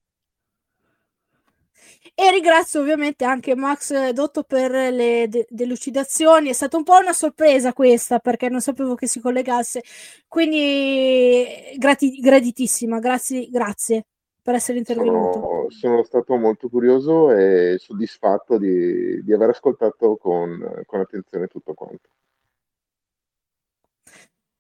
E 2.14 2.32
ringrazio 2.32 2.82
ovviamente 2.82 3.26
anche 3.26 3.56
Max 3.56 4.10
Dotto 4.10 4.44
per 4.44 4.72
le 4.72 5.28
de- 5.28 5.48
delucidazioni. 5.50 6.50
È 6.50 6.54
stata 6.54 6.78
un 6.78 6.84
po' 6.84 6.98
una 6.98 7.14
sorpresa 7.14 7.74
questa 7.74 8.20
perché 8.20 8.50
non 8.50 8.62
sapevo 8.62 8.96
che 8.96 9.08
si 9.08 9.20
collegasse. 9.20 9.84
Quindi 10.28 11.74
grati- 11.78 12.20
graditissima, 12.20 13.00
grazie, 13.00 13.48
grazie 13.50 14.06
per 14.46 14.54
essere 14.54 14.78
intervenuto. 14.78 15.32
Sono, 15.32 15.66
sono 15.70 16.04
stato 16.04 16.36
molto 16.36 16.70
curioso 16.70 17.32
e 17.32 17.78
soddisfatto 17.80 18.60
di, 18.60 19.24
di 19.24 19.34
aver 19.34 19.50
ascoltato 19.50 20.18
con, 20.18 20.84
con 20.86 21.00
attenzione 21.00 21.48
tutto 21.48 21.74
quanto. 21.74 22.10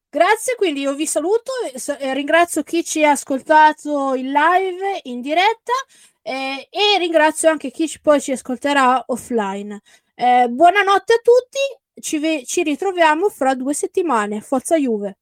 Grazie, 0.09 0.55
quindi 0.55 0.79
io 0.79 0.95
vi 0.95 1.05
saluto 1.05 1.51
e 1.99 2.13
ringrazio 2.13 2.63
chi 2.63 2.83
ci 2.83 3.03
ha 3.03 3.11
ascoltato 3.11 4.15
in 4.15 4.31
live, 4.31 5.01
in 5.03 5.21
diretta. 5.21 5.73
Eh, 6.27 6.67
e 6.71 6.97
ringrazio 6.97 7.49
anche 7.51 7.69
chi 7.69 7.87
poi 8.01 8.19
ci 8.19 8.31
ascolterà 8.31 9.03
offline. 9.07 9.79
Eh, 10.15 10.47
buonanotte 10.49 11.13
a 11.13 11.19
tutti, 11.21 12.01
ci, 12.01 12.17
ve- 12.17 12.43
ci 12.45 12.63
ritroviamo 12.63 13.29
fra 13.29 13.53
due 13.53 13.75
settimane. 13.75 14.41
Forza 14.41 14.75
Juve! 14.75 15.17